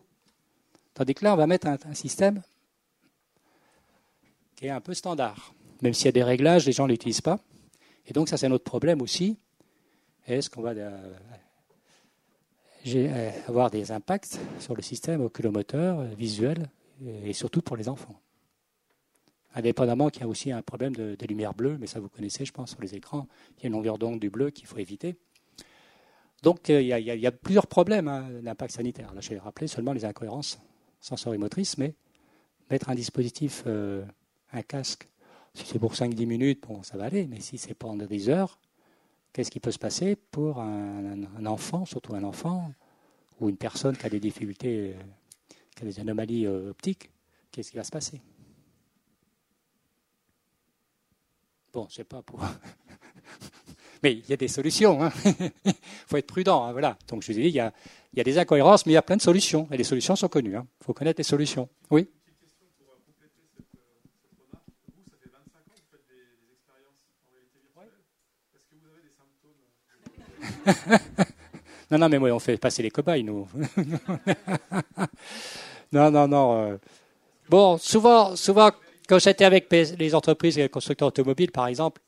Tandis 0.94 1.14
que 1.14 1.24
là, 1.24 1.34
on 1.34 1.36
va 1.36 1.46
mettre 1.46 1.68
un, 1.68 1.94
système 1.94 2.42
qui 4.56 4.66
est 4.66 4.70
un 4.70 4.80
peu 4.80 4.94
standard. 4.94 5.54
Même 5.80 5.94
s'il 5.94 6.06
y 6.06 6.08
a 6.08 6.12
des 6.12 6.24
réglages, 6.24 6.66
les 6.66 6.72
gens 6.72 6.86
ne 6.86 6.92
l'utilisent 6.92 7.20
pas. 7.20 7.38
Et 8.06 8.12
donc 8.12 8.28
ça, 8.28 8.36
c'est 8.36 8.48
notre 8.48 8.64
problème 8.64 9.00
aussi. 9.00 9.38
Est-ce 10.26 10.50
qu'on 10.50 10.62
va 10.62 10.70
euh, 10.70 11.14
avoir 13.46 13.70
des 13.70 13.92
impacts 13.92 14.38
sur 14.58 14.74
le 14.74 14.82
système 14.82 15.20
oculomoteur, 15.20 16.00
euh, 16.00 16.06
visuel, 16.06 16.70
et 17.24 17.32
surtout 17.32 17.62
pour 17.62 17.76
les 17.76 17.88
enfants. 17.88 18.20
Indépendamment 19.54 20.10
qu'il 20.10 20.22
y 20.22 20.24
a 20.24 20.28
aussi 20.28 20.50
un 20.50 20.62
problème 20.62 20.94
de, 20.94 21.16
lumière 21.28 21.54
bleue, 21.54 21.76
mais 21.78 21.86
ça 21.86 22.00
vous 22.00 22.08
connaissez, 22.08 22.44
je 22.44 22.52
pense, 22.52 22.70
sur 22.70 22.80
les 22.80 22.94
écrans, 22.94 23.28
il 23.56 23.62
y 23.62 23.66
a 23.66 23.68
une 23.68 23.74
longueur 23.74 23.98
d'onde 23.98 24.18
du 24.18 24.30
bleu 24.30 24.50
qu'il 24.50 24.66
faut 24.66 24.78
éviter. 24.78 25.16
Donc 26.42 26.70
euh, 26.70 26.80
il, 26.80 26.88
y 26.88 27.26
a, 27.26 27.32
plusieurs 27.32 27.66
problèmes 27.66 28.08
hein, 28.08 28.28
d'impact 28.42 28.74
sanitaire. 28.74 29.14
Là, 29.14 29.20
j'ai 29.20 29.38
rappelé 29.38 29.66
seulement 29.66 29.92
les 29.92 30.04
incohérences 30.04 30.60
sensorimotrices, 31.00 31.78
mais 31.78 31.94
mettre 32.70 32.90
un 32.90 32.94
dispositif, 32.94 33.64
un 33.66 34.62
casque, 34.62 35.08
si 35.54 35.66
c'est 35.66 35.78
pour 35.78 35.94
5-10 35.94 36.26
minutes, 36.26 36.64
bon, 36.66 36.82
ça 36.82 36.96
va 36.96 37.04
aller, 37.04 37.26
mais 37.26 37.40
si 37.40 37.58
c'est 37.58 37.74
pendant 37.74 38.06
des 38.06 38.28
heures, 38.28 38.58
qu'est-ce 39.32 39.50
qui 39.50 39.60
peut 39.60 39.70
se 39.70 39.78
passer 39.78 40.16
pour 40.16 40.60
un, 40.60 41.46
enfant, 41.46 41.84
surtout 41.84 42.14
un 42.14 42.24
enfant, 42.24 42.72
ou 43.40 43.48
une 43.48 43.56
personne 43.56 43.96
qui 43.96 44.06
a 44.06 44.08
des 44.08 44.20
difficultés, 44.20 44.94
euh, 44.94 45.02
qui 45.76 45.82
a 45.82 45.86
des 45.86 46.00
anomalies 46.00 46.46
euh, 46.46 46.70
optiques, 46.70 47.10
qu'est-ce 47.50 47.70
qui 47.70 47.76
va 47.76 47.84
se 47.84 47.90
passer? 47.90 48.20
Bon, 51.72 51.86
je 51.88 51.96
sais 51.96 52.04
pas 52.04 52.22
pour. 52.22 52.40
mais 54.02 54.12
il 54.14 54.28
y 54.28 54.32
a 54.32 54.36
des 54.36 54.48
solutions. 54.48 54.98
Il 55.00 55.04
hein. 55.04 55.72
faut 56.06 56.16
être 56.16 56.26
prudent. 56.26 56.64
Hein, 56.64 56.72
voilà. 56.72 56.98
Donc 57.08 57.22
je 57.22 57.32
vous 57.32 57.38
ai 57.38 57.42
dit, 57.42 57.48
il 57.48 57.54
y, 57.54 57.60
a, 57.60 58.24
des 58.24 58.38
incohérences, 58.38 58.86
mais 58.86 58.92
il 58.92 58.94
y 58.94 58.98
a 58.98 59.02
plein 59.02 59.16
de 59.16 59.22
solutions. 59.22 59.68
Et 59.70 59.76
les 59.76 59.84
solutions 59.84 60.16
sont 60.16 60.28
connues. 60.28 60.50
Il 60.50 60.56
hein. 60.56 60.66
faut 60.82 60.94
connaître 60.94 61.20
les 61.20 61.24
solutions. 61.24 61.68
Oui? 61.90 62.08
non, 71.90 71.98
non, 71.98 72.08
mais 72.08 72.18
on 72.30 72.38
fait 72.38 72.56
passer 72.56 72.82
les 72.82 72.90
cobayes, 72.90 73.22
nous. 73.22 73.48
non, 75.92 76.10
non, 76.10 76.28
non. 76.28 76.56
Euh. 76.56 76.76
Bon, 77.48 77.78
souvent, 77.78 78.36
souvent, 78.36 78.70
quand 79.08 79.18
j'étais 79.18 79.44
avec 79.44 79.70
les 79.70 80.14
entreprises 80.14 80.58
et 80.58 80.62
les 80.62 80.68
constructeurs 80.68 81.08
automobiles, 81.08 81.50
par 81.50 81.66
exemple, 81.66 82.00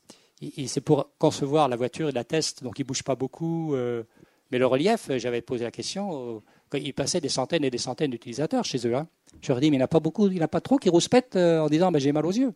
c'est 0.67 0.81
pour 0.81 1.11
concevoir 1.19 1.69
la 1.69 1.77
voiture 1.77 2.09
et 2.09 2.13
la 2.13 2.25
test, 2.25 2.63
donc 2.63 2.79
ils 2.79 2.83
ne 2.83 2.87
bougent 2.87 3.03
pas 3.03 3.15
beaucoup. 3.15 3.75
Euh. 3.75 4.03
mais 4.51 4.59
le 4.59 4.67
relief, 4.67 5.11
j'avais 5.17 5.41
posé 5.41 5.65
la 5.65 5.71
question, 5.71 6.43
euh, 6.75 6.79
ils 6.79 6.95
passaient 6.95 7.21
des 7.21 7.29
centaines 7.29 7.65
et 7.65 7.71
des 7.71 7.79
centaines 7.79 8.11
d'utilisateurs 8.11 8.65
chez 8.65 8.87
eux. 8.87 8.95
Hein. 8.95 9.07
Je 9.41 9.49
leur 9.49 9.59
ai 9.59 9.61
dit, 9.63 9.71
mais 9.71 9.77
il 9.77 9.79
n'y 9.79 9.83
en 9.83 9.87
a 9.87 9.89
pas 9.89 10.01
beaucoup, 10.01 10.27
il 10.27 10.35
n'y 10.35 10.41
en 10.41 10.45
a 10.45 10.49
pas 10.49 10.61
trop 10.61 10.77
qui 10.77 10.89
rouspètent 10.89 11.37
en 11.37 11.69
disant, 11.69 11.91
j'ai 11.97 12.13
mal 12.13 12.27
aux 12.27 12.33
yeux. 12.33 12.53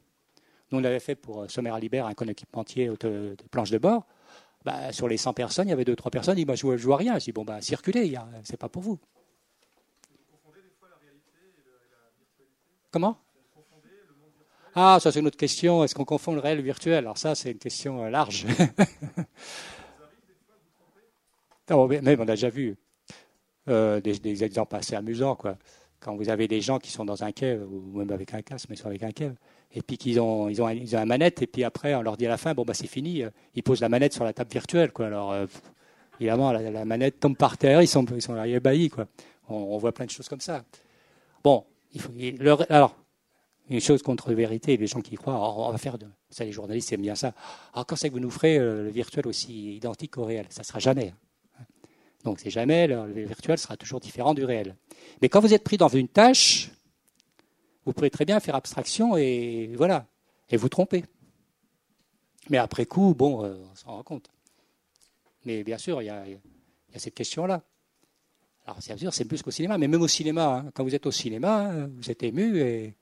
Nous, 0.71 0.79
on 0.79 0.81
l'avait 0.81 1.01
fait 1.01 1.15
pour 1.15 1.51
Sommer 1.51 1.71
à 1.71 1.79
Libère, 1.79 2.07
un 2.07 2.27
équipementier 2.27 2.91
de 3.01 3.37
planche 3.51 3.71
de 3.71 3.79
bord. 3.79 4.07
Bah, 4.65 4.93
sur 4.93 5.09
les 5.09 5.19
100 5.19 5.35
personnes, 5.35 5.69
il 5.69 5.71
y 5.71 5.75
avait 5.75 5.85
2-3 5.85 6.11
personnes 6.11 6.37
qui 6.37 6.45
disent 6.45 6.57
Je 6.57 6.67
ne 6.67 6.77
vois 6.77 6.97
rien. 6.97 7.19
Je 7.19 7.25
dis 7.25 7.33
Bon, 7.33 7.45
bah, 7.45 7.61
circulez, 7.61 8.17
ce 8.45 8.53
n'est 8.53 8.59
pas 8.59 8.69
pour 8.69 8.83
vous. 8.83 8.99
Comment? 12.91 13.19
Ah, 14.77 14.99
ça 15.01 15.13
c'est 15.13 15.21
une 15.21 15.27
autre 15.27 15.37
question. 15.37 15.85
Est-ce 15.85 15.95
qu'on 15.95 16.05
confond 16.05 16.35
le 16.35 16.41
réel 16.41 16.59
et 16.59 16.61
le 16.61 16.65
virtuel? 16.65 16.99
Alors 16.99 17.19
ça, 17.19 17.35
c'est 17.35 17.53
une 17.53 17.59
question 17.59 18.05
euh, 18.05 18.11
large. 18.11 18.47
non, 21.71 21.87
même 21.87 22.21
on 22.21 22.23
a 22.23 22.27
déjà 22.27 22.49
vu 22.49 22.77
euh, 23.69 24.01
des, 24.01 24.45
exemples 24.45 24.77
assez 24.77 24.97
amusants. 24.97 25.37
Quoi. 25.37 25.57
Quand 26.01 26.17
vous 26.17 26.29
avez 26.29 26.49
des 26.49 26.61
gens 26.61 26.79
qui 26.79 26.91
sont 26.91 27.05
dans 27.05 27.23
un 27.23 27.33
quai, 27.33 27.57
ou 27.57 27.99
même 27.99 28.11
avec 28.11 28.35
un 28.35 28.43
casque, 28.43 28.69
mais 28.69 28.77
sont 28.77 28.87
avec 28.87 29.03
un 29.03 29.13
quai, 29.13 29.33
et 29.75 29.83
puis 29.83 29.99
qu'ils 29.99 30.21
ont, 30.21 30.49
ils 30.49 30.63
ont, 30.63 30.69
ils 30.69 30.97
ont 30.97 31.01
une 31.01 31.09
manette, 31.09 31.43
et 31.43 31.47
puis 31.47 31.65
après, 31.65 31.95
on 31.95 32.03
leur 32.03 32.17
dit 32.17 32.27
à 32.27 32.29
la 32.29 32.37
fin, 32.37 32.55
bon, 32.55 32.65
bah, 32.65 32.75
c'est 32.75 32.87
fini, 32.87 33.25
ils 33.55 33.63
posent 33.63 33.81
la 33.81 33.89
manette 33.89 34.13
sur 34.13 34.25
la 34.25 34.33
table 34.33 34.51
virtuelle, 34.51 34.93
quoi. 34.93 35.07
Alors, 35.07 35.33
euh, 35.33 35.47
évidemment, 36.21 36.53
la, 36.53 36.85
manette 36.85 37.19
tombe 37.19 37.37
par 37.37 37.59
terre, 37.59 37.83
ils 37.83 37.89
sont, 37.89 38.05
ils 38.15 38.23
sont 38.23 38.43
ébahis, 38.45 38.89
quoi. 38.89 39.07
On, 39.49 39.77
voit 39.77 39.93
plein 39.93 40.07
de 40.07 40.11
choses 40.11 40.29
comme 40.29 40.41
ça. 40.41 40.65
Bon, 41.43 41.65
alors, 42.71 42.97
une 43.69 43.81
chose 43.81 44.03
contre 44.03 44.33
vérité, 44.33 44.77
les 44.77 44.87
gens 44.87 45.01
qui 45.01 45.17
croient, 45.17 45.39
on 45.59 45.71
va 45.71 45.79
faire 45.79 45.99
ça, 46.31 46.45
les 46.45 46.53
journalistes 46.53 46.93
aiment 46.93 47.03
bien 47.03 47.15
ça. 47.17 47.35
Alors, 47.73 47.85
quand 47.85 47.97
c'est 47.97 48.09
que 48.09 48.15
vous 48.15 48.21
nous 48.21 48.31
ferez 48.31 48.59
euh, 48.59 48.85
le 48.85 48.91
virtuel 48.91 49.27
aussi 49.27 49.77
identique 49.77 50.17
au 50.19 50.25
réel? 50.25 50.47
Ça 50.51 50.63
ne 50.63 50.67
sera 50.67 50.79
jamais. 50.79 51.13
Hein. 51.59 51.65
Donc, 52.25 52.41
c'est 52.41 52.51
jamais, 52.51 52.87
le 52.87 53.25
virtuel 53.25 53.59
sera 53.59 53.77
toujours 53.77 54.01
différent 54.01 54.35
du 54.35 54.45
réel. 54.45 54.77
Mais 55.21 55.29
quand 55.29 55.41
vous 55.41 55.53
êtes 55.53 55.65
pris 55.65 55.77
dans 55.77 55.89
une 55.89 56.09
tâche, 56.09 56.71
vous 57.85 57.93
pouvez 57.93 58.11
très 58.11 58.25
bien 58.25 58.41
faire 58.41 58.55
abstraction 58.55 59.17
et 59.17 59.73
voilà, 59.77 60.07
et 60.51 60.57
vous 60.57 60.69
tromper. 60.69 61.05
Mais 62.51 62.59
après 62.59 62.87
coup, 62.87 63.15
bon, 63.15 63.45
euh, 63.45 63.57
on 63.71 63.75
s'en 63.75 63.91
rend 63.91 64.03
compte. 64.03 64.31
Mais 65.45 65.65
bien 65.65 65.79
sûr, 65.79 66.03
il 66.03 66.07
y 66.07 66.11
a, 66.11 66.25
cette 66.97 67.15
question-là. 67.15 67.63
Alors, 68.67 68.79
bien 68.79 68.97
sûr, 68.97 69.13
c'est 69.13 69.25
plus 69.25 69.43
qu'au 69.43 69.51
cinéma, 69.51 69.77
mais 69.77 69.89
même 69.89 70.03
au 70.03 70.09
cinéma, 70.09 70.47
hein. 70.47 70.71
quand 70.75 70.85
vous 70.85 70.95
êtes 70.95 71.07
au 71.07 71.11
cinéma, 71.11 71.87
vous 71.87 72.11
êtes 72.11 72.23
ému 72.23 72.61
et 72.61 72.95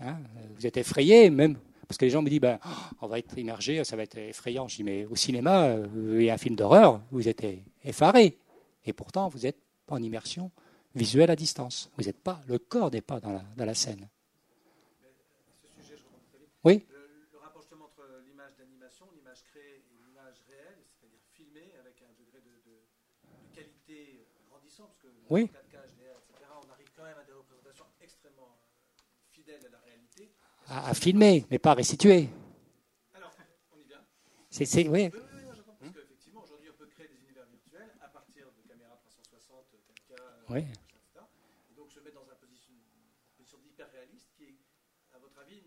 hein, 0.00 0.18
vous 0.54 0.66
êtes 0.66 0.76
effrayé, 0.76 1.30
même. 1.30 1.58
Parce 1.88 1.98
que 1.98 2.04
les 2.04 2.10
gens 2.10 2.22
me 2.22 2.28
disent, 2.28 2.40
ben, 2.40 2.58
oh, 2.64 2.96
on 3.02 3.06
va 3.06 3.18
être 3.18 3.36
immergé, 3.38 3.82
ça 3.84 3.96
va 3.96 4.02
être 4.02 4.18
effrayant. 4.18 4.68
Je 4.68 4.76
dis, 4.76 4.84
mais 4.84 5.04
au 5.06 5.16
cinéma, 5.16 5.76
il 5.96 6.22
y 6.22 6.30
a 6.30 6.34
un 6.34 6.38
film 6.38 6.56
d'horreur, 6.56 7.00
vous 7.10 7.28
êtes 7.28 7.44
effaré. 7.84 8.38
Et 8.84 8.92
pourtant, 8.92 9.28
vous 9.28 9.46
êtes 9.46 9.58
en 9.88 10.02
immersion 10.02 10.50
visuel 10.96 11.30
à 11.30 11.36
distance. 11.36 11.90
Vous 11.96 12.04
n'êtes 12.04 12.20
pas, 12.22 12.40
le 12.48 12.58
corps 12.58 12.90
n'est 12.90 13.00
pas 13.02 13.20
dans 13.20 13.32
la, 13.32 13.42
dans 13.56 13.64
la 13.64 13.74
scène. 13.74 14.08
oui 16.64 16.84
le, 16.90 17.38
rapprochement 17.38 17.84
entre 17.84 18.02
l'image 18.26 18.56
d'animation, 18.56 19.06
l'image 19.14 19.42
créée 19.44 19.76
et 19.76 19.84
l'image 20.06 20.42
réelle, 20.48 20.78
c'est-à-dire 20.98 21.20
filmée 21.32 21.72
avec 21.78 22.02
un 22.02 22.12
degré 22.18 22.40
de, 22.40 22.52
qualité 23.54 24.26
grandissant, 24.50 24.84
parce 24.86 24.98
que 24.98 25.08
oui. 25.30 25.44
4K, 25.44 25.76
HDR, 25.76 26.16
etc., 26.18 26.50
on 26.66 26.70
arrive 26.72 26.90
quand 26.96 27.04
même 27.04 27.18
à 27.18 27.24
des 27.24 27.32
représentations 27.32 27.86
extrêmement 28.00 28.48
euh, 28.52 29.32
fidèles 29.32 29.64
à 29.66 29.70
la 29.70 29.78
réalité. 29.78 30.30
à, 30.68 30.92
filmer, 30.94 31.46
mais 31.50 31.58
pas 31.58 31.70
à 31.72 31.74
restituer. 31.74 32.28
Alors, 33.14 33.32
on 33.72 33.78
y 33.78 33.84
vient. 33.84 34.04
C'est, 34.50 34.64
oui. 34.88 34.88
Oui, 34.88 35.10
oui, 35.14 35.20
oui, 35.32 35.42
j'entends. 35.56 35.76
Parce 35.80 35.92
qu'effectivement, 35.94 36.42
aujourd'hui, 36.42 36.68
on 36.70 36.76
peut 36.76 36.86
créer 36.86 37.08
des 37.08 37.20
univers 37.24 37.46
virtuels 37.46 37.90
à 38.02 38.08
partir 38.08 38.46
de 38.52 38.68
caméras 38.68 38.96
360, 38.96 39.64
4K, 39.88 40.12
Oui. 40.50 40.60
etc. 40.60 41.24
Et 41.70 41.74
donc, 41.74 41.90
se 41.92 42.00
mettre 42.00 42.16
dans 42.20 42.28
une 42.28 42.36
position, 42.36 42.72
une 42.74 43.36
position 43.38 43.58
d'hyper 43.58 43.90
réaliste 43.92 44.28
qui, 44.36 44.58
à 45.14 45.18
votre 45.18 45.38
avis, 45.38 45.62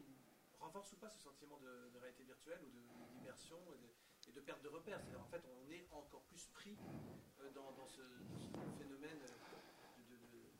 renforce 0.59 0.91
ou 0.93 0.97
pas 0.97 1.09
ce 1.09 1.17
sentiment 1.19 1.57
de, 1.57 1.89
de 1.93 1.97
réalité 1.97 2.23
virtuelle 2.23 2.59
ou 2.61 2.69
de- 2.69 3.17
d'immersion 3.17 3.57
et 3.73 3.77
de, 3.81 3.89
et 4.29 4.33
de 4.33 4.41
perte 4.41 4.61
de 4.61 4.67
repères. 4.69 4.99
C'est-à-dire, 5.01 5.21
en 5.21 5.29
fait, 5.31 5.41
on 5.47 5.71
est 5.71 5.87
encore 5.91 6.21
plus 6.29 6.45
pris 6.53 6.75
euh, 7.41 7.49
dans, 7.55 7.71
dans 7.73 7.87
ce, 7.87 8.01
dans 8.01 8.65
ce 8.67 8.83
phénomène 8.83 9.17
euh, 9.23 10.03
de. 10.09 10.15
de- 10.15 10.27
de- 10.35 10.51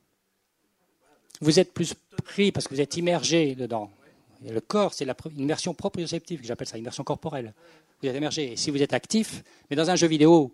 voilà, 1.00 1.16
de- 1.16 1.29
Vous 1.40 1.58
êtes 1.58 1.72
plus 1.72 1.94
pris 2.24 2.52
parce 2.52 2.68
que 2.68 2.74
vous 2.74 2.80
êtes 2.80 2.96
immergé 2.96 3.54
dedans. 3.54 3.90
Le 4.42 4.60
corps, 4.60 4.92
c'est 4.94 5.04
une 5.04 5.40
immersion 5.40 5.74
proprioceptive, 5.74 6.40
que 6.40 6.46
j'appelle 6.46 6.66
ça, 6.66 6.78
immersion 6.78 7.04
corporelle. 7.04 7.54
Vous 8.02 8.08
êtes 8.08 8.16
immergé. 8.16 8.52
Et 8.52 8.56
si 8.56 8.70
vous 8.70 8.82
êtes 8.82 8.92
actif, 8.92 9.42
mais 9.68 9.76
dans 9.76 9.90
un 9.90 9.96
jeu 9.96 10.06
vidéo 10.06 10.52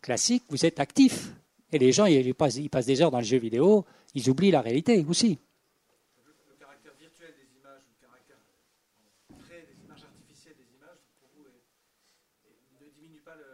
classique, 0.00 0.42
vous 0.48 0.66
êtes 0.66 0.80
actif. 0.80 1.30
Et 1.72 1.78
les 1.78 1.92
gens, 1.92 2.06
ils 2.06 2.34
passent, 2.34 2.56
ils 2.56 2.70
passent 2.70 2.86
des 2.86 3.00
heures 3.00 3.10
dans 3.10 3.18
les 3.18 3.24
jeux 3.24 3.38
vidéo, 3.38 3.84
ils 4.14 4.28
oublient 4.28 4.50
la 4.50 4.60
réalité 4.60 5.04
aussi. 5.08 5.38
le 6.24 6.56
caractère 6.58 6.92
virtuel 6.98 7.34
des 7.36 7.58
images, 7.58 7.82
le 7.88 8.06
caractère 8.06 8.36
des 9.66 9.84
images 9.84 10.04
artificielles 10.04 10.54
des 10.56 10.76
images, 10.76 10.98
pour 11.20 11.30
vous, 11.36 11.44
ne 12.80 12.90
diminue 12.90 13.20
pas 13.24 13.34
le. 13.34 13.44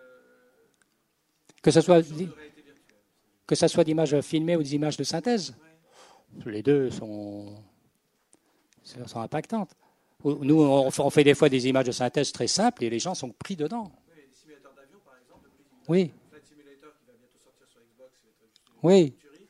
Que 1.62 1.70
ce 1.70 1.80
soit, 1.80 2.02
que 3.46 3.54
soit 3.54 3.84
d'images 3.84 4.20
filmées 4.20 4.56
ou 4.56 4.62
des 4.62 4.74
images 4.74 4.96
de 4.98 5.04
synthèse. 5.04 5.54
Les 6.46 6.62
deux 6.62 6.90
sont, 6.90 7.46
sont 8.82 9.20
impactantes. 9.20 9.70
Nous, 10.24 10.60
on 10.60 11.10
fait- 11.10 11.24
des 11.24 11.34
fois 11.34 11.48
des 11.48 11.66
images 11.68 11.86
de 11.86 11.92
synthèse 11.92 12.32
très 12.32 12.46
simples 12.46 12.84
et 12.84 12.90
les 12.90 12.98
gens 12.98 13.14
sont 13.14 13.30
pris 13.30 13.56
dedans. 13.56 13.90
Oui, 14.08 14.22
les 14.26 14.32
simulateurs 14.34 14.72
d'avion, 14.74 14.98
par 15.04 15.14
exemple, 15.16 15.48
depuis 15.48 15.64
Oui, 15.88 16.12
le 16.12 16.28
Flight 16.30 16.44
Simulator 16.46 16.92
qui 16.98 17.06
va 17.06 17.12
bientôt 17.18 17.38
sortir 17.42 17.66
sur 17.68 17.80
Xbox, 17.80 18.12
une 18.24 18.74
Oui. 18.82 19.12
tuerie, 19.12 19.48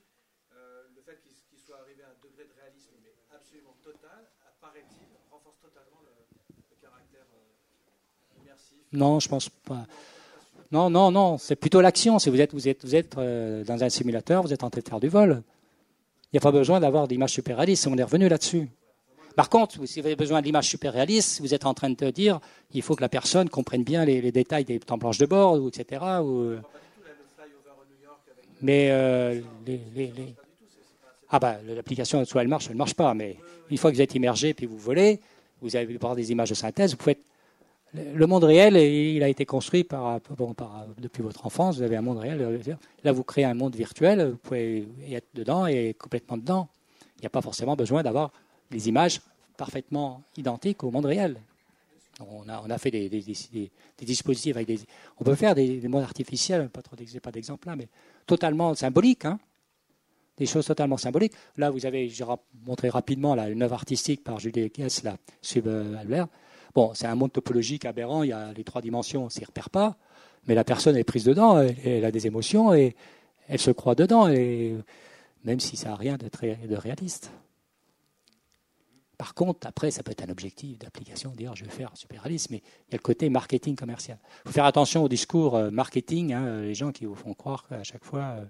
euh, 0.55 0.83
le 0.95 1.03
fait 1.03 1.18
qu'il 1.22 1.59
soit 1.59 1.78
arrivé 1.81 2.03
à 2.03 2.11
un 2.11 2.18
degré 2.22 2.45
de 2.47 2.55
réalisme 2.59 2.95
mais 3.03 3.14
absolument 3.35 3.74
total, 3.83 4.31
apparaît-il, 4.47 5.07
renforce 5.31 5.59
totalement 5.59 6.01
le, 6.07 6.14
le 6.70 6.76
caractère 6.81 7.26
euh, 7.35 8.43
immersif? 8.43 8.78
non, 8.93 9.18
je 9.20 9.28
pense 9.28 9.49
pas. 9.49 9.87
Non, 10.70 10.89
non, 10.89 11.11
non, 11.11 11.37
c'est 11.37 11.57
plutôt 11.57 11.81
l'action. 11.81 12.20
Si 12.20 12.31
vous 12.31 12.41
êtes, 12.41 12.53
vous 12.55 12.68
êtes, 12.68 12.85
vous 12.85 12.95
êtes 12.95 13.18
euh, 13.18 13.64
dans 13.64 13.83
un 13.83 13.89
simulateur, 13.89 14.43
vous 14.43 14.53
êtes 14.53 14.62
en 14.62 14.70
train 14.70 14.81
de 14.81 14.89
faire 14.89 15.01
du 15.01 15.09
vol. 15.09 15.43
Il 16.33 16.37
n'y 16.37 16.39
a 16.39 16.41
pas 16.43 16.53
besoin 16.53 16.78
d'avoir 16.81 17.09
d'images 17.09 17.33
super 17.33 17.57
réalistes. 17.57 17.87
On 17.87 17.97
est 17.99 18.03
revenu 18.03 18.28
là-dessus. 18.28 18.68
Par 19.37 19.49
contre, 19.49 19.85
si 19.87 20.01
vous 20.01 20.07
avez 20.07 20.16
besoin 20.16 20.43
d'images 20.43 20.68
super 20.68 20.93
réalistes, 20.93 21.41
vous 21.41 21.55
êtes 21.55 21.64
en 21.66 21.74
train 21.74 21.91
de 21.91 22.11
dire 22.11 22.41
il 22.72 22.83
faut 22.83 22.95
que 22.95 23.01
la 23.01 23.09
personne 23.09 23.49
comprenne 23.49 23.85
bien 23.85 24.05
les, 24.05 24.33
détails 24.33 24.64
des 24.64 24.78
temps 24.81 24.99
planches 24.99 25.18
de 25.18 25.26
bord, 25.26 25.57
etc. 25.68 26.03
Avec 26.03 26.26
mais 28.62 28.91
euh, 28.91 29.41
les, 29.66 29.81
les- 29.95 30.35
ah 31.31 31.39
bah 31.39 31.59
l'application 31.66 32.24
soit 32.24 32.43
elle 32.43 32.49
marche, 32.49 32.64
soit 32.64 32.72
elle 32.72 32.76
ne 32.76 32.78
marche 32.78 32.95
pas. 32.95 33.14
Mais 33.14 33.37
une 33.70 33.78
fois 33.78 33.91
que 33.91 33.97
vous 33.97 34.03
êtes 34.03 34.14
immergé 34.14 34.53
puis 34.53 34.66
vous 34.66 34.78
volez, 34.78 35.20
vous 35.62 35.76
allez 35.76 35.97
voir 35.97 36.14
des 36.14 36.31
images 36.33 36.51
de 36.51 36.55
synthèse. 36.55 36.91
Vous 36.91 36.97
pouvez 36.99 37.12
être- 37.12 37.24
le 37.95 38.26
monde 38.26 38.45
réel, 38.45 38.76
il 38.76 39.22
a 39.22 39.28
été 39.28 39.45
construit 39.45 39.84
par, 39.84 40.20
par- 40.20 40.86
depuis 40.99 41.22
votre 41.22 41.45
enfance. 41.47 41.76
Vous 41.76 41.82
avez 41.82 41.97
un 41.97 42.03
monde 42.03 42.18
réel. 42.18 42.61
Là, 43.03 43.12
vous 43.12 43.24
créez 43.24 43.45
un 43.45 43.55
monde 43.55 43.74
virtuel. 43.74 44.30
Vous 44.30 44.36
pouvez 44.36 44.86
y 45.07 45.14
être 45.14 45.28
dedans 45.34 45.66
et 45.66 45.95
complètement 45.95 46.36
dedans. 46.36 46.68
Il 47.16 47.22
n'y 47.22 47.26
a 47.26 47.30
pas 47.30 47.43
forcément 47.43 47.76
besoin 47.76 48.03
d'avoir 48.03 48.30
des 48.70 48.88
images 48.88 49.20
parfaitement 49.57 50.22
identiques 50.36 50.84
au 50.84 50.91
monde 50.91 51.07
réel. 51.07 51.36
On 52.20 52.49
a, 52.49 52.78
fait 52.78 52.91
des, 52.91 53.09
dispositifs 53.09 54.55
avec 54.55 54.68
des. 54.68 54.78
On 55.18 55.24
peut 55.24 55.34
faire 55.34 55.55
des, 55.55 55.80
des 55.80 55.88
mondes 55.88 56.03
artificiels, 56.03 56.68
pas 56.68 56.82
trop 56.82 56.97
pas 57.22 57.30
d'exemples 57.32 57.66
là, 57.66 57.76
mais 57.76 57.88
totalement 58.26 58.74
symboliques. 58.74 59.24
hein. 59.24 59.38
Des 60.36 60.47
choses 60.47 60.66
totalement 60.66 60.97
symboliques. 60.97 61.32
Là, 61.57 61.70
vous 61.70 61.84
avez, 61.86 62.09
j'ai 62.09 62.24
montré 62.66 62.88
rapidement 62.88 63.34
là, 63.34 63.49
une 63.49 63.62
œuvre 63.62 63.74
artistique 63.74 64.22
par 64.22 64.38
Julie 64.38 64.70
Kess, 64.70 65.03
là, 65.03 65.16
Sub 65.43 65.66
euh, 65.66 65.97
Albert. 65.97 66.28
Bon, 66.74 66.92
c'est 66.94 67.06
un 67.06 67.14
monde 67.14 67.32
topologique 67.32 67.84
aberrant, 67.84 68.22
il 68.22 68.30
y 68.30 68.32
a 68.32 68.52
les 68.52 68.64
trois 68.64 68.80
dimensions, 68.80 69.22
on 69.22 69.26
ne 69.26 69.30
s'y 69.30 69.44
repère 69.44 69.70
pas, 69.70 69.96
mais 70.46 70.54
la 70.54 70.64
personne 70.64 70.96
est 70.96 71.04
prise 71.04 71.24
dedans, 71.24 71.58
elle, 71.58 71.76
elle 71.84 72.04
a 72.04 72.10
des 72.10 72.26
émotions 72.26 72.72
et 72.72 72.94
elle 73.48 73.58
se 73.58 73.70
croit 73.70 73.94
dedans, 73.94 74.28
et 74.28 74.76
même 75.44 75.60
si 75.60 75.76
ça 75.76 75.90
n'a 75.90 75.96
rien 75.96 76.16
de, 76.16 76.28
très, 76.28 76.58
réaliste. 76.70 77.30
Par 79.18 79.34
contre, 79.34 79.66
après, 79.66 79.90
ça 79.90 80.02
peut 80.02 80.12
être 80.12 80.22
un 80.22 80.30
objectif 80.30 80.78
d'application, 80.78 81.32
dire 81.32 81.54
je 81.54 81.64
vais 81.64 81.70
faire 81.70 81.90
super 81.94 82.22
réaliste, 82.22 82.50
mais 82.50 82.62
il 82.88 82.92
y 82.92 82.94
a 82.94 82.98
le 82.98 83.02
côté 83.02 83.28
marketing 83.28 83.76
commercial. 83.76 84.18
Il 84.44 84.48
faut 84.48 84.54
faire 84.54 84.64
attention 84.64 85.04
au 85.04 85.08
discours 85.08 85.56
euh, 85.56 85.70
marketing, 85.70 86.32
hein, 86.32 86.62
les 86.62 86.74
gens 86.74 86.92
qui 86.92 87.04
vous 87.04 87.14
font 87.14 87.34
croire 87.34 87.66
qu'à 87.68 87.82
chaque 87.82 88.04
fois, 88.04 88.22
euh, 88.22 88.44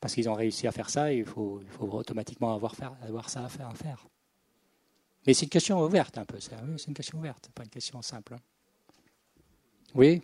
parce 0.00 0.14
qu'ils 0.14 0.28
ont 0.28 0.34
réussi 0.34 0.66
à 0.66 0.72
faire 0.72 0.90
ça, 0.90 1.12
il 1.12 1.24
faut, 1.24 1.60
il 1.62 1.68
faut 1.68 1.86
automatiquement 1.86 2.54
avoir, 2.54 2.74
avoir 3.02 3.28
ça. 3.30 3.44
À 3.44 3.48
faire. 3.48 4.06
Mais 5.26 5.34
c'est 5.34 5.44
une 5.44 5.50
question 5.50 5.82
ouverte 5.82 6.18
un 6.18 6.24
peu, 6.24 6.40
ça. 6.40 6.56
Oui, 6.64 6.74
c'est 6.78 6.88
une 6.88 6.94
question 6.94 7.18
ouverte, 7.18 7.50
pas 7.54 7.62
une 7.62 7.70
question 7.70 8.02
simple. 8.02 8.34
hein. 8.34 8.40
Oui 9.94 10.22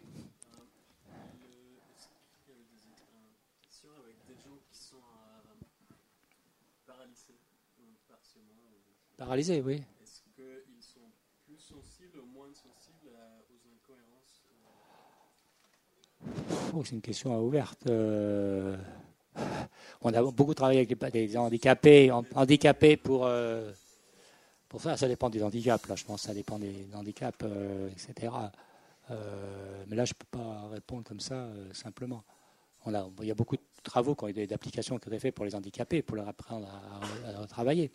paralysés, 9.28 9.60
oui. 9.60 9.82
Est-ce 10.02 10.22
qu'ils 10.34 10.82
sont 10.82 11.10
plus 11.44 11.58
sensibles 11.58 12.20
ou 12.20 12.26
moins 12.26 12.48
sensibles 12.54 13.10
aux 13.50 13.60
incohérences 13.74 14.42
c'est 16.84 16.94
une 16.94 17.02
question 17.02 17.38
ouverte. 17.40 17.86
Euh, 17.88 18.76
on 20.00 20.14
a 20.14 20.22
beaucoup 20.22 20.54
travaillé 20.54 20.78
avec 20.80 21.12
des, 21.12 21.36
handicapés, 21.36 22.10
handicapés 22.34 22.96
pour, 22.96 23.26
euh, 23.26 23.72
pour 24.68 24.80
ça. 24.80 24.96
Ça 24.96 25.08
dépend 25.08 25.30
des 25.30 25.42
handicaps. 25.42 25.88
Là, 25.88 25.96
je 25.96 26.04
pense 26.04 26.22
que 26.22 26.26
ça 26.28 26.34
dépend 26.34 26.58
des 26.58 26.86
handicaps, 26.94 27.38
euh, 27.42 27.88
etc. 27.90 28.32
Euh, 29.10 29.84
mais 29.88 29.96
là, 29.96 30.04
je 30.04 30.12
ne 30.12 30.18
peux 30.18 30.38
pas 30.38 30.68
répondre 30.68 31.04
comme 31.04 31.20
ça 31.20 31.34
euh, 31.34 31.72
simplement. 31.72 32.24
Il 32.86 33.26
y 33.26 33.30
a 33.30 33.34
beaucoup 33.34 33.56
de 33.56 33.62
travaux, 33.82 34.16
d'applications 34.48 34.98
qui 34.98 35.08
ont 35.08 35.12
été 35.12 35.18
faits 35.18 35.34
pour 35.34 35.44
les 35.44 35.54
handicapés, 35.54 36.00
pour 36.00 36.16
leur 36.16 36.26
apprendre 36.28 36.66
à, 36.68 37.28
à- 37.38 37.42
à 37.42 37.46
travailler. 37.46 37.90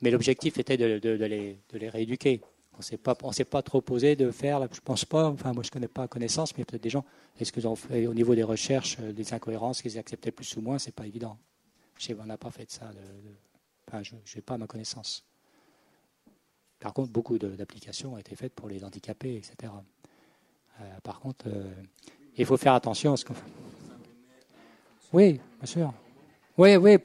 Mais 0.00 0.10
l'objectif 0.10 0.58
était 0.58 0.76
de, 0.76 1.10
les, 1.24 1.88
rééduquer. 1.88 2.40
On 2.78 2.80
on 3.22 3.32
s'est 3.32 3.44
pas 3.44 3.62
trop 3.62 3.80
posé 3.80 4.16
de 4.16 4.30
faire, 4.30 4.66
je 4.72 4.80
pense 4.80 5.04
pas, 5.06 5.28
enfin 5.28 5.52
moi 5.54 5.62
je 5.62 5.70
connais 5.70 5.88
pas 5.88 6.06
connaissance, 6.08 6.56
mais 6.56 6.64
peut-être 6.64 6.82
des 6.82 6.90
gens, 6.90 7.04
est-ce 7.40 7.50
qu'ils 7.50 7.66
ont 7.66 7.76
fait 7.76 8.06
au 8.06 8.12
niveau 8.12 8.34
des 8.34 8.42
recherches, 8.42 8.98
des 9.00 9.32
incohérences, 9.32 9.80
qu'ils 9.80 9.98
acceptaient 9.98 10.30
plus 10.30 10.54
ou 10.56 10.60
moins, 10.60 10.78
c'est 10.78 10.94
pas 10.94 11.06
évident. 11.06 11.38
Je 11.98 12.04
sais, 12.04 12.16
on 12.20 12.26
n'a 12.26 12.36
pas 12.36 12.50
fait 12.50 12.66
de 12.66 12.70
ça, 12.70 12.90
enfin 13.88 14.02
je 14.02 14.14
n'ai 14.14 14.42
pas 14.42 14.54
à 14.54 14.58
ma 14.58 14.66
connaissance. 14.66 15.24
Par 16.80 16.92
contre, 16.92 17.10
beaucoup 17.10 17.38
d'applications 17.38 18.14
ont 18.14 18.18
été 18.18 18.36
faites 18.36 18.52
pour 18.52 18.68
les 18.68 18.84
handicapés, 18.84 19.36
etc. 19.36 19.72
Euh, 20.80 20.84
par 21.02 21.20
contre, 21.20 21.46
euh, 21.48 21.72
il 22.36 22.44
faut 22.44 22.56
faire 22.56 22.74
attention 22.74 23.14
à 23.14 23.16
ce 23.16 23.24
qu'on 23.24 23.34
fait. 23.34 23.50
Oui, 25.12 25.40
bien 25.58 25.66
sûr. 25.66 25.92
Oui, 26.58 26.76
oui. 26.76 26.96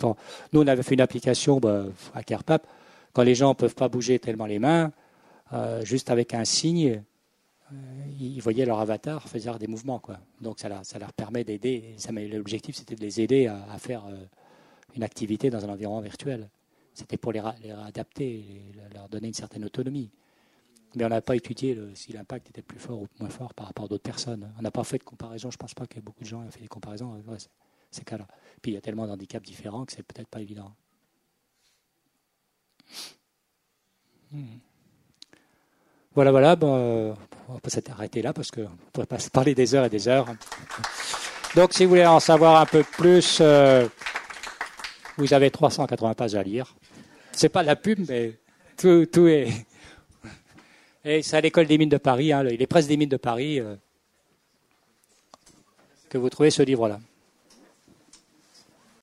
Nous, 0.52 0.62
on 0.62 0.68
avait 0.68 0.84
fait 0.84 0.96
une 0.96 1.02
application 1.02 1.60
bah, 1.60 1.86
à 2.14 2.24
CarePap. 2.24 2.68
Quand 3.14 3.24
les 3.24 3.36
gens 3.36 3.50
ne 3.50 3.54
peuvent 3.54 3.76
pas 3.76 3.90
bouger 3.90 4.20
tellement 4.20 4.46
les 4.46 4.60
mains, 4.60 4.92
euh, 5.54 5.84
juste 5.84 6.10
avec 6.10 6.34
un 6.34 6.46
signe, 6.46 7.04
ils 8.20 8.42
voyaient 8.42 8.66
leur 8.66 8.80
avatar 8.80 9.28
faire 9.30 9.58
des 9.58 9.68
mouvements. 9.68 10.02
Donc 10.42 10.60
ça 10.60 10.68
leur, 10.68 11.14
permet 11.14 11.46
d'aider. 11.46 11.96
L'objectif, 12.30 12.76
c'était 12.76 12.96
de 12.96 13.02
les 13.02 13.22
aider 13.22 13.48
à, 13.48 13.78
faire 13.78 14.04
une 14.96 15.04
activité 15.04 15.50
dans 15.50 15.64
un 15.64 15.70
environnement 15.70 16.02
virtuel. 16.02 16.50
C'était 17.02 17.18
pour 17.18 17.32
les, 17.32 17.42
les 17.64 17.72
adapter, 17.72 18.62
leur 18.94 19.10
donner 19.10 19.28
une 19.30 19.34
certaine 19.34 19.66
autonomie. 19.66 20.12
Mais 20.94 21.04
on 21.04 21.10
n'a 21.10 21.20
pas 21.20 21.36
étudié 21.36 21.76
si 21.96 22.14
l'impact 22.14 22.50
était 22.50 22.62
plus 22.62 22.78
fort 22.78 23.02
ou 23.02 23.08
moins 23.20 23.30
fort 23.30 23.56
par 23.56 23.66
rapport 23.66 23.86
à 23.86 23.88
d'autres 23.88 24.04
personnes. 24.04 24.54
On 24.60 24.62
n'a 24.62 24.70
pas 24.70 24.84
fait 24.84 25.00
de 25.00 25.04
comparaison. 25.04 25.50
Je 25.50 25.56
ne 25.56 25.60
pense 25.60 25.74
pas 25.74 25.88
que 25.88 26.00
beaucoup 26.00 26.22
de 26.22 26.28
gens 26.28 26.44
aient 26.46 26.52
fait 26.52 26.60
des 26.62 26.68
comparaisons 26.68 27.14
ouais, 27.28 27.38
ces- 27.90 28.04
cas-là. 28.04 28.28
Puis 28.62 28.74
il 28.74 28.76
y 28.76 28.78
a 28.78 28.82
tellement 28.82 29.08
d'handicaps 29.08 29.44
différents 29.44 29.84
que 29.86 29.94
c'est 29.94 30.04
peut-être 30.04 30.28
pas 30.28 30.42
évident. 30.42 30.72
Hmm. 34.32 34.58
Voilà, 36.14 36.30
voilà. 36.30 36.56
Bon, 36.56 36.76
euh, 36.78 37.14
on 37.50 37.58
peut 37.58 37.72
s'arrêter 37.72 38.22
là 38.22 38.32
parce 38.32 38.52
qu'on 38.52 38.70
pourrait 38.94 39.08
pas 39.08 39.18
se 39.18 39.32
parler 39.32 39.56
des 39.56 39.74
heures 39.74 39.86
et 39.86 39.90
des 39.90 40.08
heures. 40.08 40.28
Donc, 41.56 41.74
si 41.74 41.84
vous 41.86 41.90
voulez 41.90 42.06
en 42.06 42.20
savoir 42.20 42.62
un 42.62 42.66
peu 42.68 42.84
plus, 42.84 43.40
euh, 43.42 43.88
vous 45.18 45.34
avez 45.34 45.50
380 45.50 46.14
pages 46.14 46.36
à 46.36 46.44
lire. 46.44 46.76
C'est 47.34 47.50
pas 47.50 47.64
la 47.64 47.76
pub, 47.76 48.00
mais 48.08 48.34
tout, 48.78 49.06
tout 49.06 49.28
est. 49.28 49.48
Et 51.04 51.22
c'est 51.24 51.38
à 51.38 51.42
l'école 51.42 51.66
des 51.66 51.78
mines 51.78 51.90
de 51.90 51.98
Paris, 51.98 52.32
hein, 52.32 52.44
les 52.44 52.68
presses 52.68 52.88
des 52.88 52.98
mines 52.98 53.10
de 53.10 53.18
Paris, 53.18 53.60
euh, 53.60 53.76
que 56.10 56.18
vous 56.18 56.30
trouvez 56.30 56.52
ce 56.52 56.62
livre-là. 56.62 57.00